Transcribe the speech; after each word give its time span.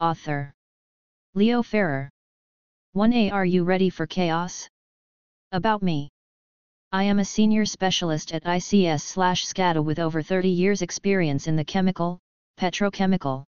Author 0.00 0.54
Leo 1.34 1.62
Ferrer 1.62 2.08
1A 2.96 3.30
Are 3.32 3.44
you 3.44 3.64
ready 3.64 3.90
for 3.90 4.06
chaos? 4.06 4.66
About 5.52 5.82
me. 5.82 6.08
I 6.90 7.02
am 7.02 7.18
a 7.18 7.24
senior 7.24 7.66
specialist 7.66 8.32
at 8.32 8.44
ICS 8.44 9.02
slash 9.02 9.44
SCADA 9.44 9.84
with 9.84 9.98
over 9.98 10.22
30 10.22 10.48
years 10.48 10.80
experience 10.80 11.48
in 11.48 11.54
the 11.54 11.66
chemical, 11.66 12.18
petrochemical, 12.56 13.44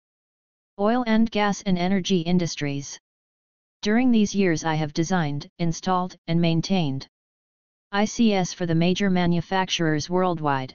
oil 0.81 1.05
and 1.07 1.31
gas 1.31 1.63
and 1.63 1.79
energy 1.79 2.23
industries. 2.23 2.99
During 3.83 4.11
these 4.11 4.35
years 4.35 4.65
I 4.65 4.75
have 4.75 4.93
designed, 4.93 5.49
installed, 5.61 6.17
and 6.27 6.41
maintained 6.41 7.07
ICS 7.95 8.57
for 8.57 8.67
the 8.67 8.75
major 8.75 9.09
manufacturers 9.09 10.11
worldwide. 10.11 10.75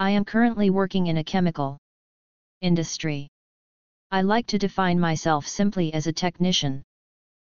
I 0.00 0.10
am 0.10 0.24
currently 0.24 0.68
working 0.68 1.06
in 1.06 1.18
a 1.18 1.22
chemical 1.22 1.78
industry. 2.60 3.28
I 4.12 4.22
like 4.22 4.48
to 4.48 4.58
define 4.58 4.98
myself 4.98 5.46
simply 5.46 5.94
as 5.94 6.08
a 6.08 6.12
technician 6.12 6.82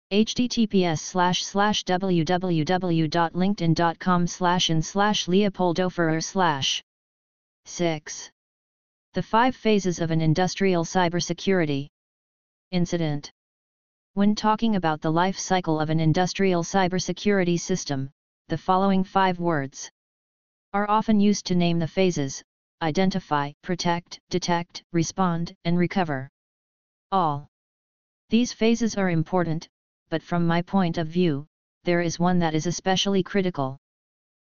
https 0.09 0.99
slash 0.99 1.43
slash 1.43 1.83
www.linkedin.com 1.83 4.27
slash 4.27 4.69
in 4.69 4.81
slash 4.81 5.27
leopoldo 5.27 5.89
slash 6.19 6.81
6. 7.65 8.31
The 9.13 9.23
five 9.23 9.53
phases 9.53 9.99
of 9.99 10.11
an 10.11 10.21
industrial 10.21 10.85
cybersecurity 10.85 11.89
incident. 12.71 13.29
When 14.13 14.33
talking 14.33 14.77
about 14.77 15.01
the 15.01 15.11
life 15.11 15.37
cycle 15.37 15.81
of 15.81 15.89
an 15.89 15.99
industrial 15.99 16.63
cybersecurity 16.63 17.59
system, 17.59 18.09
the 18.47 18.57
following 18.57 19.03
five 19.03 19.39
words 19.39 19.91
are 20.71 20.89
often 20.89 21.19
used 21.19 21.47
to 21.47 21.55
name 21.55 21.79
the 21.79 21.87
phases 21.87 22.41
identify, 22.81 23.51
protect, 23.61 24.21
detect, 24.29 24.83
respond, 24.93 25.53
and 25.65 25.77
recover. 25.77 26.29
All 27.11 27.47
these 28.29 28.51
phases 28.51 28.95
are 28.95 29.09
important, 29.09 29.69
but 30.09 30.23
from 30.23 30.47
my 30.47 30.61
point 30.61 30.97
of 30.97 31.07
view, 31.07 31.47
there 31.83 32.01
is 32.01 32.19
one 32.19 32.39
that 32.39 32.55
is 32.55 32.65
especially 32.65 33.21
critical. 33.21 33.77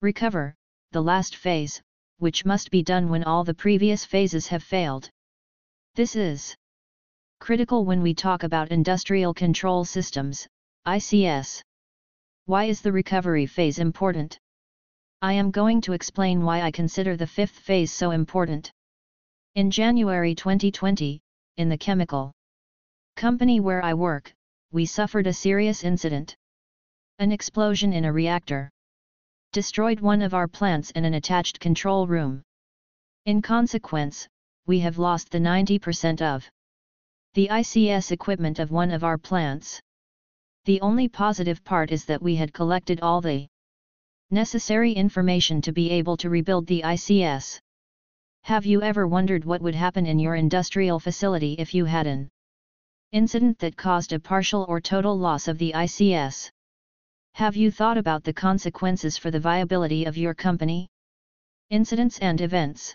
Recover, 0.01 0.55
the 0.93 1.03
last 1.03 1.34
phase, 1.34 1.83
which 2.19 2.45
must 2.45 2.71
be 2.71 2.83
done 2.83 3.09
when 3.09 3.25
all 3.25 3.43
the 3.43 3.55
previous 3.55 4.05
phases 4.05 4.47
have 4.47 4.62
failed. 4.62 5.11
This 5.97 6.15
is 6.15 6.56
critical 7.41 7.84
when 7.84 8.03
we 8.03 8.15
talk 8.15 8.43
about 8.43 8.71
industrial 8.71 9.34
control 9.34 9.84
systems, 9.84 10.47
ICS. 10.87 11.62
Why 12.45 12.65
is 12.65 12.81
the 12.81 12.93
recovery 12.93 13.47
phase 13.47 13.78
important? 13.78 14.39
I 15.21 15.33
am 15.33 15.51
going 15.51 15.81
to 15.83 15.93
explain 15.95 16.45
why 16.45 16.62
I 16.62 16.71
consider 16.71 17.17
the 17.17 17.27
fifth 17.27 17.59
phase 17.59 17.93
so 17.93 18.12
important. 18.12 18.71
In 19.56 19.71
January 19.71 20.34
2020, 20.34 21.21
in 21.57 21.69
the 21.69 21.79
chemical 21.79 22.33
company 23.17 23.61
where 23.61 23.85
I 23.85 23.95
work, 23.95 24.35
we 24.73 24.85
suffered 24.85 25.27
a 25.27 25.33
serious 25.33 25.85
incident. 25.85 26.37
An 27.19 27.33
explosion 27.33 27.93
in 27.93 28.05
a 28.05 28.12
reactor 28.12 28.71
destroyed 29.53 30.01
one 30.01 30.21
of 30.21 30.34
our 30.34 30.49
plants 30.49 30.93
and 30.95 31.07
an 31.07 31.15
attached 31.15 31.59
control 31.59 32.07
room. 32.07 32.43
In 33.25 33.41
consequence, 33.41 34.29
we 34.67 34.81
have 34.81 34.99
lost 34.99 35.31
the 35.31 35.39
90% 35.39 36.21
of 36.21 36.47
the 37.33 37.49
ICS 37.49 38.12
equipment 38.12 38.59
of 38.59 38.71
one 38.71 38.91
of 38.91 39.03
our 39.03 39.17
plants. 39.17 39.81
The 40.67 40.81
only 40.81 41.09
positive 41.09 41.65
part 41.65 41.91
is 41.91 42.05
that 42.05 42.21
we 42.21 42.37
had 42.37 42.53
collected 42.53 43.01
all 43.01 43.21
the 43.21 43.47
necessary 44.31 44.93
information 44.93 45.62
to 45.62 45.73
be 45.73 45.91
able 45.91 46.17
to 46.19 46.29
rebuild 46.29 46.67
the 46.67 46.83
ICS. 46.83 47.61
Have 48.47 48.65
you 48.65 48.81
ever 48.81 49.09
wondered 49.09 49.45
what 49.45 49.61
would 49.61 49.75
happen 49.75 50.07
in 50.07 50.21
your 50.21 50.37
industrial 50.37 51.01
facility 51.01 51.55
if 51.55 51.75
you 51.75 51.85
had 51.85 52.07
an 52.07 52.31
incident 53.11 53.59
that 53.59 53.77
caused 53.77 54.13
a 54.13 54.21
partial 54.21 54.65
or 54.69 54.81
total 54.81 55.19
loss 55.19 55.49
of 55.49 55.59
the 55.59 55.73
ICS. 55.73 56.49
Have 57.35 57.57
you 57.57 57.73
thought 57.73 57.99
about 57.99 58.23
the 58.23 58.33
consequences 58.33 59.19
for 59.19 59.33
the 59.33 59.41
viability 59.41 60.05
of 60.05 60.17
your 60.17 60.33
company? 60.33 60.87
Incidents 61.71 62.21
and 62.21 62.41
events. 62.41 62.95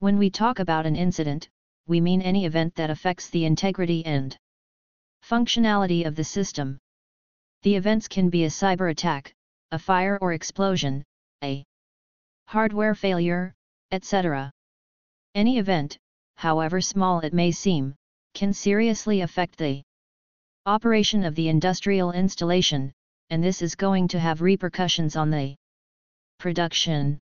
When 0.00 0.18
we 0.18 0.28
talk 0.28 0.58
about 0.58 0.84
an 0.84 0.96
incident, 0.96 1.48
we 1.86 2.02
mean 2.02 2.20
any 2.20 2.44
event 2.44 2.74
that 2.74 2.90
affects 2.90 3.30
the 3.30 3.46
integrity 3.46 4.04
and 4.04 4.36
functionality 5.24 6.06
of 6.06 6.14
the 6.14 6.24
system. 6.24 6.76
The 7.62 7.74
events 7.74 8.06
can 8.06 8.28
be 8.28 8.44
a 8.44 8.48
cyber 8.48 8.90
attack, 8.90 9.32
a 9.70 9.78
fire 9.78 10.18
or 10.20 10.34
explosion, 10.34 11.04
a 11.42 11.64
hardware 12.48 12.94
failure, 12.94 13.54
etc. 13.90 14.52
Any 15.38 15.58
event, 15.58 15.96
however 16.34 16.80
small 16.80 17.20
it 17.20 17.32
may 17.32 17.52
seem, 17.52 17.94
can 18.34 18.52
seriously 18.52 19.20
affect 19.20 19.56
the 19.56 19.84
operation 20.66 21.22
of 21.22 21.36
the 21.36 21.46
industrial 21.48 22.10
installation, 22.10 22.92
and 23.30 23.40
this 23.40 23.62
is 23.62 23.76
going 23.76 24.08
to 24.08 24.18
have 24.18 24.42
repercussions 24.42 25.14
on 25.14 25.30
the 25.30 25.54
production. 26.40 27.20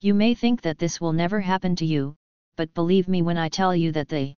You 0.00 0.14
may 0.14 0.32
think 0.32 0.62
that 0.62 0.78
this 0.78 0.98
will 0.98 1.12
never 1.12 1.38
happen 1.38 1.76
to 1.76 1.84
you, 1.84 2.16
but 2.56 2.72
believe 2.72 3.06
me 3.06 3.20
when 3.20 3.36
I 3.36 3.50
tell 3.50 3.76
you 3.76 3.92
that 3.92 4.08
the 4.08 4.34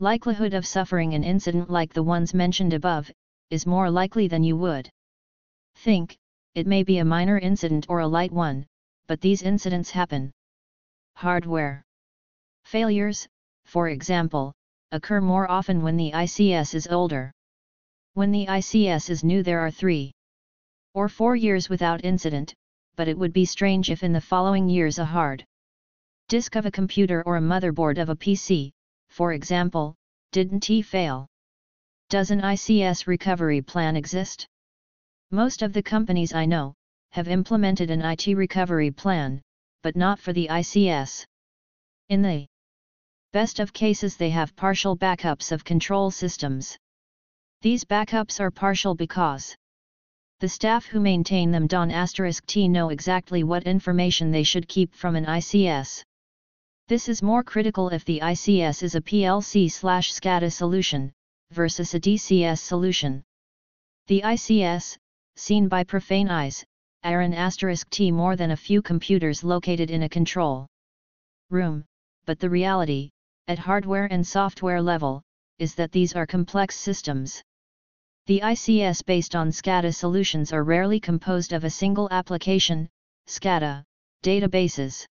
likelihood 0.00 0.54
of 0.54 0.66
suffering 0.66 1.14
an 1.14 1.22
incident 1.22 1.70
like 1.70 1.92
the 1.92 2.02
ones 2.02 2.34
mentioned 2.34 2.72
above, 2.72 3.08
is 3.50 3.64
more 3.64 3.92
likely 3.92 4.26
than 4.26 4.42
you 4.42 4.56
would 4.56 4.90
think, 5.76 6.18
it 6.56 6.66
may 6.66 6.82
be 6.82 6.98
a 6.98 7.04
minor 7.04 7.38
incident 7.38 7.86
or 7.88 8.00
a 8.00 8.08
light 8.08 8.32
one, 8.32 8.66
but 9.06 9.20
these 9.20 9.42
incidents 9.42 9.92
happen. 9.92 10.32
Hardware 11.14 11.84
failures, 12.68 13.26
for 13.64 13.88
example, 13.88 14.52
occur 14.92 15.22
more 15.22 15.50
often 15.50 15.80
when 15.80 15.96
the 15.96 16.10
ICS 16.12 16.74
is 16.74 16.86
older. 16.88 17.32
When 18.12 18.30
the 18.30 18.44
ICS 18.44 19.08
is 19.08 19.24
new 19.24 19.42
there 19.42 19.60
are 19.60 19.70
three 19.70 20.12
or 20.92 21.08
four 21.08 21.34
years 21.34 21.70
without 21.70 22.04
incident, 22.04 22.52
but 22.94 23.08
it 23.08 23.16
would 23.16 23.32
be 23.32 23.46
strange 23.46 23.90
if 23.90 24.02
in 24.02 24.12
the 24.12 24.20
following 24.20 24.68
years 24.68 24.98
a 24.98 25.04
hard 25.06 25.46
disk 26.28 26.56
of 26.56 26.66
a 26.66 26.70
computer 26.70 27.22
or 27.22 27.38
a 27.38 27.40
motherboard 27.40 27.96
of 27.96 28.10
a 28.10 28.16
PC, 28.16 28.70
for 29.08 29.32
example, 29.32 29.94
didn't 30.32 30.68
fail. 30.84 31.26
Does 32.10 32.30
an 32.30 32.42
ICS 32.42 33.06
recovery 33.06 33.62
plan 33.62 33.96
exist? 33.96 34.46
Most 35.30 35.62
of 35.62 35.72
the 35.72 35.82
companies 35.82 36.34
I 36.34 36.44
know, 36.44 36.74
have 37.12 37.28
implemented 37.28 37.90
an 37.90 38.02
IT 38.02 38.26
recovery 38.26 38.90
plan, 38.90 39.40
but 39.82 39.96
not 39.96 40.18
for 40.18 40.34
the 40.34 40.48
ICS. 40.48 41.24
In 42.10 42.20
the 42.20 42.46
best 43.32 43.60
of 43.60 43.74
cases 43.74 44.16
they 44.16 44.30
have 44.30 44.56
partial 44.56 44.96
backups 44.96 45.52
of 45.52 45.62
control 45.62 46.10
systems. 46.10 46.78
These 47.60 47.84
backups 47.84 48.40
are 48.40 48.50
partial 48.50 48.94
because 48.94 49.54
the 50.40 50.48
staff 50.48 50.86
who 50.86 50.98
maintain 50.98 51.50
them 51.50 51.66
don 51.66 51.90
T 52.46 52.68
know 52.68 52.88
exactly 52.88 53.42
what 53.44 53.64
information 53.64 54.30
they 54.30 54.44
should 54.44 54.66
keep 54.66 54.94
from 54.94 55.14
an 55.14 55.26
ICS. 55.26 56.02
This 56.86 57.08
is 57.08 57.22
more 57.22 57.42
critical 57.42 57.90
if 57.90 58.04
the 58.06 58.20
ICS 58.20 58.82
is 58.82 58.94
a 58.94 59.00
PLC 59.02 59.70
slash 59.70 60.10
SCADA 60.12 60.50
solution, 60.50 61.12
versus 61.50 61.92
a 61.92 62.00
DCS 62.00 62.60
solution. 62.60 63.22
The 64.06 64.22
ICS, 64.22 64.96
seen 65.36 65.68
by 65.68 65.84
profane 65.84 66.30
eyes, 66.30 66.64
are 67.04 67.20
an 67.20 67.34
asterisk 67.34 67.90
T 67.90 68.10
more 68.10 68.36
than 68.36 68.52
a 68.52 68.56
few 68.56 68.80
computers 68.80 69.44
located 69.44 69.90
in 69.90 70.04
a 70.04 70.08
control 70.08 70.66
room, 71.50 71.84
but 72.24 72.38
the 72.38 72.48
reality, 72.48 73.10
at 73.48 73.58
hardware 73.58 74.06
and 74.12 74.26
software 74.26 74.80
level, 74.80 75.22
is 75.58 75.74
that 75.74 75.90
these 75.90 76.14
are 76.14 76.26
complex 76.26 76.76
systems. 76.76 77.42
The 78.26 78.40
ICS 78.40 79.04
based 79.06 79.34
on 79.34 79.50
SCADA 79.50 79.94
solutions 79.94 80.52
are 80.52 80.62
rarely 80.62 81.00
composed 81.00 81.54
of 81.54 81.64
a 81.64 81.70
single 81.70 82.08
application, 82.10 82.88
SCADA, 83.26 83.84
databases, 84.22 85.06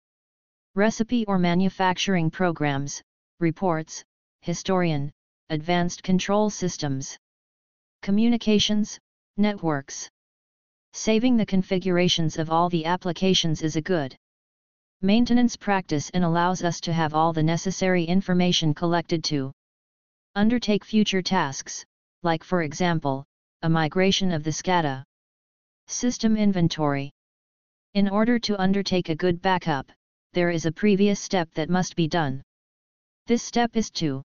recipe 0.73 1.23
or 1.27 1.37
manufacturing 1.37 2.31
programs, 2.31 3.03
reports, 3.39 4.03
historian, 4.41 5.11
advanced 5.49 6.01
control 6.01 6.49
systems, 6.49 7.15
communications, 8.01 8.99
networks. 9.37 10.09
Saving 10.93 11.37
the 11.37 11.45
configurations 11.45 12.39
of 12.39 12.49
all 12.49 12.69
the 12.69 12.85
applications 12.85 13.61
is 13.61 13.75
a 13.75 13.81
good 13.81 14.17
maintenance 15.03 15.57
practice 15.57 16.09
and 16.11 16.23
allows 16.23 16.63
us 16.63 16.79
to 16.79 16.93
have 16.93 17.13
all 17.13 17.33
the 17.33 17.43
necessary 17.43 18.05
information 18.05 18.73
collected 18.73 19.21
to 19.21 19.51
undertake 20.35 20.85
future 20.85 21.21
tasks, 21.21 21.83
like 22.23 22.41
for 22.41 22.61
example, 22.61 23.25
a 23.63 23.69
migration 23.69 24.31
of 24.31 24.45
the 24.45 24.49
SCADA 24.49 25.03
system 25.87 26.37
inventory. 26.37 27.11
In 27.95 28.07
order 28.07 28.39
to 28.39 28.57
undertake 28.61 29.09
a 29.09 29.15
good 29.15 29.41
backup, 29.41 29.91
there 30.31 30.49
is 30.49 30.65
a 30.65 30.71
previous 30.71 31.19
step 31.19 31.49
that 31.53 31.69
must 31.69 31.97
be 31.97 32.07
done. 32.07 32.41
This 33.27 33.43
step 33.43 33.75
is 33.75 33.91
to 33.91 34.23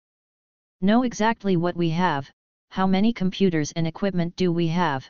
know 0.80 1.02
exactly 1.02 1.56
what 1.56 1.76
we 1.76 1.90
have, 1.90 2.30
how 2.70 2.86
many 2.86 3.12
computers 3.12 3.72
and 3.72 3.84
equipment 3.84 4.36
do 4.36 4.52
we 4.52 4.68
have, 4.68 5.04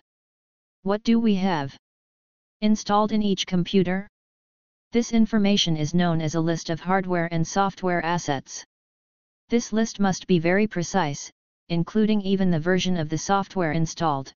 what 0.82 1.02
do 1.02 1.20
we 1.20 1.34
have 1.34 1.76
installed 2.62 3.12
in 3.12 3.22
each 3.22 3.46
computer, 3.46 4.08
this 4.90 5.12
information 5.12 5.76
is 5.76 5.92
known 5.92 6.22
as 6.22 6.34
a 6.34 6.40
list 6.40 6.70
of 6.70 6.80
hardware 6.80 7.28
and 7.30 7.46
software 7.46 8.02
assets. 8.02 8.64
This 9.50 9.70
list 9.70 10.00
must 10.00 10.26
be 10.26 10.38
very 10.38 10.66
precise, 10.66 11.30
including 11.68 12.22
even 12.22 12.50
the 12.50 12.58
version 12.58 12.96
of 12.96 13.10
the 13.10 13.18
software 13.18 13.72
installed. 13.72 14.32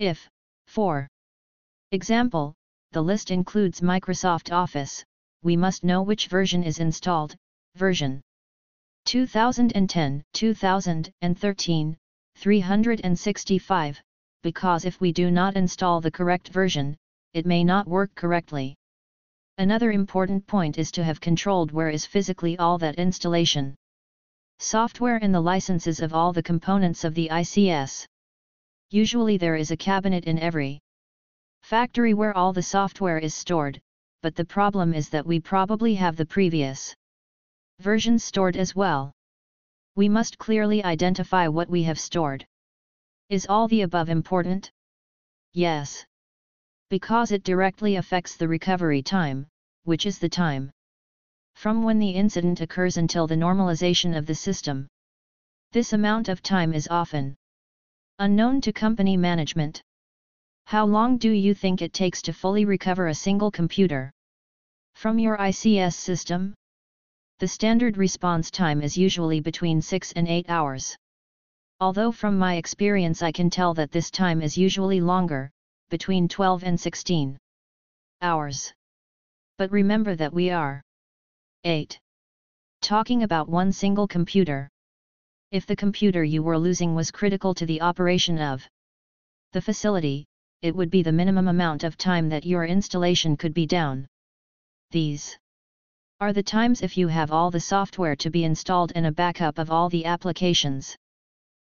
If, 0.00 0.28
for 0.66 1.06
example, 1.92 2.54
the 2.90 3.02
list 3.02 3.30
includes 3.30 3.80
Microsoft 3.80 4.52
Office, 4.52 5.04
we 5.42 5.56
must 5.56 5.84
know 5.84 6.02
which 6.02 6.26
version 6.26 6.64
is 6.64 6.80
installed, 6.80 7.36
version 7.76 8.20
2010, 9.04 10.24
2013, 10.32 11.96
365, 12.36 14.02
because 14.42 14.84
if 14.84 15.00
we 15.00 15.12
do 15.12 15.30
not 15.30 15.54
install 15.56 16.00
the 16.00 16.10
correct 16.10 16.48
version, 16.48 16.96
it 17.34 17.46
may 17.46 17.62
not 17.62 17.86
work 17.86 18.12
correctly. 18.16 18.74
Another 19.58 19.92
important 19.92 20.46
point 20.46 20.78
is 20.78 20.90
to 20.92 21.04
have 21.04 21.20
controlled 21.20 21.72
where 21.72 21.90
is 21.90 22.06
physically 22.06 22.56
all 22.58 22.78
that 22.78 22.96
installation. 22.96 23.74
Software 24.58 25.18
and 25.22 25.34
the 25.34 25.40
licenses 25.40 26.00
of 26.00 26.12
all 26.12 26.32
the 26.32 26.42
components 26.42 27.04
of 27.04 27.14
the 27.14 27.28
ICS. 27.30 28.06
Usually 28.90 29.36
there 29.36 29.56
is 29.56 29.70
a 29.70 29.76
cabinet 29.76 30.24
in 30.24 30.38
every 30.38 30.80
factory 31.62 32.14
where 32.14 32.36
all 32.36 32.52
the 32.52 32.62
software 32.62 33.18
is 33.18 33.34
stored, 33.34 33.80
but 34.22 34.34
the 34.34 34.44
problem 34.44 34.92
is 34.92 35.08
that 35.10 35.26
we 35.26 35.40
probably 35.40 35.94
have 35.94 36.16
the 36.16 36.26
previous 36.26 36.94
versions 37.78 38.24
stored 38.24 38.56
as 38.56 38.74
well. 38.74 39.12
We 39.96 40.08
must 40.08 40.38
clearly 40.38 40.84
identify 40.84 41.48
what 41.48 41.70
we 41.70 41.82
have 41.84 41.98
stored. 41.98 42.46
Is 43.28 43.46
all 43.46 43.68
the 43.68 43.82
above 43.82 44.08
important? 44.08 44.70
Yes. 45.52 46.04
Because 46.90 47.30
it 47.30 47.44
directly 47.44 47.96
affects 47.96 48.36
the 48.36 48.48
recovery 48.48 49.00
time, 49.00 49.46
which 49.84 50.06
is 50.06 50.18
the 50.18 50.28
time 50.28 50.70
from 51.54 51.84
when 51.84 51.98
the 51.98 52.10
incident 52.10 52.60
occurs 52.60 52.96
until 52.96 53.26
the 53.26 53.36
normalization 53.36 54.16
of 54.16 54.26
the 54.26 54.34
system. 54.34 54.88
This 55.72 55.92
amount 55.92 56.28
of 56.28 56.42
time 56.42 56.72
is 56.72 56.88
often 56.88 57.36
unknown 58.18 58.60
to 58.62 58.72
company 58.72 59.16
management. 59.16 59.80
How 60.64 60.84
long 60.84 61.16
do 61.16 61.30
you 61.30 61.54
think 61.54 61.80
it 61.80 61.92
takes 61.92 62.22
to 62.22 62.32
fully 62.32 62.64
recover 62.64 63.06
a 63.06 63.14
single 63.14 63.50
computer 63.50 64.10
from 64.94 65.18
your 65.18 65.36
ICS 65.36 65.94
system? 65.94 66.54
The 67.38 67.48
standard 67.48 67.98
response 67.98 68.50
time 68.50 68.82
is 68.82 68.98
usually 68.98 69.40
between 69.40 69.80
6 69.80 70.12
and 70.12 70.26
8 70.26 70.50
hours. 70.50 70.96
Although 71.78 72.10
from 72.10 72.36
my 72.36 72.56
experience 72.56 73.22
I 73.22 73.30
can 73.30 73.48
tell 73.48 73.74
that 73.74 73.92
this 73.92 74.10
time 74.10 74.42
is 74.42 74.58
usually 74.58 75.00
longer, 75.00 75.50
between 75.90 76.28
12 76.28 76.64
and 76.64 76.80
16 76.80 77.36
hours. 78.22 78.72
But 79.58 79.70
remember 79.70 80.16
that 80.16 80.32
we 80.32 80.48
are 80.50 80.82
8. 81.64 82.00
Talking 82.80 83.22
about 83.24 83.50
one 83.50 83.72
single 83.72 84.08
computer. 84.08 84.70
If 85.50 85.66
the 85.66 85.76
computer 85.76 86.24
you 86.24 86.42
were 86.42 86.56
losing 86.56 86.94
was 86.94 87.10
critical 87.10 87.52
to 87.54 87.66
the 87.66 87.82
operation 87.82 88.38
of 88.38 88.66
the 89.52 89.60
facility, 89.60 90.24
it 90.62 90.74
would 90.74 90.90
be 90.90 91.02
the 91.02 91.12
minimum 91.12 91.48
amount 91.48 91.84
of 91.84 91.98
time 91.98 92.28
that 92.28 92.46
your 92.46 92.64
installation 92.64 93.36
could 93.36 93.52
be 93.52 93.66
down. 93.66 94.06
These 94.92 95.38
are 96.20 96.32
the 96.32 96.42
times 96.42 96.82
if 96.82 96.96
you 96.96 97.08
have 97.08 97.32
all 97.32 97.50
the 97.50 97.60
software 97.60 98.14
to 98.16 98.30
be 98.30 98.44
installed 98.44 98.92
and 98.94 99.06
a 99.06 99.12
backup 99.12 99.58
of 99.58 99.70
all 99.70 99.88
the 99.88 100.04
applications. 100.04 100.96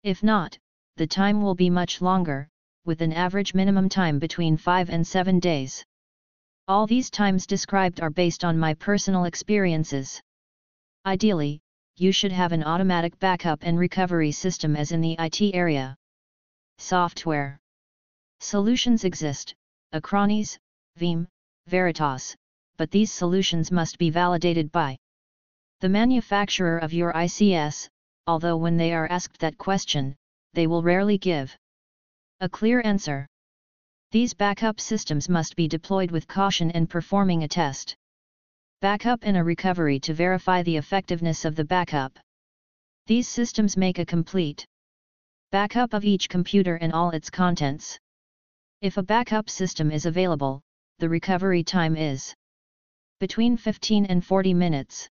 If 0.03 0.23
not, 0.23 0.57
the 0.97 1.07
time 1.07 1.43
will 1.43 1.55
be 1.55 1.69
much 1.69 2.01
longer, 2.01 2.49
with 2.85 3.01
an 3.01 3.13
average 3.13 3.55
minimum 3.55 3.89
time 3.89 4.19
between 4.19 4.57
5 4.57 4.91
and 4.91 5.07
7 5.07 5.41
days. 5.41 5.85
All 6.69 6.87
these 6.87 7.11
times 7.11 7.47
described 7.47 8.01
are 8.01 8.11
based 8.11 8.45
on 8.45 8.59
my 8.59 8.75
personal 8.75 9.25
experiences. 9.25 10.21
Ideally, 11.07 11.61
you 11.97 12.13
should 12.13 12.33
have 12.33 12.53
an 12.53 12.65
automatic 12.65 13.19
backup 13.19 13.61
and 13.63 13.79
recovery 13.79 14.33
system 14.33 14.77
as 14.77 14.93
in 14.93 15.01
the 15.01 15.17
IT 15.19 15.55
area. 15.55 15.97
Software 16.79 17.59
Solutions 18.41 19.05
exist, 19.05 19.55
Acronis, 19.95 20.59
Veeam, 20.99 21.27
Veritas, 21.67 22.35
but 22.77 22.91
these 22.91 23.13
solutions 23.13 23.71
must 23.71 23.97
be 23.97 24.11
validated 24.11 24.73
by 24.73 24.99
the 25.81 25.89
manufacturer 25.89 26.79
of 26.79 26.93
your 26.93 27.13
ICS, 27.13 27.89
although 28.27 28.57
when 28.57 28.77
they 28.77 28.93
are 28.93 29.07
asked 29.09 29.39
that 29.39 29.57
question, 29.57 30.17
they 30.53 30.67
will 30.67 30.83
rarely 30.83 31.17
give 31.19 31.57
a 32.41 32.49
clear 32.49 32.83
answer. 32.85 33.27
These 34.11 34.35
backup 34.35 34.81
systems 34.81 35.29
must 35.29 35.57
be 35.57 35.69
deployed 35.69 36.11
with 36.11 36.27
caution 36.27 36.71
and 36.73 36.91
performing 36.91 37.43
a 37.43 37.49
test. 37.49 37.95
Backup 38.81 39.21
and 39.23 39.37
a 39.37 39.45
recovery 39.45 39.99
to 40.01 40.15
verify 40.15 40.63
the 40.63 40.77
effectiveness 40.77 41.45
of 41.45 41.57
the 41.57 41.65
backup. 41.65 42.19
These 43.07 43.29
systems 43.29 43.77
make 43.77 43.99
a 43.99 44.07
complete 44.07 44.67
backup 45.53 45.95
of 45.95 46.05
each 46.05 46.29
computer 46.29 46.77
and 46.77 46.93
all 46.93 47.11
its 47.11 47.31
contents. 47.31 47.99
If 48.81 48.97
a 48.97 49.03
backup 49.03 49.49
system 49.49 49.91
is 49.91 50.07
available, 50.07 50.61
the 50.99 51.09
recovery 51.09 51.63
time 51.63 51.97
is 51.97 52.35
between 53.21 53.57
15 53.57 54.07
and 54.07 54.25
40 54.25 54.55
minutes. 54.55 55.09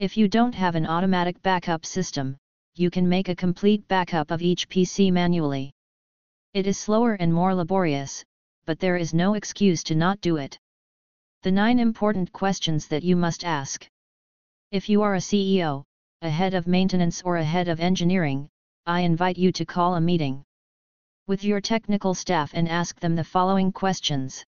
If 0.00 0.16
you 0.16 0.26
don't 0.26 0.54
have 0.54 0.74
an 0.74 0.86
automatic 0.86 1.40
backup 1.42 1.86
system, 1.86 2.36
you 2.74 2.90
can 2.90 3.08
make 3.08 3.28
a 3.28 3.36
complete 3.36 3.86
backup 3.88 4.30
of 4.30 4.42
each 4.42 4.68
PC 4.68 5.12
manually. 5.12 5.72
It 6.54 6.66
is 6.66 6.78
slower 6.78 7.14
and 7.14 7.32
more 7.32 7.54
laborious, 7.54 8.24
but 8.66 8.78
there 8.78 8.96
is 8.96 9.14
no 9.14 9.32
excuse 9.34 9.82
to 9.84 9.94
not 9.94 10.20
do 10.20 10.36
it. 10.36 10.58
The 11.42 11.50
9 11.50 11.78
important 11.78 12.30
questions 12.32 12.86
that 12.88 13.02
you 13.02 13.16
must 13.16 13.42
ask. 13.42 13.88
If 14.70 14.88
you 14.88 15.00
are 15.00 15.14
a 15.14 15.18
CEO, 15.20 15.84
a 16.20 16.28
head 16.28 16.52
of 16.52 16.66
maintenance 16.66 17.22
or 17.22 17.38
a 17.38 17.44
head 17.44 17.68
of 17.68 17.80
engineering, 17.80 18.50
I 18.84 19.00
invite 19.00 19.38
you 19.38 19.50
to 19.52 19.64
call 19.64 19.94
a 19.94 20.00
meeting 20.00 20.44
with 21.26 21.42
your 21.42 21.60
technical 21.60 22.14
staff 22.14 22.50
and 22.52 22.68
ask 22.68 23.00
them 23.00 23.16
the 23.16 23.24
following 23.24 23.72
questions. 23.72 24.44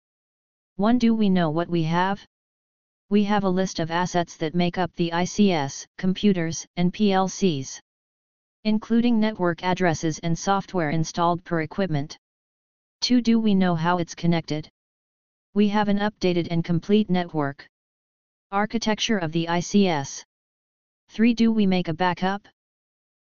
1. 0.77 0.97
Do 0.97 1.13
we 1.13 1.29
know 1.29 1.51
what 1.51 1.69
we 1.69 1.83
have? 1.83 2.25
We 3.09 3.25
have 3.25 3.43
a 3.43 3.49
list 3.49 3.79
of 3.79 3.91
assets 3.91 4.37
that 4.37 4.55
make 4.55 4.79
up 4.79 4.91
the 4.95 5.11
ICS, 5.11 5.85
computers, 5.99 6.65
and 6.77 6.91
PLCs. 6.91 7.79
Including 8.63 9.19
network 9.19 9.63
addresses 9.63 10.19
and 10.19 10.37
software 10.37 10.91
installed 10.91 11.43
per 11.43 11.61
equipment. 11.61 12.15
2. 13.01 13.19
Do 13.19 13.39
we 13.39 13.55
know 13.55 13.73
how 13.73 13.97
it's 13.97 14.13
connected? 14.13 14.69
We 15.55 15.67
have 15.69 15.87
an 15.87 15.97
updated 15.97 16.47
and 16.51 16.63
complete 16.63 17.09
network. 17.09 17.67
Architecture 18.51 19.17
of 19.17 19.31
the 19.31 19.47
ICS. 19.47 20.23
3. 21.09 21.33
Do 21.33 21.51
we 21.51 21.65
make 21.65 21.87
a 21.87 21.93
backup? 21.95 22.47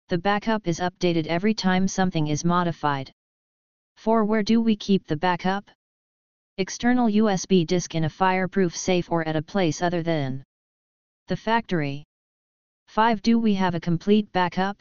The 0.08 0.18
backup 0.18 0.68
is 0.68 0.78
updated 0.78 1.26
every 1.26 1.52
time 1.52 1.88
something 1.88 2.28
is 2.28 2.44
modified. 2.44 3.10
4. 3.96 4.24
Where 4.24 4.44
do 4.44 4.60
we 4.60 4.76
keep 4.76 5.04
the 5.04 5.16
backup? 5.16 5.68
External 6.58 7.08
USB 7.08 7.66
disk 7.66 7.96
in 7.96 8.04
a 8.04 8.08
fireproof 8.08 8.76
safe 8.76 9.10
or 9.10 9.26
at 9.26 9.34
a 9.34 9.42
place 9.42 9.82
other 9.82 10.04
than 10.04 10.44
the 11.26 11.36
factory. 11.36 12.04
5. 12.86 13.20
Do 13.20 13.40
we 13.40 13.54
have 13.54 13.74
a 13.74 13.80
complete 13.80 14.30
backup? 14.30 14.80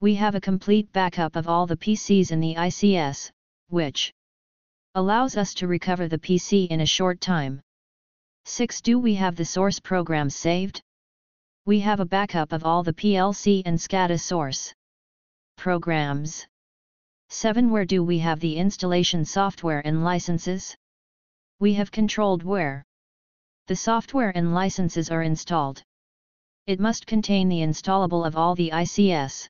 We 0.00 0.16
have 0.16 0.34
a 0.34 0.40
complete 0.40 0.92
backup 0.92 1.36
of 1.36 1.48
all 1.48 1.66
the 1.66 1.76
PCs 1.76 2.30
in 2.30 2.40
the 2.40 2.56
ICS, 2.56 3.30
which 3.68 4.12
allows 4.94 5.36
us 5.36 5.54
to 5.54 5.66
recover 5.66 6.08
the 6.08 6.18
PC 6.18 6.68
in 6.68 6.80
a 6.80 6.86
short 6.86 7.20
time. 7.20 7.60
6. 8.44 8.80
Do 8.82 8.98
we 8.98 9.14
have 9.14 9.36
the 9.36 9.44
source 9.44 9.80
programs 9.80 10.36
saved? 10.36 10.82
We 11.64 11.80
have 11.80 12.00
a 12.00 12.04
backup 12.04 12.52
of 12.52 12.64
all 12.64 12.82
the 12.82 12.92
PLC 12.92 13.62
and 13.64 13.78
SCADA 13.78 14.20
source 14.20 14.74
programs. 15.56 16.46
7. 17.30 17.70
Where 17.70 17.86
do 17.86 18.04
we 18.04 18.18
have 18.18 18.40
the 18.40 18.56
installation 18.56 19.24
software 19.24 19.80
and 19.86 20.04
licenses? 20.04 20.76
We 21.60 21.74
have 21.74 21.90
controlled 21.90 22.42
where 22.42 22.84
the 23.68 23.76
software 23.76 24.36
and 24.36 24.54
licenses 24.54 25.10
are 25.10 25.22
installed. 25.22 25.82
It 26.66 26.80
must 26.80 27.06
contain 27.06 27.48
the 27.48 27.60
installable 27.60 28.26
of 28.26 28.36
all 28.36 28.54
the 28.54 28.70
ICS 28.70 29.48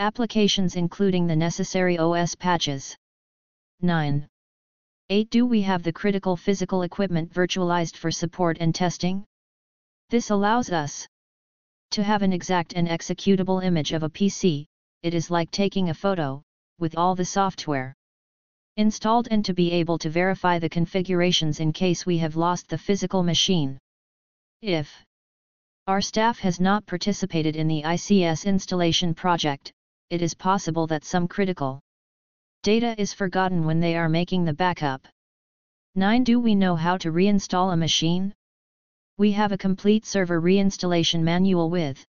applications 0.00 0.76
including 0.76 1.26
the 1.26 1.36
necessary 1.36 1.98
OS 1.98 2.34
patches. 2.34 2.96
9. 3.82 4.26
8. 5.10 5.30
Do 5.30 5.44
we 5.44 5.60
have 5.60 5.82
the 5.82 5.92
critical 5.92 6.38
physical 6.38 6.82
equipment 6.82 7.30
virtualized 7.30 7.96
for 7.96 8.10
support 8.10 8.56
and 8.60 8.74
testing? 8.74 9.24
This 10.08 10.30
allows 10.30 10.70
us 10.70 11.06
to 11.90 12.02
have 12.02 12.22
an 12.22 12.32
exact 12.32 12.72
and 12.72 12.88
executable 12.88 13.62
image 13.62 13.92
of 13.92 14.02
a 14.02 14.08
PC, 14.08 14.64
it 15.02 15.12
is 15.12 15.30
like 15.30 15.50
taking 15.50 15.90
a 15.90 15.94
photo, 15.94 16.42
with 16.78 16.96
all 16.96 17.14
the 17.14 17.24
software 17.24 17.94
installed 18.78 19.28
and 19.30 19.44
to 19.44 19.52
be 19.52 19.70
able 19.70 19.98
to 19.98 20.08
verify 20.08 20.58
the 20.58 20.68
configurations 20.68 21.60
in 21.60 21.74
case 21.74 22.06
we 22.06 22.16
have 22.16 22.36
lost 22.36 22.68
the 22.68 22.78
physical 22.78 23.22
machine. 23.22 23.78
If 24.62 25.04
our 25.86 26.00
staff 26.00 26.38
has 26.38 26.58
not 26.58 26.86
participated 26.86 27.54
in 27.54 27.68
the 27.68 27.82
ICS 27.82 28.46
installation 28.46 29.12
project, 29.12 29.72
it 30.10 30.22
is 30.22 30.34
possible 30.34 30.86
that 30.88 31.04
some 31.04 31.26
critical 31.28 31.80
data 32.62 32.94
is 33.00 33.14
forgotten 33.14 33.64
when 33.64 33.80
they 33.80 33.96
are 33.96 34.08
making 34.08 34.44
the 34.44 34.52
backup. 34.52 35.06
9. 35.94 36.24
Do 36.24 36.38
we 36.38 36.54
know 36.54 36.76
how 36.76 36.96
to 36.98 37.10
reinstall 37.10 37.72
a 37.72 37.76
machine? 37.76 38.34
We 39.18 39.32
have 39.32 39.52
a 39.52 39.58
complete 39.58 40.04
server 40.04 40.40
reinstallation 40.40 41.20
manual 41.22 41.70
with 41.70 42.04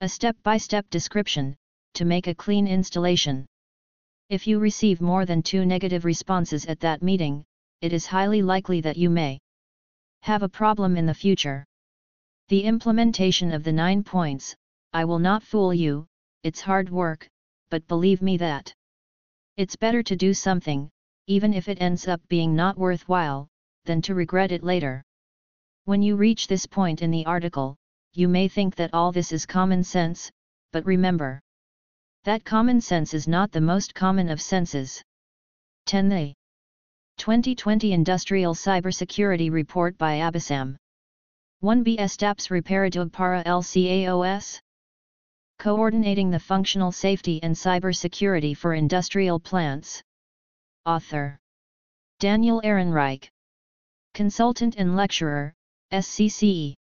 A 0.00 0.08
step-by-step 0.08 0.90
description, 0.90 1.56
to 1.94 2.04
make 2.04 2.26
a 2.26 2.34
clean 2.34 2.66
installation. 2.66 3.46
If 4.28 4.46
you 4.46 4.58
receive 4.58 5.00
more 5.00 5.24
than 5.24 5.42
two 5.42 5.64
negative 5.64 6.04
responses 6.04 6.66
at 6.66 6.80
that 6.80 7.02
meeting, 7.02 7.44
it 7.82 7.92
is 7.92 8.06
highly 8.06 8.42
likely 8.42 8.80
that 8.80 8.96
you 8.96 9.10
may 9.10 9.38
have 10.22 10.42
a 10.42 10.48
problem 10.48 10.96
in 10.96 11.06
the 11.06 11.14
future. 11.14 11.64
The 12.48 12.64
implementation 12.64 13.52
of 13.52 13.62
the 13.62 13.72
9 13.72 14.02
points, 14.02 14.56
I 14.92 15.04
will 15.04 15.18
not 15.18 15.42
fool 15.42 15.72
you, 15.72 16.06
it's 16.42 16.60
hard 16.60 16.90
work, 16.90 17.28
but 17.70 17.86
believe 17.86 18.20
me 18.20 18.36
that 18.36 18.74
it's 19.56 19.76
better 19.76 20.02
to 20.02 20.16
do 20.16 20.34
something, 20.34 20.90
even 21.26 21.54
if 21.54 21.68
it 21.68 21.80
ends 21.80 22.08
up 22.08 22.20
being 22.28 22.56
not 22.56 22.76
worthwhile, 22.76 23.48
than 23.84 24.02
to 24.02 24.14
regret 24.14 24.50
it 24.50 24.64
later. 24.64 25.02
When 25.84 26.02
you 26.02 26.16
reach 26.16 26.46
this 26.46 26.66
point 26.66 27.00
in 27.00 27.10
the 27.10 27.26
article, 27.26 27.76
you 28.12 28.28
may 28.28 28.48
think 28.48 28.74
that 28.76 28.92
all 28.92 29.12
this 29.12 29.30
is 29.30 29.46
common 29.46 29.84
sense, 29.84 30.30
but 30.72 30.84
remember 30.84 31.40
that 32.24 32.44
common 32.44 32.80
sense 32.80 33.14
is 33.14 33.26
not 33.26 33.52
the 33.52 33.60
most 33.60 33.94
common 33.94 34.28
of 34.28 34.40
senses. 34.40 35.02
10. 35.86 36.08
The 36.08 36.34
2020 37.18 37.92
Industrial 37.92 38.54
Cybersecurity 38.54 39.50
Report 39.50 39.96
by 39.98 40.18
Abhisam 40.18 40.76
1B 41.62 41.98
Estaps 41.98 42.48
Reparadug 42.48 43.12
para 43.12 43.42
LCAOS 43.44 44.60
Coordinating 45.62 46.28
the 46.28 46.40
Functional 46.40 46.90
Safety 46.90 47.40
and 47.40 47.54
Cybersecurity 47.54 48.56
for 48.56 48.74
Industrial 48.74 49.38
Plants 49.38 50.02
Author 50.84 51.38
Daniel 52.18 52.60
Ehrenreich 52.64 53.28
Consultant 54.12 54.74
and 54.76 54.96
Lecturer, 54.96 55.54
SCCE 55.92 56.74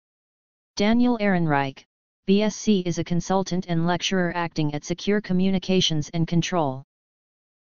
Daniel 0.76 1.18
Ehrenreich, 1.18 1.84
BSc 2.26 2.86
is 2.86 2.96
a 2.96 3.04
consultant 3.04 3.66
and 3.68 3.86
lecturer 3.86 4.32
acting 4.34 4.72
at 4.72 4.84
Secure 4.84 5.20
Communications 5.20 6.08
and 6.14 6.26
Control. 6.26 6.82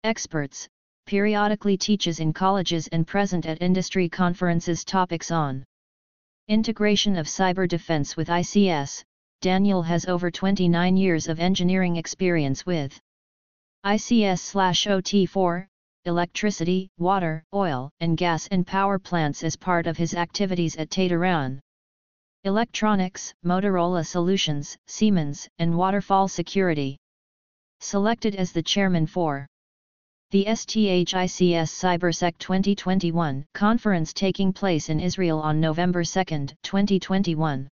Experts, 0.03 0.69
periodically 1.07 1.77
teaches 1.77 2.19
in 2.19 2.31
colleges 2.31 2.87
and 2.89 3.07
present 3.07 3.47
at 3.47 3.59
industry 3.59 4.07
conferences 4.07 4.85
topics 4.85 5.31
on 5.31 5.65
integration 6.47 7.15
of 7.15 7.25
cyber 7.25 7.67
defense 7.67 8.15
with 8.15 8.27
ICS. 8.27 9.03
Daniel 9.41 9.83
has 9.83 10.07
over 10.07 10.31
29 10.31 10.97
years 10.97 11.27
of 11.27 11.39
engineering 11.39 11.97
experience 11.97 12.65
with 12.65 12.99
ICS/OT4, 13.85 15.67
electricity, 16.05 16.89
water, 16.97 17.43
oil 17.53 17.91
and 17.99 18.17
gas 18.17 18.47
and 18.47 18.65
power 18.65 18.97
plants 18.97 19.43
as 19.43 19.55
part 19.55 19.85
of 19.85 19.95
his 19.95 20.15
activities 20.15 20.75
at 20.77 20.89
Tadiran. 20.89 21.59
Electronics, 22.45 23.31
Motorola 23.45 24.03
Solutions, 24.03 24.75
Siemens, 24.87 25.47
and 25.59 25.77
Waterfall 25.77 26.27
Security. 26.27 26.97
Selected 27.79 28.35
as 28.35 28.51
the 28.51 28.63
chairman 28.63 29.05
for 29.05 29.45
the 30.31 30.45
STHICS 30.45 31.69
CyberSec 31.69 32.39
2021 32.39 33.45
conference 33.53 34.13
taking 34.13 34.51
place 34.51 34.89
in 34.89 34.99
Israel 34.99 35.39
on 35.39 35.59
November 35.61 36.03
2, 36.03 36.47
2021 36.63 37.69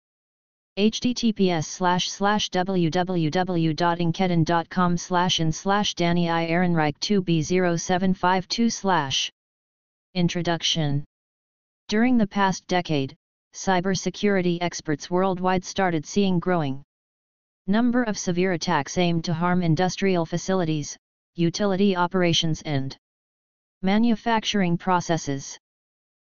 https 0.78 1.66
slash 1.66 2.10
slash 2.10 2.48
www.linkedin.com 2.48 4.96
slash 4.96 5.38
in 5.38 5.52
slash 5.52 5.94
Danny 5.94 6.30
I 6.30 6.48
Ehrenreich 6.48 6.98
2b0752 7.00 8.72
slash 8.72 9.30
Introduction 10.14 11.04
During 11.88 12.16
the 12.16 12.26
past 12.26 12.66
decade, 12.68 13.14
cybersecurity 13.52 14.56
experts 14.62 15.10
worldwide 15.10 15.62
started 15.62 16.06
seeing 16.06 16.38
growing 16.38 16.82
number 17.66 18.02
of 18.04 18.16
severe 18.16 18.52
attacks 18.52 18.96
aimed 18.96 19.26
to 19.26 19.34
harm 19.34 19.62
industrial 19.62 20.24
facilities, 20.24 20.96
utility 21.34 21.96
operations 21.96 22.62
and 22.62 22.96
manufacturing 23.82 24.78
processes. 24.78 25.58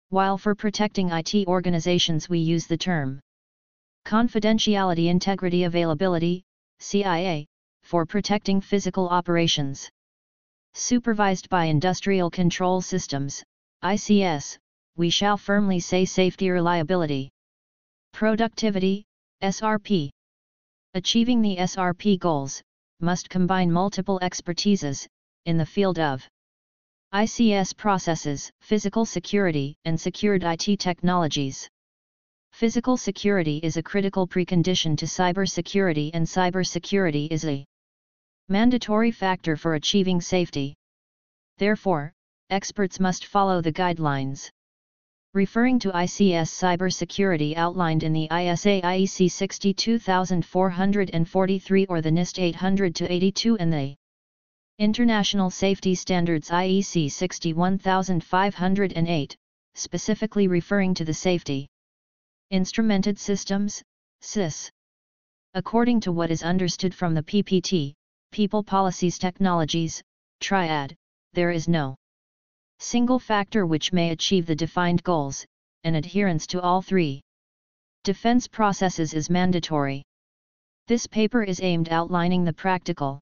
While 0.08 0.38
for 0.38 0.54
protecting 0.54 1.10
IT 1.10 1.46
organizations 1.46 2.30
we 2.30 2.38
use 2.38 2.66
the 2.66 2.78
term 2.78 3.20
confidentiality 4.04 5.06
integrity 5.08 5.64
availability, 5.64 6.42
CIA, 6.78 7.46
for 7.82 8.06
protecting 8.06 8.60
physical 8.60 9.08
operations. 9.08 9.88
Supervised 10.74 11.48
by 11.48 11.64
Industrial 11.64 12.30
Control 12.30 12.80
Systems, 12.80 13.42
ICS, 13.82 14.58
we 14.96 15.10
shall 15.10 15.36
firmly 15.36 15.80
say 15.80 16.04
safety 16.04 16.50
reliability. 16.50 17.30
Productivity, 18.12 19.04
SRP. 19.42 20.10
Achieving 20.94 21.42
the 21.42 21.56
SRP 21.56 22.18
goals, 22.18 22.62
must 23.00 23.30
combine 23.30 23.70
multiple 23.72 24.18
expertises, 24.22 25.06
in 25.46 25.56
the 25.56 25.66
field 25.66 25.98
of 25.98 26.28
ICS 27.14 27.76
processes, 27.76 28.50
physical 28.60 29.04
security, 29.04 29.74
and 29.84 30.00
secured 30.00 30.44
IT 30.44 30.78
technologies. 30.78 31.68
Physical 32.60 32.96
security 32.98 33.56
is 33.62 33.78
a 33.78 33.82
critical 33.82 34.28
precondition 34.28 34.94
to 34.98 35.06
cybersecurity 35.06 36.10
and 36.12 36.26
cybersecurity 36.26 37.26
is 37.30 37.46
a 37.46 37.64
mandatory 38.50 39.10
factor 39.10 39.56
for 39.56 39.76
achieving 39.76 40.20
safety. 40.20 40.74
Therefore, 41.56 42.12
experts 42.50 43.00
must 43.00 43.24
follow 43.24 43.62
the 43.62 43.72
guidelines 43.72 44.50
referring 45.32 45.78
to 45.78 45.90
ICS 45.90 46.50
cybersecurity 46.50 47.56
outlined 47.56 48.02
in 48.02 48.12
the 48.12 48.24
ISA 48.24 48.82
IEC 48.82 49.30
62443 49.30 51.86
or 51.86 52.02
the 52.02 52.10
NIST 52.10 52.52
800-82 52.52 53.56
and 53.58 53.72
the 53.72 53.96
International 54.78 55.48
Safety 55.48 55.94
Standards 55.94 56.50
IEC 56.50 57.10
61508, 57.10 59.36
specifically 59.74 60.46
referring 60.46 60.92
to 60.92 61.06
the 61.06 61.14
safety 61.14 61.66
Instrumented 62.52 63.16
Systems. 63.16 63.80
According 65.54 66.00
to 66.00 66.10
what 66.10 66.32
is 66.32 66.42
understood 66.42 66.92
from 66.92 67.14
the 67.14 67.22
PPT, 67.22 67.94
People 68.32 68.64
Policies 68.64 69.18
Technologies, 69.18 70.02
Triad, 70.40 70.96
there 71.32 71.52
is 71.52 71.68
no 71.68 71.94
single 72.80 73.20
factor 73.20 73.66
which 73.66 73.92
may 73.92 74.10
achieve 74.10 74.46
the 74.46 74.56
defined 74.56 75.00
goals, 75.04 75.46
and 75.84 75.94
adherence 75.94 76.44
to 76.48 76.60
all 76.60 76.82
three 76.82 77.20
defense 78.02 78.48
processes 78.48 79.14
is 79.14 79.30
mandatory. 79.30 80.02
This 80.88 81.06
paper 81.06 81.44
is 81.44 81.60
aimed 81.62 81.86
at 81.86 81.94
outlining 81.94 82.42
the 82.42 82.52
practical 82.52 83.20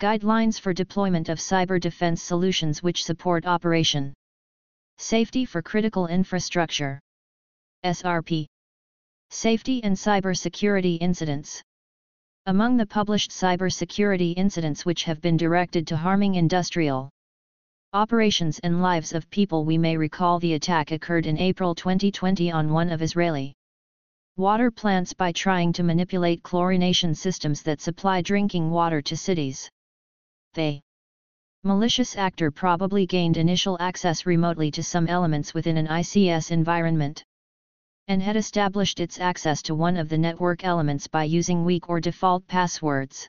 guidelines 0.00 0.60
for 0.60 0.72
deployment 0.72 1.28
of 1.28 1.38
cyber 1.38 1.80
defense 1.80 2.22
solutions 2.22 2.80
which 2.80 3.02
support 3.02 3.44
operation 3.44 4.14
safety 4.98 5.44
for 5.44 5.62
critical 5.62 6.06
infrastructure. 6.06 7.00
SRP 7.86 8.46
Safety 9.30 9.80
and 9.84 9.94
Cybersecurity 9.94 10.98
Incidents. 11.00 11.62
Among 12.46 12.76
the 12.76 12.84
published 12.84 13.30
cybersecurity 13.30 14.34
incidents 14.36 14.84
which 14.84 15.04
have 15.04 15.20
been 15.20 15.36
directed 15.36 15.86
to 15.86 15.96
harming 15.96 16.34
industrial 16.34 17.10
operations 17.92 18.58
and 18.64 18.82
lives 18.82 19.12
of 19.12 19.30
people 19.30 19.64
we 19.64 19.78
may 19.78 19.96
recall 19.96 20.40
the 20.40 20.54
attack 20.54 20.90
occurred 20.90 21.26
in 21.26 21.38
April 21.38 21.76
2020 21.76 22.50
on 22.50 22.72
one 22.72 22.90
of 22.90 23.02
Israeli 23.02 23.54
water 24.36 24.72
plants 24.72 25.14
by 25.14 25.30
trying 25.30 25.72
to 25.72 25.84
manipulate 25.84 26.42
chlorination 26.42 27.16
systems 27.16 27.62
that 27.62 27.80
supply 27.80 28.20
drinking 28.20 28.68
water 28.68 29.00
to 29.00 29.16
cities. 29.16 29.70
They 30.54 30.80
malicious 31.62 32.16
actor 32.16 32.50
probably 32.50 33.06
gained 33.06 33.36
initial 33.36 33.76
access 33.78 34.26
remotely 34.26 34.72
to 34.72 34.82
some 34.82 35.06
elements 35.06 35.54
within 35.54 35.76
an 35.76 35.86
ICS 35.86 36.50
environment 36.50 37.22
and 38.08 38.22
had 38.22 38.36
established 38.36 39.00
its 39.00 39.18
access 39.18 39.62
to 39.62 39.74
one 39.74 39.96
of 39.96 40.08
the 40.08 40.18
network 40.18 40.64
elements 40.64 41.08
by 41.08 41.24
using 41.24 41.64
weak 41.64 41.88
or 41.88 42.00
default 42.00 42.46
passwords. 42.46 43.28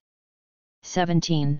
17. 0.83 1.59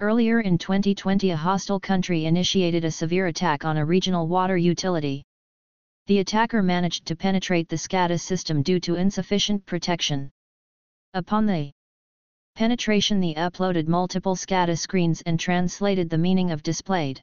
Earlier 0.00 0.40
in 0.40 0.58
2020 0.58 1.30
a 1.30 1.36
hostile 1.36 1.78
country 1.78 2.24
initiated 2.24 2.84
a 2.84 2.90
severe 2.90 3.26
attack 3.26 3.64
on 3.64 3.76
a 3.76 3.84
regional 3.84 4.26
water 4.26 4.56
utility. 4.56 5.22
The 6.06 6.18
attacker 6.18 6.62
managed 6.62 7.06
to 7.06 7.16
penetrate 7.16 7.68
the 7.68 7.76
SCADA 7.76 8.18
system 8.18 8.62
due 8.62 8.80
to 8.80 8.96
insufficient 8.96 9.64
protection. 9.66 10.30
Upon 11.14 11.46
the 11.46 11.70
penetration 12.56 13.20
the 13.20 13.34
uploaded 13.34 13.86
multiple 13.86 14.34
SCADA 14.34 14.76
screens 14.76 15.22
and 15.22 15.38
translated 15.38 16.10
the 16.10 16.18
meaning 16.18 16.50
of 16.50 16.62
displayed 16.62 17.20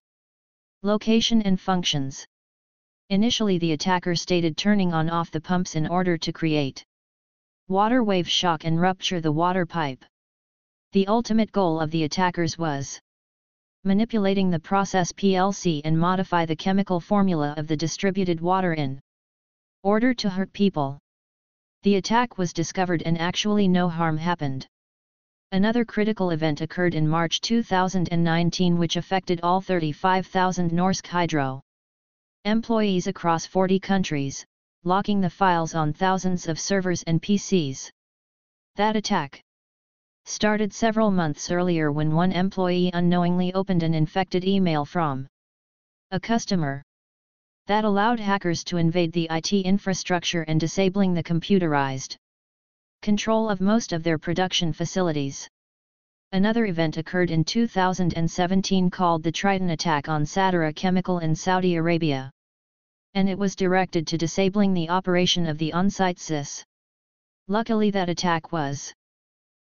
location 0.84 1.42
and 1.42 1.60
functions. 1.60 2.26
Initially 3.12 3.58
the 3.58 3.72
attacker 3.72 4.16
stated 4.16 4.56
turning 4.56 4.94
on 4.94 5.10
off 5.10 5.32
the 5.32 5.42
pumps 5.42 5.76
in 5.76 5.88
order 5.88 6.16
to 6.16 6.32
create 6.32 6.86
water 7.68 8.04
wave 8.04 8.30
shock 8.30 8.66
and 8.66 8.80
rupture 8.80 9.20
the 9.20 9.32
water 9.32 9.66
pipe. 9.66 10.06
The 10.92 11.08
ultimate 11.08 11.52
goal 11.52 11.80
of 11.80 11.90
the 11.90 12.04
attackers 12.04 12.60
was 12.60 13.02
manipulating 13.84 14.52
the 14.52 14.60
process 14.60 15.12
PLC 15.12 15.82
and 15.84 16.00
modify 16.00 16.46
the 16.46 16.56
chemical 16.56 17.00
formula 17.00 17.56
of 17.58 17.68
the 17.68 17.76
distributed 17.76 18.42
water 18.42 18.76
in 18.76 19.00
order 19.82 20.14
to 20.14 20.30
hurt 20.30 20.54
people. 20.54 21.00
The 21.82 21.96
attack 21.96 22.38
was 22.38 22.54
discovered 22.54 23.02
and 23.02 23.18
actually 23.18 23.68
no 23.68 23.90
harm 23.90 24.18
happened. 24.18 24.68
Another 25.52 25.84
critical 25.84 26.30
event 26.30 26.62
occurred 26.62 26.94
in 26.94 27.08
March 27.08 27.42
2019 27.42 28.78
which 28.78 28.98
affected 28.98 29.40
all 29.42 29.62
35,000 29.62 30.70
Norsk 30.70 31.08
Hydro 31.08 31.64
employees 32.46 33.08
across 33.08 33.46
40 33.46 33.80
countries, 33.80 34.46
locking 34.84 35.20
the 35.20 35.30
files 35.30 35.76
on 35.76 35.92
thousands 35.92 36.48
of 36.48 36.60
servers 36.60 37.04
and 37.04 37.22
PCs. 37.22 37.90
That 38.76 38.96
attack 38.96 39.42
started 40.24 40.72
several 40.72 41.12
months 41.12 41.52
earlier 41.52 41.92
when 41.92 42.14
one 42.14 42.32
employee 42.32 42.92
unknowingly 42.94 43.54
opened 43.54 43.84
an 43.84 43.94
infected 43.94 44.46
email 44.46 44.86
from 44.86 45.28
a 46.12 46.20
customer 46.20 46.82
that 47.68 47.84
allowed 47.84 48.20
hackers 48.20 48.64
to 48.64 48.78
invade 48.78 49.12
the 49.12 49.28
IT 49.30 49.52
infrastructure 49.52 50.44
and 50.44 50.60
disabling 50.60 51.14
the 51.14 51.24
computerized 51.24 52.16
control 53.02 53.50
of 53.50 53.60
most 53.60 53.92
of 53.92 54.02
their 54.02 54.18
production 54.18 54.72
facilities. 54.72 55.50
Another 56.32 56.66
event 56.66 56.98
occurred 56.98 57.32
in 57.32 57.44
2017 57.44 58.92
called 58.92 59.24
the 59.24 59.32
Triton 59.32 59.72
attack 59.72 60.08
on 60.08 60.26
Sadara 60.26 60.72
Chemical 60.76 61.18
in 61.20 61.36
Saudi 61.36 61.76
Arabia. 61.76 62.30
And 63.16 63.28
it 63.28 63.38
was 63.38 63.56
directed 63.56 64.06
to 64.06 64.18
disabling 64.18 64.76
the 64.76 64.90
operation 64.90 65.48
of 65.48 65.58
the 65.58 65.74
on-site 65.74 66.20
SIS. 66.20 66.64
Luckily 67.48 67.90
that 67.92 68.10
attack 68.10 68.52
was 68.52 68.94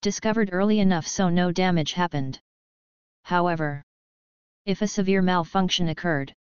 discovered 0.00 0.50
early 0.52 0.78
enough 0.78 1.08
so 1.08 1.28
no 1.28 1.50
damage 1.50 1.94
happened. 1.94 2.38
However, 3.24 3.82
if 4.64 4.80
a 4.80 4.86
severe 4.86 5.22
malfunction 5.22 5.88
occurred, 5.88 6.32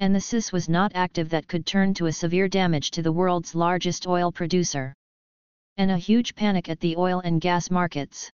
and 0.00 0.14
the 0.14 0.20
SIS 0.20 0.50
was 0.50 0.66
not 0.66 0.92
active 0.94 1.28
that 1.28 1.46
could 1.46 1.66
turn 1.66 1.92
to 1.94 2.06
a 2.06 2.12
severe 2.12 2.48
damage 2.48 2.90
to 2.92 3.02
the 3.02 3.12
world's 3.12 3.54
largest 3.54 4.06
oil 4.06 4.32
producer 4.32 4.94
and 5.76 5.90
a 5.90 5.98
huge 5.98 6.34
panic 6.34 6.70
at 6.70 6.80
the 6.80 6.96
oil 6.96 7.20
and 7.20 7.42
gas 7.42 7.70
markets. 7.70 8.30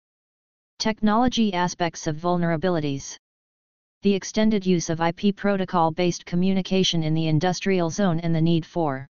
Technology 0.82 1.54
aspects 1.54 2.08
of 2.08 2.16
vulnerabilities. 2.16 3.16
The 4.02 4.16
extended 4.16 4.66
use 4.66 4.90
of 4.90 5.00
IP 5.00 5.36
protocol-based 5.36 6.26
communication 6.26 7.04
in 7.04 7.14
the 7.14 7.28
industrial 7.28 7.92
zone 7.92 8.20
and 8.20 8.34
the 8.34 8.42
need 8.42 8.66
for 8.66 9.06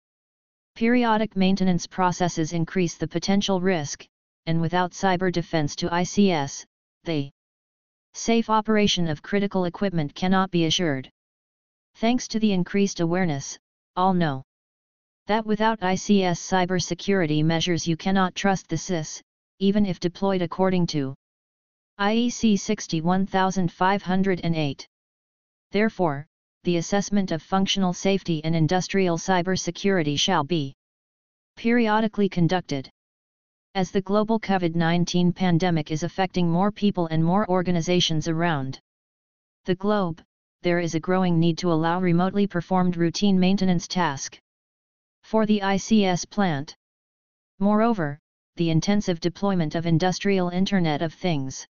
periodic 0.76 1.34
maintenance 1.34 1.84
processes 1.84 2.52
increase 2.52 2.94
the 2.94 3.08
potential 3.08 3.60
risk, 3.60 4.06
and 4.46 4.60
without 4.60 4.92
cyber 4.92 5.32
defense 5.32 5.74
to 5.74 5.88
ICS, 5.88 6.64
the 7.02 7.32
safe 8.14 8.48
operation 8.48 9.08
of 9.08 9.20
critical 9.20 9.64
equipment 9.64 10.14
cannot 10.14 10.52
be 10.52 10.66
assured. 10.66 11.10
Thanks 11.96 12.28
to 12.28 12.38
the 12.38 12.52
increased 12.52 13.00
awareness, 13.00 13.58
all 13.96 14.14
know 14.14 14.44
that 15.26 15.44
without 15.44 15.80
ICS 15.80 16.38
cybersecurity 16.38 17.44
measures 17.44 17.88
you 17.88 17.96
cannot 17.96 18.36
trust 18.36 18.68
the 18.68 18.78
SIS, 18.78 19.20
even 19.58 19.84
if 19.84 19.98
deployed 19.98 20.42
according 20.42 20.86
to 20.86 21.16
IEC 21.98 22.60
61508. 22.60 24.86
Therefore, 25.70 26.26
the 26.64 26.76
assessment 26.76 27.32
of 27.32 27.42
functional 27.42 27.94
safety 27.94 28.44
and 28.44 28.54
industrial 28.54 29.16
cybersecurity 29.16 30.18
shall 30.18 30.44
be 30.44 30.74
periodically 31.56 32.28
conducted. 32.28 32.90
As 33.74 33.90
the 33.90 34.02
global 34.02 34.38
COVID-19 34.38 35.34
pandemic 35.34 35.90
is 35.90 36.02
affecting 36.02 36.50
more 36.50 36.70
people 36.70 37.06
and 37.06 37.24
more 37.24 37.48
organizations 37.48 38.28
around 38.28 38.78
the 39.64 39.76
globe, 39.76 40.22
there 40.60 40.80
is 40.80 40.94
a 40.94 41.00
growing 41.00 41.40
need 41.40 41.56
to 41.58 41.72
allow 41.72 41.98
remotely 41.98 42.46
performed 42.46 42.98
routine 42.98 43.40
maintenance 43.40 43.88
tasks 43.88 44.38
for 45.22 45.46
the 45.46 45.60
ICS 45.60 46.28
plant. 46.28 46.76
Moreover, 47.58 48.18
the 48.56 48.68
intensive 48.68 49.18
deployment 49.18 49.74
of 49.74 49.86
Industrial 49.86 50.50
Internet 50.50 51.00
of 51.00 51.14
Things 51.14 51.66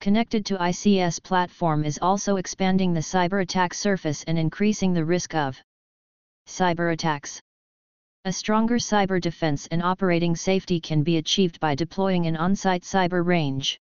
connected 0.00 0.46
to 0.46 0.56
ICS 0.56 1.22
platform 1.22 1.84
is 1.84 1.98
also 2.00 2.36
expanding 2.36 2.92
the 2.92 3.00
cyber 3.00 3.42
attack 3.42 3.74
surface 3.74 4.22
and 4.24 4.38
increasing 4.38 4.92
the 4.92 5.04
risk 5.04 5.34
of 5.34 5.60
cyber 6.46 6.92
attacks. 6.92 7.40
A 8.24 8.32
stronger 8.32 8.76
cyber 8.76 9.20
defense 9.20 9.66
and 9.68 9.82
operating 9.82 10.34
safety 10.36 10.80
can 10.80 11.02
be 11.02 11.16
achieved 11.16 11.60
by 11.60 11.74
deploying 11.74 12.26
an 12.26 12.36
on-site 12.36 12.82
cyber 12.82 13.24
range, 13.24 13.78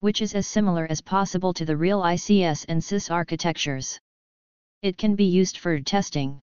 which 0.00 0.22
is 0.22 0.34
as 0.34 0.46
similar 0.46 0.86
as 0.88 1.00
possible 1.00 1.52
to 1.54 1.64
the 1.64 1.76
real 1.76 2.00
ICS 2.00 2.66
and 2.68 2.82
SIS 2.82 3.10
architectures. 3.10 3.98
It 4.82 4.96
can 4.96 5.16
be 5.16 5.24
used 5.24 5.58
for 5.58 5.80
testing 5.80 6.40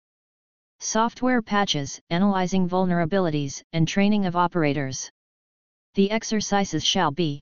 software 0.81 1.43
patches, 1.43 2.01
analyzing 2.11 2.69
vulnerabilities, 2.69 3.62
and 3.73 3.87
training 3.87 4.27
of 4.27 4.35
operators. 4.35 5.09
The 5.95 6.11
exercises 6.11 6.85
shall 6.85 7.12
be 7.12 7.40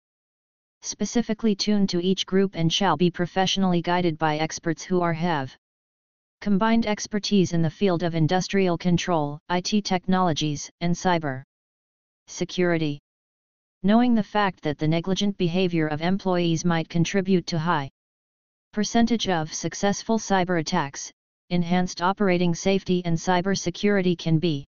specifically 0.83 1.55
tuned 1.55 1.89
to 1.89 2.01
each 2.01 2.27
group 2.27 2.55
and 2.55 2.73
shall 2.73 2.97
be 2.97 3.11
professionally 3.11 3.83
guided 3.83 4.17
by 4.19 4.39
experts 4.39 4.83
who 4.83 5.01
are 5.01 5.13
have 5.13 5.57
combined 6.41 6.87
expertise 6.87 7.53
in 7.53 7.61
the 7.61 7.69
field 7.71 8.03
of 8.03 8.15
industrial 8.15 8.79
control, 8.79 9.39
IT 9.51 9.85
technologies, 9.85 10.71
and 10.81 10.95
cyber 10.95 11.43
security. 12.29 12.99
Knowing 13.83 14.15
the 14.15 14.23
fact 14.23 14.63
that 14.63 14.79
the 14.79 14.89
negligent 14.89 15.37
behavior 15.37 15.87
of 15.87 16.01
employees 16.01 16.65
might 16.65 16.89
contribute 16.89 17.47
to 17.47 17.59
high 17.59 17.91
percentage 18.73 19.29
of 19.29 19.53
successful 19.53 20.19
cyber 20.19 20.61
attacks, 20.61 21.11
enhanced 21.51 22.01
operating 22.01 22.55
safety 22.55 23.03
and 23.05 23.17
cyber 23.17 23.59
security 23.59 24.15
can 24.15 24.39
be 24.39 24.65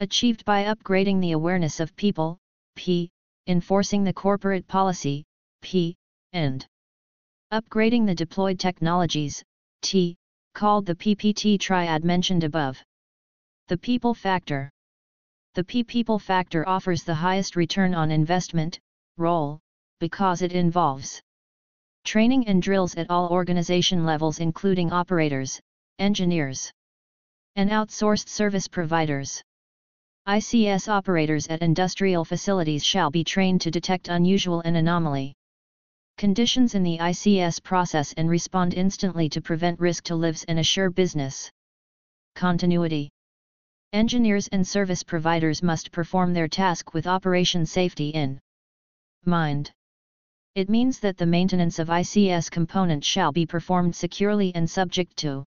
achieved 0.00 0.44
by 0.44 0.64
upgrading 0.64 1.20
the 1.20 1.32
awareness 1.32 1.78
of 1.78 1.94
people, 1.94 2.36
p, 2.74 3.08
enforcing 3.46 4.04
the 4.04 4.12
corporate 4.12 4.66
policy, 4.68 5.24
p, 5.62 5.96
and 6.32 6.66
upgrading 7.52 8.06
the 8.06 8.14
deployed 8.14 8.58
technologies, 8.58 9.42
t, 9.82 10.16
called 10.54 10.86
the 10.86 10.94
PPT 10.94 11.58
triad 11.58 12.04
mentioned 12.04 12.44
above. 12.44 12.82
The 13.68 13.78
people 13.78 14.14
factor. 14.14 14.70
The 15.54 15.64
P 15.64 15.84
people 15.84 16.18
factor 16.18 16.66
offers 16.68 17.04
the 17.04 17.14
highest 17.14 17.56
return 17.56 17.94
on 17.94 18.10
investment, 18.10 18.78
role, 19.18 19.60
because 19.98 20.42
it 20.42 20.52
involves 20.52 21.20
training 22.04 22.48
and 22.48 22.62
drills 22.62 22.94
at 22.94 23.10
all 23.10 23.28
organization 23.28 24.04
levels 24.04 24.40
including 24.40 24.92
operators, 24.92 25.60
engineers, 25.98 26.72
and 27.56 27.70
outsourced 27.70 28.28
service 28.28 28.66
providers. 28.66 29.42
ICS 30.28 30.88
operators 30.88 31.48
at 31.48 31.62
industrial 31.62 32.24
facilities 32.24 32.84
shall 32.84 33.10
be 33.10 33.24
trained 33.24 33.60
to 33.60 33.72
detect 33.72 34.08
unusual 34.08 34.60
and 34.60 34.76
anomaly 34.76 35.34
conditions 36.16 36.76
in 36.76 36.84
the 36.84 36.98
ICS 36.98 37.60
process 37.60 38.12
and 38.12 38.30
respond 38.30 38.72
instantly 38.72 39.28
to 39.28 39.40
prevent 39.40 39.80
risk 39.80 40.04
to 40.04 40.14
lives 40.14 40.44
and 40.44 40.60
assure 40.60 40.90
business 40.90 41.50
continuity. 42.36 43.10
Engineers 43.92 44.46
and 44.52 44.64
service 44.64 45.02
providers 45.02 45.60
must 45.60 45.90
perform 45.90 46.32
their 46.32 46.46
task 46.46 46.94
with 46.94 47.08
operation 47.08 47.66
safety 47.66 48.10
in 48.10 48.38
mind. 49.24 49.72
It 50.54 50.70
means 50.70 51.00
that 51.00 51.16
the 51.16 51.26
maintenance 51.26 51.80
of 51.80 51.88
ICS 51.88 52.48
components 52.48 53.08
shall 53.08 53.32
be 53.32 53.44
performed 53.44 53.96
securely 53.96 54.54
and 54.54 54.70
subject 54.70 55.16
to 55.16 55.44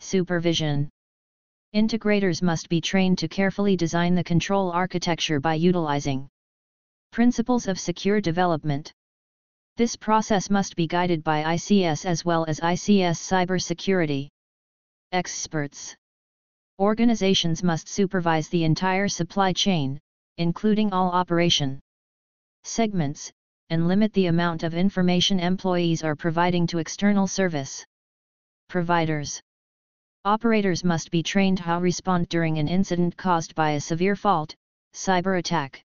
Supervision 0.00 0.90
Integrators 1.74 2.40
must 2.40 2.68
be 2.68 2.80
trained 2.80 3.18
to 3.18 3.26
carefully 3.26 3.76
design 3.76 4.14
the 4.14 4.22
control 4.22 4.70
architecture 4.70 5.40
by 5.40 5.54
utilizing 5.54 6.28
principles 7.10 7.66
of 7.66 7.80
secure 7.80 8.20
development. 8.20 8.92
This 9.76 9.96
process 9.96 10.50
must 10.50 10.76
be 10.76 10.86
guided 10.86 11.24
by 11.24 11.42
ICS 11.42 12.06
as 12.06 12.24
well 12.24 12.44
as 12.46 12.60
ICS 12.60 13.18
cybersecurity 13.18 14.28
experts. 15.10 15.96
Organizations 16.78 17.64
must 17.64 17.88
supervise 17.88 18.48
the 18.48 18.62
entire 18.62 19.08
supply 19.08 19.52
chain, 19.52 19.98
including 20.38 20.92
all 20.92 21.10
operation 21.10 21.80
segments, 22.62 23.32
and 23.70 23.88
limit 23.88 24.12
the 24.12 24.26
amount 24.26 24.62
of 24.62 24.74
information 24.74 25.40
employees 25.40 26.04
are 26.04 26.14
providing 26.14 26.68
to 26.68 26.78
external 26.78 27.26
service 27.26 27.84
providers. 28.68 29.42
Operators 30.26 30.82
must 30.82 31.10
be 31.10 31.22
trained 31.22 31.58
how 31.58 31.76
to 31.76 31.82
respond 31.82 32.30
during 32.30 32.56
an 32.56 32.66
incident 32.66 33.14
caused 33.14 33.54
by 33.54 33.72
a 33.72 33.80
severe 33.80 34.16
fault, 34.16 34.54
cyber 34.94 35.38
attack, 35.38 35.84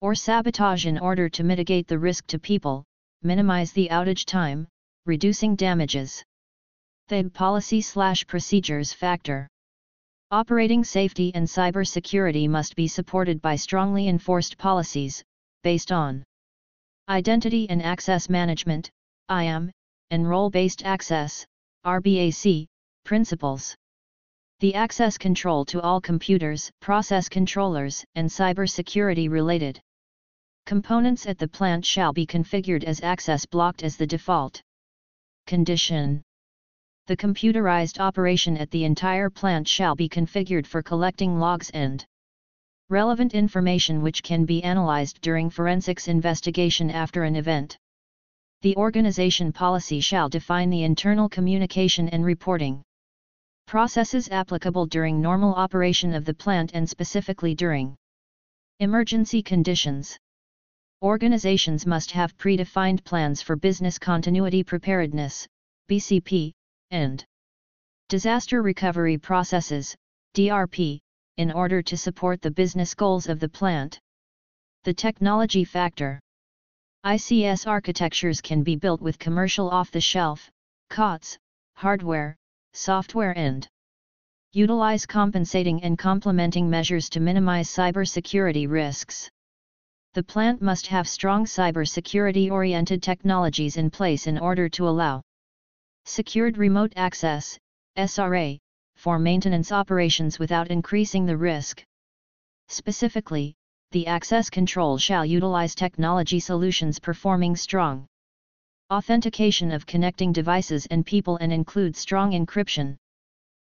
or 0.00 0.14
sabotage 0.14 0.86
in 0.86 0.98
order 0.98 1.28
to 1.28 1.44
mitigate 1.44 1.86
the 1.86 1.98
risk 1.98 2.26
to 2.28 2.38
people, 2.38 2.84
minimize 3.22 3.70
the 3.72 3.90
outage 3.90 4.24
time, 4.24 4.66
reducing 5.04 5.56
damages. 5.56 6.24
The 7.08 7.28
policy 7.28 7.82
slash 7.82 8.26
procedures 8.26 8.94
factor. 8.94 9.46
Operating 10.30 10.82
safety 10.82 11.30
and 11.34 11.46
cyber 11.46 11.86
security 11.86 12.48
must 12.48 12.74
be 12.76 12.88
supported 12.88 13.42
by 13.42 13.56
strongly 13.56 14.08
enforced 14.08 14.56
policies, 14.56 15.22
based 15.62 15.92
on 15.92 16.24
Identity 17.10 17.68
and 17.68 17.82
Access 17.82 18.30
Management, 18.30 18.88
IAM, 19.28 19.70
and 20.10 20.26
Role-Based 20.26 20.82
Access, 20.86 21.44
RBAC, 21.84 22.66
principles. 23.04 23.74
The 24.60 24.74
access 24.74 25.16
control 25.16 25.64
to 25.66 25.80
all 25.80 26.00
computers, 26.00 26.70
process 26.80 27.28
controllers, 27.28 28.04
and 28.14 28.28
cybersecurity 28.28 29.30
related 29.30 29.80
components 30.66 31.26
at 31.26 31.38
the 31.38 31.48
plant 31.48 31.84
shall 31.84 32.12
be 32.12 32.26
configured 32.26 32.84
as 32.84 33.02
access 33.02 33.46
blocked 33.46 33.82
as 33.82 33.96
the 33.96 34.06
default 34.06 34.60
condition. 35.46 36.22
The 37.06 37.16
computerized 37.16 37.98
operation 37.98 38.56
at 38.58 38.70
the 38.70 38.84
entire 38.84 39.30
plant 39.30 39.66
shall 39.66 39.94
be 39.94 40.08
configured 40.08 40.66
for 40.66 40.82
collecting 40.82 41.38
logs 41.38 41.70
and 41.70 42.04
relevant 42.90 43.34
information 43.34 44.02
which 44.02 44.22
can 44.22 44.44
be 44.44 44.62
analyzed 44.62 45.20
during 45.22 45.48
forensics 45.48 46.06
investigation 46.06 46.90
after 46.90 47.24
an 47.24 47.34
event. 47.34 47.78
The 48.62 48.76
organization 48.76 49.52
policy 49.52 50.00
shall 50.00 50.28
define 50.28 50.68
the 50.68 50.84
internal 50.84 51.28
communication 51.28 52.08
and 52.10 52.24
reporting 52.24 52.82
processes 53.70 54.28
applicable 54.32 54.84
during 54.84 55.20
normal 55.20 55.54
operation 55.54 56.12
of 56.12 56.24
the 56.24 56.34
plant 56.34 56.72
and 56.74 56.90
specifically 56.90 57.54
during 57.54 57.96
emergency 58.80 59.44
conditions. 59.44 60.18
Organizations 61.02 61.86
must 61.86 62.10
have 62.10 62.36
predefined 62.36 63.04
plans 63.04 63.40
for 63.40 63.54
business 63.54 63.96
continuity 63.96 64.64
preparedness, 64.64 65.46
BCP, 65.88 66.50
and 66.90 67.24
disaster 68.08 68.60
recovery 68.60 69.16
processes, 69.16 69.94
DRP, 70.34 70.98
in 71.36 71.52
order 71.52 71.80
to 71.80 71.96
support 71.96 72.42
the 72.42 72.50
business 72.50 72.92
goals 72.92 73.28
of 73.28 73.38
the 73.38 73.48
plant. 73.48 74.00
The 74.82 74.94
technology 74.94 75.62
factor 75.62 76.18
ICS 77.06 77.68
architectures 77.68 78.40
can 78.40 78.64
be 78.64 78.74
built 78.74 79.00
with 79.00 79.20
commercial 79.20 79.70
off-the-shelf, 79.70 80.50
COTS, 80.88 81.38
hardware, 81.76 82.36
software 82.72 83.36
and 83.36 83.68
utilize 84.52 85.06
compensating 85.06 85.82
and 85.82 85.98
complementing 85.98 86.68
measures 86.68 87.08
to 87.08 87.20
minimize 87.20 87.68
cybersecurity 87.68 88.68
risks. 88.68 89.30
The 90.14 90.24
plant 90.24 90.60
must 90.60 90.88
have 90.88 91.08
strong 91.08 91.44
cybersecurity-oriented 91.44 93.00
technologies 93.00 93.76
in 93.76 93.90
place 93.90 94.26
in 94.26 94.38
order 94.38 94.68
to 94.70 94.88
allow 94.88 95.22
secured 96.04 96.58
remote 96.58 96.92
access, 96.96 97.56
SRA, 97.96 98.58
for 98.96 99.18
maintenance 99.18 99.70
operations 99.70 100.38
without 100.38 100.68
increasing 100.68 101.26
the 101.26 101.36
risk. 101.36 101.84
Specifically, 102.68 103.54
the 103.92 104.06
access 104.08 104.50
control 104.50 104.98
shall 104.98 105.24
utilize 105.24 105.74
technology 105.74 106.40
solutions 106.40 106.98
performing 106.98 107.54
strong 107.54 108.06
authentication 108.90 109.70
of 109.70 109.86
connecting 109.86 110.32
devices 110.32 110.86
and 110.90 111.06
people 111.06 111.36
and 111.36 111.52
include 111.52 111.94
strong 111.94 112.32
encryption. 112.32 112.96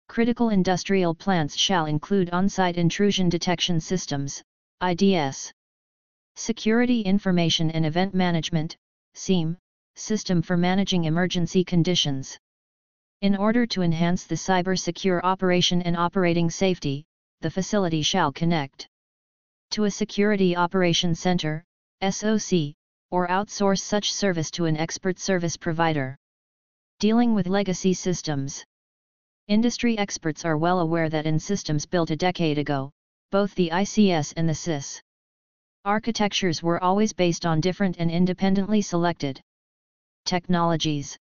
Critical 0.08 0.50
industrial 0.50 1.16
plants 1.16 1.58
shall 1.58 1.88
include 1.88 2.30
on-site 2.30 2.78
intrusion 2.78 3.28
detection 3.28 3.80
systems, 3.80 4.44
IDS. 4.82 5.52
Security 6.36 7.02
Information 7.02 7.72
and 7.72 7.86
Event 7.86 8.14
Management, 8.14 8.78
SIEM, 9.16 9.58
system 9.96 10.44
for 10.44 10.56
managing 10.56 11.06
emergency 11.06 11.64
conditions. 11.64 12.38
In 13.22 13.36
order 13.36 13.66
to 13.66 13.82
enhance 13.82 14.26
the 14.26 14.36
cyber-secure 14.36 15.26
operation 15.26 15.82
and 15.82 15.98
operating 15.98 16.52
safety, 16.52 17.04
the 17.42 17.50
facility 17.50 18.04
shall 18.04 18.32
connect 18.32 18.88
to 19.72 19.86
a 19.86 19.92
Security 19.92 20.56
Operations 20.56 21.20
Center, 21.20 21.64
SOC, 22.08 22.77
or 23.12 23.28
outsource 23.28 23.80
such 23.80 24.14
service 24.14 24.52
to 24.52 24.66
an 24.66 24.78
expert 24.78 25.20
service 25.20 25.58
provider. 25.58 26.18
Dealing 27.00 27.34
with 27.34 27.48
legacy 27.48 27.94
systems. 27.94 28.66
Industry 29.48 29.98
experts 29.98 30.44
are 30.44 30.58
well 30.58 30.80
aware 30.80 31.10
that 31.10 31.26
in 31.26 31.40
systems 31.40 31.86
built 31.86 32.12
a 32.12 32.16
decade 32.16 32.58
ago, 32.58 32.92
both 33.32 33.56
the 33.56 33.70
ICS 33.70 34.34
and 34.36 34.50
the 34.50 34.56
SIS 34.56 35.02
architectures 35.86 36.62
were 36.62 36.84
always 36.84 37.14
based 37.14 37.46
on 37.46 37.62
different 37.62 37.98
and 37.98 38.12
independently 38.12 38.82
selected 38.82 39.40
technologies. 40.26 41.18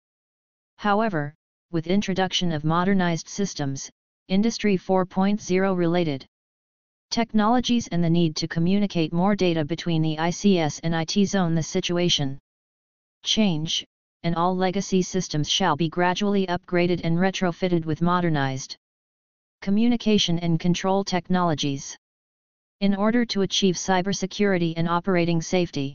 However, 0.79 1.35
with 1.71 1.87
introduction 1.87 2.51
of 2.51 2.65
modernized 2.65 3.29
systems, 3.29 3.91
Industry 4.29 4.79
4.0 4.79 5.77
related 5.77 6.27
technologies 7.15 7.87
and 7.93 8.03
the 8.03 8.11
need 8.11 8.35
to 8.35 8.49
communicate 8.49 9.13
more 9.13 9.37
data 9.37 9.65
between 9.65 10.03
the 10.03 10.17
ICS 10.17 10.81
and 10.83 10.93
IT 10.97 11.27
zone 11.29 11.55
the 11.55 11.63
situation 11.63 12.37
change, 13.23 13.87
and 14.25 14.35
all 14.35 14.57
legacy 14.57 15.01
systems 15.01 15.49
shall 15.49 15.77
be 15.77 15.89
gradually 15.89 16.45
upgraded 16.49 17.01
and 17.05 17.17
retrofitted 17.17 17.85
with 17.85 18.03
modernized 18.03 18.77
communication 19.63 20.41
and 20.41 20.59
control 20.59 21.05
technologies. 21.05 21.97
In 22.81 22.97
order 22.97 23.25
to 23.27 23.43
achieve 23.43 23.77
cybersecurity 23.77 24.75
and 24.77 24.89
operating 24.89 25.41
safety 25.41 25.95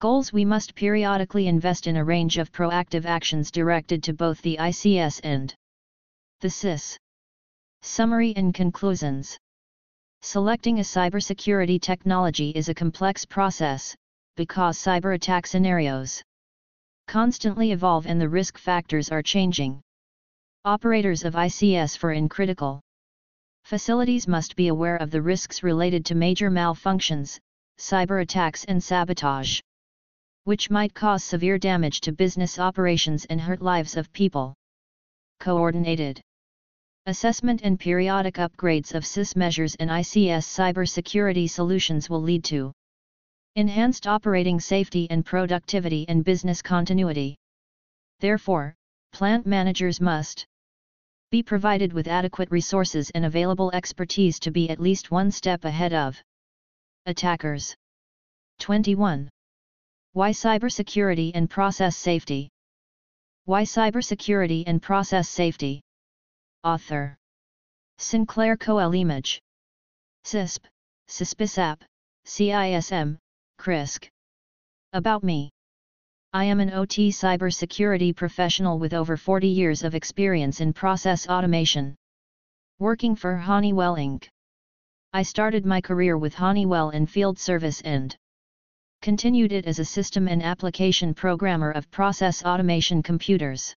goals 0.00 0.34
we 0.34 0.44
must 0.44 0.74
periodically 0.74 1.46
invest 1.46 1.86
in 1.86 1.96
a 1.96 2.04
range 2.04 2.36
of 2.36 2.52
proactive 2.52 3.06
actions 3.06 3.50
directed 3.50 4.02
to 4.02 4.12
both 4.12 4.42
the 4.42 4.58
ICS 4.60 5.18
and 5.24 5.54
the 6.42 6.50
SIS. 6.50 6.98
Summary 7.80 8.34
and 8.36 8.52
conclusions 8.52 9.38
Selecting 10.22 10.78
a 10.78 10.82
cybersecurity 10.82 11.80
technology 11.80 12.50
is 12.50 12.68
a 12.68 12.74
complex 12.74 13.24
process, 13.24 13.94
because 14.36 14.78
cyber 14.78 15.14
attack 15.14 15.46
scenarios 15.46 16.22
constantly 17.06 17.72
evolve 17.72 18.06
and 18.06 18.20
the 18.20 18.28
risk 18.28 18.58
factors 18.58 19.10
are 19.10 19.22
changing. 19.22 19.80
Operators 20.64 21.24
of 21.24 21.34
ICS 21.34 21.96
for 21.96 22.12
in 22.12 22.28
critical 22.28 22.80
Facilities 23.64 24.28
must 24.28 24.56
be 24.56 24.68
aware 24.68 24.96
of 24.96 25.10
the 25.10 25.22
risks 25.22 25.62
related 25.62 26.04
to 26.06 26.14
major 26.14 26.50
malfunctions, 26.50 27.38
cyber 27.78 28.22
attacks 28.22 28.64
and 28.64 28.82
sabotage, 28.82 29.60
which 30.44 30.70
might 30.70 30.94
cause 30.94 31.24
severe 31.24 31.58
damage 31.58 32.00
to 32.00 32.12
business 32.12 32.58
operations 32.58 33.24
and 33.24 33.40
hurt 33.40 33.60
lives 33.60 33.96
of 33.96 34.12
people. 34.12 34.54
Coordinated 35.40 36.20
assessment 37.08 37.60
and 37.62 37.78
periodic 37.78 38.34
upgrades 38.34 38.92
of 38.92 39.06
SIS 39.06 39.36
measures 39.36 39.76
and 39.76 39.88
ICS 39.88 40.44
cybersecurity 40.44 41.48
solutions 41.48 42.10
will 42.10 42.20
lead 42.20 42.42
to 42.42 42.72
enhanced 43.54 44.08
operating 44.08 44.58
safety 44.58 45.06
and 45.08 45.24
productivity 45.24 46.04
and 46.08 46.24
business 46.24 46.60
continuity. 46.60 47.36
Therefore, 48.18 48.74
plant 49.12 49.46
managers 49.46 50.00
must 50.00 50.44
be 51.30 51.44
provided 51.44 51.92
with 51.92 52.08
adequate 52.08 52.50
resources 52.50 53.10
and 53.10 53.24
available 53.24 53.70
expertise 53.72 54.40
to 54.40 54.50
be 54.50 54.68
at 54.68 54.80
least 54.80 55.12
one 55.12 55.30
step 55.30 55.64
ahead 55.64 55.92
of 55.92 56.20
attackers. 57.06 57.74
21. 58.58 59.30
Why 60.12 60.30
cybersecurity 60.32 61.30
and 61.34 61.48
process 61.48 61.96
safety? 61.96 62.48
Why 63.44 63.62
cybersecurity 63.62 64.64
and 64.66 64.82
process 64.82 65.28
safety? 65.28 65.82
Author 66.66 67.16
Sinclair 67.98 68.56
Koelemij 68.56 69.38
CISP, 70.24 70.64
CISPISAP, 71.06 71.78
CISM, 72.26 73.18
CRISC. 73.56 74.08
About 74.92 75.22
me 75.22 75.52
I 76.32 76.42
am 76.42 76.58
an 76.58 76.72
OT 76.72 77.10
cybersecurity 77.10 78.16
professional 78.16 78.80
with 78.80 78.94
over 78.94 79.16
40 79.16 79.46
years 79.46 79.84
of 79.84 79.94
experience 79.94 80.60
in 80.60 80.72
process 80.72 81.28
automation. 81.28 81.94
Working 82.80 83.14
for 83.14 83.36
Honeywell 83.36 83.94
Inc. 83.94 84.26
I 85.12 85.22
started 85.22 85.64
my 85.64 85.80
career 85.80 86.18
with 86.18 86.34
Honeywell 86.34 86.90
in 86.90 87.06
field 87.06 87.38
service 87.38 87.80
and 87.82 88.16
continued 89.02 89.52
it 89.52 89.66
as 89.66 89.78
a 89.78 89.84
system 89.84 90.26
and 90.26 90.42
application 90.42 91.14
programmer 91.14 91.70
of 91.70 91.92
process 91.92 92.44
automation 92.44 93.04
computers. 93.04 93.72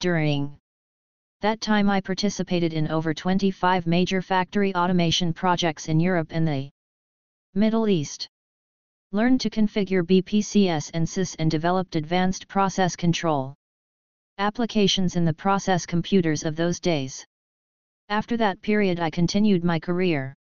During 0.00 0.58
that 1.40 1.60
time 1.60 1.88
I 1.88 2.00
participated 2.00 2.72
in 2.72 2.88
over 2.88 3.14
25 3.14 3.86
major 3.86 4.20
factory 4.20 4.74
automation 4.74 5.32
projects 5.32 5.86
in 5.86 6.00
Europe 6.00 6.28
and 6.30 6.48
the 6.48 6.70
Middle 7.54 7.88
East. 7.88 8.28
Learned 9.12 9.40
to 9.42 9.50
configure 9.50 10.02
BPCS 10.02 10.90
and 10.94 11.08
SIS 11.08 11.36
and 11.36 11.48
developed 11.48 11.94
advanced 11.94 12.48
process 12.48 12.96
control 12.96 13.54
applications 14.38 15.14
in 15.14 15.24
the 15.24 15.32
process 15.32 15.86
computers 15.86 16.44
of 16.44 16.56
those 16.56 16.80
days. 16.80 17.24
After 18.08 18.36
that 18.38 18.60
period 18.60 18.98
I 18.98 19.08
continued 19.08 19.62
my 19.62 19.78
career. 19.78 20.34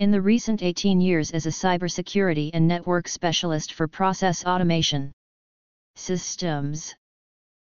In 0.00 0.10
the 0.10 0.20
recent 0.20 0.62
18 0.62 1.00
years 1.00 1.30
as 1.30 1.46
a 1.46 1.50
cybersecurity 1.50 2.50
and 2.52 2.68
network 2.68 3.08
specialist 3.08 3.72
for 3.72 3.88
process 3.88 4.44
automation 4.44 5.12
systems. 5.96 6.94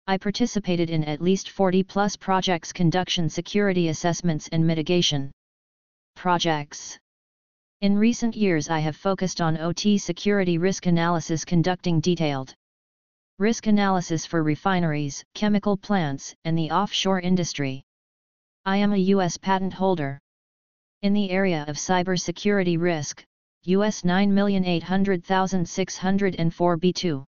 I 0.09 0.17
participated 0.17 0.89
in 0.89 1.03
at 1.03 1.21
least 1.21 1.51
40 1.51 1.83
plus 1.83 2.15
projects 2.15 2.73
conduction 2.73 3.29
security 3.29 3.89
assessments 3.89 4.49
and 4.51 4.65
mitigation 4.65 5.29
projects. 6.15 6.97
In 7.81 7.95
recent 7.95 8.35
years 8.35 8.69
I 8.69 8.79
have 8.79 8.95
focused 8.95 9.39
on 9.39 9.59
OT 9.59 9.99
security 9.99 10.57
risk 10.57 10.87
analysis 10.87 11.45
conducting 11.45 11.99
detailed 11.99 12.55
risk 13.37 13.67
analysis 13.67 14.25
for 14.25 14.41
refineries, 14.41 15.23
chemical 15.35 15.77
plants, 15.77 16.33
and 16.43 16.57
the 16.57 16.71
offshore 16.71 17.19
industry. 17.19 17.83
I 18.65 18.77
am 18.77 18.93
a 18.93 19.05
U.S. 19.13 19.37
patent 19.37 19.73
holder. 19.73 20.17
In 21.03 21.13
the 21.13 21.29
area 21.29 21.65
of 21.67 21.75
cybersecurity 21.75 22.79
risk, 22.79 23.23
US 23.65 24.01
9,800,604 24.01 26.77
B2. 26.79 27.25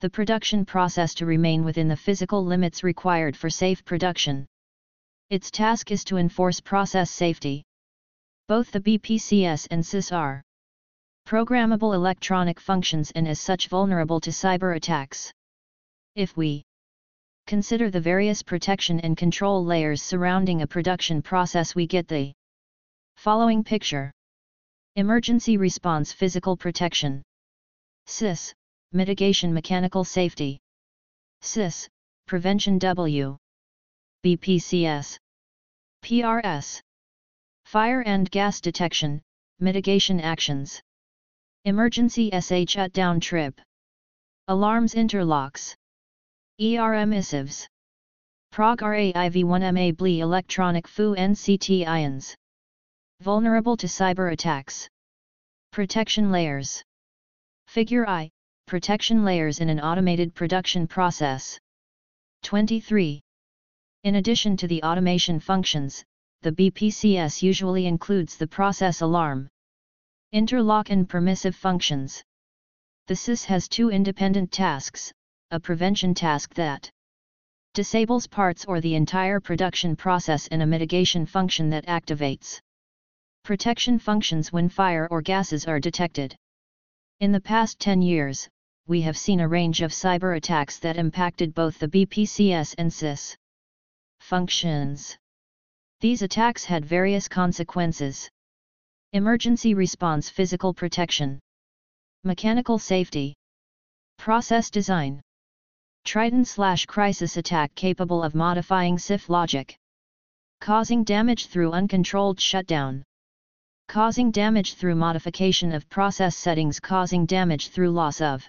the 0.00 0.10
production 0.10 0.64
process 0.64 1.14
to 1.14 1.26
remain 1.26 1.64
within 1.64 1.88
the 1.88 1.96
physical 1.96 2.44
limits 2.44 2.84
required 2.84 3.36
for 3.36 3.50
safe 3.50 3.84
production. 3.84 4.46
Its 5.30 5.50
task 5.50 5.90
is 5.90 6.04
to 6.04 6.16
enforce 6.16 6.60
process 6.60 7.10
safety. 7.10 7.64
Both 8.46 8.70
the 8.70 8.80
BPCS 8.80 9.66
and 9.70 9.84
SIS 9.84 10.12
are 10.12 10.42
programmable 11.26 11.94
electronic 11.94 12.58
functions 12.58 13.10
and 13.10 13.28
as 13.28 13.40
such 13.40 13.68
vulnerable 13.68 14.20
to 14.20 14.30
cyber 14.30 14.76
attacks. 14.76 15.32
If 16.14 16.36
we 16.36 16.64
consider 17.48 17.90
the 17.90 18.00
various 18.00 18.42
protection 18.42 19.00
and 19.00 19.16
control 19.16 19.64
layers 19.64 20.02
surrounding 20.02 20.60
a 20.60 20.66
production 20.66 21.22
process 21.22 21.74
we 21.74 21.86
get 21.86 22.06
the 22.06 22.30
following 23.16 23.64
picture. 23.64 24.12
Emergency 24.96 25.56
Response 25.56 26.12
Physical 26.12 26.58
Protection 26.58 27.22
SIS, 28.04 28.52
Mitigation 28.92 29.54
Mechanical 29.54 30.04
Safety 30.04 30.60
SIS, 31.40 31.88
Prevention 32.26 32.78
W 32.78 33.38
BPCS 34.26 35.16
PRS 36.04 36.82
Fire 37.64 38.02
and 38.02 38.30
gas 38.30 38.60
detection, 38.60 39.22
mitigation 39.58 40.20
actions. 40.20 40.82
Emergency 41.64 42.30
SA 42.42 42.64
shutdown 42.68 43.20
trip. 43.20 43.58
Alarms 44.48 44.92
interlocks. 44.94 45.74
ER 46.60 46.92
emissives. 46.96 47.68
Prog 48.50 48.80
RAIV1MA 48.80 49.96
BLE 49.96 50.20
electronic 50.22 50.88
FU 50.88 51.14
NCT 51.14 51.86
ions. 51.86 52.34
Vulnerable 53.20 53.76
to 53.76 53.86
cyber 53.86 54.32
attacks. 54.32 54.88
Protection 55.70 56.32
layers. 56.32 56.82
Figure 57.68 58.08
I, 58.08 58.30
protection 58.66 59.24
layers 59.24 59.60
in 59.60 59.68
an 59.68 59.78
automated 59.78 60.34
production 60.34 60.88
process. 60.88 61.60
23. 62.42 63.20
In 64.02 64.16
addition 64.16 64.56
to 64.56 64.66
the 64.66 64.82
automation 64.82 65.38
functions, 65.38 66.04
the 66.42 66.50
BPCS 66.50 67.40
usually 67.40 67.86
includes 67.86 68.36
the 68.36 68.48
process 68.48 69.00
alarm, 69.00 69.48
interlock 70.32 70.90
and 70.90 71.08
permissive 71.08 71.54
functions. 71.54 72.20
The 73.06 73.14
SIS 73.14 73.44
has 73.44 73.68
two 73.68 73.90
independent 73.90 74.50
tasks, 74.50 75.12
a 75.50 75.58
prevention 75.58 76.12
task 76.12 76.52
that 76.54 76.90
disables 77.72 78.26
parts 78.26 78.64
or 78.66 78.80
the 78.80 78.94
entire 78.94 79.40
production 79.40 79.96
process 79.96 80.46
and 80.48 80.62
a 80.62 80.66
mitigation 80.66 81.24
function 81.24 81.70
that 81.70 81.86
activates 81.86 82.60
protection 83.44 83.98
functions 83.98 84.52
when 84.52 84.68
fire 84.68 85.08
or 85.10 85.22
gases 85.22 85.66
are 85.66 85.80
detected. 85.80 86.36
In 87.20 87.32
the 87.32 87.40
past 87.40 87.78
10 87.78 88.02
years, 88.02 88.46
we 88.86 89.00
have 89.00 89.16
seen 89.16 89.40
a 89.40 89.48
range 89.48 89.80
of 89.80 89.90
cyber 89.90 90.36
attacks 90.36 90.78
that 90.80 90.98
impacted 90.98 91.54
both 91.54 91.78
the 91.78 91.88
BPCS 91.88 92.74
and 92.76 92.92
SIS 92.92 93.34
functions. 94.20 95.16
These 96.00 96.20
attacks 96.20 96.64
had 96.64 96.84
various 96.84 97.26
consequences. 97.26 98.28
Emergency 99.14 99.72
response 99.72 100.28
physical 100.28 100.74
protection. 100.74 101.40
Mechanical 102.22 102.78
safety. 102.78 103.34
Process 104.18 104.70
design. 104.70 105.22
Triton 106.04 106.44
slash 106.44 106.86
Trisis 106.86 107.36
attack 107.36 107.74
capable 107.74 108.22
of 108.22 108.34
modifying 108.34 108.98
SIF 108.98 109.28
logic. 109.28 109.76
Causing 110.60 111.04
damage 111.04 111.46
through 111.46 111.72
uncontrolled 111.72 112.40
shutdown. 112.40 113.04
Causing 113.88 114.30
damage 114.30 114.74
through 114.74 114.94
modification 114.94 115.72
of 115.72 115.88
process 115.88 116.36
settings 116.36 116.80
causing 116.80 117.26
damage 117.26 117.68
through 117.68 117.90
loss 117.90 118.20
of 118.20 118.48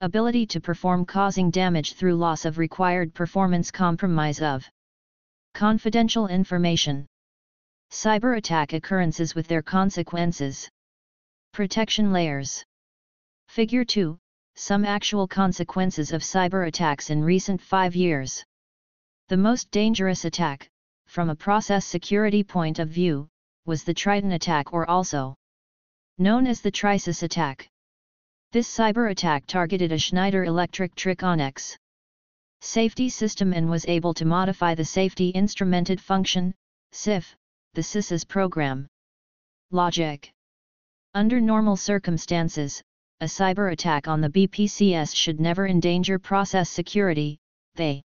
ability 0.00 0.46
to 0.46 0.60
perform 0.60 1.04
causing 1.04 1.50
damage 1.50 1.94
through 1.94 2.14
loss 2.14 2.44
of 2.44 2.58
required 2.58 3.14
performance 3.14 3.70
compromise 3.70 4.40
of 4.40 4.68
Confidential 5.56 6.28
information. 6.28 7.06
Cyber 7.90 8.36
attack 8.36 8.74
occurrences 8.74 9.34
with 9.34 9.48
their 9.48 9.62
consequences. 9.62 10.68
Protection 11.54 12.12
layers. 12.12 12.62
Figure 13.48 13.82
2 13.82 14.18
Some 14.58 14.86
actual 14.86 15.28
consequences 15.28 16.12
of 16.12 16.22
cyber 16.22 16.66
attacks 16.66 17.10
in 17.10 17.22
recent 17.22 17.60
five 17.60 17.94
years. 17.94 18.42
The 19.28 19.36
most 19.36 19.70
dangerous 19.70 20.24
attack, 20.24 20.70
from 21.06 21.28
a 21.28 21.36
process 21.36 21.84
security 21.84 22.42
point 22.42 22.78
of 22.78 22.88
view, 22.88 23.28
was 23.66 23.84
the 23.84 23.92
Triton 23.92 24.32
attack 24.32 24.72
or 24.72 24.88
also 24.88 25.36
known 26.16 26.46
as 26.46 26.62
the 26.62 26.72
Trisis 26.72 27.22
attack. 27.22 27.68
This 28.52 28.74
cyber 28.74 29.10
attack 29.10 29.44
targeted 29.46 29.92
a 29.92 29.98
Schneider 29.98 30.44
Electric 30.44 30.94
Triconex 30.94 31.76
safety 32.62 33.10
system 33.10 33.52
and 33.52 33.68
was 33.68 33.84
able 33.86 34.14
to 34.14 34.24
modify 34.24 34.74
the 34.74 34.84
safety 34.86 35.32
instrumented 35.34 36.00
function, 36.00 36.54
SIF, 36.92 37.36
the 37.74 37.82
SIS's 37.82 38.24
program. 38.24 38.88
Logic 39.70 40.32
Under 41.12 41.42
normal 41.42 41.76
circumstances, 41.76 42.82
a 43.20 43.24
cyber 43.24 43.72
attack 43.72 44.08
on 44.08 44.20
the 44.20 44.28
BPCS 44.28 45.14
should 45.14 45.40
never 45.40 45.66
endanger 45.66 46.18
process 46.18 46.68
security, 46.68 47.38
they 47.74 48.02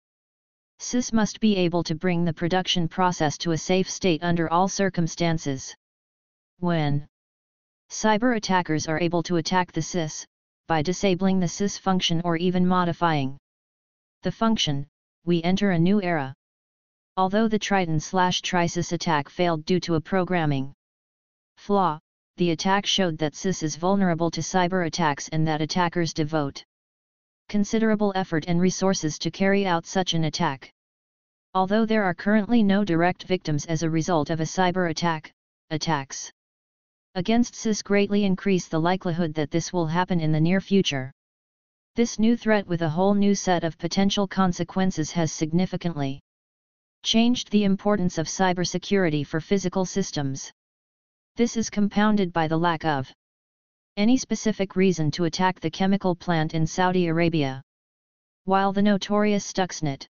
SIS 0.78 1.12
must 1.12 1.40
be 1.40 1.56
able 1.56 1.82
to 1.82 1.96
bring 1.96 2.24
the 2.24 2.32
production 2.32 2.86
process 2.86 3.36
to 3.38 3.50
a 3.50 3.58
safe 3.58 3.90
state 3.90 4.22
under 4.22 4.48
all 4.48 4.68
circumstances. 4.68 5.74
When 6.60 7.08
cyber 7.90 8.36
attackers 8.36 8.86
are 8.86 9.00
able 9.00 9.24
to 9.24 9.36
attack 9.36 9.72
the 9.72 9.82
SIS, 9.82 10.24
by 10.68 10.80
disabling 10.80 11.40
the 11.40 11.48
SIS 11.48 11.76
function 11.76 12.22
or 12.24 12.36
even 12.36 12.64
modifying 12.64 13.36
the 14.22 14.30
function, 14.30 14.86
we 15.24 15.42
enter 15.42 15.72
a 15.72 15.78
new 15.78 16.00
era. 16.00 16.32
Although 17.16 17.48
the 17.48 17.58
Triton 17.58 17.98
slash 17.98 18.42
Trisis 18.42 18.92
attack 18.92 19.28
failed 19.28 19.64
due 19.64 19.80
to 19.80 19.96
a 19.96 20.00
programming 20.00 20.72
flaw, 21.56 21.98
the 22.40 22.52
attack 22.52 22.86
showed 22.86 23.18
that 23.18 23.34
SIS 23.34 23.62
is 23.62 23.76
vulnerable 23.76 24.30
to 24.30 24.40
cyber 24.40 24.86
attacks 24.86 25.28
and 25.28 25.46
that 25.46 25.60
attackers 25.60 26.14
devote 26.14 26.64
considerable 27.50 28.14
effort 28.16 28.46
and 28.48 28.58
resources 28.58 29.18
to 29.18 29.30
carry 29.30 29.66
out 29.66 29.84
such 29.84 30.14
an 30.14 30.24
attack. 30.24 30.72
Although 31.52 31.84
there 31.84 32.02
are 32.02 32.14
currently 32.14 32.62
no 32.62 32.82
direct 32.82 33.24
victims 33.24 33.66
as 33.66 33.82
a 33.82 33.90
result 33.90 34.30
of 34.30 34.40
a 34.40 34.44
cyber 34.44 34.88
attack, 34.88 35.30
attacks 35.68 36.32
against 37.14 37.54
SIS 37.54 37.82
greatly 37.82 38.24
increase 38.24 38.68
the 38.68 38.80
likelihood 38.80 39.34
that 39.34 39.50
this 39.50 39.70
will 39.70 39.88
happen 39.88 40.18
in 40.18 40.32
the 40.32 40.40
near 40.40 40.62
future. 40.62 41.12
This 41.94 42.18
new 42.18 42.38
threat 42.38 42.66
with 42.66 42.80
a 42.80 42.88
whole 42.88 43.12
new 43.12 43.34
set 43.34 43.64
of 43.64 43.76
potential 43.76 44.26
consequences 44.26 45.10
has 45.10 45.30
significantly 45.30 46.20
changed 47.02 47.50
the 47.50 47.64
importance 47.64 48.16
of 48.16 48.28
cybersecurity 48.28 49.26
for 49.26 49.42
physical 49.42 49.84
systems. 49.84 50.50
This 51.36 51.56
is 51.56 51.70
compounded 51.70 52.32
by 52.32 52.48
the 52.48 52.58
lack 52.58 52.84
of 52.84 53.12
any 53.96 54.16
specific 54.16 54.76
reason 54.76 55.10
to 55.12 55.24
attack 55.24 55.60
the 55.60 55.70
chemical 55.70 56.14
plant 56.14 56.54
in 56.54 56.66
Saudi 56.66 57.06
Arabia. 57.06 57.62
While 58.44 58.72
the 58.72 58.82
notorious 58.82 59.46
Stuxnet 59.46 60.06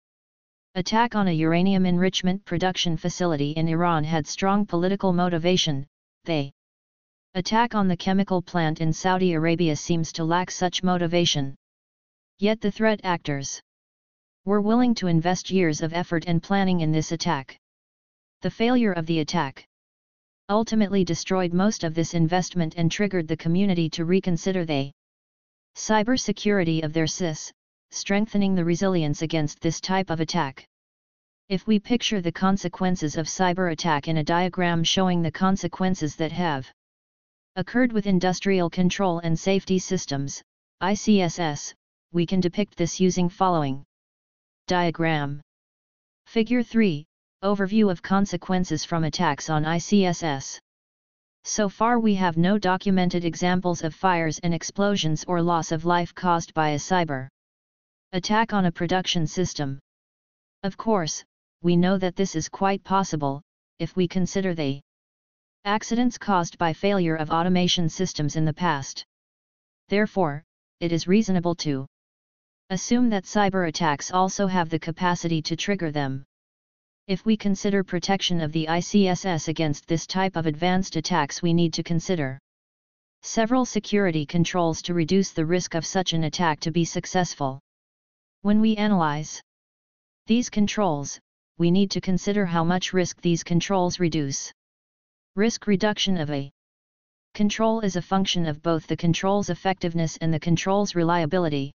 attack 0.75 1.15
on 1.15 1.29
a 1.29 1.33
uranium 1.33 1.87
enrichment 1.87 2.45
production 2.45 2.97
facility 2.97 3.53
in 3.53 3.69
Iran 3.69 4.05
had 4.05 4.27
strong 4.27 4.67
political 4.67 5.13
motivation, 5.13 5.87
the 6.25 6.51
attack 7.35 7.75
on 7.75 7.89
the 7.89 7.97
chemical 7.97 8.43
plant 8.43 8.81
in 8.81 8.93
Saudi 8.93 9.35
Arabia 9.35 9.77
seems 9.77 10.13
to 10.13 10.25
lack 10.25 10.51
such 10.51 10.83
motivation. 10.83 11.55
Yet 12.39 12.61
the 12.61 12.71
threat 12.73 13.01
actors 13.05 13.61
were 14.45 14.61
willing 14.61 14.95
to 14.97 15.07
invest 15.07 15.51
years 15.51 15.81
of 15.81 15.93
effort 15.93 16.25
and 16.27 16.43
planning 16.43 16.81
in 16.81 16.93
this 16.93 17.13
attack. 17.13 17.57
The 18.43 18.51
failure 18.51 18.93
of 18.93 19.07
the 19.07 19.21
attack 19.21 19.67
ultimately 20.49 21.05
destroyed 21.05 21.53
most 21.53 21.85
of 21.85 21.95
this 21.95 22.13
investment 22.13 22.75
and 22.77 22.91
triggered 22.91 23.27
the 23.27 23.37
community 23.37 23.89
to 23.91 24.05
reconsider 24.05 24.65
the 24.65 24.93
cybersecurity 25.77 26.85
of 26.85 26.93
their 26.93 27.07
SIS, 27.07 27.51
strengthening 27.91 28.55
the 28.55 28.65
resilience 28.65 29.23
against 29.23 29.61
this 29.61 29.81
type 29.81 30.11
of 30.11 30.21
attack. 30.21 30.67
If 31.49 31.67
we 31.67 31.79
picture 31.79 32.21
the 32.21 32.33
consequences 32.33 33.17
of 33.17 33.27
cyber 33.27 33.73
attack 33.73 34.09
in 34.09 34.19
a 34.19 34.25
diagram 34.25 34.85
showing 34.85 35.23
the 35.23 35.31
consequences 35.33 36.17
that 36.17 36.33
have 36.33 36.71
occurred 37.57 37.93
with 37.93 38.07
industrial 38.07 38.69
control 38.69 39.21
and 39.21 39.39
safety 39.39 39.79
systems, 39.79 40.43
ICSS, 40.83 41.73
we 42.13 42.27
can 42.27 42.41
depict 42.41 42.77
this 42.77 43.01
using 43.01 43.29
following 43.29 43.85
diagram. 44.67 45.41
Figure 46.27 46.63
3, 46.63 47.05
Overview 47.45 47.91
of 47.91 48.01
consequences 48.01 48.87
from 48.87 49.05
attacks 49.05 49.51
on 49.51 49.65
ICSS. 49.65 50.59
So 51.45 51.69
far 51.69 52.01
we 52.01 52.15
have 52.15 52.39
no 52.39 52.57
documented 52.57 53.27
examples 53.27 53.85
of 53.85 53.95
fires 53.95 54.39
and 54.43 54.55
explosions 54.55 55.25
or 55.29 55.43
loss 55.43 55.71
of 55.71 55.85
life 55.85 56.15
caused 56.15 56.55
by 56.55 56.71
a 56.71 56.79
cyber 56.79 57.29
attack 58.13 58.55
on 58.55 58.65
a 58.65 58.73
production 58.73 59.27
system. 59.27 59.79
Of 60.63 60.79
course, 60.79 61.23
we 61.61 61.77
know 61.77 61.99
that 61.99 62.17
this 62.17 62.35
is 62.35 62.49
quite 62.49 62.83
possible, 62.83 63.43
if 63.79 63.95
we 63.95 64.09
consider 64.09 64.55
the 64.55 64.81
accidents 65.67 66.17
caused 66.17 66.57
by 66.57 66.73
failure 66.73 67.17
of 67.17 67.31
automation 67.31 67.91
systems 67.91 68.37
in 68.37 68.47
the 68.47 68.55
past. 68.55 69.05
Therefore, 69.89 70.43
it 70.81 70.93
is 70.93 71.07
reasonable 71.07 71.55
to 71.57 71.87
Assume 72.71 73.11
that 73.11 73.25
cyber 73.25 73.69
attacks 73.69 74.11
also 74.11 74.47
have 74.47 74.71
the 74.71 74.79
capacity 74.79 75.43
to 75.43 75.57
trigger 75.57 75.91
them. 75.93 76.25
If 77.07 77.27
we 77.27 77.37
consider 77.37 77.85
protection 77.85 78.41
of 78.41 78.53
the 78.53 78.65
ICSS 78.67 79.49
against 79.49 79.87
this 79.87 80.07
type 80.07 80.37
of 80.37 80.47
advanced 80.47 80.97
attacks 80.97 81.43
we 81.43 81.53
need 81.53 81.75
to 81.75 81.83
consider 81.83 82.39
several 83.21 83.67
security 83.67 84.25
controls 84.25 84.81
to 84.83 84.95
reduce 84.95 85.33
the 85.33 85.45
risk 85.45 85.75
of 85.75 85.85
such 85.85 86.15
an 86.15 86.25
attack 86.25 86.61
to 86.61 86.71
be 86.71 86.87
successful. 86.87 87.61
When 88.41 88.59
we 88.63 88.77
analyze 88.77 89.43
these 90.27 90.49
controls, 90.49 91.21
we 91.59 91.71
need 91.71 91.91
to 91.91 92.01
consider 92.01 92.47
how 92.47 92.65
much 92.65 92.95
risk 92.95 93.21
these 93.21 93.45
controls 93.45 94.01
reduce. 94.01 94.51
Risk 95.37 95.67
reduction 95.67 96.17
of 96.17 96.31
a 96.31 96.51
control 97.35 97.81
is 97.81 97.97
a 97.97 98.03
function 98.03 98.47
of 98.47 98.63
both 98.63 98.87
the 98.87 98.97
control's 98.97 99.51
effectiveness 99.51 100.17
and 100.23 100.33
the 100.33 100.41
control's 100.41 100.95
reliability. 100.95 101.71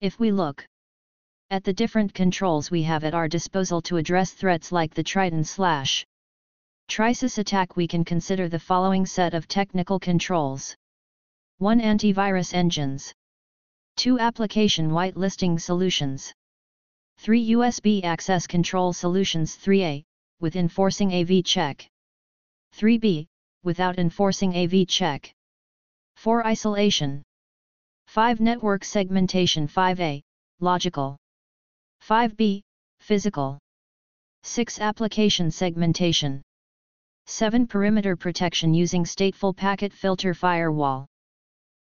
If 0.00 0.18
we 0.18 0.32
look 0.32 0.66
at 1.50 1.64
the 1.64 1.72
different 1.72 2.14
controls 2.14 2.70
we 2.70 2.84
have 2.84 3.02
at 3.02 3.14
our 3.14 3.26
disposal 3.26 3.82
to 3.82 3.96
address 3.96 4.30
threats 4.32 4.70
like 4.70 4.94
the 4.94 5.02
Triton 5.02 5.42
slash 5.42 6.06
Trisis 6.90 7.38
attack 7.38 7.76
we 7.76 7.86
can 7.86 8.04
consider 8.04 8.48
the 8.48 8.58
following 8.58 9.06
set 9.06 9.32
of 9.32 9.46
technical 9.46 10.00
controls. 10.00 10.74
1. 11.58 11.80
Antivirus 11.80 12.52
engines. 12.52 13.14
2. 13.94 14.18
Application 14.18 14.90
whitelisting 14.90 15.60
solutions. 15.60 16.32
3. 17.18 17.50
USB 17.50 18.02
access 18.02 18.48
control 18.48 18.92
solutions 18.92 19.56
3A, 19.56 20.02
with 20.40 20.56
enforcing 20.56 21.14
AV 21.14 21.44
check. 21.44 21.86
3B, 22.74 23.28
without 23.62 24.00
enforcing 24.00 24.56
AV 24.56 24.84
check. 24.88 25.32
4. 26.16 26.44
Isolation. 26.44 27.22
5. 28.08 28.40
Network 28.40 28.82
segmentation 28.82 29.68
5a, 29.68 30.22
logical. 30.58 31.19
5b, 32.06 32.62
physical. 32.98 33.58
6. 34.42 34.80
Application 34.80 35.50
segmentation. 35.50 36.42
7. 37.26 37.66
Perimeter 37.66 38.16
protection 38.16 38.74
using 38.74 39.04
stateful 39.04 39.56
packet 39.56 39.92
filter 39.92 40.34
firewall. 40.34 41.06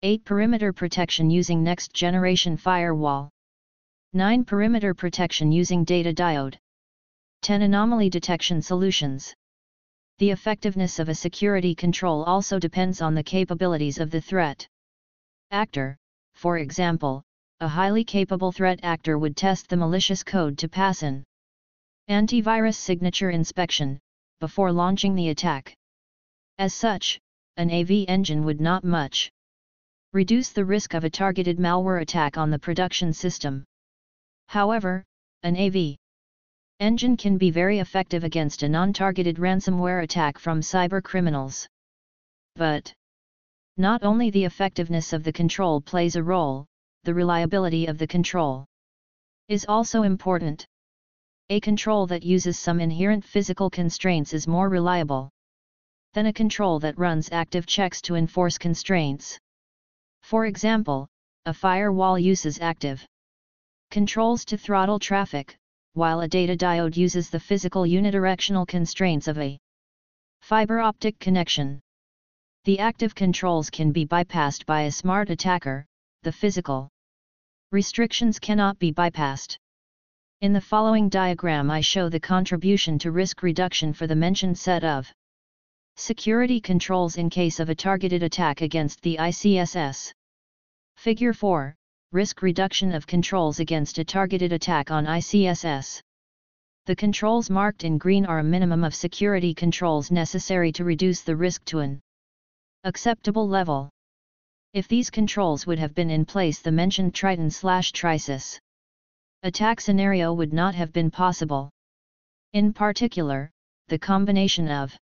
8. 0.04 0.23
Perimeter 0.23 0.71
protection 0.71 1.30
using 1.30 1.63
next 1.63 1.93
generation 1.93 2.56
firewall. 2.58 3.30
9. 4.13 4.45
Perimeter 4.45 4.93
protection 4.93 5.52
using 5.52 5.84
data 5.84 6.13
diode. 6.13 6.58
10. 7.41 7.63
Anomaly 7.63 8.10
detection 8.10 8.62
solutions. 8.62 9.34
The 10.19 10.30
effectiveness 10.30 10.99
of 10.99 11.10
a 11.10 11.15
security 11.15 11.73
control 11.73 12.23
also 12.23 12.60
depends 12.60 13.02
on 13.02 13.15
the 13.15 13.23
capabilities 13.23 13.97
of 13.99 14.12
the 14.12 14.21
threat 14.21 14.67
actor, 15.52 15.97
for 16.36 16.58
example, 16.60 17.23
a 17.63 17.67
highly 17.69 18.04
capable 18.04 18.52
threat 18.52 18.78
actor 18.84 19.17
would 19.17 19.38
test 19.38 19.69
the 19.69 19.78
malicious 19.78 20.21
code 20.21 20.58
to 20.58 20.67
pass 20.67 21.02
an 21.02 21.23
antivirus 22.10 22.76
signature 22.76 23.30
inspection, 23.30 23.97
before 24.41 24.69
launching 24.69 25.15
the 25.15 25.30
attack. 25.30 25.73
As 26.58 26.73
such, 26.73 27.21
an 27.56 27.71
AV 27.71 28.04
engine 28.10 28.43
would 28.43 28.60
not 28.60 28.84
much 28.84 29.32
reduce 30.12 30.49
the 30.49 30.65
risk 30.65 30.93
of 30.93 31.06
a 31.06 31.10
targeted 31.10 31.58
malware 31.58 32.02
attack 32.02 32.38
on 32.38 32.52
the 32.52 32.60
production 32.60 33.13
system. 33.13 33.63
However, 34.49 35.06
an 35.43 35.56
AV 35.56 35.95
engine 36.82 37.15
can 37.15 37.38
be 37.38 37.49
very 37.49 37.80
effective 37.80 38.26
against 38.26 38.63
a 38.63 38.67
non-targeted 38.67 39.38
ransomware 39.38 40.04
attack 40.04 40.38
from 40.38 40.60
cyber 40.60 41.02
criminals. 41.02 41.65
But, 42.58 42.93
not 43.78 44.04
only 44.04 44.32
the 44.32 44.43
effectiveness 44.43 45.13
of 45.13 45.23
the 45.23 45.32
control 45.32 45.80
plays 45.80 46.17
a 46.17 46.23
role, 46.23 46.67
the 47.03 47.13
reliability 47.13 47.85
of 47.87 47.97
the 47.97 48.07
control 48.07 48.65
is 49.49 49.65
also 49.67 50.03
important. 50.03 50.65
A 51.49 51.59
control 51.59 52.07
that 52.07 52.23
uses 52.23 52.57
some 52.57 52.79
inherent 52.79 53.25
physical 53.25 53.69
constraints 53.69 54.33
is 54.33 54.47
more 54.47 54.69
reliable 54.69 55.29
than 56.13 56.27
a 56.27 56.33
control 56.33 56.79
that 56.79 56.97
runs 56.97 57.29
active 57.31 57.65
checks 57.65 58.01
to 58.03 58.15
enforce 58.15 58.57
constraints. 58.57 59.37
For 60.21 60.45
example, 60.45 61.07
a 61.45 61.53
firewall 61.53 62.17
uses 62.17 62.61
active 62.61 63.05
controls 63.91 64.45
to 64.45 64.57
throttle 64.57 64.99
traffic, 64.99 65.57
while 65.93 66.21
a 66.21 66.27
data 66.27 66.55
diode 66.55 66.95
uses 66.95 67.29
the 67.29 67.39
physical 67.39 67.83
unidirectional 67.83 68.65
constraints 68.65 69.27
of 69.27 69.37
a 69.37 69.59
fiber 70.41 70.79
optic 70.79 71.19
connection. 71.19 71.81
The 72.63 72.79
active 72.79 73.13
controls 73.13 73.69
can 73.69 73.91
be 73.91 74.05
bypassed 74.05 74.65
by 74.65 74.83
a 74.83 74.91
smart 74.91 75.29
attacker, 75.29 75.85
the 76.23 76.31
physical 76.31 76.89
restrictions 77.71 78.39
cannot 78.39 78.80
be 78.80 78.91
bypassed. 78.91 79.57
In 80.41 80.53
the 80.53 80.61
following 80.61 81.09
diagram 81.09 81.69
I 81.69 81.82
show 81.82 82.09
the 82.09 82.19
contribution 82.19 82.97
to 82.99 83.11
risk 83.11 83.43
reduction 83.43 83.93
for 83.93 84.07
the 84.07 84.15
mentioned 84.15 84.57
set 84.57 84.84
of 84.84 85.11
security 85.95 86.59
controls 86.59 87.17
in 87.17 87.30
case 87.30 87.59
of 87.59 87.69
a 87.69 87.76
targeted 87.76 88.24
attack 88.24 88.61
against 88.61 89.01
the 89.01 89.17
ICSS. 89.17 90.11
Figure 90.97 91.34
4 91.34 91.76
Risk 92.11 92.41
reduction 92.41 92.93
of 92.93 93.07
controls 93.07 93.59
against 93.59 93.97
a 93.97 94.05
targeted 94.05 94.53
attack 94.53 94.91
on 94.91 95.05
ICSS. 95.05 96.01
The 96.86 96.95
controls 96.95 97.49
marked 97.49 97.84
in 97.84 97.97
green 97.97 98.26
are 98.26 98.39
a 98.39 98.43
minimum 98.43 98.84
of 98.84 98.93
security 98.93 99.53
controls 99.53 100.11
necessary 100.11 100.71
to 100.74 100.84
reduce 100.84 101.21
the 101.21 101.36
risk 101.36 101.65
to 101.65 101.80
an 101.80 102.01
acceptable 102.84 103.47
level. 103.47 103.89
If 104.74 104.88
these 104.88 105.09
controls 105.09 105.67
would 105.67 105.80
have 105.80 105.93
been 105.93 106.09
in 106.09 106.26
place 106.26 106.59
the 106.59 106.71
mentioned 106.71 107.13
Triton 107.13 107.51
slash 107.51 107.91
Trisis 107.91 108.59
attack 109.43 109.80
scenario 109.80 110.34
would 110.34 110.53
not 110.53 110.74
have 110.74 110.91
been 110.91 111.11
possible. 111.11 111.69
In 112.53 112.74
particular, 112.74 113.51
the 113.88 113.99
combination 113.99 114.69
of 114.69 114.97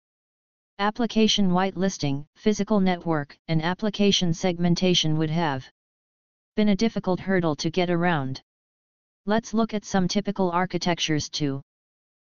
Application 0.81 1.51
whitelisting, 1.51 2.25
physical 2.37 2.81
network, 2.81 3.37
and 3.49 3.61
application 3.61 4.33
segmentation 4.33 5.19
would 5.19 5.29
have 5.29 5.71
been 6.57 6.71
a 6.71 6.75
difficult 6.75 7.21
hurdle 7.21 7.55
to 7.57 7.71
get 7.71 7.91
around. 7.91 8.41
Let's 9.27 9.53
look 9.53 9.75
at 9.75 9.85
some 9.85 10.09
typical 10.09 10.51
architectures 10.51 11.29
to 11.31 11.61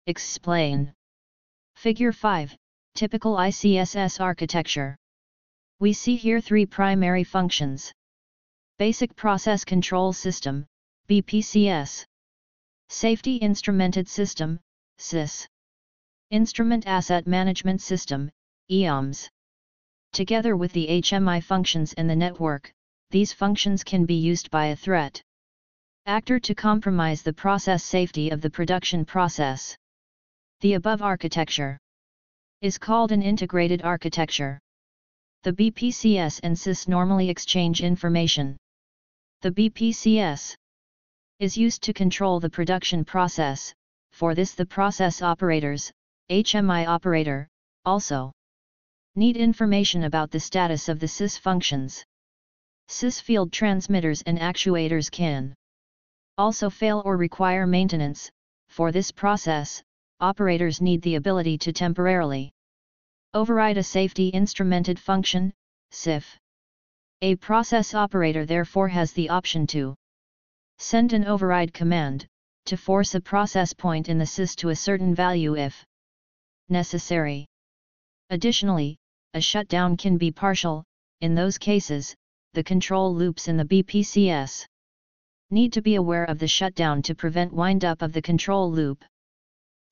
explain. 0.09 0.93
Figure 1.76 2.11
5 2.11 2.57
Typical 2.97 3.37
ICSS 3.37 4.20
architecture. 4.20 4.97
We 5.83 5.93
see 5.93 6.14
here 6.14 6.41
three 6.41 6.64
primary 6.64 7.24
functions. 7.24 7.93
Basic 8.78 9.16
Process 9.16 9.64
Control 9.64 10.12
System, 10.12 10.64
BPCS. 11.09 12.07
Safety 12.89 13.41
Instrumented 13.41 14.07
System, 14.07 14.61
SIS. 14.99 15.49
Instrument 16.30 16.87
Asset 16.87 17.26
Management 17.26 17.80
System, 17.80 18.30
EAMS. 18.70 19.28
Together 20.12 20.57
with 20.57 20.72
the 20.72 20.87
HMI 20.87 21.43
functions 21.43 21.95
and 21.95 22.09
the 22.09 22.14
network, 22.14 22.72
these 23.11 23.33
functions 23.33 23.83
can 23.83 24.07
be 24.07 24.14
used 24.14 24.53
by 24.53 24.66
a 24.66 24.76
threat 24.76 25.20
actor 26.07 26.39
to 26.39 26.55
compromise 26.55 27.22
the 27.22 27.33
process 27.33 27.83
safety 27.83 28.30
of 28.30 28.41
the 28.41 28.51
production 28.51 29.05
process. 29.05 29.76
The 30.61 30.74
above 30.74 31.03
architecture 31.03 31.76
is 32.61 32.78
called 32.78 33.11
an 33.11 33.22
integrated 33.22 33.83
architecture. 33.83 34.61
The 35.45 35.53
BPCS 35.53 36.38
and 36.45 36.57
SIS 36.57 36.86
normally 36.86 37.28
exchange 37.28 37.82
information. 37.82 38.57
The 39.40 39.51
BPCS 39.51 40.55
is 41.40 41.57
used 41.57 41.82
to 41.82 41.93
control 41.93 42.38
the 42.38 42.49
production 42.49 43.05
process, 43.05 43.74
for 44.12 44.36
this 44.36 44.55
the 44.55 44.66
process 44.66 45.20
operators, 45.20 45.90
HMI 46.30 46.86
operator, 46.86 47.49
also 47.84 48.30
need 49.16 49.36
information 49.36 50.05
about 50.05 50.30
the 50.30 50.38
status 50.38 50.88
of 50.88 51.01
the 51.01 51.09
SIS 51.09 51.38
functions. 51.38 52.05
SIS 52.86 53.18
field 53.18 53.51
transmitters 53.51 54.22
and 54.22 54.38
actuators 54.38 55.11
can 55.11 55.57
also 56.38 56.70
fail 56.70 57.03
or 57.05 57.16
require 57.16 57.66
maintenance, 57.66 58.30
for 58.68 58.93
this 58.93 59.11
process, 59.11 59.82
operators 60.20 60.80
need 60.80 61.03
the 61.03 61.16
ability 61.16 61.59
to 61.59 61.72
temporarily 61.72 62.53
override 63.35 63.78
a 63.78 63.83
safety 63.83 64.30
instrumented 64.33 64.99
function, 64.99 65.53
SIF. 65.91 66.39
A 67.22 67.37
process 67.37 67.95
operator 67.95 68.45
therefore 68.45 68.89
has 68.89 69.12
the 69.12 69.28
option 69.28 69.66
to 69.68 69.95
send 70.78 71.12
an 71.12 71.24
override 71.24 71.72
command, 71.72 72.26
to 72.66 72.76
force 72.76 73.14
a 73.14 73.20
process 73.20 73.72
point 73.72 74.09
in 74.09 74.18
the 74.18 74.26
SIS 74.26 74.55
to 74.57 74.68
a 74.68 74.76
certain 74.76 75.14
value 75.14 75.57
if 75.57 75.85
necessary. 76.68 77.47
Additionally, 78.30 78.97
a 79.35 79.41
shutdown 79.41 79.97
can 79.97 80.18
be 80.18 80.30
partial, 80.30 80.85
in 81.20 81.35
those 81.35 81.59
cases, 81.59 82.14
the 82.53 82.62
control 82.62 83.14
loops 83.14 83.49
in 83.49 83.57
the 83.57 83.64
BPCS 83.64 84.66
need 85.51 85.72
to 85.72 85.83
be 85.83 85.95
aware 85.95 86.24
of 86.24 86.39
the 86.39 86.49
shutdown 86.49 87.01
to 87.03 87.14
prevent 87.14 87.53
windup 87.53 88.03
of 88.03 88.12
the 88.12 88.22
control 88.22 88.70
loop. 88.70 89.05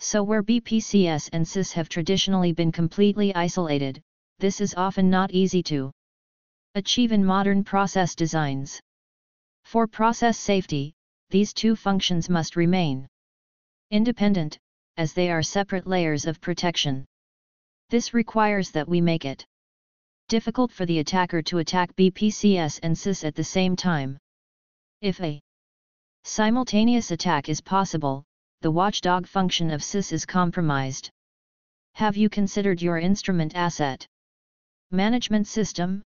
So 0.03 0.23
where 0.23 0.43
BPCS 0.43 1.29
and 1.33 1.47
SIS 1.47 1.73
have 1.73 1.91
traditionally 1.91 2.53
been 2.53 2.73
completely 2.73 3.35
isolated, 3.35 4.01
this 4.39 4.63
is 4.63 4.75
often 4.75 5.11
not 5.11 5.31
easy 5.31 5.63
to 5.65 5.93
achieve 6.75 7.13
in 7.13 7.23
modern 7.23 7.63
process 7.63 8.15
designs. 8.15 8.81
For 9.65 9.87
process 9.87 10.39
safety, 10.39 10.95
these 11.29 11.53
two 11.53 11.77
functions 11.77 12.31
must 12.31 12.57
remain 12.57 13.07
independent, 13.91 14.59
as 14.97 15.13
they 15.13 15.31
are 15.31 15.43
separate 15.43 15.87
layers 15.87 16.25
of 16.25 16.41
protection. 16.41 17.05
This 17.91 18.15
requires 18.15 18.71
that 18.71 18.89
we 18.89 19.03
make 19.03 19.27
it 19.27 19.45
difficult 20.29 20.73
for 20.73 20.87
the 20.87 21.01
attacker 21.01 21.43
to 21.43 21.59
attack 21.59 21.95
BPCS 21.97 22.81
and 22.83 22.97
SIS 22.97 23.23
at 23.23 23.35
the 23.35 23.45
same 23.45 23.77
time. 23.77 24.17
If 25.03 25.21
a 25.21 25.41
simultaneous 26.25 27.11
attack 27.11 27.49
is 27.51 27.61
possible, 27.61 28.25
the 28.63 28.71
watchdog 28.71 29.27
function 29.27 29.71
of 29.71 29.83
SIS 29.83 30.13
is 30.13 30.27
compromised. 30.27 31.09
Have 31.95 32.19
you 32.19 32.29
considered 32.29 32.83
your 32.83 32.99
instrument 32.99 33.55
asset 33.55 34.07
management 34.91 35.47
system? 35.47 36.03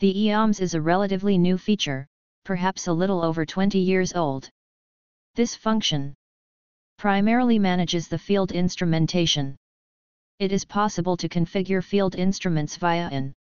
The 0.00 0.20
EAMS 0.24 0.60
is 0.60 0.74
a 0.74 0.82
relatively 0.82 1.38
new 1.38 1.56
feature, 1.56 2.06
perhaps 2.44 2.88
a 2.88 2.92
little 2.92 3.24
over 3.24 3.46
20 3.46 3.78
years 3.78 4.12
old. 4.12 4.50
This 5.34 5.54
function 5.54 6.14
primarily 6.98 7.58
manages 7.58 8.06
the 8.06 8.18
field 8.18 8.52
instrumentation. 8.52 9.56
It 10.38 10.52
is 10.52 10.66
possible 10.66 11.16
to 11.16 11.28
configure 11.28 11.82
field 11.82 12.16
instruments 12.16 12.76
via 12.76 13.08
an 13.08 13.32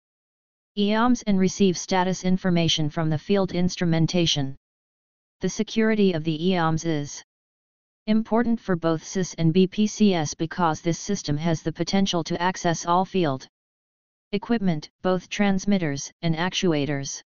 EAMS 0.78 1.22
and 1.24 1.38
receive 1.38 1.78
status 1.78 2.24
information 2.24 2.90
from 2.90 3.10
the 3.10 3.18
field 3.18 3.52
instrumentation. 3.52 4.56
The 5.42 5.50
security 5.50 6.14
of 6.14 6.24
the 6.24 6.48
EAMS 6.48 6.86
is 6.86 7.24
Important 8.08 8.60
for 8.60 8.76
both 8.76 9.04
SIS 9.04 9.36
and 9.36 9.54
BPCS 9.54 10.36
because 10.36 10.82
this 10.82 10.98
system 10.98 11.38
has 11.38 11.62
the 11.62 11.72
potential 11.72 12.24
to 12.24 12.42
access 12.42 12.88
all 12.88 13.06
field 13.06 13.48
equipment, 14.32 14.90
both 15.04 15.30
transmitters 15.30 16.12
and 16.24 16.36
actuators. 16.36 17.22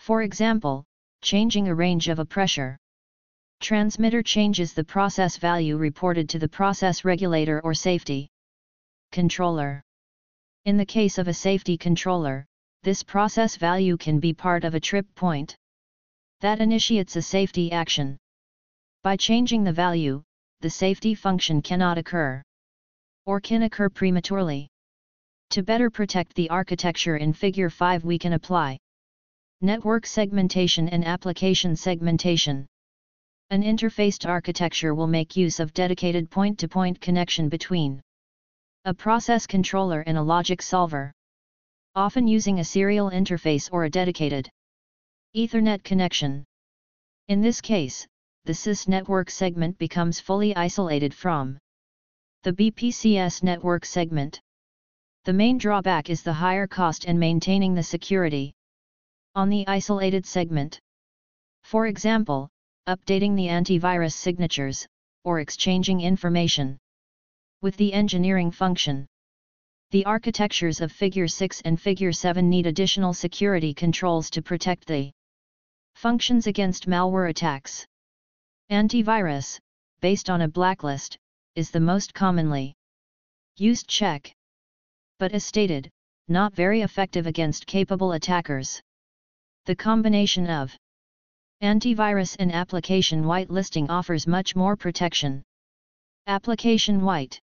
For 0.00 0.22
example, 0.22 0.84
changing 1.22 1.68
a 1.68 1.74
range 1.74 2.08
of 2.08 2.18
a 2.18 2.24
pressure 2.24 2.76
transmitter 3.60 4.22
changes 4.22 4.72
the 4.72 4.82
process 4.82 5.36
value 5.36 5.76
reported 5.76 6.28
to 6.28 6.40
the 6.40 6.48
process 6.48 7.04
regulator 7.04 7.60
or 7.60 7.72
safety 7.72 8.28
controller. 9.12 9.80
In 10.64 10.76
the 10.76 10.84
case 10.84 11.18
of 11.18 11.28
a 11.28 11.34
safety 11.34 11.78
controller, 11.78 12.46
this 12.82 13.04
process 13.04 13.54
value 13.56 13.96
can 13.96 14.18
be 14.18 14.34
part 14.34 14.64
of 14.64 14.74
a 14.74 14.80
trip 14.80 15.06
point 15.14 15.56
that 16.40 16.60
initiates 16.60 17.14
a 17.14 17.22
safety 17.22 17.70
action. 17.70 18.18
By 19.04 19.18
changing 19.18 19.64
the 19.64 19.72
value, 19.72 20.22
the 20.62 20.70
safety 20.70 21.14
function 21.14 21.60
cannot 21.60 21.98
occur. 21.98 22.42
Or 23.26 23.38
can 23.38 23.64
occur 23.64 23.90
prematurely. 23.90 24.70
To 25.50 25.62
better 25.62 25.90
protect 25.90 26.34
the 26.34 26.48
architecture 26.48 27.18
in 27.18 27.34
Figure 27.34 27.68
5 27.68 28.02
we 28.06 28.18
can 28.18 28.32
apply 28.32 28.78
Network 29.60 30.06
segmentation 30.06 30.88
and 30.88 31.04
application 31.04 31.76
segmentation. 31.76 32.66
An 33.50 33.62
interfaced 33.62 34.26
architecture 34.26 34.94
will 34.94 35.06
make 35.06 35.36
use 35.36 35.60
of 35.60 35.74
dedicated 35.74 36.30
point-to-point 36.30 36.98
-point 36.98 37.02
connection 37.02 37.50
between 37.50 38.00
a 38.86 38.94
process 38.94 39.46
controller 39.46 40.00
and 40.00 40.16
a 40.16 40.22
logic 40.22 40.62
solver. 40.62 41.12
Often 41.94 42.26
using 42.26 42.58
a 42.58 42.64
serial 42.64 43.10
interface 43.10 43.68
or 43.70 43.84
a 43.84 43.90
dedicated 43.90 44.48
Ethernet 45.36 45.84
connection. 45.84 46.42
In 47.28 47.42
this 47.42 47.60
case, 47.60 48.06
the 48.46 48.52
SIS 48.54 48.86
network 48.86 49.30
segment 49.30 49.78
becomes 49.78 50.20
fully 50.20 50.54
isolated 50.54 51.14
from 51.14 51.58
the 52.42 52.52
BPCS 52.52 53.42
network 53.42 53.86
segment. 53.86 54.38
The 55.24 55.32
main 55.32 55.56
drawback 55.56 56.10
is 56.10 56.22
the 56.22 56.34
higher 56.34 56.66
cost 56.66 57.06
and 57.06 57.18
maintaining 57.18 57.74
the 57.74 57.82
security 57.82 58.52
on 59.34 59.48
the 59.48 59.66
isolated 59.66 60.26
segment. 60.26 60.78
For 61.62 61.86
example, 61.86 62.50
updating 62.86 63.34
the 63.34 63.48
antivirus 63.48 64.12
signatures, 64.12 64.86
or 65.24 65.40
exchanging 65.40 66.02
information 66.02 66.76
with 67.62 67.78
the 67.78 67.94
engineering 67.94 68.50
function. 68.50 69.06
The 69.90 70.04
architectures 70.04 70.82
of 70.82 70.92
Figure 70.92 71.28
6 71.28 71.62
and 71.62 71.80
Figure 71.80 72.12
7 72.12 72.50
need 72.50 72.66
additional 72.66 73.14
security 73.14 73.72
controls 73.72 74.28
to 74.30 74.42
protect 74.42 74.86
the 74.86 75.12
functions 75.94 76.46
against 76.46 76.86
malware 76.86 77.30
attacks. 77.30 77.86
Antivirus, 78.74 79.60
based 80.00 80.28
on 80.28 80.40
a 80.40 80.48
blacklist, 80.48 81.16
is 81.54 81.70
the 81.70 81.78
most 81.78 82.12
commonly 82.12 82.74
used 83.56 83.86
check. 83.86 84.34
But 85.20 85.30
as 85.30 85.44
stated, 85.44 85.88
not 86.26 86.56
very 86.56 86.80
effective 86.80 87.28
against 87.28 87.68
capable 87.68 88.14
attackers. 88.14 88.82
The 89.66 89.76
combination 89.76 90.50
of 90.50 90.76
antivirus 91.62 92.34
and 92.40 92.50
application 92.52 93.22
whitelisting 93.22 93.90
offers 93.90 94.26
much 94.26 94.56
more 94.56 94.74
protection. 94.74 95.44
Application 96.26 97.04
white 97.04 97.38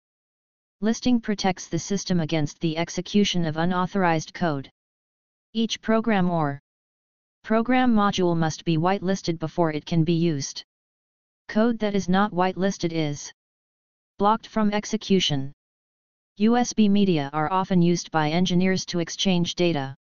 listing 0.82 1.21
protects 1.21 1.69
the 1.69 1.79
system 1.79 2.19
against 2.19 2.59
the 2.59 2.75
execution 2.75 3.45
of 3.45 3.55
unauthorized 3.55 4.34
code. 4.34 4.69
Each 5.53 5.79
program 5.79 6.29
or 6.29 6.59
program 7.41 7.95
module 7.95 8.36
must 8.36 8.65
be 8.65 8.77
whitelisted 8.77 9.39
before 9.39 9.71
it 9.71 9.86
can 9.86 10.03
be 10.03 10.15
used. 10.15 10.65
Code 11.52 11.80
that 11.80 11.95
is 11.95 12.08
not 12.08 12.32
whitelisted 12.32 12.93
is 12.93 13.30
blocked 14.18 14.47
from 14.47 14.72
execution. 14.72 15.52
USB 16.39 16.89
media 16.89 17.30
are 17.34 17.52
often 17.52 17.82
used 17.82 18.10
by 18.10 18.32
engineers 18.32 18.86
to 18.86 18.99
exchange 18.99 19.56
data. 19.56 19.93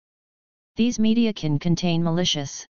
These 0.76 0.98
media 0.98 1.32
can 1.32 1.58
contain 1.58 2.04
malicious 2.04 2.66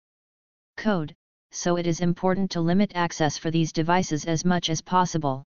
code, 0.77 1.15
so 1.53 1.77
it 1.77 1.87
is 1.87 2.01
important 2.01 2.51
to 2.51 2.61
limit 2.61 2.91
access 2.97 3.39
for 3.39 3.53
these 3.53 3.73
devices 3.73 4.25
as 4.25 4.45
much 4.45 4.69
as 4.69 4.83
possible. 4.83 5.45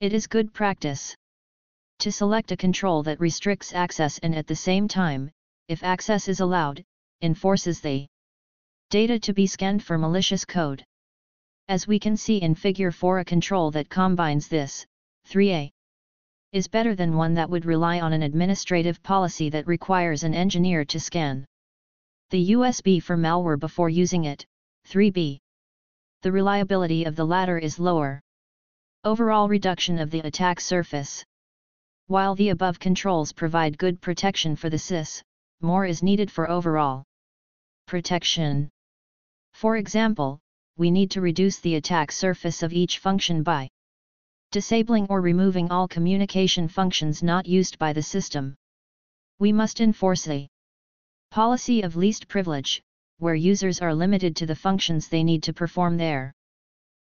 It 0.00 0.14
is 0.14 0.26
good 0.26 0.54
practice 0.54 1.14
To 1.98 2.10
select 2.10 2.50
a 2.50 2.56
control 2.56 3.02
that 3.02 3.20
restricts 3.20 3.74
access 3.74 4.18
and 4.20 4.34
at 4.34 4.46
the 4.46 4.56
same 4.56 4.88
time, 4.88 5.30
if 5.68 5.84
access 5.84 6.28
is 6.28 6.40
allowed, 6.40 6.82
enforces 7.20 7.82
the 7.82 8.06
data 8.88 9.18
to 9.18 9.34
be 9.34 9.46
scanned 9.46 9.84
for 9.84 9.98
malicious 9.98 10.46
code. 10.46 10.82
As 11.68 11.86
we 11.86 11.98
can 11.98 12.16
see 12.16 12.40
in 12.40 12.54
figure 12.54 12.90
4 12.90 13.18
a 13.18 13.24
control 13.26 13.70
that 13.72 13.90
combines 13.90 14.48
this, 14.48 14.86
3a, 15.28 15.70
is 16.52 16.66
better 16.66 16.94
than 16.94 17.14
one 17.14 17.34
that 17.34 17.50
would 17.50 17.66
rely 17.66 18.00
on 18.00 18.14
an 18.14 18.22
administrative 18.22 19.02
policy 19.02 19.50
that 19.50 19.66
requires 19.66 20.24
an 20.24 20.32
engineer 20.32 20.86
to 20.86 20.98
scan 20.98 21.44
the 22.30 22.52
USB 22.52 23.02
for 23.02 23.16
malware 23.16 23.58
before 23.58 23.90
using 23.90 24.24
it, 24.24 24.46
3b. 24.86 25.38
The 26.22 26.32
reliability 26.32 27.04
of 27.04 27.16
the 27.16 27.24
latter 27.24 27.58
is 27.58 27.78
lower. 27.78 28.20
Overall 29.04 29.48
reduction 29.48 29.98
of 29.98 30.10
the 30.10 30.20
attack 30.20 30.60
surface. 30.60 31.24
While 32.06 32.34
the 32.34 32.48
above 32.48 32.78
controls 32.78 33.32
provide 33.32 33.76
good 33.76 34.00
protection 34.00 34.56
for 34.56 34.70
the 34.70 34.78
SIS, 34.78 35.22
more 35.60 35.84
is 35.84 36.02
needed 36.02 36.30
for 36.30 36.50
overall 36.50 37.04
protection. 37.86 38.68
For 39.52 39.76
example, 39.76 40.38
we 40.78 40.92
need 40.92 41.10
to 41.10 41.20
reduce 41.20 41.58
the 41.58 41.74
attack 41.74 42.12
surface 42.12 42.62
of 42.62 42.72
each 42.72 43.00
function 43.00 43.42
by 43.42 43.68
disabling 44.52 45.06
or 45.10 45.20
removing 45.20 45.68
all 45.72 45.88
communication 45.88 46.68
functions 46.68 47.20
not 47.20 47.46
used 47.46 47.76
by 47.80 47.92
the 47.92 48.02
system. 48.02 48.54
We 49.40 49.52
must 49.52 49.80
enforce 49.80 50.28
a 50.28 50.48
policy 51.32 51.82
of 51.82 51.96
least 51.96 52.28
privilege, 52.28 52.80
where 53.18 53.34
users 53.34 53.80
are 53.80 53.92
limited 53.92 54.36
to 54.36 54.46
the 54.46 54.54
functions 54.54 55.08
they 55.08 55.24
need 55.24 55.42
to 55.42 55.52
perform 55.52 55.96
their 55.96 56.32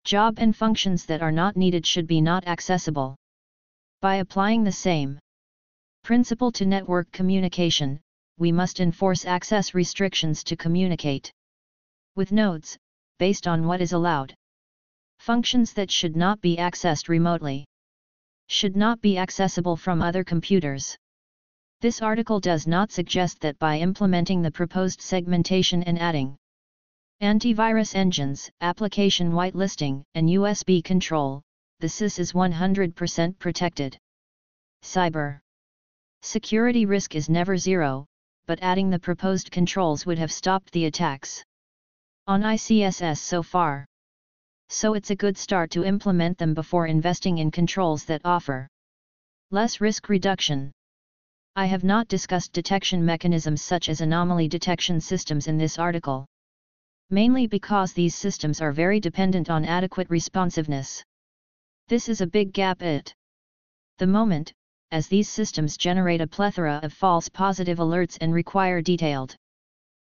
job 0.06 0.36
and 0.38 0.56
functions 0.56 1.06
that 1.08 1.22
are 1.22 1.34
not 1.34 1.58
needed 1.58 1.86
should 1.86 2.08
be 2.08 2.22
not 2.22 2.48
accessible. 2.48 3.18
By 4.00 4.16
applying 4.16 4.64
the 4.64 4.72
same 4.72 5.20
principle 6.04 6.54
to 6.54 6.66
network 6.66 7.12
communication, 7.12 8.00
we 8.38 8.54
must 8.54 8.80
enforce 8.80 9.26
access 9.26 9.74
restrictions 9.74 10.42
to 10.46 10.56
communicate 10.56 11.34
with 12.16 12.32
nodes, 12.32 12.78
based 13.18 13.48
on 13.48 13.66
what 13.66 13.82
is 13.82 13.94
allowed. 13.94 14.34
Functions 15.20 15.74
that 15.74 15.92
should 15.92 16.16
not 16.16 16.40
be 16.42 16.58
accessed 16.58 17.10
remotely 17.10 17.66
should 18.48 18.76
not 18.76 19.02
be 19.02 19.18
accessible 19.18 19.76
from 19.76 20.02
other 20.02 20.24
computers. 20.24 20.98
This 21.82 22.02
article 22.02 22.40
does 22.40 22.66
not 22.66 22.92
suggest 22.92 23.42
that 23.42 23.60
by 23.60 23.80
implementing 23.80 24.42
the 24.42 24.52
proposed 24.52 25.02
segmentation 25.02 25.84
and 25.84 26.00
adding 26.00 26.38
antivirus 27.22 27.96
engines, 27.96 28.50
application 28.62 29.32
whitelisting, 29.32 30.04
and 30.14 30.30
USB 30.30 30.84
control, 30.84 31.42
the 31.80 31.90
SIS 31.90 32.20
is 32.20 32.34
100% 32.34 33.38
protected. 33.40 33.98
Cyber 34.84 35.40
security 36.22 36.86
risk 36.86 37.16
is 37.16 37.30
never 37.30 37.58
zero, 37.58 38.06
but 38.46 38.60
adding 38.62 38.90
the 38.90 39.00
proposed 39.00 39.52
controls 39.52 40.06
would 40.06 40.18
have 40.18 40.32
stopped 40.32 40.72
the 40.72 40.86
attacks 40.86 41.44
on 42.28 42.42
ICSS 42.42 43.20
so 43.20 43.42
far. 43.42 43.86
So 44.68 44.96
it's 44.96 45.12
a 45.12 45.16
good 45.16 45.38
start 45.38 45.72
to 45.72 45.86
implement 45.86 46.38
them 46.38 46.54
before 46.54 46.86
investing 46.86 47.38
in 47.38 47.52
controls 47.52 48.04
that 48.06 48.20
offer 48.26 48.68
less 49.50 49.80
risk 49.80 50.10
reduction. 50.10 50.74
I 51.56 51.68
have 51.68 51.86
not 51.86 52.10
discussed 52.10 52.52
detection 52.52 53.06
mechanisms 53.06 53.62
such 53.62 53.88
as 53.88 54.02
anomaly 54.02 54.50
detection 54.50 55.00
systems 55.00 55.48
in 55.48 55.58
this 55.58 55.80
article. 55.80 56.26
Mainly 57.10 57.48
because 57.48 57.94
these 57.94 58.14
systems 58.14 58.60
are 58.60 58.74
very 58.74 59.00
dependent 59.00 59.50
on 59.50 59.64
adequate 59.64 60.10
responsiveness. 60.10 61.02
This 61.88 62.10
is 62.10 62.20
a 62.20 62.28
big 62.28 62.52
gap 62.52 62.84
at 62.84 63.14
the 64.00 64.08
moment, 64.08 64.52
as 64.92 65.08
these 65.08 65.30
systems 65.30 65.78
generate 65.78 66.20
a 66.20 66.28
plethora 66.28 66.82
of 66.84 66.92
false 66.92 67.30
positive 67.30 67.78
alerts 67.78 68.18
and 68.20 68.34
require 68.34 68.82
detailed 68.82 69.38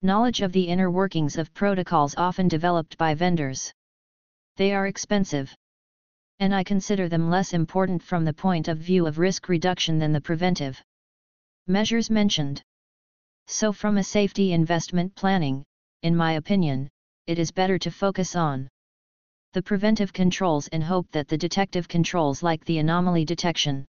knowledge 0.02 0.42
of 0.42 0.52
the 0.52 0.68
inner 0.68 0.90
workings 0.90 1.36
of 1.36 1.52
protocols 1.54 2.14
often 2.16 2.48
developed 2.48 2.96
by 2.98 3.14
vendors. 3.14 3.72
They 4.56 4.74
are 4.74 4.86
expensive. 4.86 5.54
And 6.38 6.54
I 6.54 6.64
consider 6.64 7.08
them 7.08 7.30
less 7.30 7.52
important 7.52 8.02
from 8.02 8.24
the 8.24 8.32
point 8.32 8.68
of 8.68 8.78
view 8.78 9.06
of 9.06 9.18
risk 9.18 9.48
reduction 9.48 9.98
than 9.98 10.12
the 10.12 10.20
preventive 10.20 10.82
measures 11.66 12.10
mentioned. 12.10 12.62
So 13.46 13.72
from 13.72 13.98
a 13.98 14.04
safety 14.04 14.52
investment 14.52 15.14
planning, 15.14 15.64
in 16.02 16.14
my 16.16 16.32
opinion, 16.32 16.88
it 17.26 17.38
is 17.38 17.50
better 17.50 17.78
to 17.78 17.90
focus 17.90 18.36
on 18.36 18.68
the 19.52 19.62
preventive 19.62 20.12
controls 20.12 20.68
and 20.68 20.82
hope 20.82 21.10
that 21.10 21.28
the 21.28 21.38
detective 21.38 21.88
controls 21.88 22.42
like 22.42 22.64
the 22.64 22.78
anomaly 22.78 23.24
detection 23.24 23.84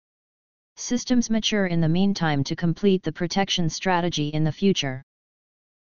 Systems 0.77 1.29
mature 1.29 1.67
in 1.67 1.79
the 1.79 1.87
meantime 1.87 2.43
to 2.43 2.55
complete 2.55 3.01
the 3.01 3.13
protection 3.13 3.69
strategy 3.69 4.27
in 4.27 4.43
the 4.43 4.51
future. 4.51 5.01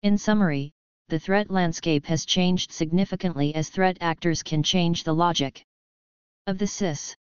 In 0.03 0.19
summary, 0.19 0.73
the 1.11 1.21
threat 1.21 1.49
landscape 1.49 2.07
has 2.07 2.27
changed 2.27 2.73
significantly 2.73 3.55
as 3.55 3.69
threat 3.69 3.99
actors 4.01 4.43
can 4.43 4.61
change 4.65 5.05
the 5.05 5.15
logic 5.15 5.65
of 6.49 6.59
the 6.59 6.67
SIS. 6.67 7.15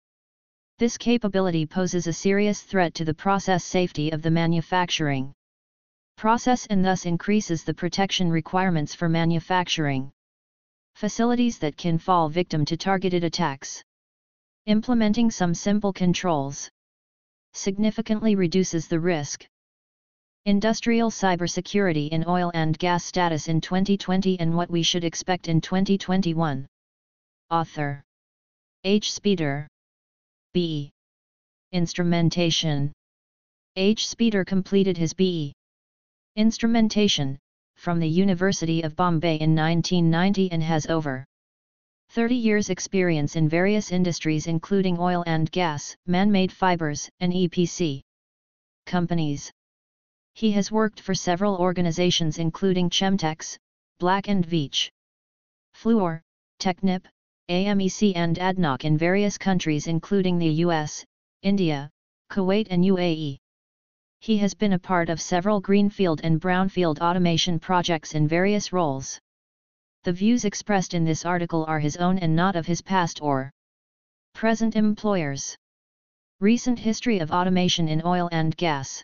This 0.80 0.98
capability 0.98 1.68
poses 1.68 2.08
a 2.08 2.14
serious 2.14 2.64
threat 2.64 2.96
to 2.96 3.06
the 3.06 3.14
process 3.14 3.64
safety 3.64 4.10
of 4.10 4.24
the 4.24 4.32
manufacturing 4.32 5.32
process 6.18 6.66
and 6.66 6.84
thus 6.84 7.06
increases 7.06 7.64
the 7.64 7.74
protection 7.76 8.32
requirements 8.32 8.96
for 8.96 9.08
manufacturing 9.08 10.12
facilities 10.96 11.60
that 11.60 11.78
can 11.78 12.00
fall 12.00 12.30
victim 12.30 12.66
to 12.66 12.78
targeted 12.78 13.24
attacks. 13.24 13.84
Implementing 14.66 15.30
some 15.30 15.54
simple 15.54 15.94
controls 15.94 16.72
significantly 17.54 18.34
reduces 18.34 18.88
the 18.88 19.00
risk. 19.00 19.46
Industrial 20.48 21.12
cybersecurity 21.12 22.10
in 22.10 22.26
oil 22.28 22.50
and 22.56 22.76
gas 22.80 23.06
status 23.06 23.48
in 23.48 23.62
2020 23.62 24.40
and 24.40 24.58
what 24.58 24.72
we 24.72 24.82
should 24.82 25.04
expect 25.04 25.48
in 25.48 25.62
2021. 25.62 26.66
Author 27.52 28.04
H. 28.84 29.14
Speeder 29.14 29.68
B. 30.52 30.90
Instrumentation 31.72 32.92
H. 33.76 34.08
Speeder 34.08 34.44
completed 34.44 34.98
his 34.98 35.14
B. 35.14 35.54
Instrumentation 36.36 37.38
from 37.76 38.00
the 38.00 38.10
University 38.10 38.82
of 38.82 38.96
Bombay 38.96 39.36
in 39.36 39.54
1990 39.54 40.52
and 40.52 40.64
has 40.64 40.88
over 40.88 41.24
30 42.10 42.34
years 42.34 42.72
experience 42.72 43.36
in 43.36 43.48
various 43.48 43.92
industries 43.92 44.48
including 44.48 44.98
oil 44.98 45.24
and 45.28 45.52
gas, 45.52 45.96
man-made 46.08 46.52
fibers, 46.52 47.08
and 47.20 47.32
EPC 47.32 48.02
companies. 48.88 49.52
He 50.42 50.54
has 50.54 50.72
worked 50.72 51.00
for 51.00 51.14
several 51.14 51.58
organizations 51.58 52.40
including 52.40 52.90
Chemtex, 52.90 53.60
Black 54.00 54.26
& 54.26 54.26
Veatch, 54.26 54.90
Fluor, 55.76 56.24
Technip, 56.60 57.06
AMEC 57.48 58.14
and 58.16 58.40
ADNOC 58.40 58.84
in 58.84 58.98
various 58.98 59.38
countries 59.38 59.86
including 59.86 60.40
the 60.40 60.66
US, 60.66 61.06
India, 61.44 61.92
Kuwait 62.32 62.66
and 62.72 62.84
UAE. 62.84 63.38
He 64.20 64.38
has 64.40 64.56
been 64.56 64.74
a 64.74 64.80
part 64.80 65.10
of 65.10 65.22
several 65.22 65.62
greenfield 65.62 66.22
and 66.24 66.42
brownfield 66.42 66.98
automation 67.02 67.60
projects 67.60 68.16
in 68.16 68.28
various 68.28 68.74
roles. 68.74 69.20
The 70.06 70.14
views 70.14 70.44
expressed 70.44 70.96
in 70.96 71.06
this 71.06 71.24
article 71.24 71.66
are 71.68 71.80
his 71.80 71.98
own 71.98 72.18
and 72.18 72.36
not 72.36 72.56
of 72.56 72.66
his 72.66 72.82
past 72.82 73.22
or 73.22 73.52
present 74.34 74.76
employers. 74.76 75.56
Recent 76.40 76.80
history 76.80 77.20
of 77.20 77.30
automation 77.30 77.88
in 77.88 78.02
oil 78.04 78.28
and 78.32 78.58
gas. 78.58 79.04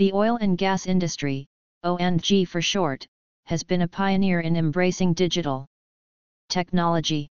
The 0.00 0.14
oil 0.14 0.38
and 0.40 0.56
gas 0.56 0.86
industry, 0.86 1.46
O&G 1.84 2.46
for 2.46 2.62
short, 2.62 3.06
has 3.44 3.62
been 3.62 3.82
a 3.82 3.86
pioneer 3.86 4.40
in 4.40 4.56
embracing 4.56 5.12
digital 5.12 5.66
technology. 6.48 7.28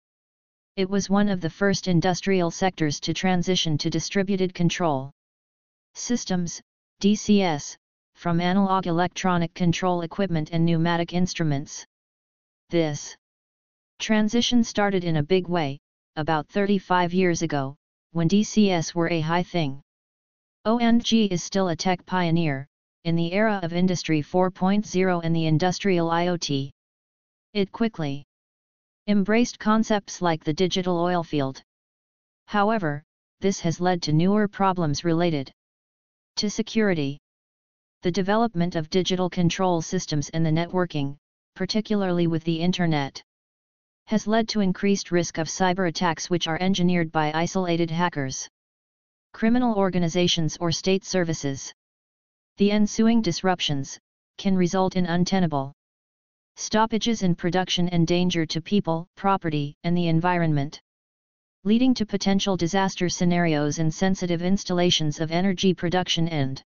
It 0.75 0.91
was 0.91 1.09
one 1.09 1.29
of 1.29 1.41
the 1.41 1.49
first 1.49 1.87
industrial 1.87 2.51
sectors 2.51 2.99
to 3.03 3.15
transition 3.15 3.79
to 3.79 3.89
distributed 3.89 4.53
control 4.53 5.13
systems, 5.95 6.61
DCS, 7.01 7.77
from 8.17 8.41
analog 8.41 8.89
electronic 8.89 9.55
control 9.55 10.01
equipment 10.01 10.51
and 10.51 10.67
pneumatic 10.67 11.13
instruments. 11.13 11.87
This 12.71 13.17
transition 14.01 14.65
started 14.65 15.05
in 15.05 15.19
a 15.19 15.23
big 15.23 15.47
way, 15.47 15.79
about 16.17 16.49
35 16.49 17.15
years 17.15 17.43
ago, 17.43 17.77
when 18.11 18.29
DCS 18.29 18.93
were 18.93 19.09
a 19.09 19.21
high 19.21 19.45
thing. 19.45 19.85
O&G 20.67 21.27
is 21.27 21.45
still 21.45 21.69
a 21.69 21.77
tech 21.77 22.05
pioneer, 22.07 22.67
in 23.05 23.15
the 23.15 23.33
era 23.33 23.61
of 23.63 23.73
Industry 23.73 24.21
4.0 24.21 25.21
and 25.23 25.37
the 25.37 25.47
industrial 25.47 26.09
IoT. 26.09 26.73
It 27.53 27.71
quickly 27.71 28.25
embraced 29.07 29.61
concepts 29.61 30.21
like 30.21 30.43
the 30.43 30.53
digital 30.53 30.99
oil 30.99 31.23
field. 31.23 31.63
However, 32.47 33.05
this 33.39 33.61
has 33.61 33.81
led 33.81 34.03
to 34.03 34.13
newer 34.13 34.49
problems 34.49 35.05
related 35.05 35.53
to 36.35 36.51
security. 36.51 37.21
The 38.03 38.11
development 38.11 38.75
of 38.75 38.91
digital 38.91 39.31
control 39.31 39.81
systems 39.83 40.31
and 40.31 40.45
the 40.45 40.51
networking, 40.51 41.17
particularly 41.55 42.27
with 42.27 42.43
the 42.43 42.61
Internet, 42.61 43.23
has 44.07 44.27
led 44.27 44.49
to 44.49 44.63
increased 44.63 45.13
risk 45.13 45.39
of 45.39 45.47
cyber 45.47 45.87
attacks 45.87 46.29
which 46.29 46.49
are 46.49 46.61
engineered 46.61 47.13
by 47.13 47.31
isolated 47.33 47.93
hackers. 47.93 48.49
Criminal 49.37 49.75
organizations 49.75 50.57
or 50.63 50.73
state 50.73 51.05
services. 51.05 51.71
The 52.57 52.71
ensuing 52.71 53.21
disruptions 53.21 53.99
can 54.39 54.57
result 54.57 54.97
in 54.97 55.05
untenable 55.05 55.75
stoppages 56.57 57.23
in 57.23 57.35
production 57.35 57.87
and 57.91 58.07
danger 58.07 58.47
to 58.47 58.63
people, 58.63 59.07
property, 59.15 59.77
and 59.85 59.95
the 59.95 60.09
environment, 60.09 60.81
leading 61.65 61.93
to 61.93 62.07
potential 62.07 62.57
disaster 62.57 63.11
scenarios 63.11 63.79
in 63.79 63.91
sensitive 63.91 64.41
installations 64.41 65.21
of 65.21 65.31
energy 65.31 65.75
production 65.75 66.29
and 66.29 66.63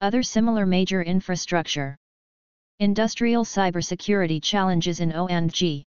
other 0.00 0.22
similar 0.22 0.66
major 0.66 1.02
infrastructure. 1.02 1.96
Industrial 2.78 3.44
cybersecurity 3.44 4.40
challenges 4.40 5.00
in 5.00 5.12
O&G. 5.12 5.84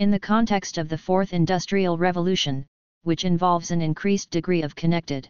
In 0.00 0.10
the 0.10 0.18
context 0.18 0.78
of 0.78 0.88
the 0.88 0.98
Fourth 0.98 1.32
Industrial 1.32 1.96
Revolution, 1.96 2.66
which 3.02 3.24
involves 3.24 3.70
an 3.70 3.80
increased 3.80 4.30
degree 4.30 4.62
of 4.62 4.74
connected 4.74 5.28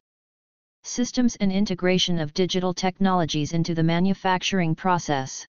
systems 0.84 1.36
and 1.36 1.52
integration 1.52 2.18
of 2.18 2.34
digital 2.34 2.74
technologies 2.74 3.52
into 3.52 3.74
the 3.74 3.82
manufacturing 3.82 4.74
process. 4.74 5.46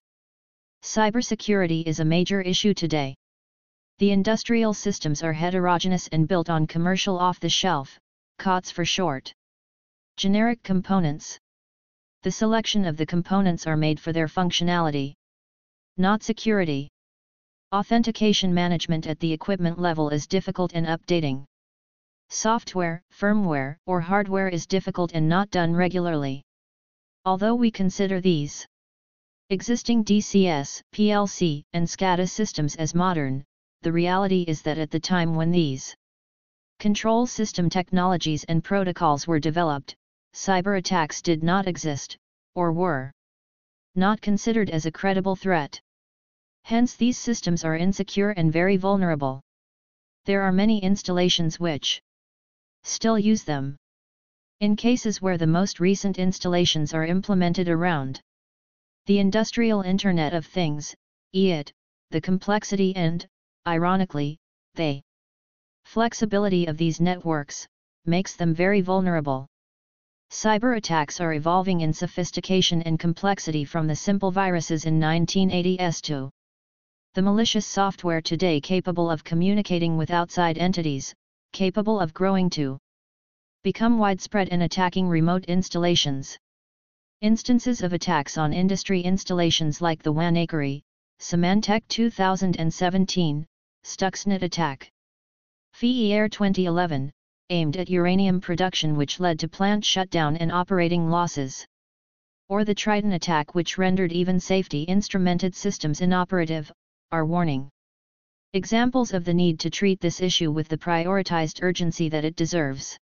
Cybersecurity 0.82 1.84
is 1.86 2.00
a 2.00 2.04
major 2.04 2.40
issue 2.40 2.74
today. 2.74 3.14
The 3.98 4.10
industrial 4.10 4.74
systems 4.74 5.22
are 5.22 5.32
heterogeneous 5.32 6.08
and 6.08 6.28
built 6.28 6.50
on 6.50 6.66
commercial 6.66 7.18
off-the-shelf, 7.18 7.98
COTS 8.38 8.70
for 8.70 8.84
short. 8.84 9.32
Generic 10.16 10.62
components. 10.62 11.38
The 12.22 12.30
selection 12.30 12.84
of 12.84 12.96
the 12.96 13.06
components 13.06 13.66
are 13.66 13.76
made 13.76 13.98
for 13.98 14.12
their 14.12 14.28
functionality. 14.28 15.14
Not 15.96 16.22
security. 16.22 16.88
Authentication 17.72 18.54
management 18.54 19.06
at 19.06 19.18
the 19.20 19.32
equipment 19.32 19.78
level 19.78 20.10
is 20.10 20.26
difficult 20.26 20.74
and 20.74 20.86
updating. 20.86 21.44
Software, 22.30 23.00
firmware, 23.12 23.76
or 23.86 24.00
hardware 24.00 24.48
is 24.48 24.66
difficult 24.66 25.12
and 25.14 25.28
not 25.28 25.50
done 25.50 25.72
regularly. 25.72 26.42
Although 27.24 27.54
we 27.54 27.70
consider 27.70 28.20
these 28.20 28.66
existing 29.50 30.04
DCS, 30.04 30.82
PLC, 30.92 31.62
and 31.72 31.86
SCADA 31.86 32.28
systems 32.28 32.74
as 32.76 32.94
modern, 32.94 33.44
the 33.82 33.92
reality 33.92 34.42
is 34.48 34.62
that 34.62 34.78
at 34.78 34.90
the 34.90 34.98
time 34.98 35.34
when 35.34 35.52
these 35.52 35.94
control 36.80 37.24
system 37.26 37.70
technologies 37.70 38.44
and 38.44 38.64
protocols 38.64 39.26
were 39.26 39.38
developed, 39.38 39.94
cyber 40.34 40.76
attacks 40.76 41.22
did 41.22 41.42
not 41.42 41.68
exist, 41.68 42.18
or 42.54 42.72
were 42.72 43.12
not 43.94 44.20
considered 44.20 44.70
as 44.70 44.86
a 44.86 44.92
credible 44.92 45.36
threat. 45.36 45.80
Hence 46.64 46.96
these 46.96 47.16
systems 47.16 47.64
are 47.64 47.76
insecure 47.76 48.30
and 48.30 48.52
very 48.52 48.76
vulnerable. 48.76 49.40
There 50.24 50.42
are 50.42 50.52
many 50.52 50.82
installations 50.82 51.60
which 51.60 52.02
still 52.84 53.18
use 53.18 53.44
them. 53.44 53.76
In 54.60 54.76
cases 54.76 55.20
where 55.20 55.38
the 55.38 55.46
most 55.46 55.80
recent 55.80 56.18
installations 56.18 56.94
are 56.94 57.04
implemented 57.04 57.68
around 57.68 58.20
the 59.06 59.18
Industrial 59.18 59.82
Internet 59.82 60.32
of 60.32 60.46
Things, 60.46 60.94
IIT, 61.34 61.72
the 62.10 62.20
complexity 62.20 62.94
and, 62.94 63.26
ironically, 63.66 64.38
the 64.74 65.02
flexibility 65.84 66.66
of 66.66 66.76
these 66.76 67.00
networks, 67.00 67.66
makes 68.06 68.36
them 68.36 68.54
very 68.54 68.80
vulnerable. 68.80 69.46
Cyber 70.30 70.76
attacks 70.76 71.20
are 71.20 71.34
evolving 71.34 71.80
in 71.80 71.92
sophistication 71.92 72.82
and 72.82 72.98
complexity 72.98 73.64
from 73.64 73.86
the 73.86 73.96
simple 73.96 74.30
viruses 74.30 74.84
in 74.84 74.98
1980s 75.00 76.00
to 76.02 76.30
the 77.14 77.22
malicious 77.22 77.66
software 77.66 78.20
today 78.20 78.60
capable 78.60 79.10
of 79.10 79.22
communicating 79.22 79.96
with 79.96 80.10
outside 80.10 80.58
entities, 80.58 81.14
capable 81.54 82.00
of 82.00 82.12
growing 82.12 82.50
to 82.50 82.76
become 83.62 83.96
widespread 83.96 84.48
and 84.50 84.64
attacking 84.64 85.08
remote 85.08 85.44
installations. 85.44 86.36
Instances 87.20 87.80
of 87.80 87.92
attacks 87.92 88.36
on 88.36 88.52
industry 88.52 89.00
installations 89.00 89.80
like 89.80 90.02
the 90.02 90.12
WannaCry, 90.12 90.82
Symantec 91.20 91.82
2017, 91.88 93.46
Stuxnet 93.84 94.42
attack. 94.42 94.90
FIER 95.72 96.28
2011, 96.28 97.12
aimed 97.50 97.76
at 97.76 97.88
uranium 97.88 98.40
production 98.40 98.96
which 98.96 99.20
led 99.20 99.38
to 99.38 99.48
plant 99.48 99.84
shutdown 99.84 100.36
and 100.36 100.50
operating 100.50 101.08
losses. 101.08 101.64
Or 102.48 102.64
the 102.64 102.74
Triton 102.74 103.12
attack 103.12 103.54
which 103.54 103.78
rendered 103.78 104.12
even 104.12 104.40
safety 104.40 104.84
instrumented 104.86 105.54
systems 105.54 106.00
inoperative, 106.00 106.70
are 107.12 107.24
warning. 107.24 107.70
Examples 108.54 109.12
of 109.12 109.24
the 109.24 109.34
need 109.34 109.58
to 109.58 109.68
treat 109.68 110.00
this 110.00 110.20
issue 110.20 110.52
with 110.52 110.68
the 110.68 110.78
prioritized 110.78 111.60
urgency 111.60 112.08
that 112.08 112.24
it 112.24 112.36
deserves. 112.36 112.96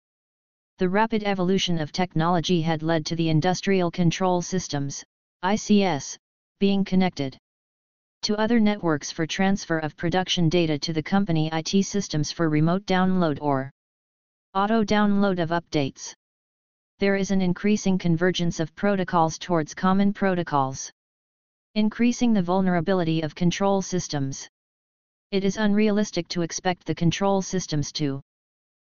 The 0.79 0.89
rapid 0.89 1.25
evolution 1.25 1.81
of 1.81 1.91
technology 1.91 2.63
had 2.63 2.85
led 2.85 3.05
to 3.07 3.17
the 3.17 3.31
industrial 3.31 3.91
control 3.91 4.43
systems, 4.43 5.03
ICS, 5.43 6.17
being 6.61 6.85
connected 6.85 7.37
to 8.23 8.37
other 8.37 8.61
networks 8.61 9.11
for 9.11 9.27
transfer 9.27 9.81
of 9.81 9.97
production 9.97 10.49
data 10.49 10.79
to 10.79 10.93
the 10.93 11.03
company 11.03 11.51
IT 11.53 11.85
systems 11.85 12.31
for 12.31 12.49
remote 12.49 12.87
download 12.87 13.39
or 13.41 13.73
auto 14.55 14.85
download 14.85 15.41
of 15.41 15.51
updates. 15.51 16.15
There 17.01 17.17
is 17.17 17.33
an 17.33 17.43
increasing 17.43 17.99
convergence 17.99 18.61
of 18.61 18.77
protocols 18.77 19.37
towards 19.37 19.75
common 19.75 20.13
protocols, 20.13 20.93
increasing 21.75 22.35
the 22.35 22.43
vulnerability 22.43 23.23
of 23.23 23.35
control 23.35 23.83
systems. 23.83 24.49
It 25.33 25.45
is 25.45 25.57
unrealistic 25.57 26.27
to 26.29 26.43
expect 26.43 26.87
the 26.87 26.95
control 26.95 27.41
systems 27.41 27.93
to 27.93 28.21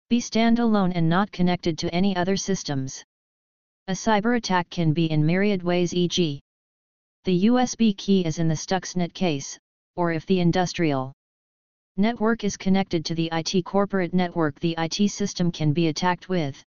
be 0.09 0.19
standalone 0.19 0.91
and 0.95 1.07
not 1.07 1.31
connected 1.31 1.77
to 1.77 1.93
any 1.93 2.15
other 2.15 2.37
systems. 2.37 3.03
A 3.87 3.91
cyber 3.91 4.35
attack 4.35 4.67
can 4.71 4.93
be 4.93 5.11
in 5.11 5.23
myriad 5.23 5.61
ways 5.61 5.93
e.g. 5.93 6.41
The 7.25 7.45
USB 7.45 7.95
key 7.95 8.25
is 8.25 8.39
in 8.39 8.47
the 8.47 8.55
Stuxnet 8.55 9.13
case, 9.13 9.59
or 9.95 10.11
if 10.11 10.25
the 10.25 10.39
industrial 10.39 11.13
network 11.97 12.43
is 12.43 12.57
connected 12.57 13.05
to 13.05 13.13
the 13.13 13.29
IT 13.31 13.63
corporate 13.63 14.15
network 14.15 14.59
the 14.59 14.73
IT 14.79 15.09
system 15.11 15.51
can 15.51 15.71
be 15.71 15.89
attacked 15.89 16.29
with 16.29 16.63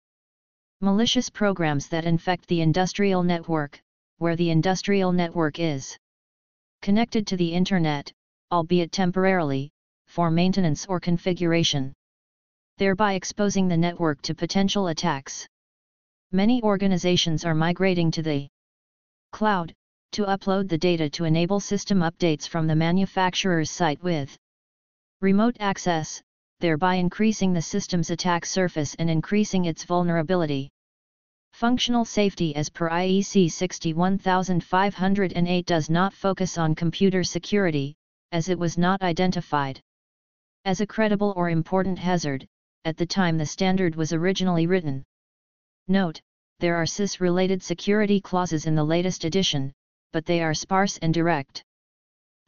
malicious 0.81 1.29
programs 1.29 1.89
that 1.89 2.05
infect 2.05 2.47
the 2.47 2.61
industrial 2.61 3.25
network, 3.25 3.81
where 4.19 4.37
the 4.37 4.51
industrial 4.51 5.11
network 5.11 5.59
is 5.59 5.99
connected 6.83 7.27
to 7.27 7.37
the 7.37 7.53
Internet, 7.53 8.13
albeit 8.53 8.93
temporarily, 8.93 9.71
for 10.07 10.31
maintenance 10.31 10.87
or 10.87 11.01
configuration 11.01 11.93
thereby 12.79 13.15
exposing 13.15 13.69
the 13.69 13.77
network 13.77 14.21
to 14.21 14.35
potential 14.35 14.89
attacks. 14.89 15.47
Many 16.31 16.63
organizations 16.63 17.47
are 17.47 17.55
migrating 17.55 18.11
to 18.11 18.23
the 18.23 18.49
cloud, 19.33 19.73
to 20.13 20.27
upload 20.27 20.69
the 20.69 20.77
data 20.77 21.09
to 21.11 21.25
enable 21.25 21.59
system 21.59 22.01
updates 22.01 22.47
from 22.47 22.67
the 22.67 22.77
manufacturer's 22.77 23.71
site 23.71 24.03
with 24.03 24.37
remote 25.23 25.57
access, 25.59 26.21
thereby 26.61 26.97
increasing 26.97 27.55
the 27.55 27.63
system's 27.63 28.11
attack 28.11 28.45
surface 28.45 28.95
and 28.97 29.09
increasing 29.09 29.65
its 29.65 29.85
vulnerability. 29.85 30.69
Functional 31.55 32.05
safety 32.05 32.55
as 32.55 32.69
per 32.69 32.91
IEC 32.91 33.51
61508 33.51 35.67
does 35.67 35.89
not 35.89 36.13
focus 36.13 36.59
on 36.59 36.75
computer 36.75 37.25
security, 37.25 37.97
as 38.33 38.49
it 38.49 38.59
was 38.59 38.77
not 38.77 39.03
identified 39.03 39.81
as 40.65 40.81
a 40.81 40.87
credible 40.87 41.33
or 41.37 41.49
important 41.49 41.97
hazard, 41.99 42.45
at 42.85 42.97
the 42.97 43.07
time 43.07 43.39
the 43.39 43.47
standard 43.47 43.95
was 43.95 44.13
originally 44.13 44.67
written. 44.67 45.05
Note, 45.87 46.21
there 46.59 46.75
are 46.75 46.87
SIS-related 46.87 47.63
security 47.63 48.21
clauses 48.21 48.67
in 48.67 48.75
the 48.75 48.83
latest 48.83 49.25
edition, 49.25 49.73
but 50.13 50.27
they 50.27 50.43
are 50.43 50.55
sparse 50.55 50.99
and 50.99 51.15
direct. 51.15 51.63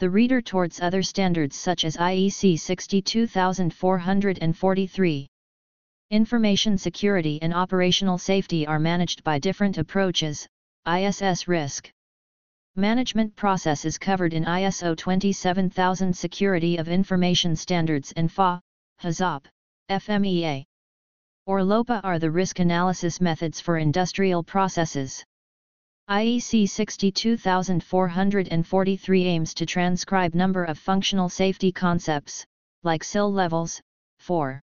The 0.00 0.10
reader 0.10 0.40
towards 0.40 0.80
other 0.80 1.02
standards 1.02 1.56
such 1.56 1.84
as 1.84 1.96
IEC 1.96 2.58
62443. 2.58 5.28
Information 6.10 6.78
security 6.78 7.38
and 7.42 7.54
operational 7.54 8.18
safety 8.18 8.66
are 8.66 8.78
managed 8.78 9.22
by 9.22 9.38
different 9.38 9.78
approaches, 9.78 10.48
ISS 10.86 11.46
risk. 11.46 11.90
Management 12.78 13.34
process 13.34 13.84
is 13.84 13.98
covered 13.98 14.32
in 14.32 14.44
ISO 14.44 14.96
27000 14.96 16.16
Security 16.16 16.76
of 16.76 16.86
Information 16.86 17.56
Standards 17.56 18.12
and 18.12 18.30
FA, 18.30 18.62
HAZOP. 19.00 19.48
FMEA 19.90 20.64
or 21.44 21.64
LOPA 21.64 22.00
are 22.04 22.20
the 22.20 22.30
risk 22.30 22.60
analysis 22.60 23.20
methods 23.20 23.60
for 23.60 23.78
industrial 23.78 24.44
processes. 24.44 25.24
IEC 26.08 26.70
62443 26.70 29.24
aims 29.24 29.52
to 29.54 29.66
transcribe 29.66 30.36
number 30.36 30.62
of 30.62 30.78
functional 30.78 31.28
safety 31.28 31.72
concepts, 31.72 32.46
like 32.84 33.02
SIL 33.02 33.32
levels, 33.32 33.80
for 34.20 34.62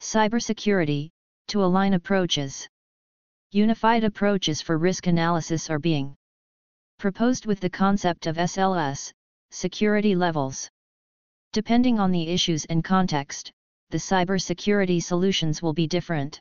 cybersecurity, 0.00 1.10
to 1.48 1.64
align 1.64 1.94
approaches. 1.94 2.68
Unified 3.50 4.04
approaches 4.04 4.62
for 4.62 4.78
risk 4.78 5.08
analysis 5.08 5.68
are 5.68 5.80
being 5.80 6.14
proposed 6.98 7.46
with 7.46 7.60
the 7.60 7.70
concept 7.70 8.26
of 8.26 8.36
SLS, 8.36 9.12
security 9.50 10.14
levels. 10.14 10.68
Depending 11.52 12.00
on 12.00 12.10
the 12.10 12.28
issues 12.28 12.64
and 12.64 12.82
context, 12.82 13.52
the 13.90 13.98
cybersecurity 13.98 15.02
solutions 15.02 15.62
will 15.62 15.72
be 15.72 15.86
different. 15.86 16.40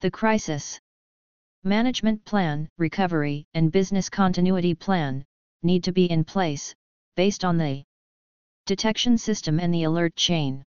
The 0.00 0.10
crisis 0.10 0.78
management 1.64 2.24
plan, 2.24 2.68
recovery, 2.78 3.44
and 3.54 3.72
business 3.72 4.08
continuity 4.08 4.74
plan 4.74 5.24
need 5.62 5.84
to 5.84 5.92
be 5.92 6.10
in 6.10 6.24
place, 6.24 6.74
based 7.16 7.44
on 7.44 7.58
the 7.58 7.82
detection 8.66 9.18
system 9.18 9.58
and 9.58 9.74
the 9.74 9.84
alert 9.84 10.14
chain. 10.16 10.62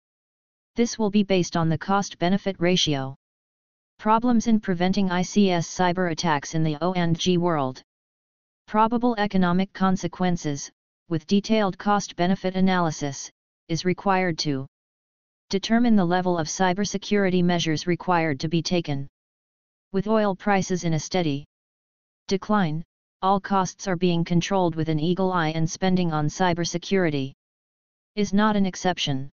This 0.76 0.99
will 0.99 1.11
be 1.11 1.24
based 1.24 1.57
on 1.57 1.68
the 1.68 1.76
cost-benefit 1.76 2.57
ratio. 2.61 3.16
Problems 3.99 4.46
in 4.46 4.61
preventing 4.61 5.09
ICS 5.09 5.66
cyber 5.66 6.12
attacks 6.12 6.55
in 6.55 6.62
the 6.62 6.76
O&G 6.80 7.36
world. 7.36 7.82
Probable 8.68 9.14
economic 9.16 9.72
consequences, 9.72 10.70
with 11.08 11.26
detailed 11.26 11.78
cost-benefit 11.78 12.54
analysis, 12.54 13.30
is 13.68 13.86
required 13.86 14.38
to 14.40 14.66
determine 15.48 15.96
the 15.96 16.04
level 16.04 16.36
of 16.36 16.48
cybersecurity 16.48 17.42
measures 17.42 17.86
required 17.86 18.38
to 18.40 18.48
be 18.48 18.60
taken. 18.60 19.08
With 19.92 20.06
oil 20.06 20.36
prices 20.36 20.84
in 20.84 20.92
a 20.92 21.00
steady 21.00 21.46
decline, 22.26 22.84
all 23.22 23.40
costs 23.40 23.88
are 23.88 23.96
being 23.96 24.22
controlled 24.22 24.76
with 24.76 24.90
an 24.90 25.00
eagle 25.00 25.32
eye 25.32 25.52
and 25.52 25.70
spending 25.70 26.12
on 26.12 26.26
cybersecurity 26.26 27.32
is 28.16 28.34
not 28.34 28.54
an 28.54 28.66
exception. 28.66 29.30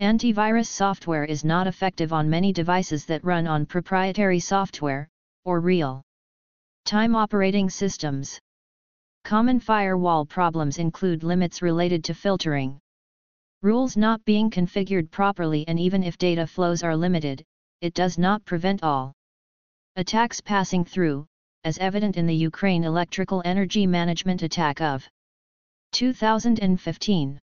Antivirus 0.00 0.68
software 0.68 1.24
is 1.24 1.44
not 1.44 1.66
effective 1.66 2.12
on 2.12 2.30
many 2.30 2.52
devices 2.52 3.04
that 3.06 3.24
run 3.24 3.48
on 3.48 3.66
proprietary 3.66 4.38
software, 4.38 5.08
or 5.44 5.58
real 5.58 6.04
time 6.84 7.16
operating 7.16 7.70
systems. 7.70 8.38
Common 9.24 9.58
firewall 9.58 10.26
problems 10.26 10.78
include 10.78 11.24
limits 11.24 11.62
related 11.62 12.04
to 12.04 12.14
filtering, 12.14 12.78
rules 13.64 13.96
not 13.96 14.22
being 14.26 14.50
configured 14.50 15.10
properly, 15.10 15.66
and 15.66 15.80
even 15.80 16.02
if 16.02 16.18
data 16.18 16.46
flows 16.46 16.82
are 16.82 16.94
limited, 16.94 17.42
it 17.80 17.94
does 17.94 18.18
not 18.18 18.44
prevent 18.44 18.82
all 18.82 19.14
attacks 19.96 20.42
passing 20.42 20.84
through, 20.84 21.24
as 21.64 21.78
evident 21.78 22.18
in 22.18 22.26
the 22.26 22.34
Ukraine 22.34 22.84
electrical 22.84 23.40
energy 23.46 23.86
management 23.86 24.42
attack 24.42 24.82
of 24.82 25.08
2015. 25.92 27.40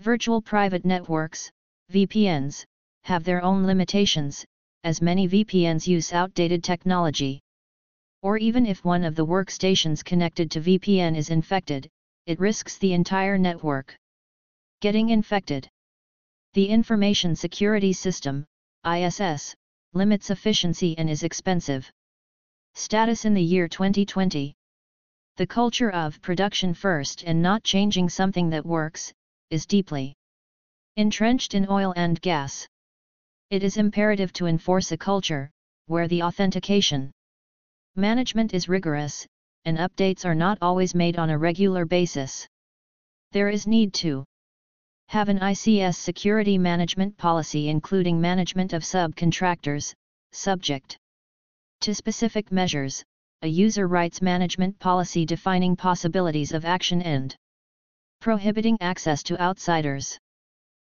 Virtual 0.00 0.42
private 0.42 0.84
networks, 0.84 1.50
VPNs, 1.90 2.64
have 3.04 3.24
their 3.24 3.42
own 3.42 3.64
limitations, 3.64 4.44
as 4.84 5.00
many 5.00 5.26
VPNs 5.26 5.86
use 5.86 6.12
outdated 6.12 6.62
technology. 6.62 7.40
Or 8.22 8.36
even 8.36 8.66
if 8.66 8.84
one 8.84 9.04
of 9.04 9.14
the 9.14 9.24
workstations 9.24 10.04
connected 10.04 10.50
to 10.50 10.60
VPN 10.60 11.16
is 11.16 11.30
infected, 11.30 11.88
it 12.26 12.38
risks 12.38 12.76
the 12.76 12.92
entire 12.92 13.38
network 13.38 13.96
getting 14.80 15.08
infected. 15.10 15.68
The 16.54 16.68
Information 16.68 17.34
Security 17.34 17.92
System, 17.92 18.46
ISS, 18.84 19.54
limits 19.92 20.30
efficiency 20.30 20.96
and 20.98 21.08
is 21.08 21.22
expensive. 21.22 21.90
Status 22.74 23.24
in 23.24 23.34
the 23.34 23.42
year 23.42 23.68
2020 23.68 24.54
The 25.36 25.46
culture 25.46 25.90
of 25.90 26.20
production 26.22 26.74
first 26.74 27.24
and 27.24 27.42
not 27.42 27.64
changing 27.64 28.08
something 28.08 28.50
that 28.50 28.64
works, 28.64 29.12
is 29.50 29.66
deeply 29.66 30.14
entrenched 30.96 31.54
in 31.54 31.66
oil 31.68 31.94
and 31.96 32.20
gas. 32.20 32.66
It 33.50 33.62
is 33.62 33.76
imperative 33.76 34.32
to 34.34 34.46
enforce 34.46 34.92
a 34.92 34.98
culture, 34.98 35.50
where 35.86 36.08
the 36.08 36.22
authentication 36.22 37.12
management 38.00 38.54
is 38.54 38.68
rigorous, 38.68 39.26
and 39.66 39.76
updates 39.76 40.24
are 40.24 40.34
not 40.34 40.56
always 40.62 40.94
made 40.94 41.18
on 41.18 41.28
a 41.28 41.38
regular 41.38 41.84
basis. 41.84 42.48
There 43.32 43.50
is 43.50 43.66
need 43.66 43.92
to 43.94 44.24
have 45.08 45.28
an 45.28 45.38
ICS 45.40 45.96
security 45.96 46.56
management 46.56 47.16
policy 47.18 47.68
including 47.68 48.20
management 48.20 48.72
of 48.72 48.82
subcontractors, 48.82 49.92
subject 50.32 50.96
to 51.82 51.94
specific 51.94 52.50
measures, 52.50 53.04
a 53.42 53.46
user 53.46 53.86
rights 53.86 54.22
management 54.22 54.78
policy 54.78 55.26
defining 55.26 55.76
possibilities 55.76 56.52
of 56.52 56.64
action 56.64 57.02
and 57.02 57.36
prohibiting 58.20 58.78
access 58.80 59.22
to 59.24 59.40
outsiders. 59.40 60.18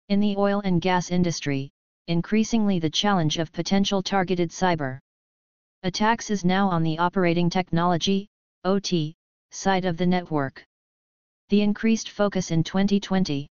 In 0.10 0.20
the 0.20 0.36
oil 0.38 0.62
and 0.66 0.82
gas 0.82 1.10
industry, 1.12 1.70
increasingly 2.08 2.80
the 2.80 2.90
challenge 2.90 3.38
of 3.38 3.52
potential 3.52 4.04
targeted 4.04 4.50
cyber 4.50 5.00
attacks 5.88 6.30
is 6.30 6.44
now 6.44 6.68
on 6.68 6.84
the 6.84 7.00
operating 7.00 7.50
technology, 7.50 8.28
OT, 8.66 9.16
side 9.52 9.86
of 9.86 9.96
the 9.96 10.06
network. 10.06 10.62
The 11.48 11.62
increased 11.62 12.10
focus 12.10 12.52
in 12.52 12.62
2020 12.62 13.48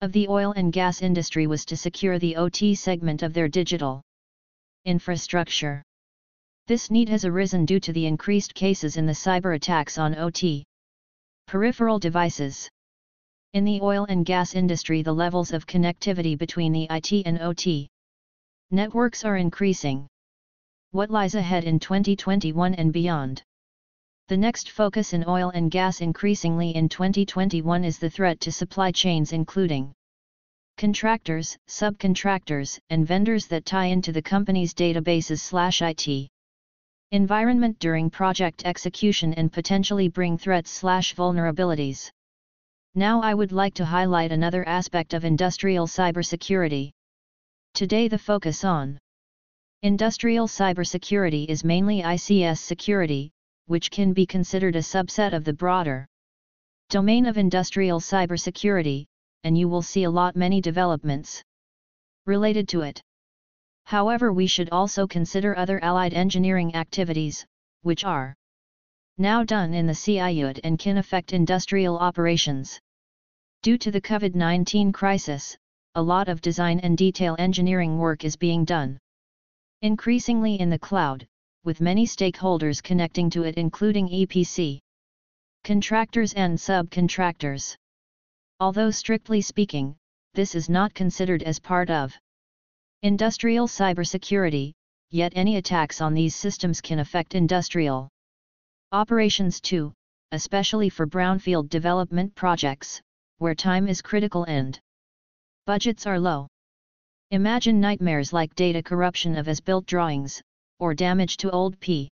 of 0.00 0.12
the 0.12 0.28
oil 0.28 0.52
and 0.52 0.72
gas 0.72 1.02
industry 1.02 1.48
was 1.48 1.64
to 1.64 1.76
secure 1.76 2.20
the 2.20 2.36
OT 2.36 2.76
segment 2.76 3.24
of 3.24 3.34
their 3.34 3.48
digital 3.48 4.02
infrastructure. 4.84 5.82
This 6.68 6.92
need 6.92 7.08
has 7.08 7.24
arisen 7.24 7.64
due 7.64 7.80
to 7.80 7.92
the 7.92 8.06
increased 8.06 8.54
cases 8.54 8.96
in 8.96 9.06
the 9.06 9.12
cyber 9.12 9.56
attacks 9.56 9.98
on 9.98 10.14
OT 10.14 10.64
peripheral 11.48 11.98
devices. 11.98 12.70
In 13.52 13.64
the 13.64 13.80
oil 13.80 14.06
and 14.08 14.24
gas 14.24 14.54
industry 14.54 15.02
the 15.02 15.12
levels 15.12 15.52
of 15.52 15.66
connectivity 15.66 16.38
between 16.38 16.70
the 16.70 16.86
IT 16.88 17.26
and 17.26 17.40
OT 17.40 17.88
networks 18.70 19.24
are 19.24 19.36
increasing. 19.36 20.06
What 20.92 21.10
lies 21.10 21.34
ahead 21.34 21.64
in 21.64 21.78
2021 21.78 22.74
and 22.74 22.90
beyond? 22.92 23.42
The 24.28 24.38
next 24.38 24.70
focus 24.70 25.12
in 25.12 25.22
oil 25.28 25.50
and 25.50 25.70
gas 25.70 26.00
increasingly 26.00 26.74
in 26.74 26.88
2021 26.88 27.84
is 27.84 27.98
the 27.98 28.08
threat 28.08 28.40
to 28.40 28.50
supply 28.50 28.90
chains 28.90 29.34
including 29.34 29.92
contractors, 30.78 31.58
subcontractors, 31.68 32.78
and 32.88 33.06
vendors 33.06 33.46
that 33.48 33.66
tie 33.66 33.86
into 33.86 34.12
the 34.12 34.22
company's 34.22 34.72
databases/IT 34.72 36.28
environment 37.10 37.78
during 37.80 38.08
project 38.08 38.64
execution 38.64 39.34
and 39.34 39.52
potentially 39.52 40.08
bring 40.08 40.38
threats/vulnerabilities. 40.38 42.10
Now 42.94 43.20
I 43.20 43.34
would 43.34 43.52
like 43.52 43.74
to 43.74 43.84
highlight 43.84 44.32
another 44.32 44.66
aspect 44.66 45.12
of 45.12 45.26
industrial 45.26 45.86
cybersecurity. 45.86 46.92
Today 47.74 48.08
the 48.08 48.18
focus 48.18 48.64
on 48.64 48.98
industrial 49.82 50.48
cybersecurity 50.48 51.46
is 51.46 51.62
mainly 51.62 52.02
ICS 52.02 52.58
security, 52.58 53.30
which 53.66 53.92
can 53.92 54.12
be 54.12 54.26
considered 54.26 54.74
a 54.74 54.80
subset 54.80 55.32
of 55.32 55.44
the 55.44 55.52
broader 55.52 56.04
domain 56.90 57.26
of 57.26 57.38
industrial 57.38 58.00
cybersecurity, 58.00 59.06
and 59.44 59.56
you 59.56 59.68
will 59.68 59.80
see 59.80 60.02
a 60.02 60.10
lot 60.10 60.34
many 60.34 60.60
developments 60.60 61.44
related 62.26 62.66
to 62.68 62.80
it. 62.80 63.00
However 63.84 64.32
we 64.32 64.48
should 64.48 64.68
also 64.70 65.06
consider 65.06 65.56
other 65.56 65.78
allied 65.84 66.12
engineering 66.12 66.74
activities, 66.74 67.46
which 67.82 68.04
are 68.04 68.34
now 69.16 69.44
done 69.44 69.74
in 69.74 69.86
the 69.86 69.92
CIUT 69.92 70.58
and 70.64 70.76
can 70.76 70.98
affect 70.98 71.32
industrial 71.32 71.98
operations. 71.98 72.80
Due 73.62 73.78
to 73.78 73.92
the 73.92 74.00
COVID-19 74.00 74.92
crisis, 74.92 75.56
a 75.94 76.02
lot 76.02 76.28
of 76.28 76.40
design 76.40 76.80
and 76.80 76.98
detail 76.98 77.36
engineering 77.38 77.96
work 77.96 78.24
is 78.24 78.34
being 78.34 78.64
done. 78.64 78.98
Increasingly 79.82 80.58
in 80.58 80.70
the 80.70 80.78
cloud, 80.78 81.24
with 81.62 81.80
many 81.80 82.04
stakeholders 82.04 82.82
connecting 82.82 83.30
to 83.30 83.44
it 83.44 83.56
including 83.56 84.08
EPC, 84.08 84.80
contractors 85.62 86.32
and 86.34 86.58
subcontractors. 86.58 87.76
Although 88.58 88.90
strictly 88.90 89.40
speaking, 89.40 89.96
this 90.34 90.56
is 90.56 90.68
not 90.68 90.94
considered 90.94 91.44
as 91.44 91.60
part 91.60 91.90
of 91.90 92.12
industrial 93.02 93.68
cybersecurity, 93.68 94.72
yet 95.10 95.32
any 95.36 95.56
attacks 95.58 96.00
on 96.00 96.12
these 96.12 96.34
systems 96.34 96.80
can 96.80 96.98
affect 96.98 97.36
industrial 97.36 98.08
operations 98.90 99.60
too, 99.60 99.92
especially 100.32 100.88
for 100.88 101.06
brownfield 101.06 101.68
development 101.68 102.34
projects, 102.34 103.00
where 103.36 103.54
time 103.54 103.86
is 103.86 104.02
critical 104.02 104.42
and 104.44 104.80
budgets 105.66 106.04
are 106.04 106.18
low. 106.18 106.48
Imagine 107.30 107.78
nightmares 107.78 108.32
like 108.32 108.54
data 108.54 108.82
corruption 108.82 109.36
of 109.36 109.48
as-built 109.48 109.84
drawings, 109.84 110.40
or 110.78 110.94
damage 110.94 111.36
to 111.36 111.50
old 111.50 111.78
P. 111.78 112.08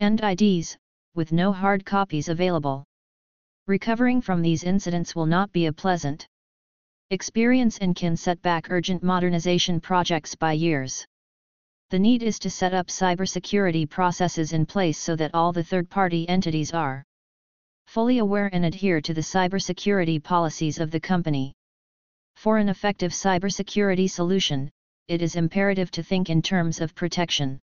and 0.00 0.20
IDs, 0.22 0.76
with 1.14 1.32
no 1.32 1.50
hard 1.52 1.86
copies 1.86 2.28
available. 2.28 2.84
Recovering 3.66 4.20
from 4.20 4.42
these 4.42 4.62
incidents 4.62 5.16
will 5.16 5.24
not 5.24 5.50
be 5.52 5.64
a 5.66 5.72
pleasant 5.72 6.26
experience 7.08 7.78
and 7.78 7.96
can 7.96 8.14
set 8.14 8.42
back 8.42 8.70
urgent 8.70 9.02
modernization 9.02 9.80
projects 9.80 10.34
by 10.34 10.52
years. 10.52 11.06
The 11.88 11.98
need 11.98 12.22
is 12.22 12.38
to 12.40 12.50
set 12.50 12.74
up 12.74 12.88
cybersecurity 12.88 13.88
processes 13.88 14.52
in 14.52 14.66
place 14.66 14.98
so 14.98 15.16
that 15.16 15.32
all 15.32 15.54
the 15.54 15.64
third-party 15.64 16.28
entities 16.28 16.74
are 16.74 17.02
fully 17.86 18.18
aware 18.18 18.50
and 18.52 18.66
adhere 18.66 19.00
to 19.00 19.14
the 19.14 19.22
cybersecurity 19.22 20.22
policies 20.22 20.78
of 20.78 20.90
the 20.90 21.00
company. 21.00 21.54
For 22.36 22.58
an 22.58 22.68
effective 22.68 23.12
cybersecurity 23.12 24.08
solution, 24.08 24.70
it 25.08 25.20
is 25.20 25.36
imperative 25.36 25.90
to 25.90 26.02
think 26.02 26.30
in 26.30 26.42
terms 26.42 26.80
of 26.80 26.94
protection 26.94 27.60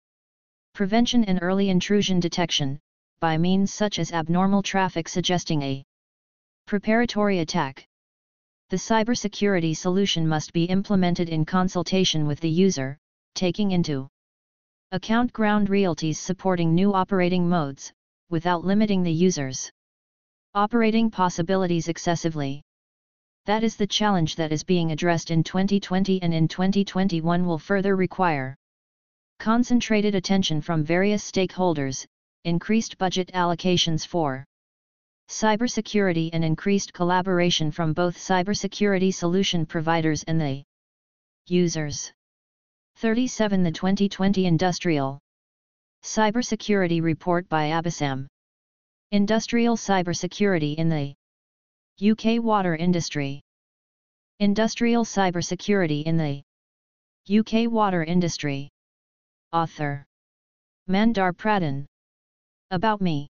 prevention 0.74 1.24
and 1.24 1.40
early 1.42 1.70
intrusion 1.70 2.20
detection, 2.20 2.80
by 3.20 3.38
means 3.38 3.74
such 3.74 3.98
as 3.98 4.12
abnormal 4.12 4.62
traffic 4.62 5.10
suggesting 5.10 5.64
a 5.64 5.84
preparatory 6.68 7.40
attack. 7.40 7.88
The 8.70 8.78
cybersecurity 8.78 9.76
solution 9.76 10.28
must 10.28 10.54
be 10.54 10.66
implemented 10.66 11.30
in 11.30 11.46
consultation 11.46 12.28
with 12.28 12.40
the 12.40 12.50
user, 12.50 12.98
taking 13.34 13.72
into 13.72 14.08
Account 14.94 15.34
ground 15.34 15.68
realties 15.68 16.16
supporting 16.16 16.74
new 16.74 16.94
operating 16.94 17.50
modes, 17.50 17.92
without 18.30 18.64
limiting 18.64 19.04
the 19.04 19.12
users. 19.12 19.70
Operating 20.56 21.12
possibilities 21.12 21.90
excessively. 21.90 22.62
That 23.48 23.64
is 23.64 23.78
the 23.78 23.88
challenge 23.88 24.36
that 24.36 24.52
is 24.52 24.66
being 24.66 24.92
addressed 24.92 25.32
in 25.32 25.42
2020 25.42 26.22
and 26.22 26.34
in 26.34 26.50
2021 26.50 27.46
will 27.46 27.58
further 27.58 27.96
require 27.96 28.58
concentrated 29.40 30.16
attention 30.16 30.60
from 30.60 30.84
various 30.84 31.32
stakeholders, 31.32 32.06
increased 32.44 32.98
budget 32.98 33.32
allocations 33.34 34.06
for 34.06 34.44
cybersecurity 35.30 36.30
and 36.34 36.44
increased 36.44 36.92
collaboration 36.92 37.72
from 37.72 37.94
both 37.94 38.18
cybersecurity 38.18 39.14
solution 39.14 39.66
providers 39.66 40.24
and 40.24 40.42
the 40.42 40.62
users. 41.46 42.12
37 42.98 43.64
The 43.64 43.72
2020 43.72 44.46
Industrial 44.46 45.20
Cybersecurity 46.04 47.02
Report 47.02 47.48
by 47.48 47.70
Abhisam 47.70 48.28
Industrial 49.12 49.78
Cybersecurity 49.78 50.76
in 50.76 50.90
the 50.90 51.14
UK 52.00 52.44
water 52.44 52.76
industry. 52.76 53.42
Industrial 54.40 55.04
cybersecurity 55.04 56.04
in 56.04 56.16
the 56.16 56.44
UK 57.28 57.72
water 57.72 58.04
industry. 58.04 58.70
Author 59.52 60.06
Mandar 60.86 61.34
Pradhan. 61.34 61.88
About 62.70 63.02
me. 63.02 63.28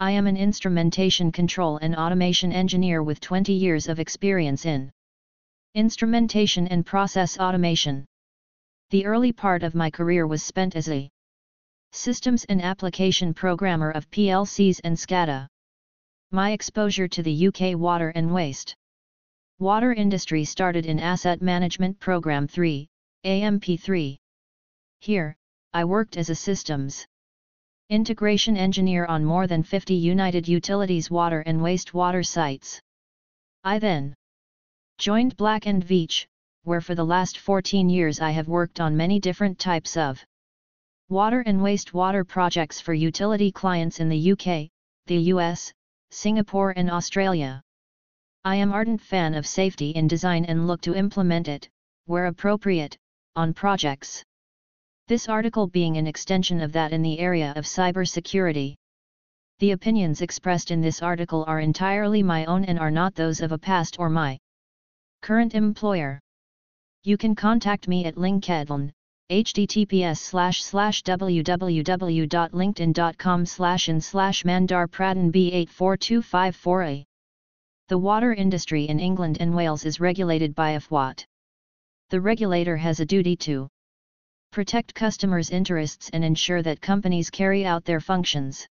I 0.00 0.10
am 0.10 0.26
an 0.26 0.36
instrumentation 0.36 1.30
control 1.30 1.76
and 1.76 1.94
automation 1.94 2.50
engineer 2.50 3.04
with 3.04 3.20
20 3.20 3.52
years 3.52 3.88
of 3.88 4.00
experience 4.00 4.66
in 4.66 4.90
instrumentation 5.76 6.66
and 6.66 6.84
process 6.84 7.38
automation. 7.38 8.04
The 8.90 9.06
early 9.06 9.32
part 9.32 9.62
of 9.62 9.76
my 9.76 9.92
career 9.92 10.26
was 10.26 10.42
spent 10.42 10.74
as 10.74 10.88
a 10.88 11.08
systems 11.92 12.44
and 12.46 12.60
application 12.60 13.32
programmer 13.32 13.92
of 13.92 14.10
PLCs 14.10 14.80
and 14.82 14.96
SCADA. 14.96 15.46
My 16.36 16.50
exposure 16.50 17.08
to 17.08 17.22
the 17.22 17.46
UK 17.46 17.78
water 17.78 18.10
and 18.10 18.30
waste 18.30 18.76
water 19.58 19.94
industry 19.94 20.44
started 20.44 20.84
in 20.84 21.00
Asset 21.00 21.40
Management 21.40 21.98
Program 21.98 22.46
3, 22.46 22.86
AMP3. 23.24 24.18
Here, 25.00 25.34
I 25.72 25.86
worked 25.86 26.18
as 26.18 26.28
a 26.28 26.34
systems 26.34 27.06
integration 27.88 28.54
engineer 28.54 29.06
on 29.06 29.24
more 29.24 29.46
than 29.46 29.62
50 29.62 29.94
United 29.94 30.46
Utilities 30.46 31.10
water 31.10 31.40
and 31.40 31.58
wastewater 31.62 32.22
sites. 32.22 32.82
I 33.64 33.78
then 33.78 34.14
joined 34.98 35.38
Black 35.38 35.62
& 35.62 35.64
Veatch, 35.64 36.26
where 36.64 36.82
for 36.82 36.94
the 36.94 37.02
last 37.02 37.38
14 37.38 37.88
years 37.88 38.20
I 38.20 38.32
have 38.32 38.46
worked 38.46 38.78
on 38.78 38.94
many 38.94 39.20
different 39.20 39.58
types 39.58 39.96
of 39.96 40.22
water 41.08 41.40
and 41.40 41.60
wastewater 41.60 42.28
projects 42.28 42.78
for 42.78 42.92
utility 42.92 43.50
clients 43.50 44.00
in 44.00 44.10
the 44.10 44.32
UK, 44.32 44.68
the 45.06 45.32
US, 45.32 45.72
Singapore 46.10 46.72
and 46.76 46.90
Australia. 46.90 47.62
I 48.44 48.56
am 48.56 48.72
ardent 48.72 49.00
fan 49.00 49.34
of 49.34 49.46
safety 49.46 49.90
in 49.90 50.08
design 50.08 50.44
and 50.44 50.66
look 50.66 50.80
to 50.82 50.94
implement 50.94 51.48
it, 51.48 51.68
where 52.04 52.26
appropriate, 52.26 52.96
on 53.34 53.52
projects. 53.52 54.24
This 55.08 55.28
article 55.28 55.66
being 55.66 55.96
an 55.96 56.06
extension 56.06 56.60
of 56.60 56.72
that 56.72 56.92
in 56.92 57.02
the 57.02 57.18
area 57.18 57.52
of 57.56 57.64
cybersecurity. 57.64 58.76
The 59.58 59.72
opinions 59.72 60.22
expressed 60.22 60.70
in 60.70 60.80
this 60.80 61.02
article 61.02 61.44
are 61.46 61.60
entirely 61.60 62.22
my 62.22 62.44
own 62.44 62.64
and 62.64 62.78
are 62.78 62.90
not 62.90 63.14
those 63.14 63.40
of 63.40 63.52
a 63.52 63.58
past 63.58 63.98
or 63.98 64.08
my 64.08 64.38
current 65.22 65.54
employer. 65.54 66.20
You 67.04 67.16
can 67.16 67.34
contact 67.34 67.88
me 67.88 68.04
at 68.04 68.16
LinkedIn, 68.16 68.92
https 69.30 70.18
slash 70.18 70.62
slash 70.62 71.02
www.linkedin.com 71.02 73.46
slash 73.46 73.88
in 73.88 74.00
slash 74.00 74.44
mandar 74.44 74.86
pradhan 74.86 75.32
b84254a. 75.32 77.04
The 77.88 77.98
water 77.98 78.34
industry 78.34 78.84
in 78.84 79.00
England 79.00 79.38
and 79.40 79.52
Wales 79.52 79.84
is 79.84 79.98
regulated 79.98 80.54
by 80.54 80.76
Ofwat. 80.76 81.24
The 82.10 82.20
regulator 82.20 82.76
has 82.76 83.00
a 83.00 83.06
duty 83.06 83.34
to 83.38 83.66
protect 84.52 84.94
customers' 84.94 85.50
interests 85.50 86.08
and 86.12 86.24
ensure 86.24 86.62
that 86.62 86.80
companies 86.80 87.28
carry 87.28 87.66
out 87.66 87.84
their 87.84 88.00
functions 88.00 88.64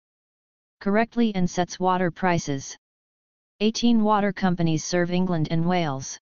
correctly 0.79 1.35
and 1.35 1.49
sets 1.49 1.81
water 1.81 2.11
prices. 2.11 2.77
18 3.59 4.01
water 4.01 4.31
companies 4.31 4.85
serve 4.85 5.11
England 5.11 5.49
and 5.51 5.65
Wales. 5.65 6.17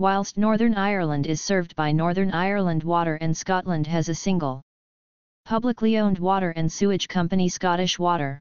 Whilst 0.00 0.38
Northern 0.38 0.76
Ireland 0.76 1.26
is 1.26 1.42
served 1.42 1.76
by 1.76 1.92
Northern 1.92 2.32
Ireland 2.32 2.84
Water 2.84 3.16
and 3.16 3.36
Scotland 3.36 3.86
has 3.88 4.08
a 4.08 4.14
single 4.14 4.62
publicly 5.44 5.98
owned 5.98 6.18
water 6.18 6.52
and 6.52 6.72
sewage 6.72 7.06
company 7.06 7.50
Scottish 7.50 7.98
Water. 7.98 8.40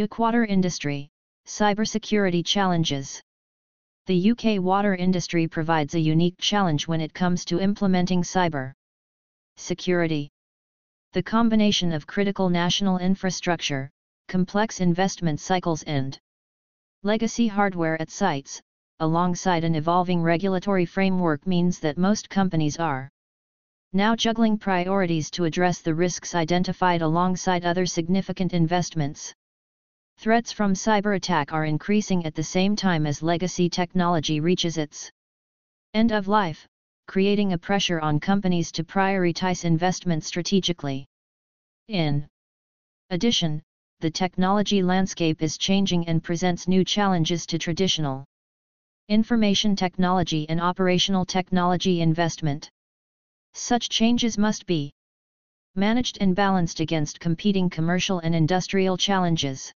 UK 0.00 0.16
Water 0.20 0.44
industry, 0.44 1.08
cybersecurity 1.44 2.46
challenges. 2.46 3.20
The 4.06 4.30
UK 4.30 4.62
water 4.62 4.94
industry 4.94 5.48
provides 5.48 5.96
a 5.96 5.98
unique 5.98 6.38
challenge 6.38 6.86
when 6.86 7.00
it 7.00 7.12
comes 7.12 7.44
to 7.46 7.58
implementing 7.58 8.22
cyber 8.22 8.72
security. 9.56 10.30
The 11.14 11.24
combination 11.24 11.92
of 11.92 12.06
critical 12.06 12.48
national 12.48 12.98
infrastructure, 12.98 13.90
complex 14.28 14.78
investment 14.78 15.40
cycles 15.40 15.82
and 15.82 16.16
legacy 17.02 17.48
hardware 17.48 18.00
at 18.00 18.08
sites, 18.08 18.62
alongside 19.00 19.64
an 19.64 19.74
evolving 19.74 20.22
regulatory 20.22 20.86
framework 20.86 21.46
means 21.46 21.80
that 21.80 21.98
most 21.98 22.30
companies 22.30 22.76
are 22.76 23.10
now 23.92 24.14
juggling 24.14 24.56
priorities 24.56 25.30
to 25.32 25.44
address 25.46 25.80
the 25.80 25.94
risks 25.94 26.34
identified 26.34 27.02
alongside 27.02 27.64
other 27.64 27.86
significant 27.86 28.52
investments. 28.52 29.34
Threats 30.18 30.52
from 30.52 30.74
cyber 30.74 31.16
attack 31.16 31.52
are 31.52 31.64
increasing 31.64 32.24
at 32.24 32.34
the 32.34 32.42
same 32.42 32.76
time 32.76 33.06
as 33.06 33.22
legacy 33.22 33.68
technology 33.68 34.38
reaches 34.38 34.76
its 34.76 35.10
end 35.94 36.12
of 36.12 36.28
life, 36.28 36.68
creating 37.08 37.52
a 37.52 37.58
pressure 37.58 38.00
on 38.00 38.20
companies 38.20 38.70
to 38.70 38.84
prioritize 38.84 39.64
investment 39.64 40.22
strategically. 40.22 41.06
In 41.88 42.28
addition, 43.10 43.60
the 43.98 44.10
technology 44.10 44.82
landscape 44.82 45.42
is 45.42 45.58
changing 45.58 46.06
and 46.06 46.22
presents 46.22 46.68
new 46.68 46.84
challenges 46.84 47.44
to 47.46 47.58
traditional 47.58 48.24
information 49.10 49.74
technology 49.74 50.48
and 50.48 50.60
operational 50.60 51.26
technology 51.26 52.00
investment. 52.00 52.70
Such 53.54 53.88
changes 53.88 54.38
must 54.38 54.66
be 54.66 54.92
managed 55.74 56.18
and 56.20 56.36
balanced 56.36 56.78
against 56.78 57.18
competing 57.18 57.68
commercial 57.68 58.20
and 58.20 58.36
industrial 58.36 58.96
challenges. 58.96 59.72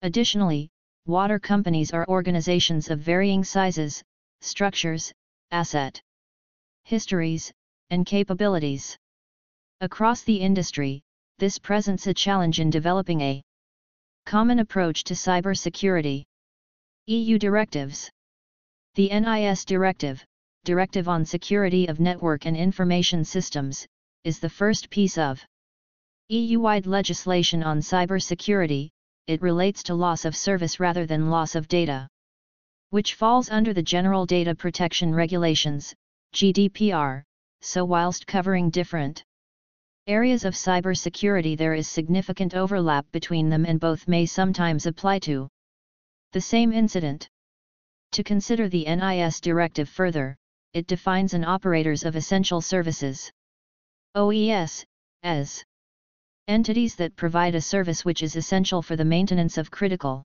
Additionally, 0.00 0.70
water 1.04 1.38
companies 1.38 1.92
are 1.92 2.08
organizations 2.08 2.88
of 2.88 2.98
varying 2.98 3.44
sizes, 3.44 4.02
structures, 4.40 5.12
asset 5.50 6.00
histories, 6.84 7.52
and 7.90 8.06
capabilities. 8.06 8.96
Across 9.82 10.22
the 10.22 10.36
industry, 10.36 11.02
this 11.38 11.58
presents 11.58 12.06
a 12.06 12.14
challenge 12.14 12.58
in 12.58 12.70
developing 12.70 13.20
a 13.20 13.42
common 14.24 14.60
approach 14.60 15.04
to 15.04 15.12
cybersecurity. 15.12 16.24
EU 17.06 17.38
directives 17.38 18.10
the 18.96 19.10
NIS 19.10 19.66
Directive, 19.66 20.24
Directive 20.64 21.06
on 21.06 21.26
Security 21.26 21.86
of 21.86 22.00
Network 22.00 22.46
and 22.46 22.56
Information 22.56 23.26
Systems, 23.26 23.86
is 24.24 24.40
the 24.40 24.48
first 24.48 24.88
piece 24.88 25.18
of 25.18 25.44
EU-wide 26.30 26.86
legislation 26.86 27.62
on 27.62 27.80
cybersecurity, 27.80 28.88
it 29.26 29.42
relates 29.42 29.82
to 29.82 29.94
loss 29.94 30.24
of 30.24 30.34
service 30.34 30.80
rather 30.80 31.04
than 31.04 31.28
loss 31.28 31.54
of 31.54 31.68
data. 31.68 32.08
Which 32.88 33.16
falls 33.16 33.50
under 33.50 33.74
the 33.74 33.82
General 33.82 34.24
Data 34.24 34.54
Protection 34.54 35.14
Regulations, 35.14 35.94
GDPR, 36.34 37.22
so 37.60 37.84
whilst 37.84 38.26
covering 38.26 38.70
different 38.70 39.22
areas 40.06 40.46
of 40.46 40.54
cybersecurity 40.54 41.54
there 41.54 41.74
is 41.74 41.86
significant 41.86 42.54
overlap 42.54 43.04
between 43.12 43.50
them 43.50 43.66
and 43.66 43.78
both 43.78 44.08
may 44.08 44.24
sometimes 44.24 44.86
apply 44.86 45.18
to 45.18 45.48
the 46.32 46.40
same 46.40 46.72
incident. 46.72 47.28
To 48.12 48.24
consider 48.24 48.68
the 48.68 48.84
NIS 48.84 49.40
directive 49.40 49.88
further, 49.88 50.36
it 50.72 50.86
defines 50.86 51.34
an 51.34 51.44
operators 51.44 52.04
of 52.04 52.16
essential 52.16 52.60
services 52.60 53.30
OES 54.14 54.84
as 55.22 55.64
entities 56.48 56.94
that 56.96 57.16
provide 57.16 57.54
a 57.54 57.60
service 57.60 58.04
which 58.04 58.22
is 58.22 58.36
essential 58.36 58.80
for 58.80 58.96
the 58.96 59.04
maintenance 59.04 59.58
of 59.58 59.70
critical 59.70 60.24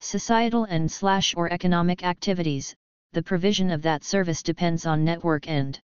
societal 0.00 0.64
and 0.64 0.90
slash 0.90 1.34
or 1.36 1.52
economic 1.52 2.04
activities, 2.04 2.74
the 3.12 3.22
provision 3.22 3.70
of 3.70 3.82
that 3.82 4.04
service 4.04 4.42
depends 4.42 4.86
on 4.86 5.04
network 5.04 5.48
and 5.48 5.80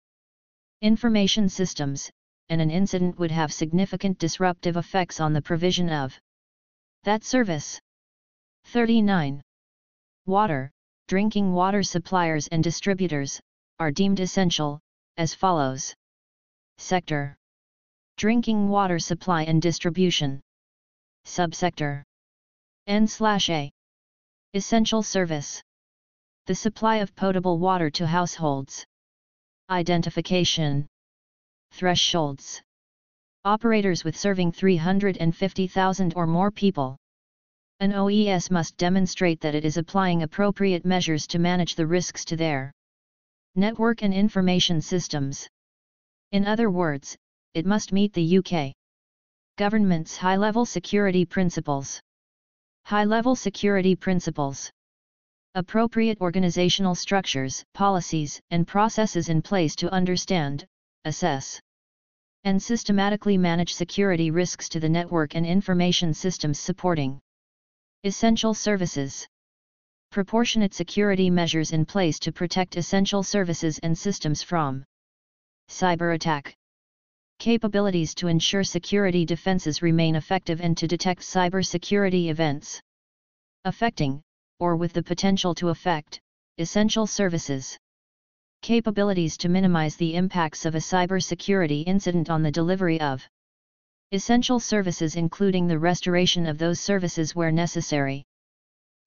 information 0.81 1.49
systems, 1.49 2.09
and 2.49 2.61
an 2.61 2.71
incident 2.71 3.19
would 3.19 3.31
have 3.31 3.51
significant 3.51 4.17
disruptive 4.17 4.77
effects 4.77 5.19
on 5.19 5.33
the 5.33 5.41
provision 5.41 5.89
of 5.89 6.17
that 7.03 7.23
service. 7.23 7.79
39. 8.65 9.41
Water, 10.25 10.71
drinking 11.07 11.53
water 11.53 11.83
suppliers 11.83 12.49
and 12.49 12.61
distributors, 12.61 13.39
are 13.79 13.91
deemed 13.91 14.19
essential, 14.19 14.81
as 15.15 15.33
follows. 15.33 15.95
Sector 16.79 17.37
Drinking 18.17 18.67
water 18.67 18.99
supply 18.99 19.43
and 19.43 19.61
distribution. 19.61 20.41
Subsector 21.25 22.03
N/A 22.87 23.71
Essential 24.53 25.01
service 25.01 25.61
The 26.45 26.55
supply 26.55 26.97
of 26.97 27.15
potable 27.15 27.57
water 27.57 27.89
to 27.91 28.05
households. 28.05 28.85
Identification 29.69 30.87
Thresholds 31.71 32.61
Operators 33.45 34.03
with 34.03 34.17
serving 34.17 34.51
350,000 34.51 36.13
or 36.17 36.27
more 36.27 36.51
people. 36.51 36.97
An 37.79 37.93
OES 37.93 38.49
must 38.49 38.75
demonstrate 38.77 39.39
that 39.41 39.53
it 39.53 39.63
is 39.63 39.77
applying 39.77 40.23
appropriate 40.23 40.83
measures 40.83 41.27
to 41.27 41.37
manage 41.37 41.75
the 41.75 41.85
risks 41.85 42.25
to 42.25 42.35
their 42.35 42.71
network 43.53 44.01
and 44.01 44.11
information 44.11 44.81
systems. 44.81 45.47
In 46.31 46.47
other 46.47 46.71
words, 46.71 47.15
it 47.53 47.67
must 47.67 47.93
meet 47.93 48.13
the 48.13 48.39
UK 48.39 48.73
government's 49.57 50.17
high-level 50.17 50.65
security 50.65 51.23
principles. 51.23 52.01
High-level 52.85 53.35
security 53.35 53.95
principles. 53.95 54.71
Appropriate 55.53 56.19
organizational 56.19 56.95
structures, 56.95 57.63
policies, 57.75 58.41
and 58.49 58.65
processes 58.65 59.29
in 59.29 59.43
place 59.43 59.75
to 59.75 59.93
understand, 59.93 60.65
assess, 61.05 61.59
and 62.43 62.59
systematically 62.59 63.37
manage 63.37 63.75
security 63.75 64.31
risks 64.31 64.67
to 64.69 64.79
the 64.79 64.89
network 64.89 65.35
and 65.35 65.45
information 65.45 66.11
systems 66.11 66.59
supporting 66.59 67.19
essential 68.03 68.53
services. 68.53 69.27
Proportionate 70.11 70.73
security 70.73 71.29
measures 71.29 71.71
in 71.71 71.85
place 71.85 72.19
to 72.19 72.31
protect 72.31 72.77
essential 72.77 73.23
services 73.23 73.79
and 73.79 73.97
systems 73.97 74.43
from 74.43 74.85
cyber 75.69 76.15
attack 76.15 76.55
capabilities 77.39 78.15
to 78.15 78.27
ensure 78.27 78.63
security 78.63 79.25
defenses 79.25 79.81
remain 79.81 80.15
effective 80.15 80.61
and 80.61 80.77
to 80.77 80.87
detect 80.87 81.21
cyber 81.21 81.65
security 81.65 82.29
events 82.29 82.79
affecting, 83.65 84.21
or 84.59 84.75
with 84.75 84.93
the 84.93 85.03
potential 85.03 85.53
to 85.53 85.69
affect, 85.69 86.19
essential 86.57 87.05
services. 87.05 87.77
Capabilities 88.61 89.37
to 89.37 89.49
minimize 89.49 89.95
the 89.97 90.15
impacts 90.15 90.65
of 90.65 90.73
a 90.73 90.79
cyber 90.79 91.21
security 91.21 91.81
incident 91.81 92.29
on 92.29 92.41
the 92.41 92.51
delivery 92.51 92.99
of 93.01 93.27
essential 94.11 94.59
services 94.59 95.15
including 95.15 95.67
the 95.67 95.77
restoration 95.77 96.45
of 96.47 96.57
those 96.57 96.79
services 96.79 97.35
where 97.35 97.51
necessary. 97.51 98.23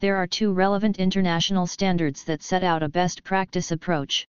There 0.01 0.17
are 0.17 0.27
two 0.27 0.53
relevant 0.53 0.99
international 0.99 1.67
standards 1.67 2.25
that 2.25 2.43
set 2.43 2.63
out 2.63 2.83
a 2.83 2.89
best 2.89 3.25
practice 3.25 3.71
approach. 3.71 4.27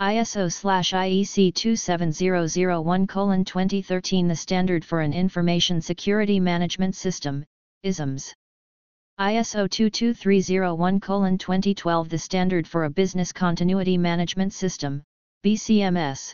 ISO/IEC 0.00 1.54
27001 1.54 3.06
2013 3.44 4.28
The 4.28 4.34
Standard 4.34 4.84
for 4.84 5.00
an 5.00 5.12
Information 5.12 5.80
Security 5.80 6.40
Management 6.40 6.94
System, 6.94 7.44
ISMS. 7.84 8.32
ISO 9.18 9.68
22301 9.68 11.00
2012 11.38 12.08
The 12.08 12.18
Standard 12.18 12.66
for 12.66 12.84
a 12.84 12.90
Business 12.90 13.32
Continuity 13.32 13.98
Management 13.98 14.52
System, 14.54 15.02
BCMS. 15.44 16.32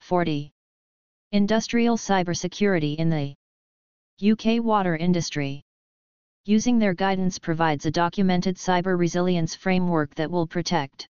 40. 0.00 0.50
Industrial 1.34 1.96
Cybersecurity 1.96 2.96
in 2.96 3.08
the 3.08 3.34
UK 4.22 4.62
water 4.62 4.98
industry. 4.98 5.62
Using 6.44 6.78
their 6.78 6.92
guidance 6.92 7.38
provides 7.38 7.86
a 7.86 7.90
documented 7.90 8.56
cyber 8.56 8.98
resilience 8.98 9.54
framework 9.54 10.14
that 10.16 10.30
will 10.30 10.46
protect 10.46 11.08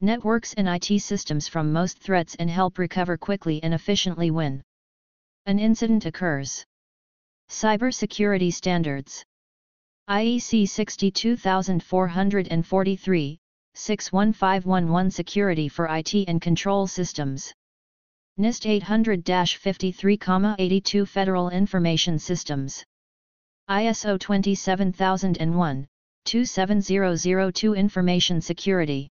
networks 0.00 0.54
and 0.54 0.68
IT 0.68 1.00
systems 1.00 1.48
from 1.48 1.72
most 1.72 1.98
threats 1.98 2.36
and 2.36 2.48
help 2.48 2.78
recover 2.78 3.16
quickly 3.16 3.60
and 3.64 3.74
efficiently 3.74 4.30
when 4.30 4.62
an 5.46 5.58
incident 5.58 6.06
occurs. 6.06 6.64
Cybersecurity 7.48 8.54
Standards 8.54 9.24
IEC 10.08 10.68
62443, 10.68 13.40
61511 13.74 15.10
Security 15.10 15.68
for 15.68 15.86
IT 15.86 16.14
and 16.28 16.40
Control 16.40 16.86
Systems 16.86 17.52
NIST 18.40 18.80
800-53,82 18.80 21.06
Federal 21.06 21.50
Information 21.50 22.18
Systems. 22.18 22.82
ISO 23.68 24.18
27001, 24.18 25.86
27002 26.24 27.74
Information 27.74 28.40
Security. 28.40 29.10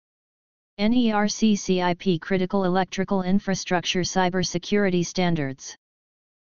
NERC 0.79 1.57
CIP 1.57 2.21
Critical 2.21 2.63
Electrical 2.63 3.23
Infrastructure 3.23 4.03
Cybersecurity 4.03 5.05
Standards. 5.05 5.75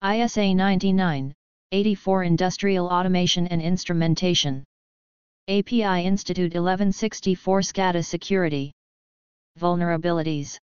ISA 0.06 0.54
99, 0.54 1.34
84 1.72 2.24
Industrial 2.24 2.88
Automation 2.88 3.48
and 3.48 3.64
Instrumentation. 3.64 4.64
API 5.48 6.06
Institute 6.06 6.54
1164 6.54 7.62
SCADA 7.62 8.06
Security. 8.06 8.72
Vulnerabilities 9.60 10.60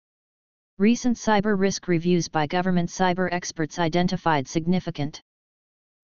Recent 0.80 1.18
cyber 1.18 1.60
risk 1.60 1.88
reviews 1.88 2.28
by 2.28 2.46
government 2.46 2.92
cyber 2.92 3.28
experts 3.32 3.80
identified 3.80 4.48
significant 4.48 5.20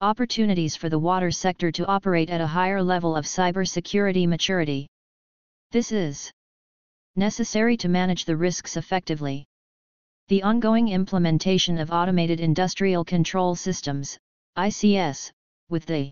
opportunities 0.02 0.76
for 0.76 0.90
the 0.90 0.98
water 0.98 1.30
sector 1.30 1.72
to 1.72 1.86
operate 1.86 2.32
at 2.32 2.42
a 2.42 2.48
higher 2.48 2.82
level 2.82 3.16
of 3.16 3.26
cyber 3.26 3.70
security 3.70 4.26
maturity. 4.26 4.88
This 5.70 5.92
is 5.92 6.32
necessary 7.16 7.78
to 7.78 7.88
manage 7.88 8.26
the 8.26 8.36
risks 8.36 8.76
effectively. 8.76 9.46
The 10.30 10.42
ongoing 10.42 10.88
implementation 10.88 11.78
of 11.78 11.92
automated 11.92 12.40
industrial 12.40 13.06
control 13.06 13.54
systems, 13.54 14.18
ICS, 14.58 15.30
with 15.70 15.86
the 15.86 16.12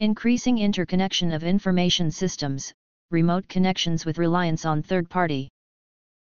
increasing 0.00 0.58
interconnection 0.58 1.30
of 1.30 1.44
information 1.44 2.10
systems, 2.10 2.72
remote 3.12 3.46
connections 3.46 4.04
with 4.04 4.18
reliance 4.18 4.64
on 4.64 4.82
third-party 4.82 5.48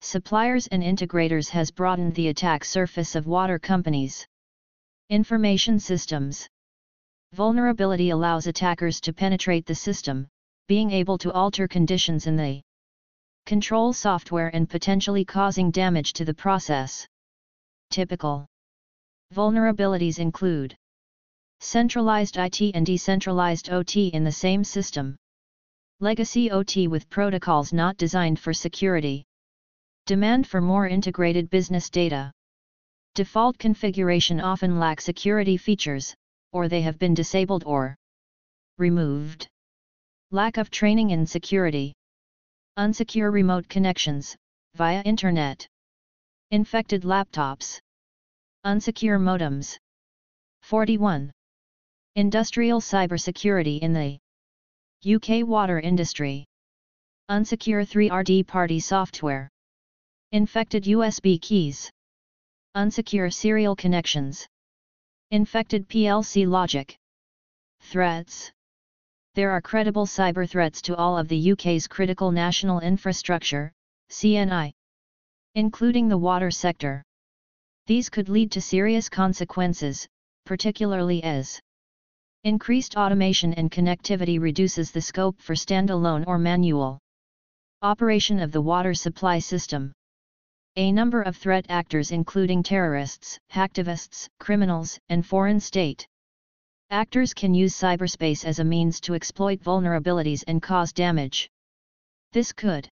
suppliers 0.01 0.67
and 0.67 0.83
integrators 0.83 1.49
has 1.49 1.71
broadened 1.71 2.15
the 2.15 2.29
attack 2.29 2.63
surface 2.63 3.15
of 3.15 3.27
water 3.27 3.59
companies. 3.59 4.25
Information 5.09 5.79
systems 5.79 6.47
Vulnerability 7.33 8.09
allows 8.09 8.47
attackers 8.47 9.01
to 9.01 9.13
penetrate 9.13 9.65
the 9.65 9.75
system, 9.75 10.27
being 10.67 10.91
able 10.91 11.17
to 11.17 11.31
alter 11.31 11.67
conditions 11.67 12.27
in 12.27 12.35
the 12.35 12.61
control 13.45 13.93
software 13.93 14.49
and 14.53 14.69
potentially 14.69 15.23
causing 15.23 15.71
damage 15.71 16.13
to 16.13 16.25
the 16.25 16.33
process. 16.33 17.07
Typical 17.89 18.45
vulnerabilities 19.33 20.19
include 20.19 20.75
centralized 21.59 22.37
IT 22.37 22.61
and 22.75 22.85
decentralized 22.85 23.69
OT 23.69 24.07
in 24.07 24.23
the 24.23 24.31
same 24.31 24.63
system, 24.63 25.15
legacy 25.99 26.51
OT 26.51 26.87
with 26.87 27.09
protocols 27.09 27.73
not 27.73 27.97
designed 27.97 28.39
for 28.39 28.53
security, 28.53 29.25
demand 30.07 30.47
for 30.47 30.61
more 30.61 30.87
integrated 30.87 31.49
business 31.49 31.89
data. 31.89 32.31
Default 33.13 33.57
configuration 33.57 34.39
often 34.39 34.79
lack 34.79 35.01
security 35.01 35.57
features, 35.57 36.15
or 36.53 36.69
they 36.69 36.81
have 36.81 36.97
been 36.97 37.13
disabled 37.13 37.65
or 37.65 37.93
removed. 38.77 39.49
Lack 40.31 40.55
of 40.55 40.71
training 40.71 41.09
in 41.09 41.25
security. 41.25 41.93
Unsecure 42.77 43.33
remote 43.33 43.67
connections, 43.67 44.33
via 44.75 45.01
Internet. 45.01 45.67
Infected 46.51 47.01
laptops. 47.01 47.77
Unsecure 48.65 49.19
modems. 49.19 49.75
41. 50.61 51.31
Industrial 52.15 52.79
cybersecurity 52.79 53.79
in 53.79 53.91
the 53.91 54.17
UK 55.05 55.45
water 55.45 55.81
industry. 55.81 56.45
Unsecure 57.29 57.85
3RD 57.85 58.47
party 58.47 58.79
software. 58.79 59.49
Infected 60.33 60.83
USB 60.83 61.41
keys. 61.41 61.89
Unsecure 62.75 63.33
serial 63.33 63.75
connections. 63.75 64.45
Infected 65.31 65.87
PLC 65.87 66.45
logic. 66.45 66.97
Threats 67.79 68.51
there 69.37 69.51
are 69.51 69.61
credible 69.61 70.07
cyber 70.07 70.49
threats 70.49 70.81
to 70.81 70.95
all 70.95 71.15
of 71.15 71.27
the 71.27 71.51
UK's 71.51 71.85
critical 71.85 72.31
national 72.31 72.79
infrastructure, 72.79 73.71
CNI, 74.09 74.73
including 75.53 76.07
the 76.07 76.17
water 76.17 76.49
sector. 76.49 77.03
These 77.85 78.09
could 78.09 78.29
lead 78.29 78.51
to 78.53 78.61
serious 78.61 79.09
consequences, 79.09 80.07
particularly 80.43 81.23
as 81.23 81.61
increased 82.45 82.97
automation 82.97 83.53
and 83.53 83.69
connectivity 83.69 84.41
reduces 84.41 84.91
the 84.91 85.01
scope 85.01 85.39
for 85.39 85.53
standalone 85.53 86.25
or 86.25 86.39
manual 86.39 86.97
operation 87.83 88.39
of 88.39 88.51
the 88.51 88.61
water 88.61 88.95
supply 88.95 89.37
system. 89.37 89.93
A 90.77 90.91
number 90.91 91.23
of 91.23 91.35
threat 91.35 91.65
actors 91.69 92.11
including 92.11 92.61
terrorists, 92.61 93.39
hacktivists, 93.51 94.29
criminals, 94.39 94.99
and 95.09 95.25
foreign 95.25 95.59
state 95.59 96.07
Actors 96.91 97.33
can 97.33 97.55
use 97.55 97.75
cyberspace 97.75 98.45
as 98.45 98.59
a 98.59 98.63
means 98.63 99.01
to 99.01 99.15
exploit 99.15 99.59
vulnerabilities 99.59 100.43
and 100.47 100.61
cause 100.61 100.93
damage. 100.93 101.49
This 102.31 102.53
could 102.53 102.87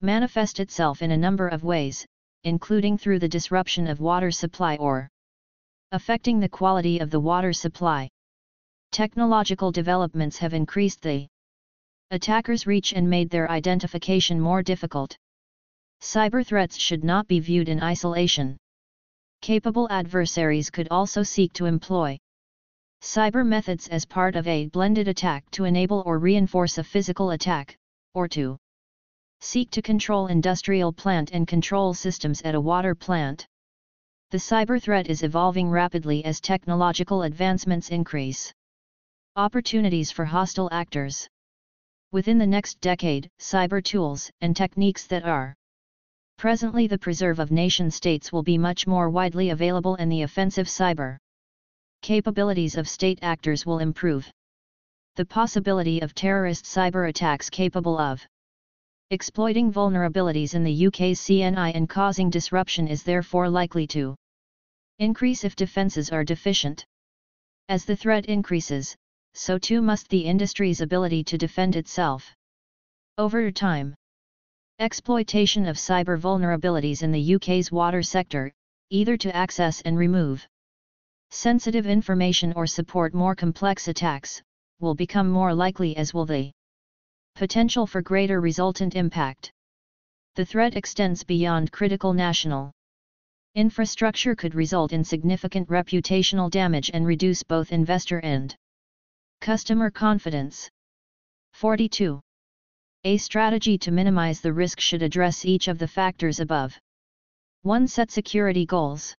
manifest 0.00 0.58
itself 0.58 1.02
in 1.02 1.10
a 1.10 1.16
number 1.16 1.46
of 1.46 1.62
ways, 1.62 2.06
including 2.42 2.96
through 2.96 3.18
the 3.18 3.28
disruption 3.28 3.86
of 3.86 4.00
water 4.00 4.30
supply 4.30 4.76
or 4.76 5.10
affecting 5.92 6.40
the 6.40 6.48
quality 6.48 7.00
of 7.00 7.10
the 7.10 7.20
water 7.20 7.52
supply. 7.52 8.08
Technological 8.92 9.70
developments 9.70 10.38
have 10.38 10.54
increased 10.54 11.02
the 11.02 11.28
attacker's 12.10 12.66
reach 12.66 12.94
and 12.94 13.08
made 13.10 13.28
their 13.28 13.50
identification 13.50 14.40
more 14.40 14.62
difficult. 14.62 15.18
Cyber 16.04 16.44
threats 16.44 16.76
should 16.76 17.02
not 17.02 17.26
be 17.26 17.40
viewed 17.40 17.70
in 17.70 17.82
isolation. 17.82 18.58
Capable 19.40 19.88
adversaries 19.90 20.68
could 20.68 20.86
also 20.90 21.22
seek 21.22 21.54
to 21.54 21.64
employ 21.64 22.18
cyber 23.00 23.44
methods 23.44 23.88
as 23.88 24.04
part 24.04 24.36
of 24.36 24.46
a 24.46 24.66
blended 24.66 25.08
attack 25.08 25.50
to 25.52 25.64
enable 25.64 26.02
or 26.04 26.18
reinforce 26.18 26.76
a 26.76 26.84
physical 26.84 27.30
attack, 27.30 27.78
or 28.12 28.28
to 28.28 28.58
seek 29.40 29.70
to 29.70 29.80
control 29.80 30.26
industrial 30.26 30.92
plant 30.92 31.32
and 31.32 31.48
control 31.48 31.94
systems 31.94 32.42
at 32.42 32.54
a 32.54 32.60
water 32.60 32.94
plant. 32.94 33.46
The 34.30 34.36
cyber 34.36 34.80
threat 34.80 35.08
is 35.08 35.22
evolving 35.22 35.70
rapidly 35.70 36.22
as 36.26 36.38
technological 36.38 37.22
advancements 37.22 37.88
increase. 37.88 38.52
Opportunities 39.36 40.10
for 40.10 40.26
hostile 40.26 40.68
actors. 40.70 41.26
Within 42.12 42.36
the 42.36 42.46
next 42.46 42.78
decade, 42.82 43.30
cyber 43.40 43.82
tools 43.82 44.30
and 44.42 44.54
techniques 44.54 45.06
that 45.06 45.24
are 45.24 45.56
presently 46.36 46.86
the 46.86 46.98
preserve 46.98 47.38
of 47.38 47.50
nation 47.50 47.90
states 47.90 48.32
will 48.32 48.42
be 48.42 48.58
much 48.58 48.86
more 48.86 49.10
widely 49.10 49.50
available 49.50 49.94
and 49.96 50.10
the 50.10 50.22
offensive 50.22 50.66
cyber 50.66 51.16
capabilities 52.02 52.76
of 52.76 52.88
state 52.88 53.18
actors 53.22 53.64
will 53.64 53.78
improve. 53.78 54.30
The 55.16 55.24
possibility 55.24 56.00
of 56.00 56.14
terrorist 56.14 56.64
cyber 56.64 57.08
attacks 57.08 57.48
capable 57.48 57.98
of 57.98 58.26
exploiting 59.10 59.72
vulnerabilities 59.72 60.54
in 60.54 60.64
the 60.64 60.86
UK's 60.86 61.20
CNI 61.20 61.74
and 61.74 61.88
causing 61.88 62.30
disruption 62.30 62.88
is 62.88 63.02
therefore 63.02 63.48
likely 63.48 63.86
to 63.88 64.14
increase 64.98 65.44
if 65.44 65.56
defences 65.56 66.10
are 66.10 66.24
deficient. 66.24 66.84
As 67.68 67.84
the 67.84 67.96
threat 67.96 68.26
increases, 68.26 68.94
so 69.34 69.56
too 69.56 69.80
must 69.80 70.08
the 70.08 70.24
industry's 70.24 70.80
ability 70.80 71.24
to 71.24 71.38
defend 71.38 71.76
itself. 71.76 72.34
Over 73.18 73.50
time, 73.50 73.94
exploitation 74.80 75.66
of 75.66 75.76
cyber 75.76 76.18
vulnerabilities 76.18 77.04
in 77.04 77.12
the 77.12 77.34
UK's 77.36 77.70
water 77.70 78.02
sector, 78.02 78.52
either 78.90 79.16
to 79.16 79.34
access 79.34 79.80
and 79.82 79.96
remove 79.96 80.44
sensitive 81.30 81.86
information 81.86 82.52
or 82.54 82.66
support 82.66 83.14
more 83.14 83.36
complex 83.36 83.86
attacks, 83.86 84.42
will 84.80 84.94
become 84.96 85.28
more 85.28 85.54
likely 85.54 85.96
as 85.96 86.12
will 86.12 86.26
the 86.26 86.50
potential 87.36 87.86
for 87.86 88.02
greater 88.02 88.40
resultant 88.40 88.96
impact. 88.96 89.52
The 90.34 90.44
threat 90.44 90.74
extends 90.76 91.22
beyond 91.22 91.70
critical 91.70 92.12
national 92.12 92.72
infrastructure 93.54 94.34
could 94.34 94.56
result 94.56 94.92
in 94.92 95.04
significant 95.04 95.68
reputational 95.68 96.50
damage 96.50 96.90
and 96.92 97.06
reduce 97.06 97.44
both 97.44 97.70
investor 97.70 98.18
and 98.18 98.54
customer 99.40 99.90
confidence. 99.90 100.68
42. 101.52 102.20
A 103.06 103.18
strategy 103.18 103.76
to 103.76 103.90
minimize 103.90 104.40
the 104.40 104.54
risk 104.54 104.80
should 104.80 105.02
address 105.02 105.44
each 105.44 105.68
of 105.68 105.78
the 105.78 105.86
factors 105.86 106.40
above. 106.40 106.80
1. 107.60 107.86
Set 107.86 108.10
security 108.10 108.64
goals. 108.64 109.14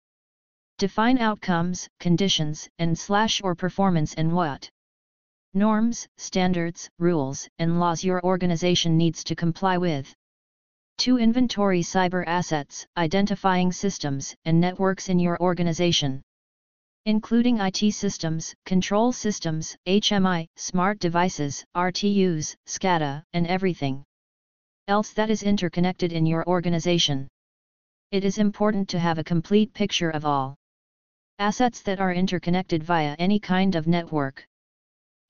Define 0.78 1.18
outcomes, 1.18 1.86
conditions, 2.00 2.66
and 2.78 2.98
slash 2.98 3.42
or 3.44 3.54
performance 3.54 4.14
and 4.14 4.32
what 4.32 4.70
norms, 5.52 6.08
standards, 6.16 6.88
rules, 6.98 7.46
and 7.58 7.78
laws 7.78 8.02
your 8.02 8.24
organization 8.24 8.96
needs 8.96 9.22
to 9.24 9.36
comply 9.36 9.76
with. 9.76 10.14
2. 10.96 11.18
Inventory 11.18 11.82
cyber 11.82 12.24
assets, 12.26 12.86
identifying 12.96 13.70
systems 13.70 14.34
and 14.46 14.58
networks 14.58 15.10
in 15.10 15.18
your 15.18 15.38
organization. 15.42 16.22
Including 17.06 17.60
IT 17.60 17.92
systems, 17.92 18.54
control 18.64 19.12
systems, 19.12 19.76
HMI, 19.86 20.46
smart 20.56 20.98
devices, 20.98 21.64
RTUs, 21.76 22.56
SCADA, 22.66 23.22
and 23.32 23.46
everything 23.46 24.02
else 24.88 25.12
that 25.12 25.30
is 25.30 25.42
interconnected 25.42 26.12
in 26.12 26.26
your 26.26 26.46
organization. 26.46 27.28
It 28.10 28.24
is 28.24 28.38
important 28.38 28.88
to 28.90 28.98
have 28.98 29.18
a 29.18 29.24
complete 29.24 29.72
picture 29.74 30.10
of 30.10 30.24
all 30.24 30.56
Assets 31.40 31.82
that 31.82 31.98
are 31.98 32.14
interconnected 32.14 32.84
via 32.84 33.16
any 33.18 33.40
kind 33.40 33.74
of 33.74 33.88
network. 33.88 34.46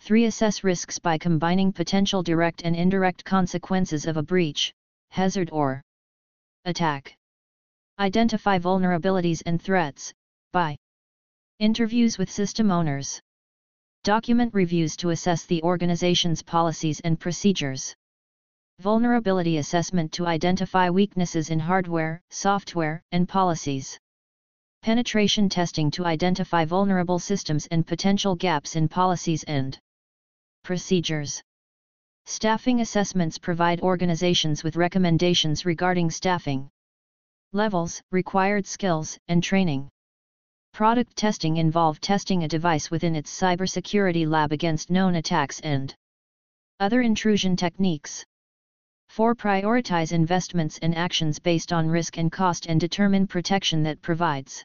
3. 0.01 0.27
Assess 0.27 0.63
risks 0.63 0.99
by 0.99 1.17
combining 1.17 1.73
potential 1.73 2.23
direct 2.23 2.61
and 2.63 2.77
indirect 2.77 3.25
consequences 3.25 4.07
of 4.07 4.19
a 4.19 4.23
breach, 4.23 4.75
hazard 5.09 5.49
or 5.51 5.81
attack. 6.67 7.17
Identify 7.99 8.59
vulnerabilities 8.59 9.43
and 9.47 9.63
threats, 9.63 10.13
by 10.53 10.77
interviews 11.65 12.19
with 12.19 12.31
system 12.31 12.71
owners. 12.71 13.19
Document 14.03 14.53
reviews 14.53 14.97
to 14.99 15.09
assess 15.09 15.47
the 15.47 15.63
organization's 15.63 16.43
policies 16.43 17.01
and 17.01 17.19
procedures. 17.19 17.95
Vulnerability 18.81 19.57
assessment 19.57 20.13
to 20.13 20.27
identify 20.27 20.91
weaknesses 20.91 21.49
in 21.49 21.59
hardware, 21.59 22.21
software, 22.29 23.03
and 23.13 23.27
policies 23.27 23.99
penetration 24.83 25.49
testing 25.49 25.91
to 25.91 26.05
identify 26.05 26.67
vulnerable 26.67 27.19
systems 27.19 27.67
and 27.71 27.87
potential 27.87 28.35
gaps 28.37 28.77
in 28.77 28.87
policies 28.87 29.43
and 29.45 29.79
procedures. 30.65 31.43
Staffing 32.27 32.83
assessments 32.83 33.39
provide 33.39 33.81
organizations 33.81 34.63
with 34.63 34.77
recommendations 34.77 35.65
regarding 35.65 36.11
staffing 36.11 36.69
levels, 37.55 38.03
required 38.11 38.67
skills, 38.67 39.17
and 39.29 39.43
training. 39.43 39.89
Product 40.75 41.15
testing 41.15 41.59
involve 41.59 42.01
testing 42.01 42.43
a 42.43 42.49
device 42.49 42.91
within 42.91 43.15
its 43.15 43.31
cybersecurity 43.31 44.27
lab 44.27 44.51
against 44.51 44.91
known 44.91 45.15
attacks 45.15 45.61
and 45.61 45.95
other 46.81 47.01
intrusion 47.01 47.55
techniques. 47.55 48.25
4. 49.09 49.37
Prioritize 49.37 50.11
investments 50.11 50.81
and 50.83 50.93
actions 50.97 51.39
based 51.39 51.73
on 51.73 51.87
risk 51.87 52.19
and 52.19 52.33
cost 52.33 52.67
and 52.67 52.81
determine 52.81 53.29
protection 53.29 53.85
that 53.85 54.03
provides 54.03 54.65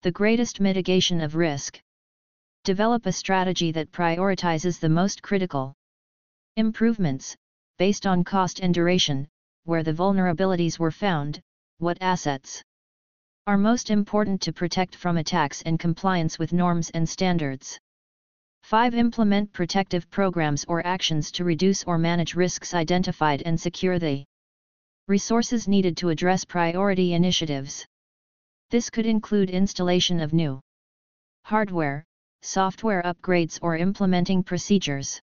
the 0.00 0.10
greatest 0.10 0.60
mitigation 0.60 1.20
of 1.20 1.36
risk. 1.36 1.78
Develop 2.64 3.04
a 3.04 3.12
strategy 3.12 3.70
that 3.70 3.92
prioritizes 3.92 4.80
the 4.80 4.88
most 4.88 5.20
critical 5.20 5.74
improvements, 6.56 7.36
based 7.76 8.06
on 8.06 8.24
cost 8.24 8.60
and 8.60 8.72
duration, 8.72 9.28
where 9.64 9.82
the 9.82 9.92
vulnerabilities 9.92 10.78
were 10.78 10.90
found, 10.90 11.38
what 11.76 11.98
assets 12.00 12.62
are 13.48 13.56
most 13.56 13.88
important 13.88 14.42
to 14.42 14.52
protect 14.52 14.94
from 14.94 15.16
attacks 15.16 15.62
and 15.62 15.80
compliance 15.80 16.38
with 16.38 16.52
norms 16.52 16.90
and 16.90 17.08
standards. 17.08 17.78
5. 18.64 18.94
Implement 18.94 19.50
protective 19.54 20.10
programs 20.10 20.66
or 20.68 20.86
actions 20.86 21.32
to 21.32 21.44
reduce 21.44 21.82
or 21.84 21.96
manage 21.96 22.34
risks 22.34 22.74
identified 22.74 23.40
and 23.46 23.58
secure 23.58 23.98
the 23.98 24.22
resources 25.06 25.66
needed 25.66 25.96
to 25.96 26.10
address 26.10 26.44
priority 26.44 27.14
initiatives. 27.14 27.86
This 28.68 28.90
could 28.90 29.06
include 29.06 29.48
installation 29.48 30.20
of 30.20 30.34
new 30.34 30.60
hardware, 31.46 32.04
software 32.42 33.02
upgrades 33.02 33.58
or 33.62 33.78
implementing 33.78 34.42
procedures. 34.42 35.18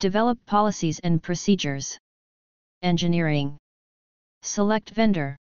Develop 0.00 0.38
policies 0.46 0.98
and 1.00 1.22
procedures. 1.22 1.98
Engineering. 2.80 3.58
Select 4.40 4.88
vendor. 4.88 5.36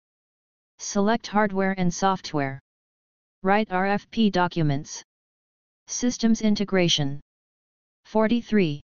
Select 0.84 1.28
hardware 1.28 1.76
and 1.78 1.94
software. 1.94 2.58
Write 3.44 3.68
RFP 3.68 4.32
documents. 4.32 5.00
Systems 5.86 6.42
integration. 6.42 7.20
43. 8.06 8.80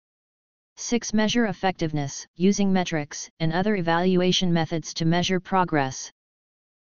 6. 0.77 1.15
Measure 1.15 1.47
effectiveness, 1.47 2.27
using 2.35 2.73
metrics 2.73 3.31
and 3.39 3.53
other 3.53 3.77
evaluation 3.77 4.53
methods 4.53 4.93
to 4.95 5.05
measure 5.05 5.39
progress 5.39 6.11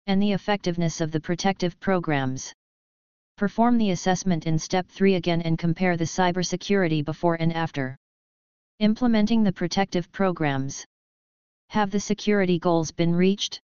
and 0.09 0.21
the 0.21 0.33
effectiveness 0.33 1.01
of 1.01 1.13
the 1.13 1.21
protective 1.21 1.79
programs. 1.79 2.53
Perform 3.37 3.79
the 3.79 3.93
assessment 3.93 4.45
in 4.45 4.59
Step 4.59 4.89
3 4.89 5.15
again 5.15 5.41
and 5.41 5.57
compare 5.57 5.97
the 5.97 6.05
cybersecurity 6.05 7.05
before 7.05 7.37
and 7.37 7.53
after. 7.53 7.97
Implementing 8.81 9.45
the 9.45 9.53
protective 9.53 10.11
programs. 10.11 10.85
Have 11.71 11.93
the 11.93 12.01
security 12.01 12.59
goals 12.59 12.91
been 12.91 13.15
reached? 13.15 13.61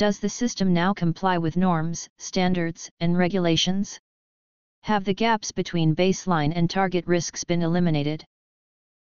Does 0.00 0.18
the 0.18 0.30
system 0.30 0.72
now 0.72 0.94
comply 0.94 1.36
with 1.36 1.58
norms, 1.58 2.08
standards, 2.16 2.90
and 3.00 3.18
regulations? 3.18 4.00
Have 4.84 5.04
the 5.04 5.12
gaps 5.12 5.52
between 5.52 5.94
baseline 5.94 6.54
and 6.56 6.70
target 6.70 7.06
risks 7.06 7.44
been 7.44 7.60
eliminated? 7.60 8.24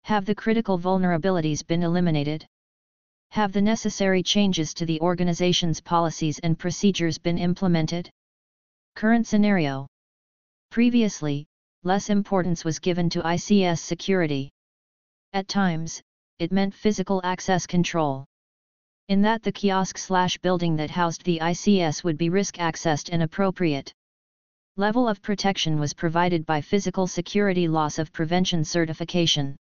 Have 0.05 0.25
the 0.25 0.37
critical 0.37 0.79
vulnerabilities 0.79 1.67
been 1.67 1.83
eliminated? 1.83 2.47
Have 3.31 3.53
the 3.53 3.61
necessary 3.61 4.23
changes 4.23 4.73
to 4.75 4.87
the 4.87 5.01
organization's 5.01 5.81
policies 5.81 6.39
and 6.45 6.57
procedures 6.57 7.19
been 7.19 7.39
implemented? 7.39 8.09
Current 8.95 9.27
scenario 9.27 9.89
Previously, 10.71 11.45
less 11.83 12.09
importance 12.09 12.65
was 12.65 12.79
given 12.79 13.11
to 13.11 13.23
ICS 13.23 13.81
security. 13.81 14.53
At 15.33 15.49
times, 15.49 16.01
it 16.39 16.53
meant 16.53 16.73
physical 16.73 17.21
access 17.25 17.67
control. 17.67 18.27
In 19.09 19.21
that 19.21 19.43
the 19.43 19.53
kiosk 19.53 19.99
slash 19.99 20.39
building 20.39 20.77
that 20.77 20.89
housed 20.89 21.25
the 21.25 21.39
ICS 21.39 22.03
would 22.05 22.17
be 22.17 22.31
risk 22.31 22.57
accessed 22.57 23.11
and 23.13 23.23
appropriate. 23.23 23.93
Level 24.79 25.07
of 25.07 25.21
protection 25.21 25.79
was 25.79 25.93
provided 25.93 26.47
by 26.47 26.63
Physical 26.63 27.07
Security 27.07 27.69
Loss 27.69 27.99
of 27.99 28.15
Prevention 28.15 28.65
Certification. 28.65 29.57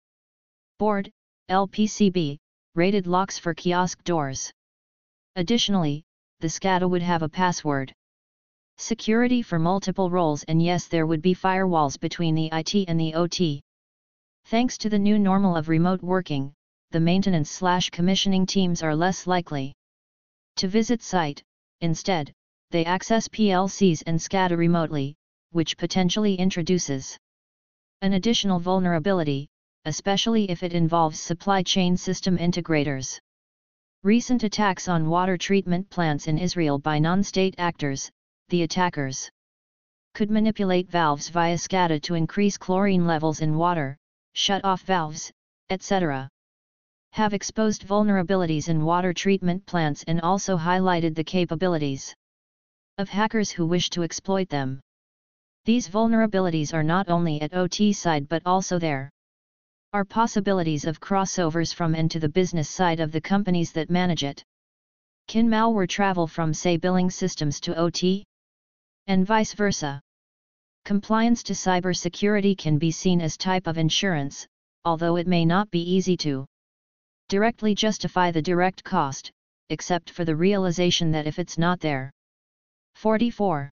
Board, 0.77 1.09
LPCB, 1.49 2.37
rated 2.75 3.07
locks 3.07 3.39
for 3.39 3.55
kiosk 3.55 4.03
doors. 4.03 4.51
Additionally, 5.35 6.03
the 6.39 6.47
SCADA 6.47 6.87
would 6.87 7.01
have 7.01 7.23
a 7.23 7.29
password. 7.29 7.91
Security 8.77 9.41
for 9.41 9.57
multiple 9.57 10.11
roles 10.11 10.43
and 10.43 10.61
yes 10.61 10.87
there 10.87 11.07
would 11.07 11.23
be 11.23 11.33
firewalls 11.33 11.99
between 11.99 12.35
the 12.35 12.49
IT 12.53 12.75
and 12.87 12.99
the 12.99 13.15
OT. 13.15 13.63
Thanks 14.45 14.77
to 14.77 14.89
the 14.89 14.99
new 14.99 15.17
normal 15.17 15.55
of 15.55 15.67
remote 15.67 16.03
working, 16.03 16.53
the 16.91 16.99
maintenance 16.99 17.49
slash 17.49 17.89
commissioning 17.89 18.45
teams 18.45 18.83
are 18.83 18.95
less 18.95 19.25
likely 19.25 19.73
to 20.57 20.67
visit 20.67 21.01
site, 21.01 21.41
instead, 21.79 22.33
they 22.71 22.83
access 22.83 23.29
PLCs 23.29 24.03
and 24.05 24.19
SCADA 24.19 24.57
remotely, 24.57 25.15
which 25.51 25.77
potentially 25.77 26.35
introduces 26.35 27.17
an 28.01 28.13
additional 28.13 28.59
vulnerability, 28.59 29.47
especially 29.85 30.49
if 30.51 30.63
it 30.63 30.73
involves 30.73 31.19
supply 31.19 31.63
chain 31.63 31.95
system 31.95 32.37
integrators. 32.37 33.19
Recent 34.03 34.43
attacks 34.43 34.87
on 34.87 35.09
water 35.09 35.37
treatment 35.37 35.89
plants 35.89 36.27
in 36.27 36.37
Israel 36.37 36.77
by 36.77 36.99
non-state 36.99 37.55
actors, 37.57 38.11
the 38.49 38.63
attackers, 38.63 39.29
could 40.13 40.29
manipulate 40.29 40.89
valves 40.89 41.29
via 41.29 41.55
SCADA 41.55 42.01
to 42.01 42.15
increase 42.15 42.57
chlorine 42.57 43.07
levels 43.07 43.39
in 43.39 43.55
water, 43.55 43.97
shut 44.33 44.65
off 44.65 44.81
valves, 44.81 45.31
etc. 45.69 46.29
Have 47.13 47.33
exposed 47.33 47.85
vulnerabilities 47.85 48.69
in 48.69 48.85
water 48.85 49.13
treatment 49.13 49.65
plants 49.65 50.03
and 50.07 50.21
also 50.21 50.57
highlighted 50.57 51.13
the 51.13 51.25
capabilities 51.25 52.15
of 52.97 53.09
hackers 53.09 53.51
who 53.51 53.65
wish 53.65 53.89
to 53.89 54.03
exploit 54.03 54.47
them. 54.47 54.79
These 55.65 55.89
vulnerabilities 55.89 56.73
are 56.73 56.83
not 56.83 57.09
only 57.09 57.41
at 57.41 57.53
OT 57.53 57.91
side 57.91 58.29
but 58.29 58.41
also 58.45 58.79
there 58.79 59.09
are 59.91 60.05
possibilities 60.05 60.85
of 60.85 61.01
crossovers 61.01 61.73
from 61.73 61.95
and 61.95 62.09
to 62.11 62.19
the 62.19 62.29
business 62.29 62.69
side 62.69 63.01
of 63.01 63.11
the 63.11 63.19
companies 63.19 63.73
that 63.73 63.89
manage 63.89 64.23
it. 64.23 64.41
Can 65.27 65.49
malware 65.49 65.89
travel 65.89 66.27
from 66.27 66.53
say 66.53 66.77
billing 66.77 67.09
systems 67.09 67.59
to 67.61 67.75
OT? 67.75 68.23
And 69.07 69.27
vice 69.27 69.53
versa. 69.53 69.99
Compliance 70.85 71.43
to 71.43 71.53
cybersecurity 71.53 72.57
can 72.57 72.77
be 72.77 72.89
seen 72.89 73.19
as 73.19 73.35
type 73.35 73.67
of 73.67 73.77
insurance, 73.77 74.47
although 74.85 75.17
it 75.17 75.27
may 75.27 75.43
not 75.43 75.69
be 75.71 75.81
easy 75.81 76.15
to 76.17 76.45
directly 77.31 77.73
justify 77.73 78.29
the 78.29 78.41
direct 78.41 78.83
cost, 78.83 79.31
except 79.69 80.09
for 80.09 80.25
the 80.25 80.35
realization 80.35 81.11
that 81.11 81.25
if 81.25 81.39
it's 81.39 81.57
not 81.57 81.79
there. 81.79 82.11
44. 82.95 83.69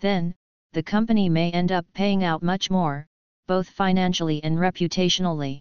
Then, 0.00 0.34
the 0.74 0.82
company 0.82 1.30
may 1.30 1.50
end 1.52 1.72
up 1.72 1.86
paying 1.94 2.22
out 2.22 2.42
much 2.42 2.68
more, 2.70 3.06
both 3.46 3.66
financially 3.70 4.44
and 4.44 4.58
reputationally. 4.58 5.60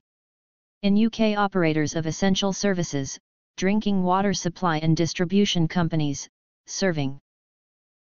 In 0.81 1.05
UK 1.05 1.37
operators 1.37 1.95
of 1.95 2.05
essential 2.05 2.51
services, 2.51 3.17
drinking 3.55 4.03
water 4.03 4.33
supply 4.33 4.79
and 4.79 4.97
distribution 4.97 5.69
companies, 5.69 6.27
serving 6.67 7.17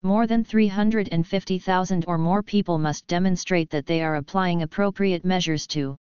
more 0.03 0.27
than 0.27 0.43
350,000 0.43 2.05
or 2.09 2.19
more 2.19 2.43
people 2.43 2.79
must 2.79 3.07
demonstrate 3.07 3.71
that 3.71 3.87
they 3.87 4.03
are 4.03 4.17
applying 4.17 4.63
appropriate 4.63 5.25
measures 5.25 5.69
to 5.69 5.97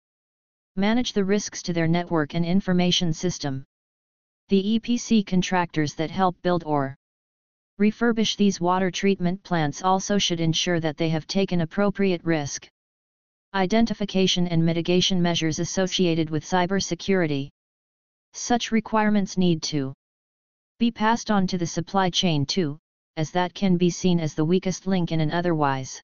manage 0.80 1.12
the 1.12 1.24
risks 1.24 1.62
to 1.62 1.72
their 1.72 1.86
network 1.86 2.34
and 2.34 2.44
information 2.44 3.12
system. 3.12 3.64
The 4.48 4.80
EPC 4.80 5.26
contractors 5.26 5.94
that 5.94 6.10
help 6.10 6.40
build 6.42 6.64
or 6.64 6.96
refurbish 7.78 8.36
these 8.36 8.60
water 8.60 8.90
treatment 8.90 9.42
plants 9.42 9.82
also 9.82 10.18
should 10.18 10.40
ensure 10.40 10.80
that 10.80 10.96
they 10.96 11.10
have 11.10 11.26
taken 11.26 11.60
appropriate 11.60 12.24
risk 12.24 12.66
identification 13.54 14.46
and 14.46 14.64
mitigation 14.64 15.20
measures 15.20 15.58
associated 15.58 16.30
with 16.30 16.44
cybersecurity. 16.44 17.48
Such 18.32 18.70
requirements 18.70 19.36
need 19.36 19.62
to 19.64 19.92
be 20.78 20.90
passed 20.90 21.30
on 21.30 21.46
to 21.48 21.58
the 21.58 21.66
supply 21.66 22.10
chain 22.10 22.46
too, 22.46 22.78
as 23.16 23.32
that 23.32 23.54
can 23.54 23.76
be 23.76 23.90
seen 23.90 24.20
as 24.20 24.34
the 24.34 24.44
weakest 24.44 24.86
link 24.86 25.10
in 25.12 25.20
an 25.20 25.30
otherwise 25.30 26.00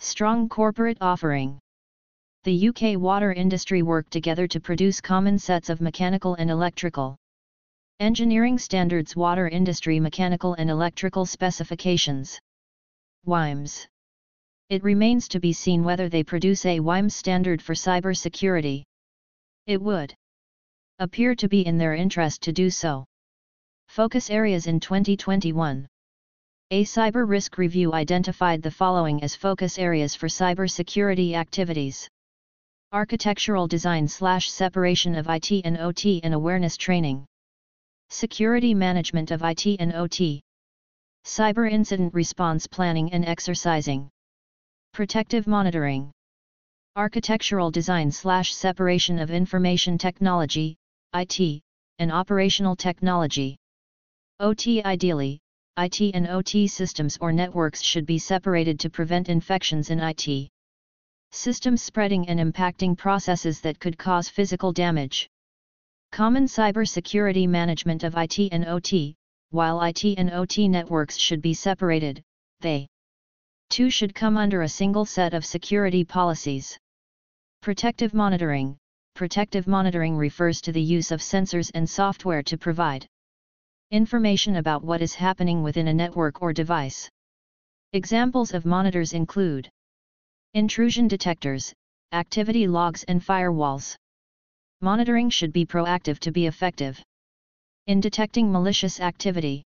strong 0.00 0.48
corporate 0.48 0.98
offering. 1.00 1.60
The 2.44 2.68
UK 2.68 3.00
water 3.00 3.32
industry 3.32 3.82
worked 3.82 4.12
together 4.12 4.46
to 4.48 4.60
produce 4.60 5.00
common 5.00 5.38
sets 5.38 5.70
of 5.70 5.80
mechanical 5.80 6.34
and 6.34 6.50
electrical 6.50 7.16
engineering 8.00 8.58
standards 8.58 9.16
water 9.16 9.48
industry 9.48 9.98
mechanical 9.98 10.54
and 10.54 10.70
electrical 10.70 11.26
specifications. 11.26 12.38
WIMS 13.24 13.86
it 14.70 14.82
remains 14.82 15.28
to 15.28 15.40
be 15.40 15.52
seen 15.52 15.84
whether 15.84 16.08
they 16.08 16.24
produce 16.24 16.64
a 16.64 16.80
WIMS 16.80 17.14
standard 17.14 17.60
for 17.60 17.74
cybersecurity. 17.74 18.82
It 19.66 19.80
would 19.80 20.14
appear 20.98 21.34
to 21.34 21.48
be 21.48 21.66
in 21.66 21.76
their 21.76 21.94
interest 21.94 22.42
to 22.42 22.52
do 22.52 22.70
so. 22.70 23.04
Focus 23.88 24.30
areas 24.30 24.66
in 24.66 24.80
2021 24.80 25.86
A 26.70 26.84
cyber 26.84 27.28
risk 27.28 27.58
review 27.58 27.92
identified 27.92 28.62
the 28.62 28.70
following 28.70 29.22
as 29.22 29.34
focus 29.34 29.78
areas 29.78 30.14
for 30.14 30.28
cybersecurity 30.28 31.34
activities. 31.34 32.08
Architectural 32.94 33.66
design 33.66 34.06
slash 34.06 34.48
separation 34.52 35.16
of 35.16 35.28
IT 35.28 35.50
and 35.64 35.78
OT 35.78 36.20
and 36.22 36.32
awareness 36.32 36.76
training. 36.76 37.26
Security 38.08 38.72
management 38.72 39.32
of 39.32 39.42
IT 39.42 39.66
and 39.80 39.92
OT. 39.94 40.40
Cyber 41.24 41.68
incident 41.68 42.14
response 42.14 42.68
planning 42.68 43.12
and 43.12 43.24
exercising. 43.24 44.08
Protective 44.92 45.48
monitoring. 45.48 46.12
Architectural 46.94 47.72
design 47.72 48.12
slash 48.12 48.54
separation 48.54 49.18
of 49.18 49.32
information 49.32 49.98
technology, 49.98 50.76
IT, 51.14 51.62
and 51.98 52.12
operational 52.12 52.76
technology. 52.76 53.56
OT 54.38 54.84
Ideally, 54.84 55.40
IT 55.78 56.00
and 56.14 56.28
OT 56.28 56.68
systems 56.68 57.18
or 57.20 57.32
networks 57.32 57.82
should 57.82 58.06
be 58.06 58.18
separated 58.18 58.78
to 58.78 58.88
prevent 58.88 59.28
infections 59.28 59.90
in 59.90 59.98
IT. 59.98 60.48
Systems 61.36 61.82
spreading 61.82 62.28
and 62.28 62.38
impacting 62.38 62.96
processes 62.96 63.60
that 63.62 63.80
could 63.80 63.98
cause 63.98 64.28
physical 64.28 64.72
damage. 64.72 65.28
Common 66.12 66.44
cybersecurity 66.44 67.48
management 67.48 68.04
of 68.04 68.16
IT 68.16 68.38
and 68.52 68.64
OT, 68.64 69.16
while 69.50 69.82
IT 69.82 70.04
and 70.16 70.30
OT 70.30 70.68
networks 70.68 71.16
should 71.16 71.42
be 71.42 71.52
separated, 71.52 72.22
they 72.60 72.86
Two 73.68 73.90
should 73.90 74.14
come 74.14 74.36
under 74.36 74.62
a 74.62 74.68
single 74.68 75.04
set 75.04 75.34
of 75.34 75.44
security 75.44 76.04
policies. 76.04 76.78
Protective 77.62 78.14
monitoring 78.14 78.78
Protective 79.14 79.66
monitoring 79.66 80.16
refers 80.16 80.60
to 80.60 80.70
the 80.70 80.80
use 80.80 81.10
of 81.10 81.20
sensors 81.20 81.68
and 81.74 81.90
software 81.90 82.44
to 82.44 82.56
provide 82.56 83.08
information 83.90 84.54
about 84.56 84.84
what 84.84 85.02
is 85.02 85.14
happening 85.16 85.64
within 85.64 85.88
a 85.88 85.94
network 85.94 86.40
or 86.40 86.52
device. 86.52 87.10
Examples 87.92 88.54
of 88.54 88.64
monitors 88.64 89.12
include 89.12 89.68
intrusion 90.54 91.08
detectors, 91.08 91.72
activity 92.12 92.68
logs 92.68 93.02
and 93.08 93.20
firewalls. 93.20 93.96
Monitoring 94.80 95.28
should 95.28 95.52
be 95.52 95.66
proactive 95.66 96.20
to 96.20 96.30
be 96.30 96.46
effective. 96.46 97.02
In 97.88 98.00
detecting 98.00 98.52
malicious 98.52 99.00
activity, 99.00 99.64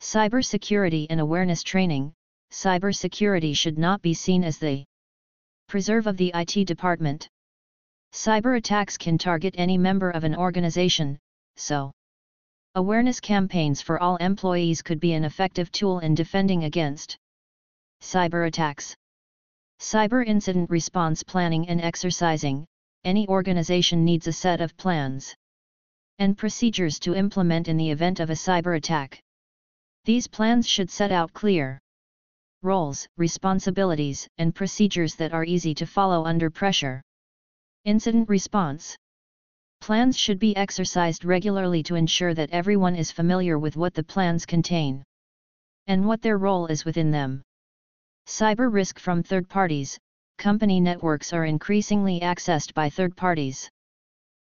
cybersecurity 0.00 1.06
and 1.10 1.20
awareness 1.20 1.62
training, 1.62 2.14
cybersecurity 2.50 3.54
should 3.54 3.76
not 3.76 4.00
be 4.00 4.14
seen 4.14 4.44
as 4.44 4.56
the 4.56 4.82
preserve 5.68 6.06
of 6.06 6.16
the 6.16 6.32
IT 6.34 6.66
department. 6.66 7.28
Cyber 8.14 8.56
attacks 8.56 8.96
can 8.96 9.18
target 9.18 9.56
any 9.58 9.76
member 9.76 10.08
of 10.08 10.24
an 10.24 10.34
organization, 10.34 11.18
so 11.56 11.92
awareness 12.74 13.20
campaigns 13.20 13.82
for 13.82 14.02
all 14.02 14.16
employees 14.16 14.80
could 14.80 15.00
be 15.00 15.12
an 15.12 15.26
effective 15.26 15.70
tool 15.70 15.98
in 15.98 16.14
defending 16.14 16.64
against 16.64 17.18
cyber 18.00 18.46
attacks. 18.46 18.96
Cyber 19.80 20.26
incident 20.26 20.70
response 20.70 21.22
planning 21.22 21.68
and 21.68 21.80
exercising, 21.80 22.66
any 23.04 23.28
organization 23.28 24.04
needs 24.04 24.26
a 24.26 24.32
set 24.32 24.60
of 24.60 24.76
plans 24.76 25.34
and 26.18 26.36
procedures 26.36 26.98
to 26.98 27.14
implement 27.14 27.68
in 27.68 27.76
the 27.76 27.90
event 27.90 28.18
of 28.18 28.28
a 28.28 28.34
cyber 28.34 28.76
attack. 28.76 29.20
These 30.04 30.26
plans 30.26 30.66
should 30.68 30.90
set 30.90 31.12
out 31.12 31.32
clear 31.32 31.78
roles, 32.62 33.06
responsibilities, 33.16 34.26
and 34.36 34.52
procedures 34.52 35.14
that 35.14 35.32
are 35.32 35.44
easy 35.44 35.74
to 35.74 35.86
follow 35.86 36.24
under 36.24 36.50
pressure. 36.50 37.00
Incident 37.84 38.28
response 38.28 38.96
Plans 39.80 40.18
should 40.18 40.40
be 40.40 40.56
exercised 40.56 41.24
regularly 41.24 41.84
to 41.84 41.94
ensure 41.94 42.34
that 42.34 42.50
everyone 42.50 42.96
is 42.96 43.12
familiar 43.12 43.60
with 43.60 43.76
what 43.76 43.94
the 43.94 44.02
plans 44.02 44.44
contain 44.44 45.04
and 45.86 46.04
what 46.04 46.20
their 46.20 46.36
role 46.36 46.66
is 46.66 46.84
within 46.84 47.12
them. 47.12 47.42
Cyber 48.28 48.70
risk 48.70 48.98
from 48.98 49.22
third 49.22 49.48
parties 49.48 49.98
Company 50.36 50.80
networks 50.80 51.32
are 51.32 51.46
increasingly 51.46 52.20
accessed 52.20 52.74
by 52.74 52.90
third 52.90 53.16
parties, 53.16 53.70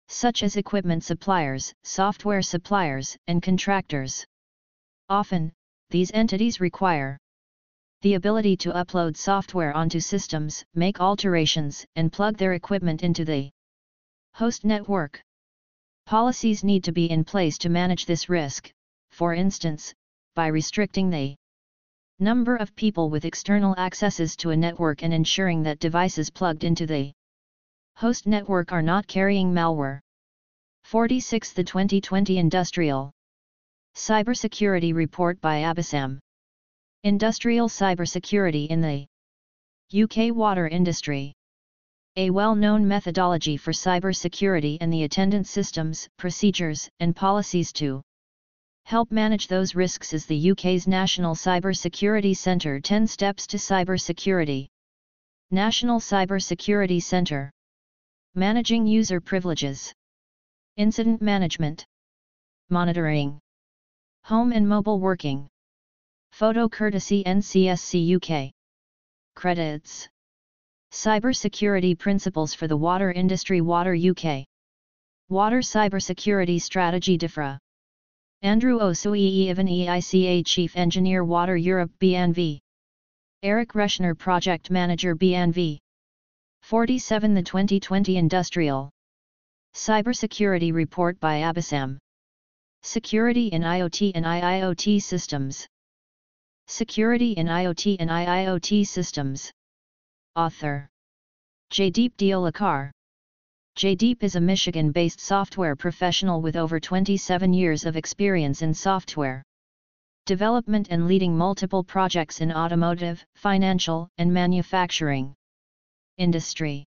such 0.07 0.41
as 0.41 0.55
equipment 0.55 1.03
suppliers, 1.03 1.73
software 1.83 2.41
suppliers, 2.41 3.17
and 3.27 3.43
contractors. 3.43 4.25
Often, 5.09 5.51
these 5.89 6.11
entities 6.13 6.61
require 6.61 7.17
the 8.01 8.13
ability 8.13 8.55
to 8.57 8.71
upload 8.71 9.17
software 9.17 9.73
onto 9.73 9.99
systems, 9.99 10.63
make 10.73 11.01
alterations, 11.01 11.85
and 11.97 12.11
plug 12.11 12.37
their 12.37 12.53
equipment 12.53 13.03
into 13.03 13.25
the 13.25 13.51
host 14.33 14.63
network. 14.63 15.21
Policies 16.05 16.63
need 16.63 16.85
to 16.85 16.93
be 16.93 17.11
in 17.11 17.25
place 17.25 17.57
to 17.57 17.69
manage 17.69 18.05
this 18.05 18.29
risk, 18.29 18.71
for 19.11 19.33
instance, 19.33 19.93
by 20.35 20.47
restricting 20.47 21.09
the 21.09 21.35
number 22.23 22.55
of 22.55 22.73
people 22.75 23.09
with 23.09 23.25
external 23.25 23.75
accesses 23.77 24.37
to 24.37 24.51
a 24.51 24.55
network 24.55 25.03
and 25.03 25.13
ensuring 25.13 25.61
that 25.63 25.79
devices 25.79 26.29
plugged 26.29 26.63
into 26.63 26.85
the 26.85 27.11
host 27.97 28.25
network 28.25 28.71
are 28.71 28.81
not 28.81 29.05
carrying 29.05 29.53
malware. 29.53 29.99
46 30.85 31.51
The 31.51 31.63
2020 31.63 32.37
Industrial 32.37 33.11
Cybersecurity 33.95 34.93
Report 34.93 35.39
by 35.41 35.63
Abhisam 35.63 36.19
Industrial 37.03 37.67
Cybersecurity 37.67 38.67
in 38.67 38.79
the 38.79 39.05
UK 39.93 40.33
water 40.33 40.67
industry. 40.69 41.33
A 42.15 42.29
well-known 42.29 42.87
methodology 42.87 43.57
for 43.57 43.71
cybersecurity 43.71 44.77
and 44.79 44.93
the 44.93 45.03
attendant 45.03 45.47
systems, 45.47 46.07
procedures, 46.17 46.89
and 47.01 47.15
policies 47.15 47.73
to 47.73 48.01
help 48.85 49.11
manage 49.11 49.47
those 49.47 49.75
risks 49.75 50.13
is 50.13 50.25
the 50.25 50.51
UK's 50.51 50.87
National 50.87 51.35
Cybersecurity 51.35 52.35
Centre 52.35 52.79
10 52.79 53.07
Steps 53.07 53.47
to 53.47 53.57
Cybersecurity. 53.57 54.67
National 55.51 55.99
Cybersecurity 55.99 57.01
Centre 57.01 57.51
Managing 58.35 58.85
User 58.85 59.21
Privileges 59.21 59.93
Incident 60.77 61.21
Management 61.21 61.85
Monitoring 62.69 63.39
Home 64.25 64.51
and 64.51 64.67
Mobile 64.67 64.99
Working 64.99 65.47
Photo 66.31 66.67
courtesy 66.67 67.23
NCSC 67.23 68.15
UK. 68.15 68.51
Credits. 69.35 70.09
Cybersecurity 70.91 71.97
Principles 71.97 72.55
for 72.55 72.67
the 72.67 72.77
Water 72.77 73.11
Industry 73.11 73.61
Water 73.61 73.95
UK. 73.95 74.45
Water 75.29 75.59
Cybersecurity 75.59 76.59
Strategy 76.59 77.17
DEFRA. 77.17 77.59
Andrew 78.43 78.79
Osui 78.79 79.47
Evan 79.47 79.67
EICA 79.67 80.45
Chief 80.45 80.75
Engineer 80.75 81.23
Water 81.23 81.55
Europe 81.55 81.91
DNV. 82.01 82.59
Eric 83.41 83.69
Reschner 83.69 84.17
Project 84.17 84.69
Manager 84.69 85.15
DNV. 85.15 85.79
47 86.61 87.33
The 87.33 87.41
2020 87.41 88.17
Industrial 88.17 88.91
Cybersecurity 89.73 90.73
Report 90.73 91.17
by 91.21 91.39
Abhisam. 91.39 91.97
Security 92.81 93.47
in 93.47 93.61
IoT 93.61 94.11
and 94.13 94.25
IIoT 94.25 95.01
Systems. 95.01 95.65
Security 96.67 97.31
in 97.31 97.47
IoT 97.47 97.95
and 98.01 98.09
IIoT 98.09 98.85
Systems. 98.85 99.53
Author 100.35 100.89
Jaydeep 101.71 102.11
Deolakar. 102.17 102.91
Jaydeep 103.75 104.21
is 104.21 104.35
a 104.35 104.39
Michigan-based 104.39 105.19
software 105.19 105.75
professional 105.75 106.43
with 106.43 106.55
over 106.55 106.79
27 106.79 107.53
years 107.53 107.85
of 107.85 107.97
experience 107.97 108.61
in 108.61 108.71
software 108.71 109.41
development 110.27 110.89
and 110.91 111.07
leading 111.07 111.35
multiple 111.35 111.83
projects 111.83 112.39
in 112.39 112.51
automotive, 112.51 113.25
financial, 113.33 114.09
and 114.19 114.31
manufacturing 114.31 115.33
industry. 116.19 116.85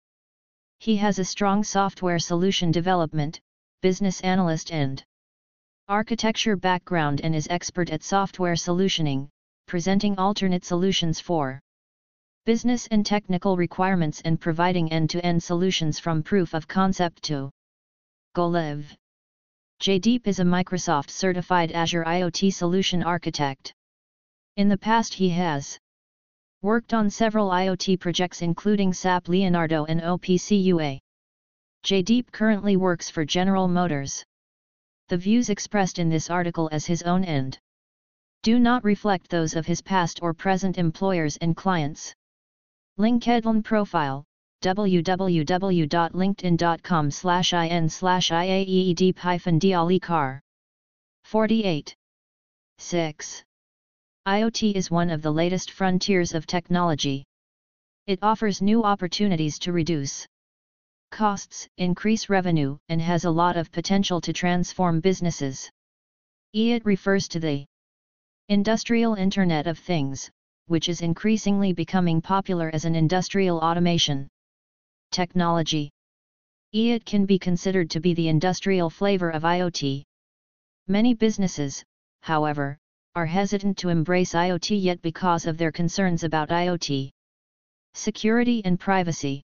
He 0.78 0.96
has 0.98 1.18
a 1.18 1.26
strong 1.26 1.64
software 1.64 2.20
solution 2.20 2.70
development, 2.70 3.42
business 3.82 4.22
analyst 4.22 4.72
and 4.72 5.04
architecture 5.88 6.56
background 6.56 7.20
and 7.22 7.34
is 7.34 7.48
expert 7.50 7.90
at 7.90 8.04
software 8.04 8.54
solutioning, 8.54 9.28
presenting 9.66 10.20
alternate 10.20 10.64
solutions 10.64 11.20
for 11.20 11.60
business 12.46 12.88
and 12.92 13.04
technical 13.04 13.58
requirements 13.58 14.22
and 14.24 14.40
providing 14.40 14.92
end-to-end 14.92 15.42
solutions 15.42 15.98
from 15.98 16.22
proof 16.22 16.54
of 16.54 16.68
concept 16.68 17.24
to 17.24 17.50
go 18.36 18.46
live. 18.48 18.96
Jaydeep 19.82 20.28
is 20.28 20.40
a 20.40 20.44
Microsoft 20.44 21.10
certified 21.10 21.72
Azure 21.72 22.04
IoT 22.04 22.54
solution 22.54 23.02
architect. 23.02 23.74
In 24.58 24.70
the 24.70 24.78
past 24.78 25.16
he 25.16 25.30
has 25.30 25.80
worked 26.62 26.94
on 26.94 27.10
several 27.10 27.50
IoT 27.50 28.00
projects 28.00 28.44
including 28.44 28.94
SAP 28.94 29.28
Leonardo 29.28 29.86
and 29.86 30.02
OPC 30.02 30.64
UA. 30.66 31.00
Jaydeep 31.84 32.32
currently 32.32 32.78
works 32.78 33.10
for 33.10 33.26
General 33.26 33.68
Motors. 33.68 34.24
The 35.10 35.18
views 35.18 35.50
expressed 35.50 35.98
in 35.98 36.10
this 36.10 36.30
article 36.30 36.70
as 36.72 36.86
his 36.86 37.02
own 37.02 37.24
end 37.24 37.58
do 38.44 38.60
not 38.60 38.84
reflect 38.84 39.32
those 39.32 39.56
of 39.56 39.66
his 39.66 39.82
past 39.82 40.20
or 40.22 40.32
present 40.32 40.78
employers 40.78 41.38
and 41.38 41.58
clients. 41.58 42.14
LinkedIn 42.98 43.64
profile 43.64 44.24
www.linkedin.com 44.64 47.12
slash 47.12 47.54
in 47.54 47.90
slash 47.90 48.32
iaeed 48.32 49.18
hyphen 49.18 49.60
car 50.02 50.42
48 51.26 51.94
6. 52.78 53.44
IoT 54.26 54.76
is 54.76 54.90
one 54.90 55.10
of 55.10 55.22
the 55.22 55.32
latest 55.32 55.72
frontiers 55.72 56.34
of 56.34 56.48
technology. 56.48 57.26
It 58.08 58.20
offers 58.22 58.62
new 58.62 58.84
opportunities 58.84 59.60
to 59.60 59.74
reduce 59.74 60.26
costs, 61.12 61.68
increase 61.78 62.30
revenue, 62.30 62.78
and 62.88 63.02
has 63.02 63.26
a 63.26 63.32
lot 63.32 63.58
of 63.58 63.74
potential 63.74 64.22
to 64.22 64.32
transform 64.32 65.02
businesses. 65.02 65.70
It 66.54 66.86
refers 66.86 67.28
to 67.28 67.42
the 67.42 67.66
Industrial 68.48 69.16
Internet 69.16 69.68
of 69.68 69.80
Things, 69.80 70.32
which 70.68 70.90
is 70.90 71.02
increasingly 71.02 71.74
becoming 71.74 72.22
popular 72.22 72.70
as 72.74 72.86
an 72.86 72.96
industrial 72.96 73.60
automation 73.60 74.28
technology. 75.12 75.92
IIoT 76.74 77.06
can 77.06 77.26
be 77.26 77.40
considered 77.40 77.90
to 77.90 78.00
be 78.00 78.14
the 78.14 78.28
industrial 78.28 78.90
flavor 78.90 79.30
of 79.30 79.44
IoT. 79.44 80.04
Many 80.88 81.14
businesses, 81.14 81.84
however, 82.22 82.78
are 83.16 83.26
hesitant 83.26 83.78
to 83.78 83.90
embrace 83.90 84.34
IoT 84.34 84.82
yet 84.82 85.02
because 85.02 85.46
of 85.46 85.58
their 85.58 85.72
concerns 85.72 86.24
about 86.24 86.50
IoT 86.50 87.12
security 87.94 88.62
and 88.66 88.78
privacy. 88.78 89.42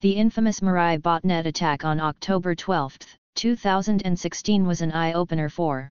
The 0.00 0.12
infamous 0.12 0.60
Mirai 0.60 1.00
botnet 1.00 1.46
attack 1.46 1.84
on 1.84 2.00
October 2.00 2.54
12, 2.54 2.98
2016 3.36 4.66
was 4.66 4.80
an 4.80 4.90
eye-opener 4.90 5.48
for 5.48 5.88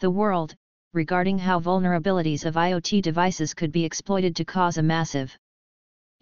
the 0.00 0.10
world, 0.10 0.54
regarding 0.96 1.38
how 1.38 1.60
vulnerabilities 1.60 2.46
of 2.46 2.54
IoT 2.54 3.02
devices 3.02 3.52
could 3.52 3.70
be 3.70 3.84
exploited 3.84 4.34
to 4.34 4.46
cause 4.46 4.78
a 4.78 4.82
massive 4.82 5.36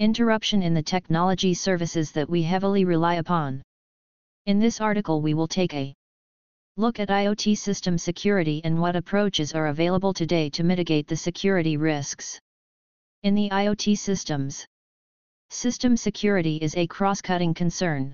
interruption 0.00 0.64
in 0.64 0.74
the 0.74 0.82
technology 0.82 1.54
services 1.54 2.10
that 2.10 2.28
we 2.28 2.42
heavily 2.42 2.84
rely 2.84 3.14
upon. 3.14 3.62
In 4.46 4.58
this 4.58 4.80
article 4.80 5.22
we 5.22 5.32
will 5.32 5.46
take 5.46 5.72
a 5.74 5.94
look 6.76 6.98
at 6.98 7.08
IoT 7.08 7.56
system 7.56 7.96
security 7.96 8.60
and 8.64 8.80
what 8.80 8.96
approaches 8.96 9.52
are 9.52 9.68
available 9.68 10.12
today 10.12 10.50
to 10.50 10.64
mitigate 10.64 11.06
the 11.06 11.16
security 11.16 11.76
risks. 11.76 12.40
In 13.22 13.36
the 13.36 13.48
IoT 13.50 13.96
systems, 13.96 14.66
system 15.50 15.96
security 15.96 16.56
is 16.56 16.76
a 16.76 16.88
cross-cutting 16.88 17.54
concern. 17.54 18.12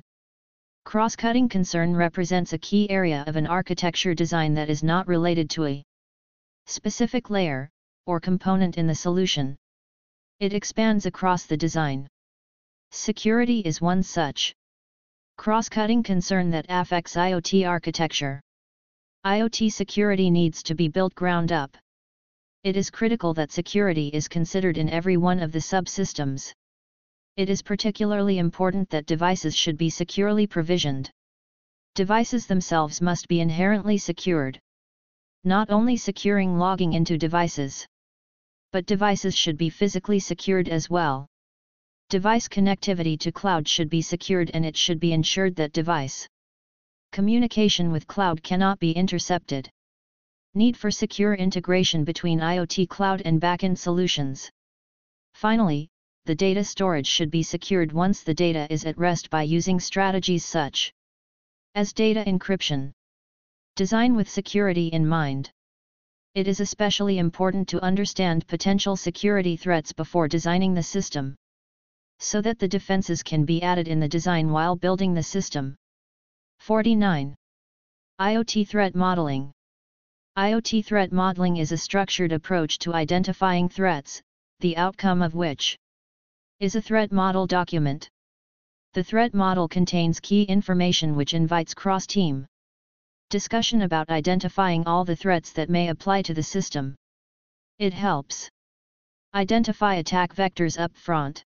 Cross-cutting 0.85 1.49
concern 1.49 1.97
represents 1.97 2.53
a 2.53 2.59
key 2.59 2.91
area 2.91 3.24
of 3.27 3.37
an 3.37 3.47
architecture 3.47 4.12
design 4.12 4.53
that 4.53 4.69
is 4.69 4.82
not 4.82 5.09
related 5.09 5.49
to 5.51 5.65
a 5.65 5.82
specific 6.71 7.31
layer, 7.31 7.69
or 8.07 8.21
component 8.21 8.79
in 8.79 8.87
the 8.87 8.95
solution. 8.95 9.57
It 10.39 10.55
expands 10.55 11.07
across 11.07 11.45
the 11.45 11.57
design. 11.57 12.09
Security 12.93 13.61
is 13.61 13.81
one 13.81 14.03
such 14.03 14.55
cross-cutting 15.37 16.03
concern 16.03 16.51
that 16.51 16.67
affects 16.69 17.17
IoT 17.17 17.69
architecture. 17.69 18.41
IoT 19.27 19.73
security 19.73 20.31
needs 20.31 20.63
to 20.63 20.75
be 20.75 20.89
built 20.89 21.15
ground 21.15 21.53
up. 21.53 21.77
It 22.65 22.77
is 22.77 22.91
critical 22.91 23.35
that 23.35 23.53
security 23.53 24.09
is 24.09 24.29
considered 24.29 24.79
in 24.79 24.91
every 24.91 25.17
one 25.17 25.41
of 25.41 25.53
the 25.53 25.59
subsystems. 25.59 26.53
It 27.37 27.49
is 27.49 27.63
particularly 27.63 28.39
important 28.39 28.91
that 28.91 29.07
devices 29.07 29.57
should 29.57 29.77
be 29.77 29.91
securely 29.91 30.47
provisioned. 30.47 31.11
Devices 31.95 32.47
themselves 32.47 33.01
must 33.01 33.29
be 33.29 33.41
inherently 33.41 33.99
secured 33.99 34.61
not 35.45 35.71
only 35.71 35.97
securing 35.97 36.59
logging 36.59 36.93
into 36.93 37.17
devices. 37.17 37.87
But 38.73 38.87
devices 38.87 39.35
should 39.37 39.57
be 39.57 39.71
physically 39.71 40.19
secured 40.19 40.69
as 40.69 40.91
well. 40.91 41.27
Device 42.11 42.49
connectivity 42.49 43.19
to 43.21 43.33
cloud 43.33 43.67
should 43.67 43.89
be 43.89 44.03
secured 44.03 44.51
and 44.53 44.67
it 44.67 44.77
should 44.77 45.01
be 45.01 45.12
ensured 45.12 45.57
that 45.57 45.73
device 45.73 46.29
communication 47.12 47.91
with 47.91 48.07
cloud 48.07 48.43
cannot 48.43 48.79
be 48.79 48.93
intercepted. 48.93 49.71
Need 50.55 50.77
for 50.77 50.91
secure 50.91 51.35
integration 51.35 52.05
between 52.05 52.41
IoT 52.41 52.89
cloud 52.89 53.23
and 53.25 53.41
backend 53.41 53.79
solutions. 53.79 54.51
Finally, 55.35 55.89
the 56.27 56.35
data 56.35 56.62
storage 56.62 57.07
should 57.07 57.31
be 57.31 57.43
secured 57.43 57.93
once 57.93 58.23
the 58.23 58.35
data 58.35 58.67
is 58.71 58.85
at 58.85 58.99
rest 58.99 59.31
by 59.31 59.43
using 59.43 59.81
strategies 59.81 60.45
such 60.45 60.93
as 61.75 61.93
data 61.93 62.23
encryption. 62.27 62.93
Design 63.81 64.15
with 64.15 64.28
security 64.28 64.89
in 64.89 65.09
mind. 65.09 65.51
It 66.35 66.47
is 66.47 66.61
especially 66.61 67.16
important 67.16 67.66
to 67.69 67.82
understand 67.82 68.47
potential 68.47 68.94
security 68.94 69.57
threats 69.57 69.90
before 69.90 70.28
designing 70.28 70.74
the 70.74 70.82
system, 70.82 71.35
so 72.19 72.43
that 72.43 72.59
the 72.59 72.69
defenses 72.69 73.23
can 73.23 73.47
be 73.47 73.62
added 73.62 73.89
in 73.89 73.98
the 73.98 74.07
design 74.07 74.51
while 74.51 74.77
building 74.77 75.15
the 75.15 75.23
system. 75.23 75.77
49. 76.59 77.35
IoT 78.20 78.69
Threat 78.69 78.94
Modeling 78.94 79.51
IoT 80.36 80.85
threat 80.85 81.11
modeling 81.11 81.57
is 81.57 81.73
a 81.73 81.78
structured 81.78 82.32
approach 82.32 82.78
to 82.81 82.93
identifying 82.93 83.66
threats, 83.66 84.20
the 84.59 84.77
outcome 84.77 85.23
of 85.23 85.35
which 85.35 85.78
is 86.59 86.74
a 86.74 86.82
threat 86.82 87.12
model 87.12 87.47
document. 87.47 88.11
The 88.93 89.05
threat 89.05 89.32
model 89.32 89.69
contains 89.69 90.20
key 90.20 90.43
information 90.43 91.16
which 91.16 91.32
invites 91.32 91.73
cross-team 91.73 92.47
discussion 93.31 93.82
about 93.82 94.11
identifying 94.11 94.85
all 94.86 95.05
the 95.05 95.15
threats 95.15 95.52
that 95.52 95.70
may 95.70 95.89
apply 95.89 96.20
to 96.23 96.35
the 96.35 96.43
system. 96.43 96.97
It 97.78 97.94
helps 97.94 98.51
identify 99.35 99.94
attack 99.94 100.35
vectors 100.35 100.78
up 100.78 100.97
front. 100.97 101.44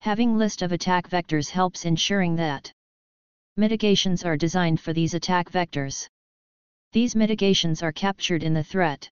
Having 0.00 0.38
list 0.38 0.62
of 0.62 0.72
attack 0.72 1.08
vectors 1.08 1.50
helps 1.50 1.84
ensuring 1.84 2.36
that 2.36 2.72
mitigations 3.58 4.24
are 4.24 4.38
designed 4.38 4.80
for 4.80 4.94
these 4.94 5.12
attack 5.12 5.50
vectors. 5.50 6.08
These 6.92 7.14
mitigations 7.14 7.82
are 7.82 7.92
captured 7.92 8.42
in 8.42 8.54
the 8.54 8.64
threat 8.64 9.08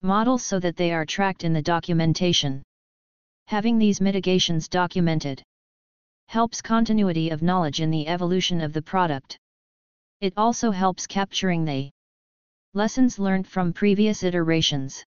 model 0.00 0.38
so 0.38 0.58
that 0.60 0.76
they 0.76 0.92
are 0.92 1.04
tracked 1.04 1.44
in 1.44 1.52
the 1.52 1.62
documentation. 1.62 2.62
Having 3.48 3.78
these 3.78 4.00
mitigations 4.00 4.66
documented 4.66 5.42
helps 6.28 6.62
continuity 6.62 7.28
of 7.28 7.42
knowledge 7.42 7.82
in 7.82 7.90
the 7.90 8.08
evolution 8.08 8.62
of 8.62 8.72
the 8.72 8.80
product. 8.80 9.36
It 10.22 10.34
also 10.36 10.70
helps 10.70 11.08
capturing 11.08 11.64
the 11.64 11.90
lessons 12.74 13.18
learned 13.18 13.48
from 13.48 13.72
previous 13.72 14.22
iterations. 14.22 15.04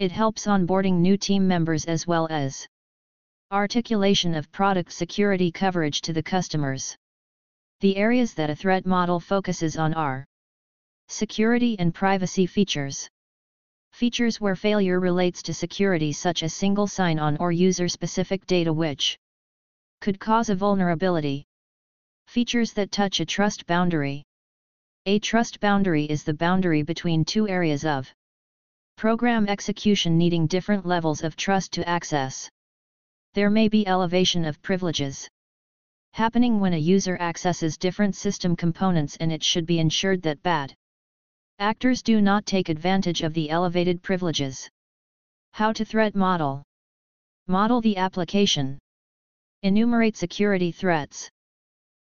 It 0.00 0.10
helps 0.10 0.46
onboarding 0.46 0.94
new 0.94 1.16
team 1.16 1.46
members 1.46 1.84
as 1.84 2.04
well 2.04 2.26
as 2.28 2.66
articulation 3.52 4.34
of 4.34 4.50
product 4.50 4.92
security 4.92 5.52
coverage 5.52 6.00
to 6.00 6.12
the 6.12 6.22
customers. 6.24 6.96
The 7.78 7.96
areas 7.96 8.34
that 8.34 8.50
a 8.50 8.56
threat 8.56 8.84
model 8.84 9.20
focuses 9.20 9.76
on 9.76 9.94
are 9.94 10.26
security 11.06 11.78
and 11.78 11.94
privacy 11.94 12.46
features. 12.46 13.08
Features 13.92 14.40
where 14.40 14.56
failure 14.56 14.98
relates 14.98 15.44
to 15.44 15.54
security 15.54 16.10
such 16.10 16.42
as 16.42 16.52
single 16.52 16.88
sign-on 16.88 17.36
or 17.36 17.52
user-specific 17.52 18.46
data 18.46 18.72
which 18.72 19.16
could 20.00 20.18
cause 20.18 20.48
a 20.50 20.56
vulnerability. 20.56 21.46
Features 22.26 22.72
that 22.72 22.90
touch 22.90 23.20
a 23.20 23.26
trust 23.26 23.66
boundary. 23.66 24.24
A 25.06 25.18
trust 25.18 25.60
boundary 25.60 26.04
is 26.04 26.24
the 26.24 26.34
boundary 26.34 26.82
between 26.82 27.24
two 27.24 27.48
areas 27.48 27.84
of 27.84 28.12
program 28.96 29.46
execution 29.48 30.16
needing 30.16 30.46
different 30.46 30.86
levels 30.86 31.22
of 31.22 31.36
trust 31.36 31.72
to 31.72 31.88
access. 31.88 32.48
There 33.34 33.50
may 33.50 33.68
be 33.68 33.86
elevation 33.86 34.44
of 34.44 34.62
privileges 34.62 35.28
happening 36.12 36.60
when 36.60 36.74
a 36.74 36.78
user 36.78 37.16
accesses 37.18 37.76
different 37.76 38.14
system 38.14 38.54
components 38.54 39.16
and 39.18 39.32
it 39.32 39.42
should 39.42 39.66
be 39.66 39.80
ensured 39.80 40.22
that 40.22 40.42
bad 40.42 40.72
actors 41.58 42.02
do 42.02 42.20
not 42.20 42.46
take 42.46 42.68
advantage 42.68 43.22
of 43.22 43.34
the 43.34 43.50
elevated 43.50 44.02
privileges. 44.02 44.68
How 45.52 45.72
to 45.72 45.84
threat 45.84 46.14
model 46.14 46.62
Model 47.46 47.80
the 47.80 47.96
application. 47.98 48.78
Enumerate 49.62 50.16
security 50.16 50.72
threats. 50.72 51.28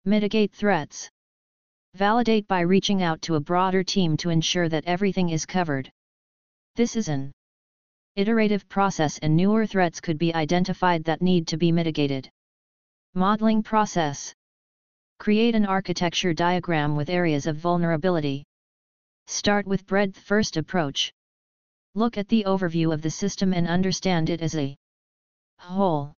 Mitigate 0.07 0.53
threats. 0.53 1.09
Validate 1.95 2.47
by 2.47 2.59
reaching 2.59 3.01
out 3.01 3.23
to 3.23 3.35
a 3.35 3.39
broader 3.39 3.83
team 3.83 4.15
to 4.17 4.29
ensure 4.29 4.69
that 4.69 4.85
everything 4.85 5.29
is 5.29 5.47
covered. 5.47 5.91
This 6.75 6.95
is 6.95 7.07
an 7.07 7.31
iterative 8.15 8.69
process 8.69 9.17
and 9.17 9.35
newer 9.35 9.65
threats 9.65 9.99
could 9.99 10.19
be 10.19 10.31
identified 10.35 11.03
that 11.05 11.23
need 11.23 11.47
to 11.47 11.57
be 11.57 11.71
mitigated. 11.71 12.29
Modeling 13.15 13.63
process. 13.63 14.31
Create 15.17 15.55
an 15.55 15.65
architecture 15.65 16.33
diagram 16.35 16.95
with 16.95 17.09
areas 17.09 17.47
of 17.47 17.57
vulnerability. 17.57 18.43
Start 19.25 19.65
with 19.65 19.87
breadth 19.87 20.19
first 20.19 20.55
approach. 20.55 21.11
Look 21.95 22.15
at 22.15 22.27
the 22.27 22.43
overview 22.43 22.93
of 22.93 23.01
the 23.01 23.09
system 23.09 23.53
and 23.53 23.67
understand 23.67 24.29
it 24.29 24.41
as 24.41 24.55
a 24.55 24.75
whole. 25.57 26.13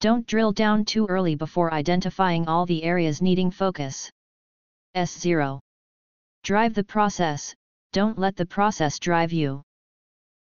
Don't 0.00 0.26
drill 0.26 0.52
down 0.52 0.86
too 0.86 1.06
early 1.06 1.34
before 1.34 1.74
identifying 1.74 2.48
all 2.48 2.64
the 2.64 2.82
areas 2.82 3.20
needing 3.20 3.50
focus. 3.50 4.10
S0. 4.96 5.60
Drive 6.42 6.72
the 6.72 6.84
process, 6.84 7.54
don't 7.92 8.18
let 8.18 8.34
the 8.34 8.46
process 8.46 8.98
drive 8.98 9.30
you. 9.30 9.62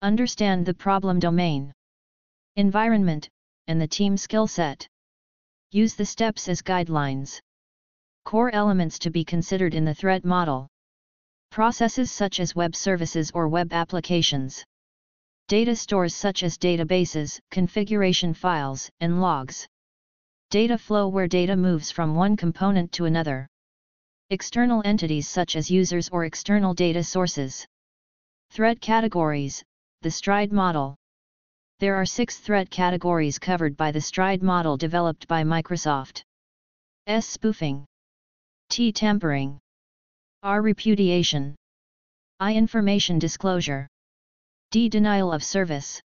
Understand 0.03 0.67
the 0.67 0.75
problem 0.75 1.19
domain, 1.19 1.73
environment, 2.57 3.29
and 3.67 3.81
the 3.81 3.89
team 3.89 4.19
skill 4.19 4.47
set. 4.47 4.87
Use 5.71 5.95
the 5.95 6.05
steps 6.05 6.49
as 6.49 6.61
guidelines. 6.61 7.41
Core 8.25 8.55
elements 8.55 8.99
to 8.99 9.11
be 9.11 9.25
considered 9.25 9.75
in 9.75 9.85
the 9.85 9.95
threat 9.95 10.25
model. 10.25 10.69
Processes 11.51 12.13
such 12.13 12.41
as 12.41 12.55
web 12.55 12.77
services 12.77 13.31
or 13.33 13.49
web 13.49 13.73
applications. 13.73 14.65
Data 15.49 15.77
stores 15.77 16.13
such 16.13 16.43
as 16.43 16.59
databases, 16.59 17.39
configuration 17.53 18.35
files, 18.35 18.91
and 18.99 19.21
logs. 19.21 19.65
Data 20.51 20.77
flow 20.77 21.07
where 21.07 21.29
data 21.29 21.55
moves 21.55 21.93
from 21.93 22.17
one 22.17 22.37
component 22.37 22.91
to 22.93 23.05
another. 23.05 23.47
External 24.31 24.83
entities 24.85 25.29
such 25.29 25.55
as 25.55 25.71
users 25.71 26.09
or 26.09 26.25
external 26.25 26.75
data 26.75 27.05
sources. 27.05 27.65
Threat 28.51 28.81
categories, 28.81 29.63
the 30.03 30.11
STRIDE 30.11 30.53
model. 30.53 30.97
There 31.79 31.95
are 31.95 32.07
six 32.07 32.39
threat 32.39 32.69
categories 32.69 33.39
covered 33.39 33.77
by 33.77 33.93
the 33.93 34.01
STRIDE 34.01 34.43
model 34.43 34.77
developed 34.77 35.29
by 35.29 35.45
Microsoft. 35.45 36.25
S. 37.07 37.25
Spoofing. 37.25 37.85
T. 38.69 38.91
Tampering. 38.91 39.61
R. 40.43 40.61
Repudiation. 40.61 41.55
I. 42.41 42.55
Information 42.55 43.21
disclosure. 43.21 43.87
D. 44.77 44.91
Denial 44.91 45.33
of 45.33 45.43
service. 45.43 46.03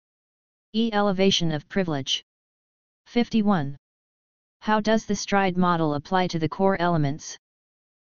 E. 0.73 0.89
Elevation 0.91 1.51
of 1.51 1.69
privilege. 1.69 2.25
51. 3.05 3.77
How 4.61 4.79
does 4.79 5.05
the 5.05 5.15
STRIDE 5.15 5.55
model 5.55 5.93
apply 5.93 6.25
to 6.29 6.39
the 6.39 6.49
core 6.49 6.75
elements? 6.81 7.37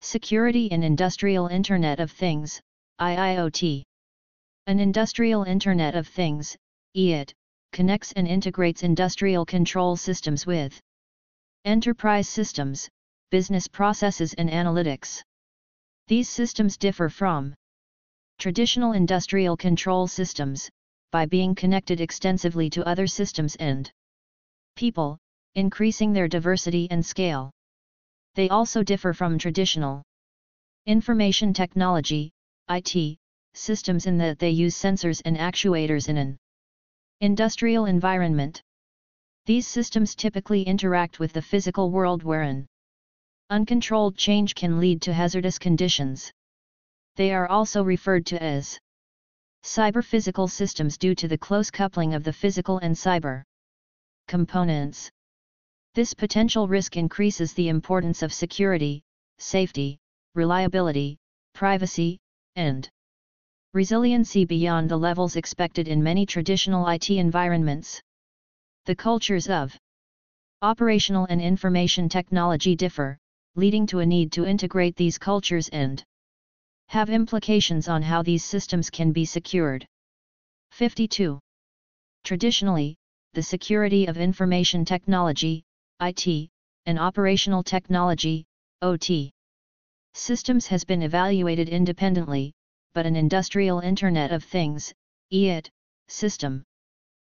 Security 0.01 0.67
in 0.67 0.83
Industrial 0.83 1.47
Internet 1.47 1.99
of 1.99 2.11
Things, 2.11 2.61
IIoT. 3.01 3.81
An 4.67 4.79
Industrial 4.79 5.41
Internet 5.45 5.95
of 5.95 6.07
Things, 6.07 6.55
IIoT, 6.95 7.33
connects 7.71 8.11
and 8.11 8.27
integrates 8.27 8.83
industrial 8.83 9.47
control 9.47 9.95
systems 9.95 10.45
with 10.45 10.79
enterprise 11.63 12.29
systems, 12.29 12.87
business 13.31 13.67
processes 13.67 14.35
and 14.35 14.51
analytics. 14.51 15.23
These 16.05 16.29
systems 16.29 16.77
differ 16.77 17.09
from 17.09 17.55
traditional 18.37 18.93
industrial 18.93 19.57
control 19.57 20.07
systems, 20.07 20.69
by 21.11 21.25
being 21.25 21.55
connected 21.55 22.01
extensively 22.01 22.69
to 22.69 22.85
other 22.87 23.07
systems 23.07 23.55
and 23.55 23.91
people, 24.75 25.17
increasing 25.55 26.11
their 26.11 26.27
diversity 26.27 26.87
and 26.91 27.05
scale. 27.05 27.51
They 28.35 28.49
also 28.49 28.83
differ 28.83 29.13
from 29.13 29.37
traditional 29.37 30.03
information 30.85 31.53
technology, 31.53 32.31
IT, 32.69 33.17
systems 33.53 34.05
in 34.05 34.17
that 34.17 34.39
they 34.39 34.49
use 34.49 34.75
sensors 34.75 35.21
and 35.23 35.37
actuators 35.37 36.09
in 36.09 36.17
an 36.17 36.37
industrial 37.21 37.85
environment. 37.85 38.61
These 39.45 39.67
systems 39.67 40.15
typically 40.15 40.63
interact 40.63 41.19
with 41.19 41.31
the 41.31 41.41
physical 41.41 41.91
world 41.91 42.23
wherein 42.23 42.65
uncontrolled 43.49 44.17
change 44.17 44.55
can 44.55 44.79
lead 44.79 45.01
to 45.03 45.13
hazardous 45.13 45.57
conditions. 45.57 46.31
They 47.15 47.33
are 47.33 47.47
also 47.47 47.81
referred 47.81 48.25
to 48.27 48.43
as 48.43 48.77
cyber-physical 49.63 50.47
systems 50.47 50.97
due 50.97 51.15
to 51.15 51.27
the 51.27 51.37
close 51.37 51.71
coupling 51.71 52.13
of 52.13 52.23
the 52.23 52.33
physical 52.33 52.77
and 52.79 52.93
cyber 52.93 53.43
components. 54.27 55.09
This 55.93 56.13
potential 56.13 56.67
risk 56.67 56.97
increases 56.97 57.53
the 57.53 57.69
importance 57.69 58.21
of 58.21 58.33
security, 58.33 59.01
safety, 59.37 59.97
reliability, 60.33 61.17
privacy, 61.53 62.19
and 62.57 62.89
resiliency 63.73 64.43
beyond 64.43 64.89
the 64.89 64.97
levels 64.97 65.37
expected 65.37 65.87
in 65.87 66.03
many 66.03 66.25
traditional 66.25 66.87
IT 66.87 67.09
environments. 67.09 68.01
The 68.85 68.95
cultures 68.95 69.49
of 69.49 69.77
operational 70.61 71.27
and 71.29 71.41
information 71.41 72.09
technology 72.09 72.75
differ, 72.75 73.17
leading 73.55 73.87
to 73.87 73.99
a 73.99 74.05
need 74.05 74.33
to 74.33 74.45
integrate 74.45 74.97
these 74.97 75.17
cultures 75.17 75.69
and 75.69 76.03
have 76.87 77.09
implications 77.09 77.87
on 77.87 78.01
how 78.01 78.21
these 78.21 78.43
systems 78.43 78.89
can 78.89 79.11
be 79.11 79.25
secured. 79.25 79.85
52. 80.71 81.39
Traditionally, 82.23 82.95
the 83.33 83.43
security 83.43 84.05
of 84.05 84.17
information 84.17 84.85
technology, 84.85 85.63
IT, 86.01 86.49
and 86.85 86.99
operational 86.99 87.63
technology, 87.63 88.45
OT, 88.81 89.31
systems 90.13 90.67
has 90.67 90.83
been 90.83 91.01
evaluated 91.01 91.69
independently, 91.69 92.53
but 92.93 93.05
an 93.05 93.15
industrial 93.15 93.79
Internet 93.79 94.31
of 94.31 94.43
Things, 94.43 94.93
IoT, 95.33 95.67
system. 96.07 96.63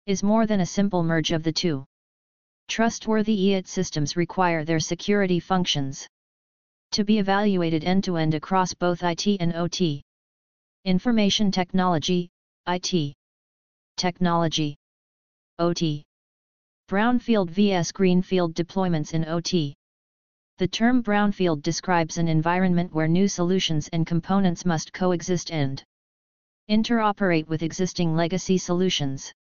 Is 0.06 0.24
more 0.24 0.46
than 0.46 0.62
a 0.62 0.66
simple 0.66 1.04
merge 1.04 1.32
of 1.32 1.44
the 1.44 1.54
two. 1.54 1.86
Trustworthy 2.68 3.38
IoT 3.38 3.68
systems 3.68 4.16
require 4.16 4.66
their 4.66 4.80
security 4.80 5.40
functions 5.40 6.08
to 6.92 7.04
be 7.04 7.20
evaluated 7.20 7.84
end-to-end 7.84 8.34
-end 8.34 8.38
across 8.38 8.74
both 8.74 9.04
IT 9.04 9.28
and 9.40 9.56
OT. 9.56 10.04
Information 10.86 11.52
Technology, 11.52 12.30
IT. 12.68 13.14
Technology. 13.98 14.76
OT. 15.60 16.04
Brownfield 16.88 17.50
vs. 17.50 17.92
Greenfield 17.92 18.54
deployments 18.54 19.14
in 19.14 19.26
OT. 19.26 19.76
The 20.58 20.68
term 20.68 21.04
brownfield 21.04 21.64
describes 21.64 22.18
an 22.18 22.28
environment 22.28 22.94
where 22.94 23.08
new 23.08 23.28
solutions 23.28 23.90
and 23.90 24.08
components 24.08 24.64
must 24.64 24.94
coexist 24.94 25.52
and 25.52 25.84
interoperate 26.70 27.48
with 27.48 27.62
existing 27.62 28.16
legacy 28.16 28.58
solutions. 28.58 29.34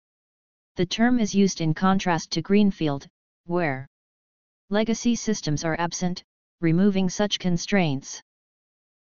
The 0.77 0.87
term 0.87 1.21
is 1.21 1.35
used 1.35 1.61
in 1.61 1.73
contrast 1.73 2.33
to 2.33 2.43
greenfield, 2.43 3.07
where 3.45 3.87
legacy 4.71 5.15
systems 5.15 5.65
are 5.65 5.79
absent, 5.79 6.25
removing 6.65 7.11
such 7.11 7.39
constraints. 7.39 8.23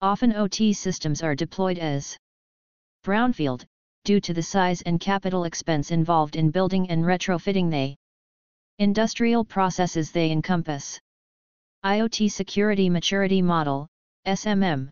Often 0.01 0.35
OT 0.35 0.73
systems 0.73 1.23
are 1.23 1.35
deployed 1.35 1.79
as 1.79 2.17
brownfield, 3.05 3.67
due 4.05 4.19
to 4.19 4.33
the 4.33 4.43
size 4.43 4.81
and 4.83 4.99
capital 4.99 5.45
expense 5.45 5.91
involved 5.91 6.37
in 6.37 6.51
building 6.51 6.89
and 6.89 7.05
retrofitting 7.05 7.71
the 7.71 7.95
industrial 8.79 9.45
processes 9.45 10.11
they 10.11 10.31
encompass. 10.31 10.99
IoT 11.85 12.33
Security 12.33 12.89
Maturity 12.89 13.43
Model, 13.43 13.87
SMM 14.27 14.89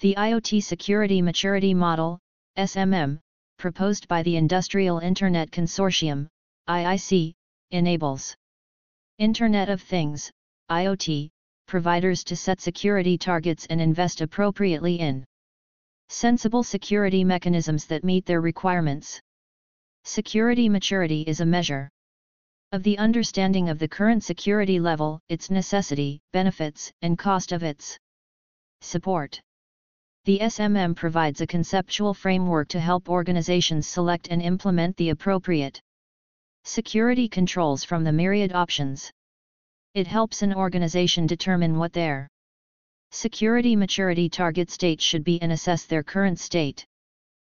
The 0.00 0.14
IoT 0.16 0.62
Security 0.62 1.20
Maturity 1.20 1.74
Model, 1.74 2.18
SMM, 2.56 3.18
proposed 3.58 4.08
by 4.08 4.22
the 4.22 4.36
Industrial 4.36 5.00
Internet 5.00 5.50
Consortium, 5.50 6.28
IIC, 6.66 7.34
enables 7.72 8.34
Internet 9.18 9.68
of 9.68 9.82
Things, 9.82 10.30
IoT, 10.70 11.28
providers 11.66 12.24
to 12.24 12.36
set 12.36 12.60
security 12.60 13.16
targets 13.18 13.66
and 13.66 13.80
invest 13.80 14.20
appropriately 14.20 14.96
in 14.96 15.24
sensible 16.08 16.62
security 16.62 17.24
mechanisms 17.24 17.86
that 17.86 18.04
meet 18.04 18.26
their 18.26 18.40
requirements. 18.40 19.20
Security 20.04 20.68
maturity 20.68 21.22
is 21.22 21.40
a 21.40 21.46
measure 21.46 21.88
of 22.72 22.82
the 22.82 22.98
understanding 22.98 23.68
of 23.68 23.78
the 23.78 23.88
current 23.88 24.24
security 24.24 24.80
level, 24.80 25.20
its 25.28 25.50
necessity, 25.50 26.20
benefits, 26.32 26.92
and 27.02 27.16
cost 27.16 27.52
of 27.52 27.62
its 27.62 27.96
support. 28.80 29.40
The 30.24 30.40
SMM 30.40 30.96
provides 30.96 31.40
a 31.40 31.46
conceptual 31.46 32.14
framework 32.14 32.68
to 32.68 32.80
help 32.80 33.08
organizations 33.08 33.86
select 33.86 34.28
and 34.28 34.42
implement 34.42 34.96
the 34.96 35.10
appropriate 35.10 35.80
security 36.64 37.28
controls 37.28 37.84
from 37.84 38.04
the 38.04 38.12
myriad 38.12 38.52
options. 38.52 39.12
It 39.94 40.08
helps 40.08 40.42
an 40.42 40.52
organization 40.52 41.26
determine 41.26 41.78
what 41.78 41.92
their 41.92 42.28
security 43.12 43.76
maturity 43.76 44.28
target 44.28 44.68
state 44.68 45.00
should 45.00 45.22
be 45.22 45.40
and 45.40 45.52
assess 45.52 45.86
their 45.86 46.02
current 46.02 46.40
state. 46.40 46.84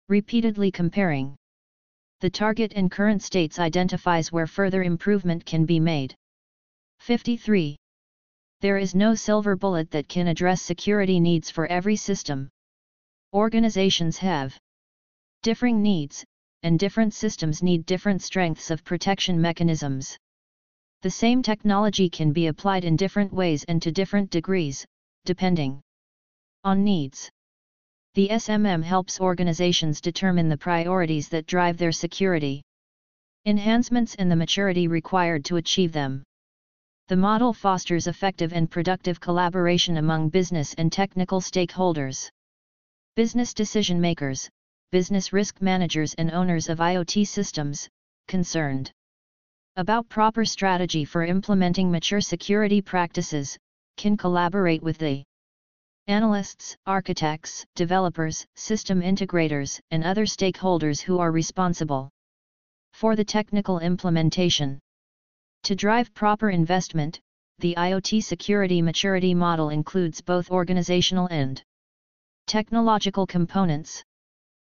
Repeatedly 0.09 0.73
comparing 0.73 1.37
the 2.19 2.31
target 2.31 2.73
and 2.75 2.91
current 2.91 3.23
states 3.23 3.61
identifies 3.61 4.33
where 4.33 4.49
further 4.49 4.83
improvement 4.83 5.47
can 5.47 5.65
be 5.65 5.79
made. 5.79 6.15
53. 6.99 7.77
There 8.63 8.79
is 8.79 8.97
no 8.97 9.15
silver 9.15 9.55
bullet 9.55 9.91
that 9.93 10.09
can 10.09 10.27
address 10.27 10.61
security 10.61 11.21
needs 11.21 11.51
for 11.51 11.69
every 11.69 11.97
system. 11.97 12.49
Organizations 13.33 14.19
have 14.19 14.59
differing 15.43 15.83
needs, 15.83 16.25
and 16.65 16.79
different 16.81 17.15
systems 17.15 17.63
need 17.63 17.87
different 17.87 18.23
strengths 18.23 18.71
of 18.73 18.85
protection 18.85 19.41
mechanisms. 19.41 20.19
The 21.05 21.11
same 21.11 21.43
technology 21.43 22.09
can 22.09 22.33
be 22.33 22.47
applied 22.47 22.83
in 22.83 22.97
different 22.97 23.31
ways 23.31 23.63
and 23.65 23.83
to 23.83 23.93
different 23.93 24.31
degrees, 24.31 24.87
depending 25.27 25.83
on 26.65 26.83
needs. 26.83 27.31
The 28.15 28.31
SMM 28.31 28.83
helps 28.83 29.21
organizations 29.21 30.01
determine 30.01 30.49
the 30.49 30.57
priorities 30.57 31.29
that 31.29 31.45
drive 31.45 31.77
their 31.77 31.93
security 31.93 32.63
enhancements 33.45 34.15
and 34.15 34.31
the 34.31 34.37
maturity 34.37 34.89
required 34.89 35.45
to 35.45 35.57
achieve 35.57 35.93
them. 35.93 36.23
The 37.09 37.17
model 37.17 37.53
fosters 37.53 38.07
effective 38.07 38.55
and 38.55 38.71
productive 38.71 39.21
collaboration 39.21 39.99
among 39.99 40.31
business 40.31 40.73
and 40.73 40.91
technical 40.91 41.43
stakeholders. 41.43 42.31
Business 43.15 43.53
decision 43.53 44.01
makers, 44.01 44.49
business 44.91 45.35
risk 45.35 45.61
managers 45.61 46.15
and 46.15 46.31
owners 46.31 46.71
of 46.71 46.79
IoT 46.79 47.27
systems, 47.27 47.91
concerned 48.27 48.91
about 49.77 50.09
proper 50.09 50.45
strategy 50.45 51.05
for 51.05 51.25
implementing 51.25 51.91
mature 51.91 52.21
security 52.21 52.81
practices, 52.81 53.59
can 53.97 54.17
collaborate 54.17 54.81
with 54.85 54.97
the 54.99 55.25
analysts, 56.07 56.77
architects, 56.87 57.67
developers, 57.75 58.47
system 58.55 59.01
integrators, 59.01 59.81
and 59.91 60.05
other 60.05 60.27
stakeholders 60.27 61.01
who 61.01 61.19
are 61.19 61.33
responsible 61.33 62.09
for 62.93 63.17
the 63.17 63.25
technical 63.25 63.81
implementation. 63.81 64.79
To 65.65 65.75
drive 65.75 66.15
proper 66.15 66.51
investment, 66.51 67.19
the 67.59 67.75
IoT 67.77 68.23
security 68.23 68.81
maturity 68.81 69.35
model 69.35 69.71
includes 69.71 70.21
both 70.21 70.53
organizational 70.53 71.27
and 71.33 71.61
technological 72.47 73.27
components. 73.27 74.05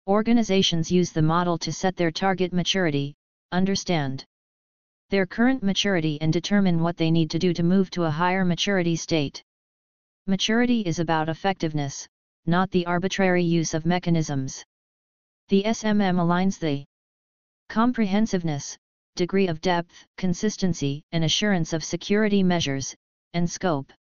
Organizations 0.07 0.93
use 0.93 1.11
the 1.11 1.23
model 1.23 1.59
to 1.59 1.73
set 1.73 1.97
their 1.97 2.13
target 2.13 2.53
maturity, 2.53 3.15
understand 3.51 4.25
their 5.15 5.27
current 5.27 5.63
maturity 5.63 6.19
and 6.21 6.33
determine 6.33 6.83
what 6.83 6.97
they 6.97 7.09
need 7.09 7.31
to 7.31 7.39
do 7.39 7.55
to 7.55 7.63
move 7.63 7.89
to 7.89 8.03
a 8.03 8.11
higher 8.11 8.45
maturity 8.45 8.97
state. 8.97 9.45
Maturity 10.27 10.81
is 10.81 10.99
about 10.99 11.29
effectiveness, 11.29 12.09
not 12.47 12.69
the 12.73 12.85
arbitrary 12.85 13.45
use 13.45 13.75
of 13.75 13.87
mechanisms. 13.87 14.65
The 15.51 15.63
SMM 15.63 16.17
aligns 16.17 16.59
the 16.59 16.85
comprehensiveness, 17.69 18.77
degree 19.15 19.47
of 19.47 19.61
depth, 19.61 20.05
consistency, 20.17 21.05
and 21.13 21.23
assurance 21.23 21.73
of 21.73 21.85
security 21.85 22.43
measures, 22.43 22.93
and 23.35 23.49
scope. 23.49 23.93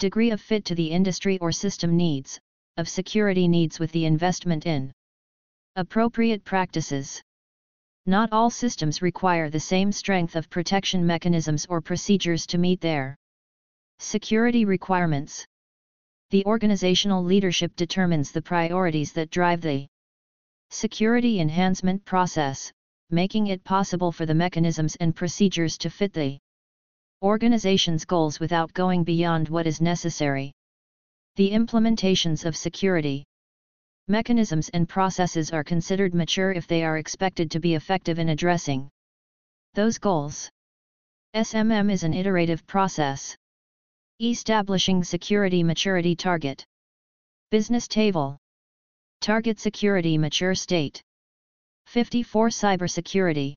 Degree 0.00 0.32
of 0.32 0.40
fit 0.40 0.64
to 0.64 0.74
the 0.74 0.90
industry 0.90 1.38
or 1.38 1.52
system 1.52 1.96
needs, 1.96 2.40
of 2.76 2.88
security 2.88 3.46
needs 3.46 3.78
with 3.78 3.92
the 3.92 4.04
investment 4.04 4.66
in 4.66 4.92
appropriate 5.76 6.44
practices. 6.44 7.22
Not 8.06 8.32
all 8.32 8.50
systems 8.50 9.00
require 9.00 9.48
the 9.48 9.60
same 9.60 9.90
strength 9.90 10.36
of 10.36 10.50
protection 10.50 11.06
mechanisms 11.06 11.64
or 11.70 11.80
procedures 11.80 12.46
to 12.48 12.58
meet 12.58 12.82
their 12.82 13.16
security 13.98 14.66
requirements. 14.66 15.46
The 16.28 16.44
organizational 16.44 17.24
leadership 17.24 17.74
determines 17.76 18.30
the 18.30 18.42
priorities 18.42 19.14
that 19.14 19.30
drive 19.30 19.62
the 19.62 19.86
security 20.68 21.40
enhancement 21.40 22.04
process, 22.04 22.70
making 23.08 23.46
it 23.46 23.64
possible 23.64 24.12
for 24.12 24.26
the 24.26 24.34
mechanisms 24.34 24.96
and 24.96 25.16
procedures 25.16 25.78
to 25.78 25.88
fit 25.88 26.12
the 26.12 26.38
organization's 27.22 28.04
goals 28.04 28.38
without 28.38 28.74
going 28.74 29.04
beyond 29.04 29.48
what 29.48 29.66
is 29.66 29.80
necessary. 29.80 30.52
The 31.36 31.52
implementations 31.52 32.44
of 32.44 32.54
security 32.54 33.24
mechanisms 34.08 34.68
and 34.74 34.88
processes 34.88 35.50
are 35.50 35.64
considered 35.64 36.14
mature 36.14 36.52
if 36.52 36.66
they 36.66 36.84
are 36.84 36.98
expected 36.98 37.50
to 37.50 37.60
be 37.60 37.74
effective 37.74 38.18
in 38.18 38.28
addressing 38.28 38.90
those 39.72 39.98
goals. 39.98 40.50
SMM 41.34 41.90
is 41.90 42.04
an 42.04 42.12
iterative 42.12 42.66
process. 42.66 43.34
Establishing 44.20 45.02
Security 45.02 45.62
Maturity 45.62 46.14
Target 46.14 46.64
Business 47.50 47.88
Table 47.88 48.38
Target 49.20 49.58
Security 49.58 50.18
Mature 50.18 50.54
State 50.54 51.02
54 51.86 52.48
Cybersecurity 52.50 53.54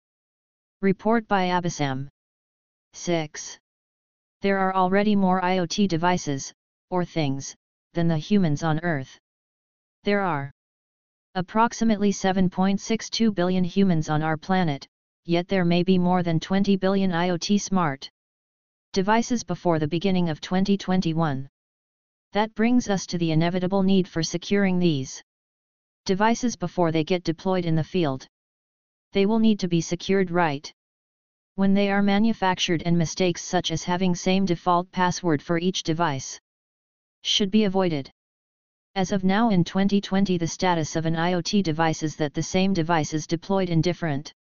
Report 0.81 1.27
by 1.27 1.47
Abhisam 1.47 2.07
6. 2.93 3.59
There 4.41 4.57
are 4.57 4.73
already 4.73 5.15
more 5.15 5.41
IoT 5.41 5.87
devices, 5.87 6.53
or 6.89 7.03
things, 7.03 7.53
than 7.93 8.07
the 8.07 8.17
humans 8.17 8.63
on 8.63 8.79
Earth. 8.79 9.19
There 10.07 10.21
are 10.21 10.53
approximately 11.35 12.13
7.62 12.13 13.35
billion 13.35 13.65
humans 13.65 14.07
on 14.07 14.23
our 14.23 14.37
planet, 14.37 14.87
yet 15.25 15.49
there 15.49 15.65
may 15.65 15.83
be 15.83 15.97
more 15.97 16.23
than 16.23 16.39
20 16.39 16.77
billion 16.77 17.11
IoT 17.11 17.59
smart 17.59 18.09
devices 18.93 19.43
before 19.43 19.79
the 19.79 19.87
beginning 19.89 20.29
of 20.29 20.39
2021. 20.39 21.49
That 22.31 22.55
brings 22.55 22.89
us 22.89 23.05
to 23.07 23.17
the 23.17 23.31
inevitable 23.31 23.83
need 23.83 24.07
for 24.07 24.23
securing 24.23 24.79
these 24.79 25.21
devices 26.05 26.55
before 26.55 26.93
they 26.93 27.03
get 27.03 27.25
deployed 27.25 27.65
in 27.65 27.75
the 27.75 27.83
field. 27.83 28.25
They 29.11 29.25
will 29.25 29.39
need 29.39 29.59
to 29.59 29.67
be 29.67 29.81
secured 29.81 30.31
right. 30.31 30.73
When 31.55 31.73
they 31.73 31.91
are 31.91 32.01
manufactured 32.01 32.81
and 32.85 32.97
mistakes 32.97 33.43
such 33.43 33.71
as 33.71 33.83
having 33.83 34.15
same 34.15 34.45
default 34.45 34.89
password 34.89 35.41
for 35.41 35.59
each 35.59 35.83
device 35.83 36.39
should 37.23 37.51
be 37.51 37.65
avoided. 37.65 38.09
As 38.97 39.11
of 39.11 39.23
now 39.23 39.51
in 39.51 39.63
2020 39.63 40.39
the 40.39 40.47
status 40.47 40.95
of 40.95 41.05
an 41.05 41.13
IoT 41.13 41.61
device 41.61 42.01
is 42.01 42.15
that 42.15 42.33
the 42.33 42.41
same 42.41 42.73
device 42.73 43.13
is 43.13 43.27
deployed 43.27 43.69
in 43.69 43.79
different 43.79 44.33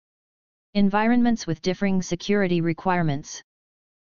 environments 0.73 1.45
with 1.45 1.61
differing 1.61 2.01
security 2.01 2.61
requirements. 2.61 3.43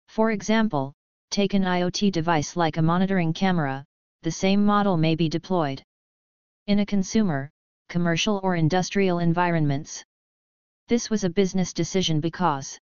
For 0.09 0.29
example, 0.29 0.93
take 1.31 1.55
an 1.55 1.63
IoT 1.63 2.11
device 2.11 2.55
like 2.55 2.77
a 2.77 2.83
monitoring 2.83 3.33
camera, 3.33 3.83
the 4.21 4.29
same 4.29 4.63
model 4.63 4.95
may 4.95 5.15
be 5.15 5.27
deployed 5.27 5.81
in 6.67 6.77
a 6.77 6.85
consumer, 6.85 7.49
commercial 7.89 8.39
or 8.43 8.55
industrial 8.55 9.17
environments. 9.17 10.03
This 10.87 11.09
was 11.09 11.23
a 11.23 11.31
business 11.31 11.73
decision 11.73 12.19
because 12.19 12.77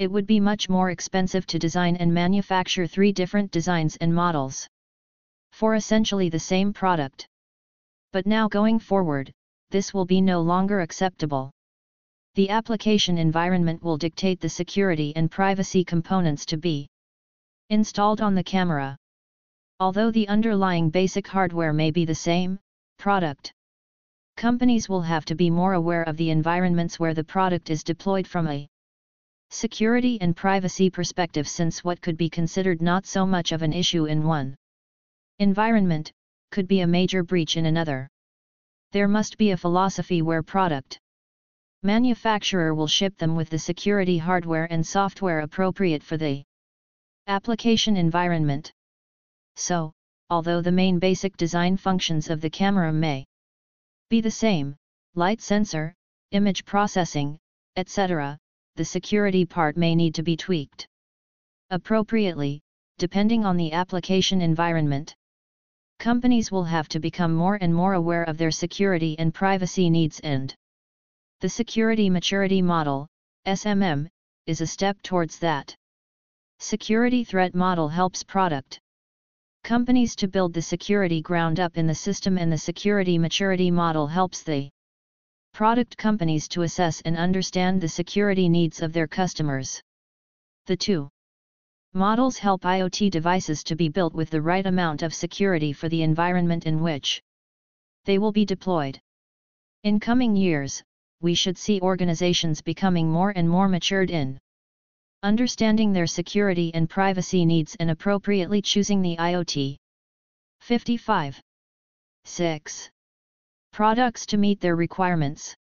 it 0.00 0.10
would 0.10 0.26
be 0.26 0.40
much 0.40 0.68
more 0.68 0.90
expensive 0.90 1.46
to 1.46 1.58
design 1.60 1.94
and 1.94 2.12
manufacture 2.12 2.88
three 2.88 3.12
different 3.12 3.52
designs 3.52 3.94
and 3.98 4.12
models 4.12 4.66
for 5.54 5.76
essentially 5.76 6.28
the 6.28 6.46
same 6.52 6.72
product. 6.72 7.28
But 8.12 8.26
now 8.26 8.48
going 8.48 8.80
forward, 8.80 9.30
this 9.70 9.94
will 9.94 10.04
be 10.04 10.20
no 10.20 10.40
longer 10.40 10.80
acceptable. 10.80 11.52
The 12.34 12.50
application 12.50 13.18
environment 13.18 13.80
will 13.80 13.96
dictate 13.96 14.40
the 14.40 14.48
security 14.48 15.14
and 15.14 15.30
privacy 15.30 15.84
components 15.84 16.44
to 16.46 16.56
be 16.56 16.88
installed 17.70 18.20
on 18.20 18.34
the 18.34 18.42
camera. 18.42 18.96
Although 19.78 20.10
the 20.10 20.26
underlying 20.26 20.90
basic 20.90 21.28
hardware 21.28 21.72
may 21.72 21.92
be 21.92 22.04
the 22.04 22.16
same, 22.16 22.58
product 22.98 23.52
companies 24.36 24.88
will 24.88 25.02
have 25.02 25.24
to 25.26 25.36
be 25.36 25.50
more 25.50 25.74
aware 25.74 26.02
of 26.02 26.16
the 26.16 26.30
environments 26.30 26.98
where 26.98 27.14
the 27.14 27.22
product 27.22 27.70
is 27.70 27.84
deployed 27.84 28.26
from 28.26 28.48
a 28.48 28.66
security 29.50 30.20
and 30.20 30.34
privacy 30.34 30.90
perspective 30.90 31.46
since 31.46 31.84
what 31.84 32.00
could 32.00 32.16
be 32.16 32.28
considered 32.28 32.82
not 32.82 33.06
so 33.06 33.24
much 33.24 33.52
of 33.52 33.62
an 33.62 33.72
issue 33.72 34.06
in 34.06 34.24
one 34.24 34.56
environment, 35.38 36.12
could 36.50 36.68
be 36.68 36.80
a 36.80 36.86
major 36.86 37.22
breach 37.22 37.56
in 37.56 37.66
another. 37.66 38.08
There 38.92 39.08
must 39.08 39.36
be 39.36 39.50
a 39.50 39.56
philosophy 39.56 40.22
where 40.22 40.42
product 40.42 41.00
manufacturer 41.82 42.74
will 42.74 42.86
ship 42.86 43.16
them 43.16 43.34
with 43.34 43.50
the 43.50 43.58
security 43.58 44.16
hardware 44.16 44.68
and 44.70 44.86
software 44.86 45.40
appropriate 45.40 46.02
for 46.02 46.16
the 46.16 46.44
application 47.26 47.96
environment. 47.96 48.72
So, 49.56 49.92
although 50.30 50.60
the 50.60 50.72
main 50.72 50.98
basic 50.98 51.36
design 51.36 51.76
functions 51.76 52.30
of 52.30 52.40
the 52.40 52.50
camera 52.50 52.92
may 52.92 53.26
be 54.08 54.20
the 54.20 54.30
same, 54.30 54.76
light 55.14 55.40
sensor, 55.40 55.94
image 56.30 56.64
processing, 56.64 57.38
etc., 57.76 58.38
the 58.76 58.84
security 58.84 59.44
part 59.44 59.76
may 59.76 59.94
need 59.94 60.14
to 60.14 60.22
be 60.22 60.36
tweaked 60.36 60.86
appropriately, 61.70 62.60
depending 62.98 63.44
on 63.44 63.56
the 63.56 63.72
application 63.72 64.40
environment. 64.40 65.14
Companies 65.98 66.50
will 66.50 66.64
have 66.64 66.88
to 66.88 67.00
become 67.00 67.34
more 67.34 67.58
and 67.60 67.74
more 67.74 67.94
aware 67.94 68.24
of 68.24 68.36
their 68.36 68.50
security 68.50 69.18
and 69.18 69.32
privacy 69.32 69.88
needs 69.88 70.20
and 70.20 70.54
the 71.40 71.48
Security 71.48 72.08
Maturity 72.08 72.62
Model, 72.62 73.06
SMM, 73.46 74.08
is 74.46 74.60
a 74.60 74.66
step 74.66 75.00
towards 75.02 75.38
that. 75.40 75.74
Security 76.58 77.24
Threat 77.24 77.54
Model 77.54 77.88
helps 77.88 78.22
product 78.22 78.80
companies 79.62 80.14
to 80.16 80.28
build 80.28 80.52
the 80.52 80.62
security 80.62 81.20
ground 81.20 81.58
up 81.60 81.76
in 81.76 81.86
the 81.86 81.94
system 81.94 82.38
and 82.38 82.52
the 82.52 82.58
Security 82.58 83.18
Maturity 83.18 83.70
Model 83.70 84.06
helps 84.06 84.42
the 84.42 84.70
product 85.52 85.96
companies 85.96 86.48
to 86.48 86.62
assess 86.62 87.00
and 87.02 87.16
understand 87.16 87.80
the 87.80 87.88
security 87.88 88.48
needs 88.48 88.82
of 88.82 88.92
their 88.92 89.06
customers. 89.06 89.82
The 90.66 90.76
two 90.76 91.10
Models 91.96 92.38
help 92.38 92.62
IoT 92.62 93.08
devices 93.12 93.62
to 93.62 93.76
be 93.76 93.88
built 93.88 94.14
with 94.14 94.28
the 94.28 94.42
right 94.42 94.66
amount 94.66 95.02
of 95.02 95.14
security 95.14 95.72
for 95.72 95.88
the 95.88 96.02
environment 96.02 96.66
in 96.66 96.82
which 96.82 97.22
they 98.04 98.18
will 98.18 98.32
be 98.32 98.44
deployed. 98.44 98.98
In 99.84 100.00
coming 100.00 100.34
years, 100.34 100.82
we 101.20 101.36
should 101.36 101.56
see 101.56 101.80
organizations 101.80 102.60
becoming 102.60 103.08
more 103.08 103.30
and 103.30 103.48
more 103.48 103.68
matured 103.68 104.10
in 104.10 104.40
understanding 105.22 105.92
their 105.92 106.08
security 106.08 106.74
and 106.74 106.90
privacy 106.90 107.44
needs 107.44 107.76
and 107.78 107.92
appropriately 107.92 108.60
choosing 108.60 109.00
the 109.00 109.16
IoT 109.16 109.76
55 110.62 111.40
6 112.24 112.90
products 113.70 114.26
to 114.26 114.36
meet 114.36 114.60
their 114.60 114.74
requirements. 114.74 115.54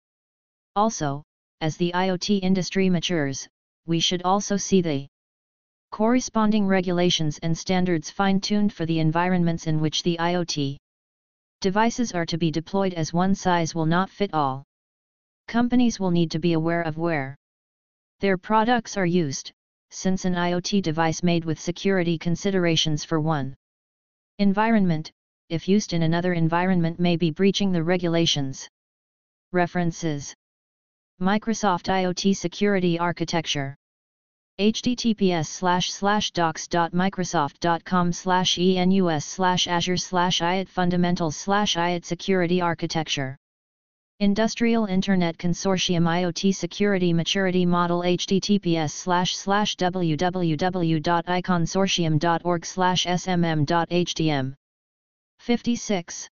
Also, 0.78 1.24
as 1.60 1.76
the 1.76 1.91
IoT 1.94 2.40
industry 2.41 2.90
matures, 2.90 3.49
we 3.86 3.99
should 3.99 4.22
also 4.24 4.56
see 4.56 4.82
the 4.82 5.11
corresponding 5.91 6.65
regulations 6.65 7.38
and 7.43 7.57
standards 7.57 8.09
fine-tuned 8.09 8.72
for 8.72 8.85
the 8.85 8.99
environments 8.99 9.68
in 9.68 9.81
which 9.81 10.03
the 10.03 10.18
IoT 10.18 10.77
devices 11.59 12.13
are 12.13 12.26
to 12.26 12.38
be 12.38 12.49
deployed 12.49 12.93
as 12.93 13.13
one 13.13 13.35
size 13.35 13.76
will 13.76 13.85
not 13.85 14.09
fit 14.09 14.34
all. 14.34 14.63
Companies 15.47 15.99
will 15.99 16.11
need 16.11 16.31
to 16.31 16.39
be 16.39 16.53
aware 16.53 16.81
of 16.81 16.97
where 16.97 17.35
their 18.22 18.38
products 18.38 18.95
are 18.95 19.05
used, 19.05 19.51
since 19.89 20.23
an 20.23 20.34
IoT 20.34 20.81
device 20.81 21.22
made 21.23 21.43
with 21.43 21.59
security 21.59 22.18
considerations 22.18 23.03
for 23.03 23.19
one 23.19 23.53
environment, 24.39 25.11
if 25.49 25.68
used 25.68 25.91
in 25.91 26.03
another 26.03 26.34
environment 26.34 26.99
may 26.99 27.18
be 27.18 27.31
breaching 27.31 27.73
the 27.73 27.84
regulations. 27.84 28.69
References 29.51 30.34
Microsoft 31.22 31.89
IoT 31.89 32.38
Security 32.38 32.97
Architecture 32.97 33.76
https 34.62 35.48
slash 35.48 35.92
slash 35.92 36.32
docs.microsoft.com 36.32 38.14
slash 38.14 38.56
enus 38.58 39.24
slash 39.24 39.68
azure 39.68 39.98
slash 39.98 40.40
IoT 40.40 40.70
fundamentals 40.70 41.36
slash 41.36 41.76
IoT 41.76 42.06
security 42.06 42.62
architecture. 42.62 43.36
Industrial 44.20 44.86
Internet 44.86 45.40
Consortium 45.40 46.04
IoT 46.04 46.54
Security 46.54 47.12
Maturity 47.12 47.66
Model 47.66 48.02
https 48.02 48.92
slash 48.92 49.36
slash 49.36 49.76
www.iconsortium.org 49.78 52.66
slash 52.66 53.06
smm.htm 53.08 54.54
56 55.40 56.30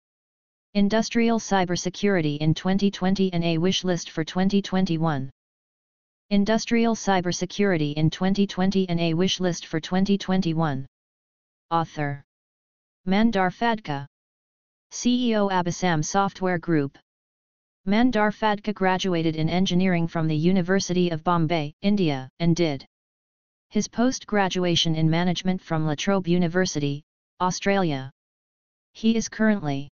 Industrial 0.74 1.40
Cybersecurity 1.40 2.38
in 2.38 2.54
2020 2.54 3.34
and 3.34 3.44
a 3.44 3.58
wish 3.58 3.84
list 3.84 4.12
for 4.12 4.24
2021 4.24 5.30
Industrial 6.34 6.95
Cybersecurity 6.95 7.93
in 7.93 8.10
2020 8.10 8.89
and 8.89 8.99
a 8.99 9.14
wish 9.14 9.39
list 9.39 9.68
for 9.68 9.80
2021. 9.80 10.88
Author 11.69 12.23
Mandar 13.05 13.51
Phadke 13.51 14.07
CEO 14.91 15.51
Abhisam 15.51 16.03
Software 16.03 16.57
Group 16.57 16.97
Mandar 17.85 18.31
Phadke 18.31 18.73
graduated 18.73 19.35
in 19.35 19.47
engineering 19.47 20.07
from 20.07 20.27
the 20.27 20.35
University 20.35 21.11
of 21.11 21.23
Bombay, 21.23 21.72
India, 21.84 22.27
and 22.39 22.55
did 22.55 22.84
his 23.69 23.88
post-graduation 23.88 24.95
in 24.95 25.07
management 25.07 25.61
from 25.61 25.85
La 25.85 25.93
Trobe 25.93 26.27
University, 26.27 27.03
Australia. 27.41 28.10
He 28.93 29.15
is 29.15 29.30
currently 29.30 29.91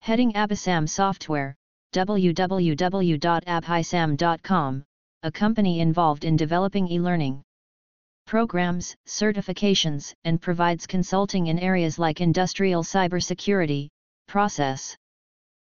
heading 0.00 0.32
Abhisam 0.32 0.88
Software, 0.88 1.54
www.abhisam.com, 1.94 4.84
a 5.24 5.30
company 5.30 5.78
involved 5.78 6.24
in 6.24 6.36
developing 6.36 6.88
e-learning 6.88 7.40
programs, 8.26 8.96
certifications, 9.06 10.12
and 10.24 10.42
provides 10.42 10.84
consulting 10.84 11.46
in 11.46 11.60
areas 11.60 11.96
like 11.96 12.20
industrial 12.20 12.82
cybersecurity, 12.82 13.88
process 14.26 14.96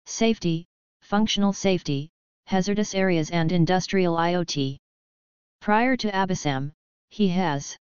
safety, 0.05 0.67
functional 1.01 1.55
safety, 1.55 2.11
hazardous 2.45 2.95
areas 2.95 3.31
and 3.31 3.51
industrial 3.51 4.17
IoT. 4.17 4.77
Prior 5.61 5.97
to 5.97 6.11
Abhisam, 6.11 6.71
he 7.09 7.29
has 7.29 7.75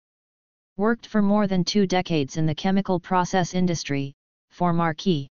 worked 0.77 1.07
for 1.07 1.23
more 1.23 1.47
than 1.47 1.65
two 1.65 1.86
decades 1.86 2.36
in 2.36 2.45
the 2.45 2.55
chemical 2.55 3.01
process 3.01 3.55
industry, 3.55 4.12
for 4.51 4.74
marquee 4.74 5.28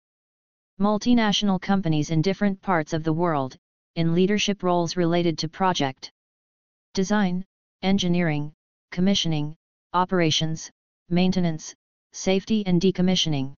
multinational 0.79 1.61
companies 1.61 2.09
in 2.09 2.21
different 2.21 2.61
parts 2.61 2.93
of 2.93 3.03
the 3.03 3.11
world, 3.11 3.57
in 3.95 4.15
leadership 4.15 4.63
roles 4.63 4.95
related 4.95 5.37
to 5.37 5.49
project 5.49 6.09
design, 6.93 7.43
engineering, 7.81 8.53
commissioning, 8.91 9.55
operations, 9.93 10.69
maintenance, 11.09 11.73
safety 12.13 12.65
and 12.65 12.81
decommissioning. 12.81 13.53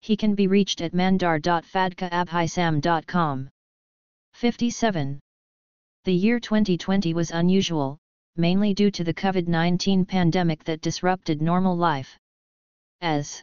He 0.00 0.16
can 0.16 0.34
be 0.34 0.46
reached 0.46 0.80
at 0.80 0.94
mandar.phadkeabhisam.com. 0.94 3.50
57. 4.34 5.20
The 6.04 6.14
year 6.14 6.38
2020 6.38 7.14
was 7.14 7.30
unusual, 7.30 7.98
mainly 8.36 8.74
due 8.74 8.90
to 8.90 9.04
the 9.04 9.14
COVID-19 9.14 10.06
pandemic 10.06 10.64
that 10.64 10.80
disrupted 10.80 11.40
normal 11.40 11.76
life. 11.76 12.18
As 13.00 13.42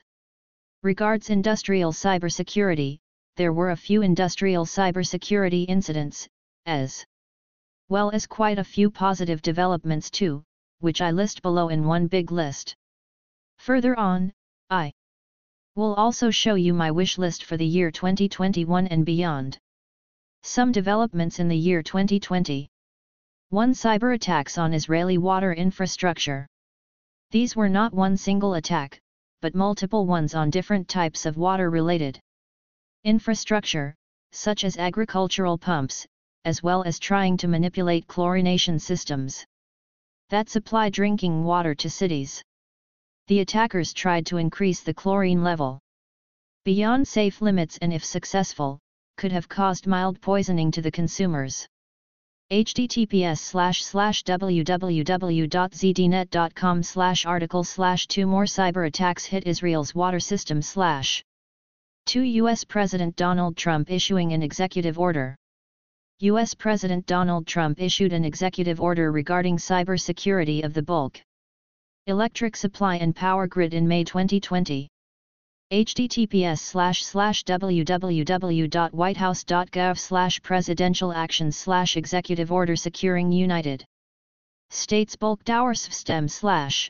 regards 0.84 1.30
industrial 1.30 1.92
cybersecurity, 1.92 3.00
there 3.38 3.54
were 3.54 3.72
a 3.72 3.78
few 3.78 4.02
industrial 4.02 4.66
cybersecurity 4.66 5.66
incidents, 5.68 6.28
as 6.66 7.06
well 7.92 8.10
as 8.12 8.26
quite 8.26 8.58
a 8.58 8.72
few 8.76 8.90
positive 8.90 9.42
developments 9.42 10.10
too, 10.10 10.42
which 10.80 11.02
I 11.02 11.12
list 11.12 11.42
below 11.42 11.68
in 11.68 11.86
one 11.86 12.08
big 12.08 12.32
list. 12.32 12.76
Further 13.58 14.00
on, 14.00 14.32
I 14.70 14.94
Will 15.76 15.94
also 15.96 16.30
show 16.30 16.56
you 16.56 16.74
my 16.74 16.92
wish 16.92 17.18
list 17.18 17.46
for 17.46 17.56
the 17.56 17.66
year 17.66 17.92
2021 17.92 18.88
and 18.88 19.06
beyond. 19.06 19.58
Some 20.44 20.74
developments 20.74 21.40
in 21.40 21.48
the 21.48 21.58
year 21.58 21.82
2020. 21.82 22.70
1. 23.50 23.72
Cyber 23.74 24.14
attacks 24.14 24.58
on 24.58 24.74
Israeli 24.74 25.18
water 25.18 25.54
infrastructure. 25.54 26.46
These 27.30 27.56
were 27.56 27.70
not 27.70 27.94
one 27.94 28.18
single 28.18 28.56
attack, 28.56 29.00
but 29.42 29.56
multiple 29.56 30.06
ones 30.06 30.36
on 30.36 30.50
different 30.50 30.90
types 30.90 31.26
of 31.26 31.38
water-related 31.38 32.20
infrastructure, 33.06 33.96
such 34.34 34.66
as 34.66 34.78
agricultural 34.78 35.58
pumps, 35.58 36.06
as 36.46 36.64
well 36.64 36.84
as 36.84 37.00
trying 37.00 37.38
to 37.38 37.48
manipulate 37.48 38.08
chlorination 38.08 38.80
systems 38.80 39.46
that 40.30 40.50
supply 40.50 40.90
drinking 40.90 41.44
water 41.44 41.76
to 41.76 41.90
cities. 41.90 42.42
The 43.28 43.42
attackers 43.42 43.94
tried 43.94 44.26
to 44.28 44.38
increase 44.38 44.82
the 44.82 44.94
chlorine 44.94 45.44
level 45.44 45.80
beyond 46.64 47.08
safe 47.08 47.42
limits 47.42 47.80
and 47.82 47.92
if 47.92 48.06
successful, 48.06 48.80
could 49.18 49.32
have 49.32 49.50
caused 49.50 49.88
mild 49.88 50.22
poisoning 50.22 50.72
to 50.72 50.82
the 50.82 50.92
consumers 50.92 51.68
https 52.52 53.38
slash 53.38 53.84
slash 53.84 54.24
www.zdnet.com 54.24 56.84
slash 56.84 57.26
article 57.26 57.64
slash 57.64 58.08
2 58.08 58.26
more 58.26 58.44
cyber 58.44 58.88
attacks 58.88 59.26
hit 59.26 59.48
Israel's 59.48 59.96
water 59.96 60.20
system 60.20 60.62
slash 60.62 61.24
2 62.08 62.22
U.S. 62.22 62.66
President 62.66 63.16
Donald 63.16 63.56
Trump 63.56 63.90
issuing 63.90 64.34
an 64.34 64.44
executive 64.44 65.00
order. 65.00 65.38
U.S. 66.24 66.54
President 66.54 67.08
Donald 67.08 67.48
Trump 67.48 67.82
issued 67.82 68.14
an 68.14 68.24
executive 68.24 68.80
order 68.80 69.12
regarding 69.12 69.58
cybersecurity 69.58 70.64
of 70.64 70.76
the 70.76 70.84
bulk 70.84 71.20
electric 72.06 72.56
supply 72.56 72.98
and 72.98 73.16
power 73.16 73.48
grid 73.48 73.74
in 73.74 73.88
May 73.88 74.04
2020 74.04 74.88
https 75.72 76.60
slash 76.60 77.04
slash 77.04 77.44
www.whitehouse.gov 77.44 79.98
slash 79.98 80.40
presidential 80.44 81.12
actions 81.12 81.58
slash 81.58 81.98
executive 81.98 82.52
order 82.52 82.76
securing 82.76 83.32
United 83.32 83.84
States 84.70 85.16
bulk 85.16 85.44
power 85.44 85.74
system 85.74 86.28
slash 86.28 86.88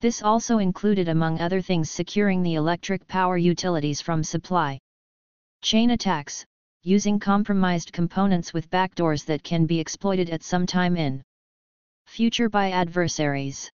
this 0.00 0.22
also 0.22 0.56
included 0.56 1.08
among 1.08 1.38
other 1.38 1.60
things 1.60 1.90
securing 1.90 2.42
the 2.42 2.54
electric 2.54 3.06
power 3.08 3.36
utilities 3.36 4.00
from 4.00 4.24
supply 4.24 4.78
chain 5.60 5.90
attacks, 5.90 6.46
using 6.82 7.18
compromised 7.18 7.92
components 7.92 8.52
with 8.52 8.70
backdoors 8.70 9.24
that 9.24 9.42
can 9.42 9.66
be 9.66 9.80
exploited 9.80 10.30
at 10.30 10.42
some 10.42 10.66
time 10.66 10.96
in 10.96 11.22
future 12.06 12.48
by 12.48 12.70
adversaries. 12.70 13.70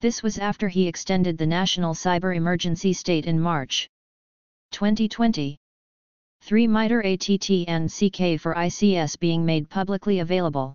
This 0.00 0.22
was 0.22 0.38
after 0.38 0.68
he 0.68 0.88
extended 0.88 1.38
the 1.38 1.46
national 1.46 1.94
cyber 1.94 2.34
emergency 2.34 2.92
state 2.92 3.26
in 3.26 3.40
March 3.40 3.88
2020. 4.72 5.56
3 6.42 6.66
MITRE 6.66 7.00
ATT 7.00 7.50
and 7.68 7.88
CK 7.88 8.40
for 8.40 8.54
ICS 8.54 9.18
being 9.18 9.44
made 9.44 9.70
publicly 9.70 10.18
available. 10.18 10.74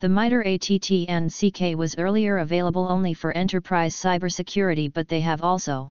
The 0.00 0.08
MITRE 0.08 0.42
ATT 0.42 1.08
and 1.08 1.32
CK 1.32 1.76
was 1.76 1.96
earlier 1.96 2.38
available 2.38 2.86
only 2.88 3.14
for 3.14 3.32
enterprise 3.32 3.96
cybersecurity 3.96 4.92
but 4.92 5.08
they 5.08 5.22
have 5.22 5.42
also 5.42 5.88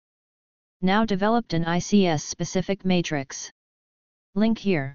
now 0.81 1.03
developed 1.03 1.53
an 1.53 1.65
ICS-specific 1.65 2.85
matrix. 2.85 3.51
Link 4.37 4.57
here 4.57 4.93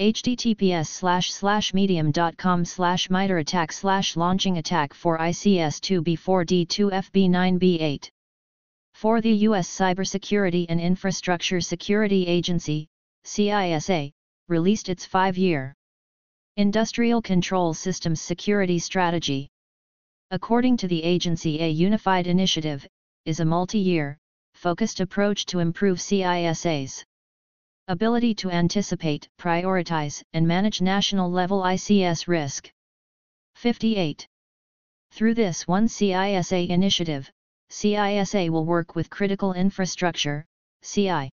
https 0.00 0.86
slash 0.86 1.30
slash 1.30 1.74
medium.com 1.74 2.64
slash 2.64 3.10
MITRE 3.10 3.36
attack 3.36 3.70
slash 3.70 4.16
launching 4.16 4.56
attack 4.56 4.94
for 4.94 5.18
ICS-2B4D2FB9B8. 5.18 8.08
For 8.94 9.20
the 9.20 9.32
U.S. 9.32 9.68
Cybersecurity 9.68 10.64
and 10.70 10.80
Infrastructure 10.80 11.60
Security 11.60 12.26
Agency, 12.26 12.88
CISA, 13.26 14.10
released 14.48 14.88
its 14.88 15.04
five-year 15.04 15.74
Industrial 16.56 17.20
Control 17.20 17.74
Systems 17.74 18.22
Security 18.22 18.78
Strategy. 18.78 19.50
According 20.30 20.78
to 20.78 20.88
the 20.88 21.02
agency 21.02 21.60
a 21.60 21.68
unified 21.68 22.26
initiative, 22.26 22.86
is 23.26 23.40
a 23.40 23.44
multi-year, 23.44 24.16
focused 24.54 25.00
approach 25.00 25.44
to 25.44 25.58
improve 25.58 25.98
CISA's 25.98 27.04
Ability 27.88 28.34
to 28.34 28.50
anticipate, 28.50 29.28
prioritize, 29.38 30.20
and 30.32 30.44
manage 30.44 30.80
national-level 30.80 31.62
ICS 31.62 32.26
risk. 32.26 32.68
58. 33.54 34.26
Through 35.12 35.34
this 35.34 35.68
One 35.68 35.86
CISA 35.86 36.68
initiative, 36.68 37.30
CISA 37.70 38.50
will 38.50 38.64
work 38.64 38.96
with 38.96 39.08
critical 39.08 39.52
infrastructure, 39.52 40.44
CI 40.82 41.30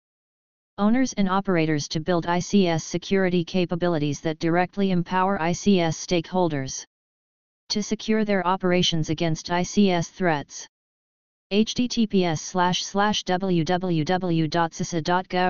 owners 0.77 1.13
and 1.13 1.29
operators 1.29 1.87
to 1.87 2.01
build 2.01 2.25
ICS 2.25 2.81
security 2.81 3.45
capabilities 3.45 4.19
that 4.19 4.39
directly 4.39 4.91
empower 4.91 5.37
ICS 5.39 5.95
stakeholders 6.05 6.83
to 7.69 7.81
secure 7.81 8.25
their 8.25 8.45
operations 8.45 9.09
against 9.09 9.47
ICS 9.47 10.09
threats 10.09 10.67
https 11.51 12.39
slash 12.39 12.83
slash 12.85 13.25
www.cisa.gov 13.25 13.73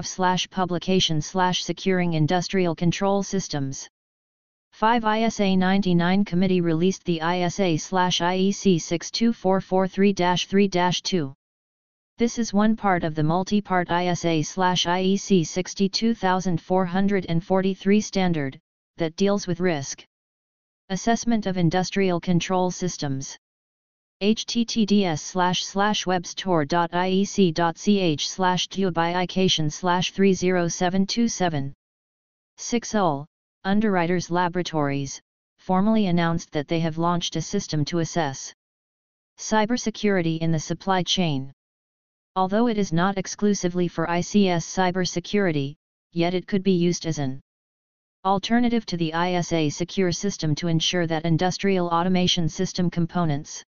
slash 0.04 0.50
publication 0.50 1.22
slash 1.22 1.64
securing 1.64 2.14
industrial 2.14 2.74
control 2.74 3.22
systems. 3.22 3.88
5 4.72 5.06
ISA 5.06 5.56
99 5.56 6.26
committee 6.26 6.60
released 6.60 7.04
the 7.04 7.22
ISA 7.22 7.78
slash 7.78 8.20
IEC 8.20 8.78
62443-3-2. 8.78 11.36
This 12.18 12.40
is 12.40 12.52
one 12.52 12.76
part 12.76 13.04
of 13.04 13.14
the 13.14 13.22
multi-part 13.22 13.92
ISA 13.92 14.44
slash 14.44 14.86
IEC 14.86 15.46
62443 15.46 18.02
standard, 18.02 18.60
that 18.98 19.16
deals 19.16 19.46
with 19.46 19.60
risk 19.60 20.04
assessment 20.90 21.46
of 21.46 21.58
industrial 21.58 22.20
control 22.20 22.72
systems 22.72 23.38
https 24.22 25.18
slash 25.18 25.66
slash 25.66 26.06
webstore.iec.ch 26.06 28.30
slash 28.30 28.68
dubication 28.68 29.72
slash 29.72 30.12
30727. 30.12 31.74
6 32.58 32.96
UL, 32.96 33.26
Underwriters 33.64 34.30
Laboratories, 34.30 35.20
formally 35.58 36.06
announced 36.06 36.52
that 36.52 36.68
they 36.68 36.82
have 36.82 37.00
launched 37.00 37.36
a 37.36 37.42
system 37.42 37.84
to 37.84 37.98
assess 37.98 38.54
cybersecurity 39.40 40.38
in 40.38 40.52
the 40.52 40.60
supply 40.60 41.02
chain. 41.02 41.52
Although 42.36 42.68
it 42.68 42.78
is 42.78 42.94
not 42.94 43.18
exclusively 43.18 43.88
for 43.88 44.06
ICS 44.06 44.66
cybersecurity, 44.66 45.74
yet 46.12 46.36
it 46.36 46.46
could 46.46 46.62
be 46.62 46.74
used 46.74 47.08
as 47.08 47.18
an 47.18 47.42
alternative 48.24 48.86
to 48.86 48.98
the 48.98 49.14
ISA 49.14 49.72
secure 49.72 50.12
system 50.12 50.54
to 50.54 50.68
ensure 50.68 51.08
that 51.08 51.26
industrial 51.26 51.88
automation 51.88 52.48
system 52.48 52.92
components 52.92 53.64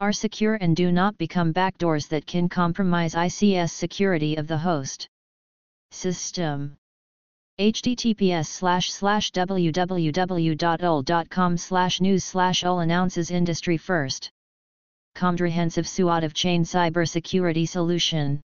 are 0.00 0.12
secure 0.12 0.54
and 0.56 0.74
do 0.74 0.90
not 0.90 1.16
become 1.18 1.52
backdoors 1.52 2.08
that 2.08 2.26
can 2.26 2.48
compromise 2.48 3.14
ICS 3.14 3.70
security 3.70 4.34
of 4.36 4.46
the 4.48 4.58
host 4.58 5.06
system. 5.92 6.76
https 7.60 8.46
slash 8.46 8.92
slash 8.92 9.30
www.ul.com 9.30 9.96
slash 11.56 12.00
news 12.00 12.24
slash 12.24 12.64
ol 12.64 12.80
announces 12.80 13.30
industry 13.30 13.76
first. 13.76 14.30
Comprehensive 15.14 15.86
SWOT 15.86 16.24
of 16.24 16.34
chain 16.34 16.64
cybersecurity 16.64 17.68
solution. 17.68 18.40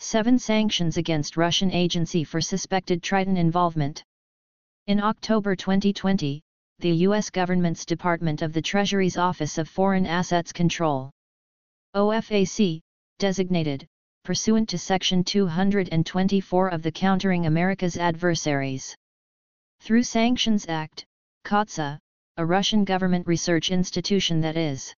7 0.00 0.38
Sanctions 0.38 0.98
against 0.98 1.38
Russian 1.38 1.72
agency 1.72 2.24
for 2.24 2.42
suspected 2.42 3.02
Triton 3.02 3.38
involvement. 3.38 4.02
In 4.86 5.00
October 5.00 5.56
2020, 5.56 6.42
the 6.80 6.94
U.S. 7.08 7.28
government's 7.28 7.84
Department 7.84 8.40
of 8.40 8.52
the 8.52 8.62
Treasury's 8.62 9.16
Office 9.16 9.58
of 9.58 9.68
Foreign 9.68 10.06
Assets 10.06 10.52
Control. 10.52 11.10
OFAC, 11.96 12.80
designated, 13.18 13.84
pursuant 14.22 14.68
to 14.68 14.78
Section 14.78 15.24
224 15.24 16.68
of 16.68 16.82
the 16.82 16.92
Countering 16.92 17.46
America's 17.46 17.96
Adversaries. 17.96 18.94
Through 19.80 20.04
Sanctions 20.04 20.66
Act, 20.68 21.04
CAATSA, 21.44 21.98
a 22.36 22.46
Russian 22.46 22.84
government 22.84 23.26
research 23.26 23.72
institution 23.72 24.40
that 24.42 24.56
is 24.56 24.94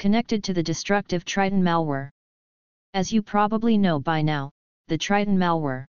connected 0.00 0.42
to 0.42 0.52
the 0.52 0.64
destructive 0.64 1.24
Triton 1.24 1.62
malware. 1.62 2.10
As 2.92 3.12
you 3.12 3.22
probably 3.22 3.78
know 3.78 4.00
by 4.00 4.20
now, 4.20 4.50
the 4.88 4.98
Triton 4.98 5.38
malware 5.38 5.86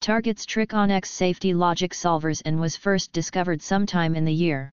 targets 0.00 0.46
X 0.56 1.10
safety 1.10 1.52
logic 1.52 1.92
solvers 1.92 2.40
and 2.46 2.58
was 2.58 2.74
first 2.74 3.12
discovered 3.12 3.60
sometime 3.60 4.16
in 4.16 4.24
the 4.24 4.32
year 4.32 4.72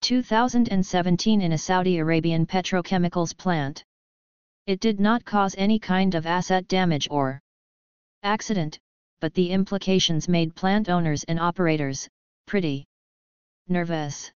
2017 0.00 1.42
in 1.42 1.52
a 1.52 1.58
Saudi 1.58 1.98
Arabian 1.98 2.46
petrochemicals 2.46 3.36
plant. 3.36 3.84
It 4.66 4.80
did 4.80 5.00
not 5.00 5.24
cause 5.24 5.54
any 5.58 5.78
kind 5.78 6.14
of 6.14 6.24
asset 6.24 6.66
damage 6.66 7.08
or 7.10 7.40
accident, 8.22 8.78
but 9.20 9.34
the 9.34 9.50
implications 9.50 10.28
made 10.28 10.54
plant 10.54 10.88
owners 10.88 11.24
and 11.24 11.38
operators 11.38 12.08
pretty 12.46 12.86
nervous. 13.68 14.32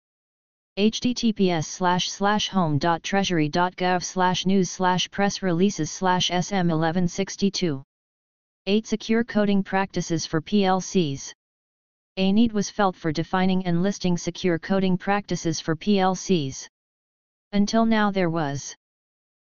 https 0.77 1.65
slash 1.65 2.11
slash 2.11 2.49
home.treasury.gov 2.49 4.03
slash 4.03 4.45
news 4.45 4.69
slash 4.69 5.09
press 5.09 5.41
releases 5.41 5.89
slash 5.89 6.27
sm 6.27 6.67
1162 6.67 7.83
8 8.67 8.85
Secure 8.85 9.23
Coding 9.23 9.63
Practices 9.63 10.27
for 10.27 10.39
PLCs 10.39 11.33
A 12.17 12.31
need 12.31 12.51
was 12.51 12.69
felt 12.69 12.95
for 12.95 13.11
defining 13.11 13.65
and 13.65 13.81
listing 13.81 14.15
secure 14.19 14.59
coding 14.59 14.99
practices 14.99 15.59
for 15.59 15.75
PLCs. 15.75 16.67
Until 17.53 17.87
now 17.87 18.11
there 18.11 18.29
was 18.29 18.75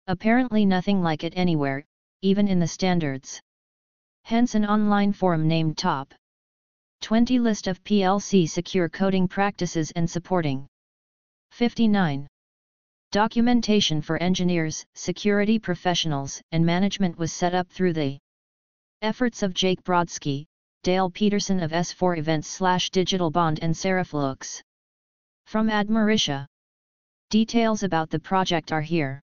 apparently 0.06 0.64
nothing 0.64 1.02
like 1.02 1.23
it 1.23 1.34
anywhere, 1.36 1.84
even 2.22 2.48
in 2.48 2.60
the 2.60 2.68
standards. 2.68 3.41
Hence 4.26 4.53
an 4.53 4.64
online 4.64 5.11
forum 5.11 5.48
named 5.48 5.76
Top 5.76 6.14
20 7.02 7.40
List 7.40 7.65
of 7.65 7.84
PLC 7.84 8.48
Secure 8.48 8.90
Coding 8.90 9.27
Practices 9.27 9.90
and 9.95 10.07
Supporting 10.07 10.68
59. 11.49 12.27
Documentation 13.11 14.03
for 14.03 14.22
engineers, 14.22 14.86
security 14.94 15.57
professionals, 15.57 16.44
and 16.52 16.64
management 16.64 17.18
was 17.18 17.34
set 17.34 17.56
up 17.56 17.68
through 17.72 17.94
the 17.94 18.19
efforts 19.02 19.44
of 19.44 19.54
Jake 19.54 19.84
Brodsky, 19.84 20.46
Dale 20.84 21.10
Peterson 21.10 21.62
of 21.62 21.72
S4 21.72 22.18
Events 22.18 22.48
slash 22.48 22.90
Digital 22.90 23.32
Bond 23.32 23.60
and 23.62 23.76
Sarah 23.76 24.04
Fluchs. 24.04 24.62
From 25.46 25.70
admeritia. 25.70 26.46
Details 27.30 27.84
about 27.84 28.10
the 28.10 28.20
project 28.20 28.72
are 28.72 28.82
here 28.82 29.22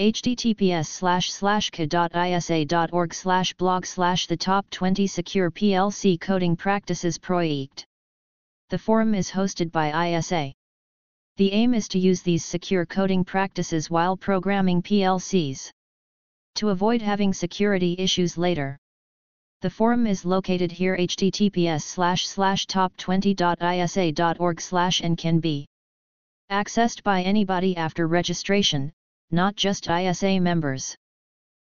https 0.00 0.86
slash 0.86 1.32
slash 1.32 1.70
ka.isa.org 1.70 3.14
slash 3.14 3.54
blog 3.54 3.86
slash 3.86 4.26
the 4.26 4.36
top 4.36 4.68
20 4.70 5.06
secure 5.06 5.52
PLC 5.52 6.20
coding 6.20 6.56
practices 6.56 7.16
project. 7.16 7.86
The 8.70 8.78
forum 8.78 9.14
is 9.14 9.30
hosted 9.30 9.70
by 9.70 10.08
ISA. 10.08 10.52
The 11.36 11.52
aim 11.52 11.74
is 11.74 11.86
to 11.88 12.00
use 12.00 12.22
these 12.22 12.44
secure 12.44 12.84
coding 12.84 13.24
practices 13.24 13.88
while 13.88 14.16
programming 14.16 14.82
PLCs. 14.82 15.70
To 16.56 16.70
avoid 16.70 17.00
having 17.00 17.32
security 17.32 17.94
issues 17.96 18.36
later. 18.36 18.76
The 19.64 19.70
forum 19.70 20.06
is 20.06 20.26
located 20.26 20.70
here 20.70 20.94
https 20.94 21.80
slash 21.80 22.28
slash 22.28 22.66
top20.isa.org 22.66 24.60
slash 24.60 25.00
and 25.00 25.16
can 25.16 25.40
be 25.40 25.66
accessed 26.50 27.02
by 27.02 27.22
anybody 27.22 27.74
after 27.74 28.06
registration, 28.06 28.92
not 29.30 29.56
just 29.56 29.88
ISA 29.88 30.38
members. 30.38 30.94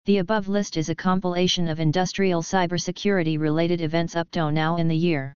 The 0.06 0.20
above 0.20 0.48
list 0.48 0.78
is 0.78 0.90
a 0.90 0.96
compilation 0.96 1.68
of 1.68 1.80
industrial 1.80 2.44
cybersecurity 2.44 3.40
related 3.40 3.82
events 3.82 4.16
up 4.16 4.30
to 4.34 4.52
now 4.52 4.78
in 4.78 4.88
the 4.88 4.96
year 4.96 5.34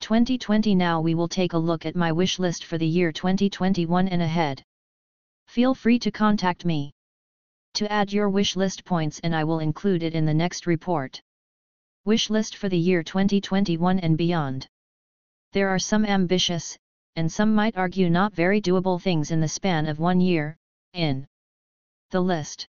2020. 0.00 0.74
Now 0.74 1.00
we 1.00 1.14
will 1.14 1.26
take 1.26 1.54
a 1.54 1.58
look 1.58 1.86
at 1.86 1.96
my 1.96 2.12
wish 2.12 2.38
list 2.38 2.66
for 2.66 2.76
the 2.76 2.86
year 2.86 3.12
2021 3.12 4.08
and 4.08 4.20
ahead. 4.20 4.62
Feel 5.46 5.74
free 5.74 5.98
to 6.00 6.10
contact 6.10 6.66
me 6.66 6.92
to 7.72 7.90
add 7.90 8.12
your 8.12 8.28
wish 8.28 8.56
list 8.56 8.84
points 8.84 9.20
and 9.20 9.34
I 9.34 9.44
will 9.44 9.60
include 9.60 10.02
it 10.02 10.12
in 10.12 10.26
the 10.26 10.34
next 10.34 10.66
report. 10.66 11.22
Wish 12.04 12.30
list 12.30 12.56
for 12.56 12.68
the 12.68 12.78
year 12.78 13.04
2021 13.04 14.00
and 14.00 14.18
beyond. 14.18 14.66
There 15.52 15.68
are 15.68 15.78
some 15.78 16.04
ambitious, 16.04 16.76
and 17.14 17.30
some 17.30 17.54
might 17.54 17.76
argue 17.76 18.10
not 18.10 18.34
very 18.34 18.60
doable 18.60 19.00
things 19.00 19.30
in 19.30 19.40
the 19.40 19.46
span 19.46 19.86
of 19.86 20.00
one 20.00 20.20
year, 20.20 20.56
in 20.94 21.28
the 22.10 22.20
list. 22.20 22.66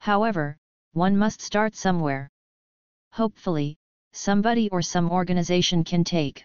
However, 0.00 0.58
one 0.92 1.16
must 1.16 1.40
start 1.40 1.74
somewhere. 1.74 2.28
Hopefully, 3.12 3.78
somebody 4.12 4.68
or 4.68 4.82
some 4.82 5.10
organization 5.10 5.82
can 5.82 6.04
take 6.04 6.44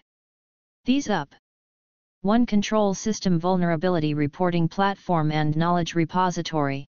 these 0.84 1.10
up. 1.10 1.34
1. 2.22 2.46
Control 2.46 2.94
System 2.94 3.38
Vulnerability 3.38 4.14
Reporting 4.14 4.66
Platform 4.66 5.30
and 5.30 5.54
Knowledge 5.54 5.94
Repository. 5.94 6.86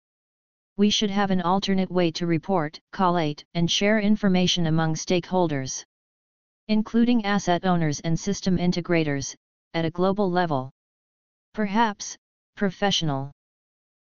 We 0.78 0.90
should 0.90 1.10
have 1.10 1.30
an 1.30 1.40
alternate 1.40 1.90
way 1.90 2.10
to 2.12 2.26
report, 2.26 2.78
collate, 2.92 3.44
and 3.54 3.70
share 3.70 3.98
information 3.98 4.66
among 4.66 4.94
stakeholders, 4.94 5.82
including 6.68 7.24
asset 7.24 7.64
owners 7.64 8.00
and 8.00 8.18
system 8.18 8.58
integrators, 8.58 9.34
at 9.72 9.86
a 9.86 9.90
global 9.90 10.30
level. 10.30 10.70
Perhaps, 11.54 12.18
professional 12.56 13.32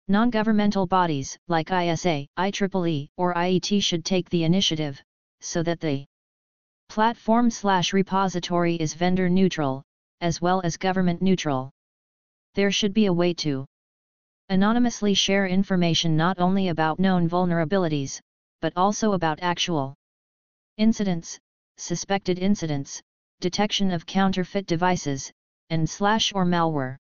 Non-governmental 0.09 0.87
bodies, 0.87 1.39
like 1.49 1.71
ISA, 1.71 2.27
IEEE, 2.39 3.09
or 3.17 3.35
IET 3.35 3.83
should 3.83 4.05
take 4.05 4.29
the 4.29 4.45
initiative, 4.45 5.03
so 5.41 5.63
that 5.63 5.81
the 5.81 6.07
platform 6.89 7.51
slash 7.51 7.93
repository 7.93 8.77
is 8.77 8.95
vendor 8.95 9.29
neutral, 9.29 9.83
as 10.21 10.41
well 10.41 10.61
as 10.65 10.77
government 10.77 11.23
neutral. 11.23 11.71
There 12.55 12.73
should 12.73 12.93
be 12.93 13.07
a 13.07 13.13
way 13.13 13.35
to 13.35 13.67
anonymously 14.49 15.15
share 15.15 15.47
information 15.47 16.17
not 16.17 16.39
only 16.39 16.69
about 16.69 16.99
known 16.99 17.29
vulnerabilities, 17.29 18.21
but 18.61 18.73
also 18.77 19.13
about 19.13 19.39
actual 19.43 19.95
incidents, 20.77 21.39
suspected 21.77 22.39
incidents, 22.39 23.03
detection 23.41 23.91
of 23.91 24.07
counterfeit 24.07 24.67
devices, 24.67 25.31
and 25.71 25.89
slash 25.89 26.33
or 26.35 26.45
malware. 26.45 26.97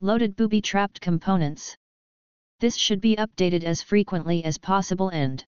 Loaded 0.00 0.36
booby-trapped 0.36 1.00
components. 1.00 1.76
This 2.60 2.76
should 2.76 3.00
be 3.00 3.16
updated 3.16 3.64
as 3.64 3.82
frequently 3.82 4.44
as 4.44 4.58
possible 4.58 5.08
and 5.08 5.44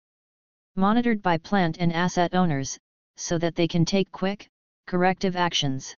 monitored 0.77 1.23
by 1.23 1.39
plant 1.39 1.79
and 1.79 1.93
asset 1.93 2.35
owners, 2.35 2.77
so 3.17 3.39
that 3.39 3.55
they 3.55 3.69
can 3.69 3.85
take 3.85 4.11
quick, 4.11 4.49
corrective 4.87 5.37
actions. 5.37 5.95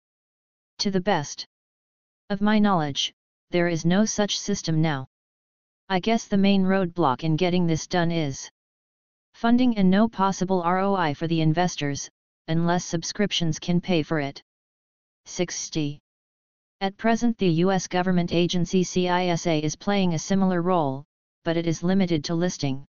To 0.79 0.91
the 0.91 1.01
best 1.01 1.47
of 2.31 2.41
my 2.41 2.59
knowledge, 2.59 3.15
there 3.55 3.69
is 3.69 3.85
no 3.85 4.05
such 4.05 4.37
system 4.37 4.83
now. 4.83 5.07
I 5.89 6.01
guess 6.01 6.27
the 6.27 6.37
main 6.37 6.65
roadblock 6.65 7.23
in 7.23 7.37
getting 7.37 7.69
this 7.69 7.87
done 7.87 8.11
is 8.11 8.51
funding 9.33 9.79
and 9.79 9.89
no 9.89 10.09
possible 10.09 10.65
ROI 10.65 11.15
for 11.15 11.29
the 11.29 11.41
investors, 11.41 12.11
unless 12.49 12.85
subscriptions 12.85 13.61
can 13.61 13.81
pay 13.81 14.03
for 14.03 14.19
it. 14.19 14.43
60. 15.27 16.01
At 16.81 16.97
present 16.97 17.39
the 17.39 17.49
U.S. 17.65 17.87
government 17.87 18.33
agency 18.33 18.83
CISA 18.83 19.63
is 19.63 19.77
playing 19.77 20.15
a 20.15 20.19
similar 20.19 20.61
role, 20.61 21.05
but 21.45 21.57
it 21.57 21.69
is 21.69 21.85
limited 21.85 22.25
to 22.25 22.35
listing 22.35 22.85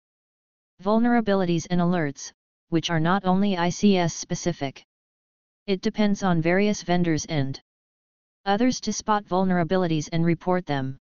vulnerabilities 0.83 1.67
and 1.69 1.83
alerts, 1.83 2.33
which 2.71 2.89
are 2.89 3.01
not 3.01 3.27
only 3.27 3.55
ICS 3.55 4.13
specific. 4.13 4.83
It 5.67 5.83
depends 5.83 6.23
on 6.23 6.41
various 6.41 6.81
vendors 6.81 7.27
and 7.27 7.61
others 8.45 8.81
to 8.81 8.93
spot 8.93 9.25
vulnerabilities 9.25 10.09
and 10.13 10.25
report 10.25 10.67
them. 10.67 10.99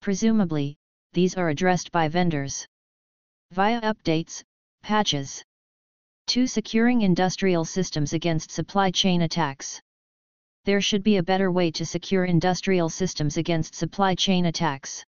Presumably, 0.00 0.76
these 1.12 1.36
are 1.36 1.48
addressed 1.48 1.92
by 1.92 2.08
vendors 2.08 2.66
via 3.50 3.80
updates, 3.82 4.42
patches. 4.82 5.42
2. 6.26 6.46
Securing 6.46 7.02
industrial 7.02 7.64
systems 7.64 8.12
against 8.12 8.50
supply 8.50 8.90
chain 8.90 9.22
attacks 9.22 9.80
there 10.64 10.80
should 10.80 11.02
be 11.02 11.18
a 11.18 11.22
better 11.22 11.52
way 11.52 11.70
to 11.70 11.84
secure 11.84 12.24
industrial 12.24 12.88
systems 12.88 13.36
against 13.36 13.74
supply 13.74 14.14
chain 14.14 14.46
attacks. 14.46 15.04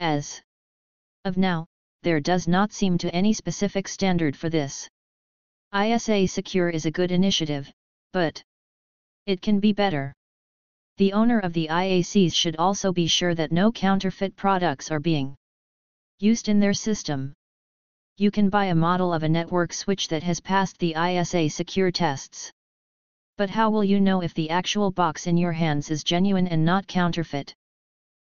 As 0.00 0.42
of 1.24 1.38
now, 1.38 1.66
there 2.02 2.20
does 2.20 2.46
not 2.46 2.72
seem 2.72 2.98
to 2.98 3.14
any 3.14 3.32
specific 3.32 3.88
standard 3.88 4.36
for 4.36 4.50
this. 4.50 4.88
ISA 5.74 6.28
Secure 6.28 6.68
is 6.68 6.84
a 6.84 6.90
good 6.90 7.10
initiative, 7.10 7.72
but 8.12 8.42
it 9.24 9.40
can 9.40 9.60
be 9.60 9.72
better. 9.72 10.12
The 10.98 11.12
owner 11.12 11.38
of 11.38 11.52
the 11.52 11.68
IACs 11.68 12.34
should 12.34 12.56
also 12.56 12.90
be 12.90 13.06
sure 13.06 13.34
that 13.34 13.52
no 13.52 13.70
counterfeit 13.70 14.34
products 14.34 14.90
are 14.90 14.98
being 14.98 15.36
used 16.20 16.48
in 16.48 16.58
their 16.58 16.72
system. 16.72 17.34
You 18.16 18.30
can 18.30 18.48
buy 18.48 18.66
a 18.66 18.74
model 18.74 19.12
of 19.12 19.22
a 19.22 19.28
network 19.28 19.74
switch 19.74 20.08
that 20.08 20.22
has 20.22 20.40
passed 20.40 20.78
the 20.78 20.94
ISA 20.96 21.50
secure 21.50 21.90
tests. 21.90 22.50
But 23.36 23.50
how 23.50 23.68
will 23.68 23.84
you 23.84 24.00
know 24.00 24.22
if 24.22 24.32
the 24.32 24.48
actual 24.48 24.90
box 24.90 25.26
in 25.26 25.36
your 25.36 25.52
hands 25.52 25.90
is 25.90 26.02
genuine 26.02 26.48
and 26.48 26.64
not 26.64 26.86
counterfeit? 26.86 27.54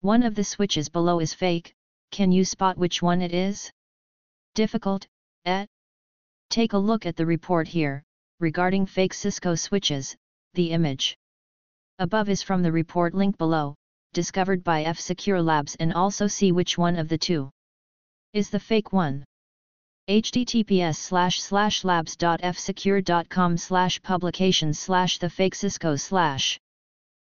One 0.02 0.22
of 0.22 0.34
the 0.34 0.44
switches 0.44 0.90
below 0.90 1.18
is 1.20 1.32
fake, 1.32 1.72
can 2.10 2.30
you 2.30 2.44
spot 2.44 2.76
which 2.76 3.00
one 3.00 3.22
it 3.22 3.32
is? 3.32 3.72
Difficult, 4.54 5.06
eh? 5.46 5.64
Take 6.50 6.74
a 6.74 6.78
look 6.78 7.06
at 7.06 7.16
the 7.16 7.24
report 7.24 7.68
here, 7.68 8.04
regarding 8.38 8.84
fake 8.84 9.14
Cisco 9.14 9.54
switches, 9.54 10.14
the 10.52 10.72
image 10.72 11.16
above 12.00 12.30
is 12.30 12.42
from 12.42 12.62
the 12.62 12.72
report 12.72 13.14
link 13.14 13.36
below, 13.36 13.74
discovered 14.14 14.64
by 14.64 14.84
F-Secure 14.84 15.42
Labs 15.42 15.76
and 15.76 15.92
also 15.92 16.26
see 16.26 16.50
which 16.50 16.78
one 16.78 16.96
of 16.96 17.10
the 17.10 17.18
two 17.18 17.50
is 18.32 18.48
the 18.48 18.58
fake 18.58 18.92
one. 18.92 19.22
Https 20.08 20.96
slash 20.96 21.42
slash 21.42 21.84
labs.fsecure.com 21.84 23.56
slash 23.58 24.02
publications 24.02 24.78
slash 24.78 25.18
the 25.18 25.28
fake 25.28 25.54
cisco 25.54 25.94
slash 25.94 26.58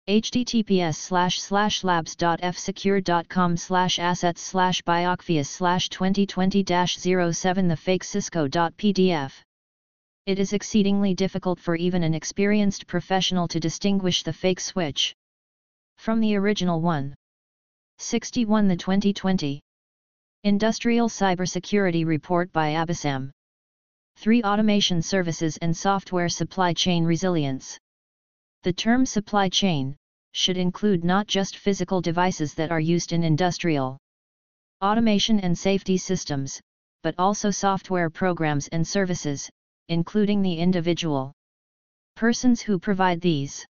https 0.08 0.96
slash 0.96 1.40
slash 1.40 1.84
labs.fsecure.com 1.84 3.56
slash 3.56 3.98
assets 4.00 4.42
slash 4.42 4.82
biocvius 4.82 5.46
slash 5.46 5.88
2020-07 5.90 7.68
the 7.68 7.76
fake 7.76 8.02
cisco.pdf 8.02 9.32
It 10.26 10.40
is 10.40 10.52
exceedingly 10.52 11.14
difficult 11.14 11.60
for 11.60 11.76
even 11.76 12.02
an 12.02 12.12
experienced 12.12 12.88
professional 12.88 13.46
to 13.46 13.60
distinguish 13.60 14.24
the 14.24 14.32
fake 14.32 14.58
switch. 14.58 15.14
From 15.98 16.18
the 16.18 16.34
original 16.34 16.80
1. 16.80 17.14
61 17.98 18.66
the 18.66 18.76
2020 18.76 19.60
Industrial 20.42 21.08
Cybersecurity 21.08 22.04
Report 22.04 22.52
by 22.52 22.72
Abhisam 22.72 23.30
3. 24.16 24.42
Automation 24.42 25.00
Services 25.00 25.58
and 25.58 25.76
Software 25.76 26.28
Supply 26.28 26.72
Chain 26.72 27.04
Resilience 27.04 27.78
The 28.64 28.72
term 28.72 29.06
supply 29.06 29.48
chain 29.48 29.94
should 30.32 30.56
include 30.56 31.04
not 31.04 31.28
just 31.28 31.56
physical 31.56 32.00
devices 32.00 32.52
that 32.54 32.72
are 32.72 32.80
used 32.80 33.12
in 33.12 33.22
industrial 33.22 33.96
automation 34.82 35.38
and 35.38 35.56
safety 35.56 35.96
systems, 35.96 36.60
but 37.04 37.14
also 37.16 37.50
software 37.50 38.10
programs 38.10 38.66
and 38.68 38.84
services, 38.84 39.48
including 39.88 40.42
the 40.42 40.58
individual 40.58 41.32
persons 42.16 42.60
who 42.60 42.78
provide 42.78 43.20
these. 43.20 43.66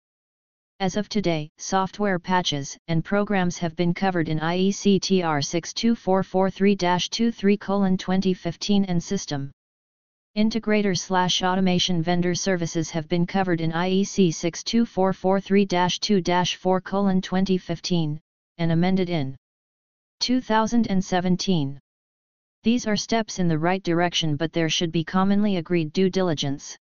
As 0.78 0.96
of 0.96 1.08
today, 1.08 1.48
software 1.58 2.18
patches 2.18 2.76
and 2.88 3.04
programs 3.04 3.58
have 3.58 3.76
been 3.76 3.94
covered 3.94 4.28
in 4.28 4.40
IEC 4.40 5.00
TR 5.00 5.40
62443-23 5.40 7.98
2015 7.98 8.84
and 8.84 9.02
System 9.02 9.50
Integrator 10.36 10.98
slash 10.98 11.42
automation 11.42 12.02
vendor 12.02 12.34
services 12.34 12.90
have 12.90 13.08
been 13.08 13.26
covered 13.26 13.62
in 13.62 13.72
IEC 13.72 14.28
62443-2-4 14.28 17.22
2015, 17.22 18.20
and 18.58 18.72
amended 18.72 19.08
in 19.08 19.34
2017. 20.20 21.80
These 22.66 22.88
are 22.88 22.96
steps 22.96 23.38
in 23.38 23.46
the 23.46 23.60
right 23.60 23.80
direction 23.80 24.34
but 24.34 24.52
there 24.52 24.68
should 24.68 24.90
be 24.90 25.04
commonly 25.04 25.58
agreed 25.58 25.92
due 25.92 26.10
diligence 26.10 26.76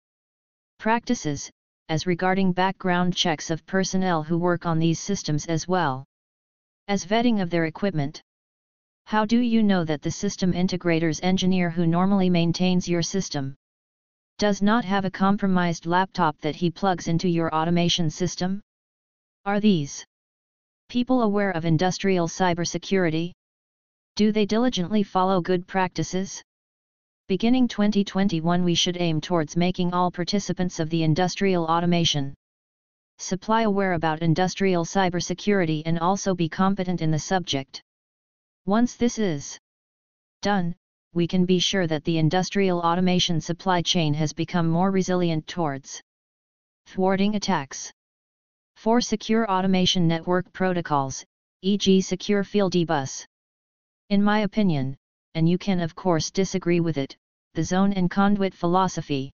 practices, 0.79 1.51
as 1.91 2.07
regarding 2.07 2.55
background 2.55 3.15
checks 3.15 3.51
of 3.51 3.67
personnel 3.67 4.23
who 4.23 4.39
work 4.39 4.65
on 4.65 4.79
these 4.79 4.99
systems 4.99 5.45
as 5.45 5.69
well 5.69 6.07
as 6.89 7.05
vetting 7.05 7.43
of 7.43 7.51
their 7.51 7.67
equipment. 7.67 8.23
How 9.05 9.27
do 9.27 9.41
you 9.41 9.63
know 9.63 9.85
that 9.85 10.01
the 10.01 10.11
system 10.11 10.55
integrator's 10.55 11.21
engineer 11.23 11.69
who 11.69 11.87
normally 11.87 12.31
maintains 12.31 12.89
your 12.89 13.03
system 13.03 13.55
does 14.39 14.63
not 14.63 14.87
have 14.87 15.05
a 15.05 15.11
compromised 15.11 15.85
laptop 15.85 16.41
that 16.41 16.57
he 16.57 16.71
plugs 16.71 17.09
into 17.09 17.29
your 17.29 17.55
automation 17.55 18.09
system? 18.09 18.63
Are 19.45 19.61
these 19.61 20.03
people 20.89 21.21
aware 21.21 21.51
of 21.51 21.67
industrial 21.67 22.27
cybersecurity? 22.27 23.35
Do 24.17 24.31
they 24.31 24.47
diligently 24.47 25.03
follow 25.03 25.41
good 25.41 25.67
practices? 25.67 26.41
Beginning 27.27 27.67
2021 27.67 28.63
we 28.63 28.77
should 28.77 28.97
aim 28.97 29.21
towards 29.21 29.57
making 29.57 29.93
all 29.93 30.13
participants 30.13 30.79
of 30.79 30.89
the 30.89 31.03
industrial 31.03 31.65
automation 31.65 32.33
supply 33.19 33.63
aware 33.63 33.95
about 33.95 34.23
industrial 34.23 34.85
cybersecurity 34.85 35.83
and 35.85 35.99
also 35.99 36.33
be 36.33 36.49
competent 36.49 37.03
in 37.03 37.11
the 37.11 37.19
subject. 37.19 37.83
Once 38.67 38.95
this 38.95 39.19
is 39.19 39.59
done, 40.43 40.77
we 41.13 41.27
can 41.27 41.45
be 41.45 41.59
sure 41.59 41.89
that 41.89 42.05
the 42.05 42.19
industrial 42.19 42.81
automation 42.81 43.41
supply 43.41 43.83
chain 43.83 44.15
has 44.15 44.33
become 44.33 44.69
more 44.69 44.93
resilient 44.93 45.45
towards 45.49 46.01
thwarting 46.87 47.35
attacks. 47.35 47.91
For 48.77 49.01
secure 49.01 49.51
automation 49.51 50.07
network 50.07 50.53
protocols, 50.53 51.25
e.g. 51.63 52.01
Secure 52.01 52.45
Fieldbus. 52.45 53.27
In 54.11 54.23
my 54.23 54.41
opinion, 54.41 54.99
and 55.35 55.49
you 55.49 55.57
can 55.57 55.81
of 55.81 55.95
course 55.95 56.31
disagree 56.31 56.81
with 56.81 56.99
it, 56.99 57.17
the 57.55 57.65
zone 57.65 57.95
and 57.95 58.11
conduit 58.11 58.53
philosophy 58.53 59.33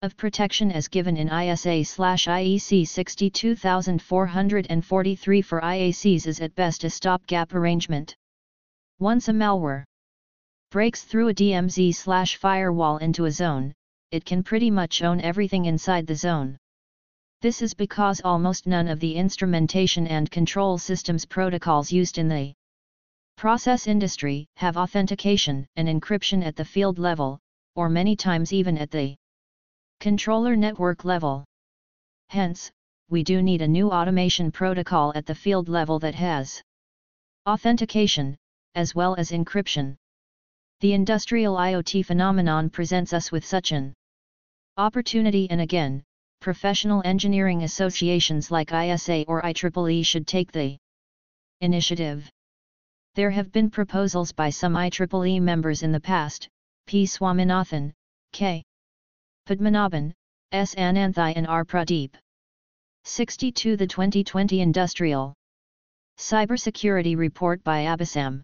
of 0.00 0.16
protection 0.16 0.72
as 0.72 0.88
given 0.88 1.18
in 1.18 1.28
ISA/IEC 1.28 2.88
62443 2.88 5.42
for 5.42 5.60
IACs 5.60 6.26
is 6.26 6.40
at 6.40 6.54
best 6.54 6.84
a 6.84 6.90
stopgap 6.90 7.52
arrangement. 7.52 8.16
Once 8.98 9.28
a 9.28 9.32
malware 9.32 9.84
breaks 10.70 11.04
through 11.04 11.28
a 11.28 11.34
DMZ 11.34 11.94
slash 11.94 12.36
firewall 12.36 12.96
into 12.96 13.26
a 13.26 13.30
zone, 13.30 13.74
it 14.10 14.24
can 14.24 14.42
pretty 14.42 14.70
much 14.70 15.02
own 15.02 15.20
everything 15.20 15.66
inside 15.66 16.06
the 16.06 16.16
zone. 16.16 16.56
This 17.42 17.60
is 17.60 17.74
because 17.74 18.22
almost 18.24 18.66
none 18.66 18.88
of 18.88 19.00
the 19.00 19.16
instrumentation 19.16 20.06
and 20.06 20.30
control 20.30 20.78
systems 20.78 21.26
protocols 21.26 21.92
used 21.92 22.16
in 22.16 22.28
the 22.28 22.54
process 23.36 23.86
industry 23.86 24.46
have 24.56 24.76
authentication 24.76 25.66
and 25.76 25.88
encryption 25.88 26.44
at 26.44 26.56
the 26.56 26.64
field 26.64 26.98
level, 26.98 27.38
or 27.74 27.88
many 27.88 28.14
times 28.16 28.52
even 28.52 28.78
at 28.78 28.90
the 28.90 29.16
controller 30.00 30.56
network 30.56 31.04
level. 31.04 31.44
Hence, 32.28 32.70
we 33.08 33.22
do 33.22 33.42
need 33.42 33.62
a 33.62 33.68
new 33.68 33.90
automation 33.90 34.50
protocol 34.50 35.12
at 35.14 35.26
the 35.26 35.34
field 35.34 35.68
level 35.68 35.98
that 35.98 36.14
has 36.14 36.62
authentication, 37.46 38.36
as 38.74 38.94
well 38.94 39.14
as 39.16 39.30
encryption. 39.30 39.96
The 40.80 40.94
industrial 40.94 41.56
IoT 41.56 42.06
phenomenon 42.06 42.70
presents 42.70 43.12
us 43.12 43.30
with 43.30 43.44
such 43.44 43.72
an 43.72 43.94
opportunity 44.76 45.48
and 45.50 45.60
again, 45.60 46.02
professional 46.40 47.02
engineering 47.04 47.62
associations 47.62 48.50
like 48.50 48.72
ISA 48.72 49.24
or 49.28 49.42
IEEE 49.42 50.04
should 50.04 50.26
take 50.26 50.50
the 50.50 50.76
initiative. 51.60 52.28
There 53.14 53.30
have 53.30 53.52
been 53.52 53.68
proposals 53.68 54.32
by 54.32 54.48
some 54.48 54.72
IEEE 54.72 55.42
members 55.42 55.82
in 55.82 55.92
the 55.92 56.00
past, 56.00 56.48
P. 56.86 57.04
Swaminathan, 57.04 57.92
K. 58.32 58.64
Padmanabhan, 59.46 60.14
S. 60.50 60.74
Ananthai 60.76 61.34
and 61.36 61.46
R. 61.46 61.62
Pradeep. 61.66 62.14
62 63.04 63.76
The 63.76 63.86
2020 63.86 64.60
Industrial 64.62 65.34
Cybersecurity 66.18 67.14
Report 67.14 67.62
by 67.62 67.84
Abhisam 67.84 68.40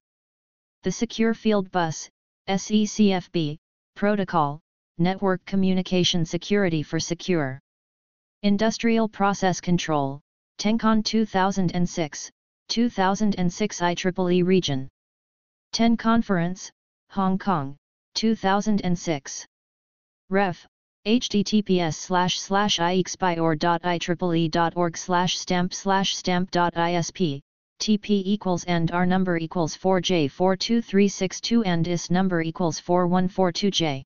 The 0.82 0.93
Secure 0.93 1.32
Field 1.32 1.70
Bus, 1.70 2.11
SECFB, 2.47 3.57
Protocol, 3.95 4.61
Network 4.99 5.43
Communication 5.47 6.27
Security 6.27 6.82
for 6.82 7.01
Secure 7.01 7.59
Industrial 8.43 9.09
Process 9.09 9.62
Control, 9.62 10.20
TENCON 10.59 11.05
2006, 11.05 12.31
2006 12.69 13.81
IEEE 13.81 14.45
Region 14.45 14.89
10 15.73 15.97
Conference, 15.97 16.70
Hong 17.11 17.39
Kong, 17.39 17.77
2006. 18.15 19.47
Ref. 20.31 20.66
https 21.07 21.95
slash 21.95 22.40
slash 22.40 22.78
iexpior.ieee.org 22.78 24.97
slash 24.97 25.39
stamp 25.39 25.73
slash 25.73 26.16
stamp.isp 26.16 27.40
TP 27.81 28.23
equals 28.24 28.65
and 28.65 28.90
R 28.90 29.07
number 29.07 29.39
equals 29.39 29.77
4J42362 29.77 31.62
and 31.65 31.86
IS 31.86 32.11
number 32.11 32.43
equals 32.43 32.81
4142J. 32.81 34.03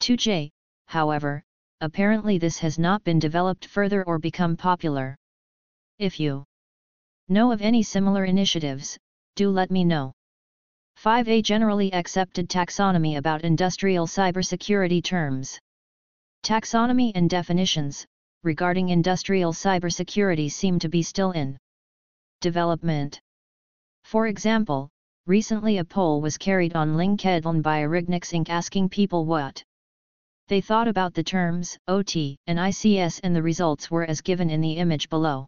2J, 0.00 0.50
however, 0.86 1.42
apparently 1.80 2.38
this 2.38 2.58
has 2.58 2.78
not 2.78 3.02
been 3.02 3.18
developed 3.18 3.64
further 3.64 4.04
or 4.04 4.18
become 4.18 4.56
popular. 4.56 5.16
If 5.98 6.20
you 6.20 6.44
know 7.32 7.50
of 7.50 7.62
any 7.62 7.82
similar 7.82 8.24
initiatives, 8.24 8.98
do 9.34 9.50
let 9.50 9.70
me 9.70 9.82
know. 9.84 10.12
5A 11.02 11.42
Generally 11.42 11.92
accepted 11.94 12.48
taxonomy 12.48 13.16
about 13.16 13.42
industrial 13.42 14.06
cybersecurity 14.06 15.02
terms. 15.02 15.58
Taxonomy 16.44 17.10
and 17.14 17.30
definitions 17.30 18.06
regarding 18.42 18.90
industrial 18.90 19.52
cybersecurity 19.52 20.50
seem 20.50 20.78
to 20.78 20.88
be 20.88 21.02
still 21.02 21.30
in 21.30 21.56
development. 22.40 23.20
For 24.04 24.26
example, 24.26 24.88
recently 25.26 25.78
a 25.78 25.84
poll 25.84 26.20
was 26.20 26.36
carried 26.36 26.74
on 26.74 26.96
LinkedIn 26.96 27.62
by 27.62 27.82
Arignix 27.82 28.32
Inc. 28.32 28.48
asking 28.48 28.88
people 28.88 29.24
what 29.24 29.62
they 30.48 30.60
thought 30.60 30.88
about 30.88 31.14
the 31.14 31.22
terms 31.22 31.78
OT 31.88 32.36
and 32.46 32.58
ICS 32.58 33.20
and 33.22 33.34
the 33.34 33.42
results 33.42 33.90
were 33.90 34.04
as 34.04 34.20
given 34.20 34.50
in 34.50 34.60
the 34.60 34.72
image 34.72 35.08
below. 35.08 35.46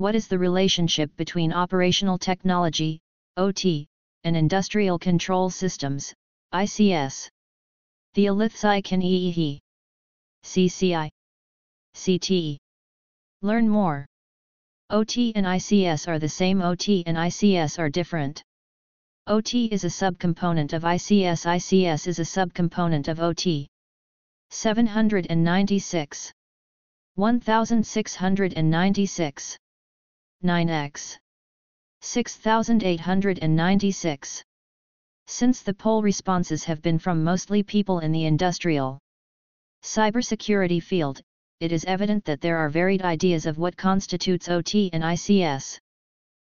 What 0.00 0.14
is 0.14 0.28
the 0.28 0.38
relationship 0.38 1.14
between 1.16 1.52
operational 1.52 2.16
technology, 2.16 3.02
OT, 3.36 3.86
and 4.24 4.34
industrial 4.34 4.98
control 4.98 5.50
systems, 5.50 6.14
ICS? 6.54 7.28
The 8.14 8.24
Alithsi 8.24 8.82
can 8.82 9.02
EEE. 9.02 9.58
CCI. 10.42 11.10
CTE. 11.94 12.56
Learn 13.42 13.68
more. 13.68 14.06
OT 14.88 15.34
and 15.34 15.44
ICS 15.44 16.08
are 16.08 16.18
the 16.18 16.30
same 16.30 16.62
OT 16.62 17.02
and 17.04 17.18
ICS 17.18 17.78
are 17.78 17.90
different. 17.90 18.42
OT 19.26 19.66
is 19.66 19.84
a 19.84 19.88
subcomponent 19.88 20.72
of 20.72 20.84
ICS 20.84 21.44
ICS 21.44 22.06
is 22.06 22.18
a 22.18 22.22
subcomponent 22.22 23.08
of 23.08 23.20
OT. 23.20 23.68
796 24.48 26.32
1696 27.16 29.58
9x 30.42 31.18
6896 32.00 34.44
Since 35.26 35.62
the 35.62 35.74
poll 35.74 36.02
responses 36.02 36.64
have 36.64 36.80
been 36.80 36.98
from 36.98 37.22
mostly 37.22 37.62
people 37.62 37.98
in 37.98 38.10
the 38.10 38.24
industrial 38.24 38.98
cybersecurity 39.82 40.82
field, 40.82 41.20
it 41.60 41.72
is 41.72 41.84
evident 41.84 42.24
that 42.24 42.40
there 42.40 42.56
are 42.56 42.70
varied 42.70 43.02
ideas 43.02 43.44
of 43.44 43.58
what 43.58 43.76
constitutes 43.76 44.48
OT 44.48 44.88
and 44.94 45.04
ICS. 45.04 45.78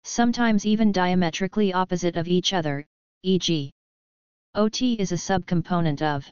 Sometimes 0.04 0.66
even 0.66 0.92
diametrically 0.92 1.74
opposite 1.74 2.18
of 2.18 2.28
each 2.28 2.54
other, 2.54 2.86
e.g. 3.24 3.72
OT 4.54 4.94
is 4.94 5.12
a 5.12 5.16
subcomponent 5.16 6.04
of 6.04 6.30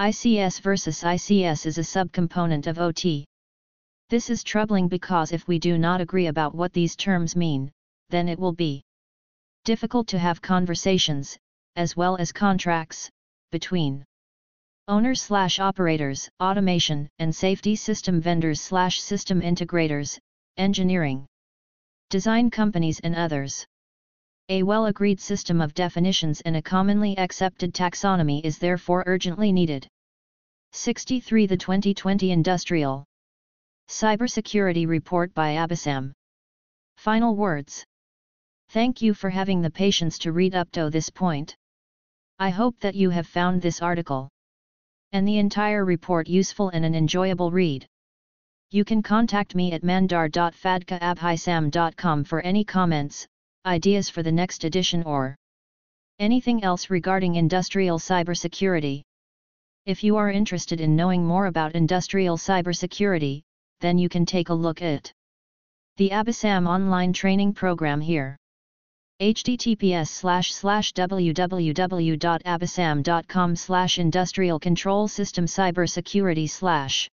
ICS 0.00 0.62
versus 0.62 1.02
ICS 1.02 1.66
is 1.66 1.76
a 1.76 1.82
subcomponent 1.82 2.66
of 2.66 2.78
OT. 2.78 3.26
This 4.10 4.28
is 4.28 4.44
troubling 4.44 4.88
because 4.88 5.32
if 5.32 5.48
we 5.48 5.58
do 5.58 5.78
not 5.78 6.00
agree 6.00 6.26
about 6.26 6.54
what 6.54 6.72
these 6.72 6.94
terms 6.94 7.34
mean, 7.34 7.72
then 8.10 8.28
it 8.28 8.38
will 8.38 8.52
be 8.52 8.82
difficult 9.64 10.06
to 10.08 10.18
have 10.18 10.42
conversations, 10.42 11.38
as 11.76 11.96
well 11.96 12.16
as 12.16 12.30
contracts, 12.30 13.10
between 13.50 14.04
owners 14.88 15.22
slash 15.22 15.58
operators, 15.58 16.28
automation 16.38 17.08
and 17.18 17.34
safety 17.34 17.74
system 17.74 18.20
vendors 18.20 18.60
slash 18.60 19.00
system 19.00 19.40
integrators, 19.40 20.18
engineering, 20.58 21.26
design 22.10 22.50
companies 22.50 23.00
and 23.00 23.16
others. 23.16 23.64
A 24.50 24.62
well-agreed 24.62 25.18
system 25.18 25.62
of 25.62 25.72
definitions 25.72 26.42
and 26.42 26.56
a 26.56 26.62
commonly 26.62 27.16
accepted 27.16 27.72
taxonomy 27.72 28.44
is 28.44 28.58
therefore 28.58 29.02
urgently 29.06 29.50
needed. 29.50 29.88
63 30.72 31.46
The 31.46 31.56
2020 31.56 32.30
Industrial 32.30 33.06
Cybersecurity 33.88 34.86
Report 34.86 35.32
by 35.34 35.54
Abhisam 35.54 36.12
Final 36.96 37.34
words 37.36 37.84
Thank 38.70 39.02
you 39.02 39.12
for 39.14 39.30
having 39.30 39.62
the 39.62 39.70
patience 39.70 40.18
to 40.18 40.32
read 40.32 40.54
up 40.54 40.70
to 40.72 40.90
this 40.90 41.08
point. 41.10 41.56
I 42.38 42.50
hope 42.50 42.78
that 42.80 42.94
you 42.94 43.08
have 43.10 43.26
found 43.26 43.62
this 43.62 43.80
article 43.80 44.28
and 45.12 45.26
the 45.28 45.38
entire 45.38 45.84
report 45.84 46.28
useful 46.28 46.70
and 46.70 46.84
an 46.84 46.94
enjoyable 46.94 47.52
read. 47.52 47.86
You 48.72 48.84
can 48.84 49.02
contact 49.02 49.54
me 49.54 49.72
at 49.72 49.84
mandar.phadkeabhisam.com 49.84 52.24
for 52.24 52.40
any 52.40 52.64
comments, 52.64 53.28
ideas 53.64 54.10
for 54.10 54.24
the 54.24 54.32
next 54.32 54.64
edition 54.64 55.04
or 55.04 55.36
anything 56.18 56.64
else 56.64 56.90
regarding 56.90 57.36
industrial 57.36 58.00
cybersecurity. 58.00 59.02
If 59.86 60.02
you 60.02 60.16
are 60.16 60.30
interested 60.30 60.80
in 60.80 60.96
knowing 60.96 61.24
more 61.24 61.46
about 61.46 61.76
industrial 61.76 62.36
cybersecurity, 62.36 63.44
then 63.84 63.98
you 63.98 64.08
can 64.08 64.24
take 64.24 64.48
a 64.48 64.54
look 64.54 64.80
at 64.80 65.12
the 65.98 66.10
Abhisam 66.10 66.66
online 66.66 67.12
training 67.12 67.52
program 67.52 68.00
here 68.00 68.38
https 69.20 70.24
www.abhisam.com 70.94 73.56
slash 73.56 73.98
industrial 73.98 74.58
control 74.58 75.06
system 75.06 75.46
cybersecurity 75.46 76.50
slash 76.50 77.08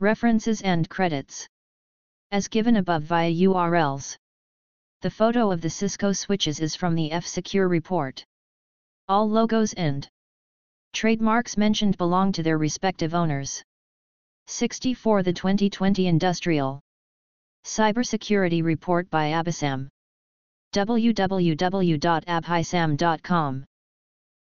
references 0.00 0.62
and 0.62 0.88
credits 0.88 1.46
as 2.32 2.48
given 2.48 2.76
above 2.76 3.02
via 3.02 3.30
URLs. 3.30 4.16
The 5.02 5.10
photo 5.10 5.52
of 5.52 5.60
the 5.60 5.70
Cisco 5.70 6.12
switches 6.12 6.58
is 6.58 6.74
from 6.74 6.94
the 6.94 7.12
F-Secure 7.12 7.68
report. 7.68 8.24
All 9.06 9.28
logos 9.28 9.74
and 9.74 10.08
trademarks 10.92 11.56
mentioned 11.56 11.98
belong 11.98 12.32
to 12.32 12.42
their 12.42 12.58
respective 12.58 13.14
owners. 13.14 13.62
64 14.46 15.22
The 15.22 15.32
2020 15.32 16.06
Industrial 16.06 16.80
Cybersecurity 17.64 18.62
Report 18.62 19.08
by 19.10 19.30
Abhisam 19.30 19.88
www.abhisam.com. 20.74 23.64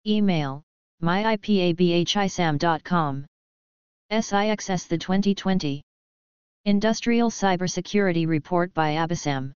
Email, 0.06 0.62
myipabhisam.com. 1.02 3.26
SIXS 4.10 4.86
The 4.86 4.98
2020 4.98 5.82
Industrial 6.64 7.30
Cybersecurity 7.30 8.26
Report 8.26 8.74
by 8.74 8.94
Abhisam 8.94 9.52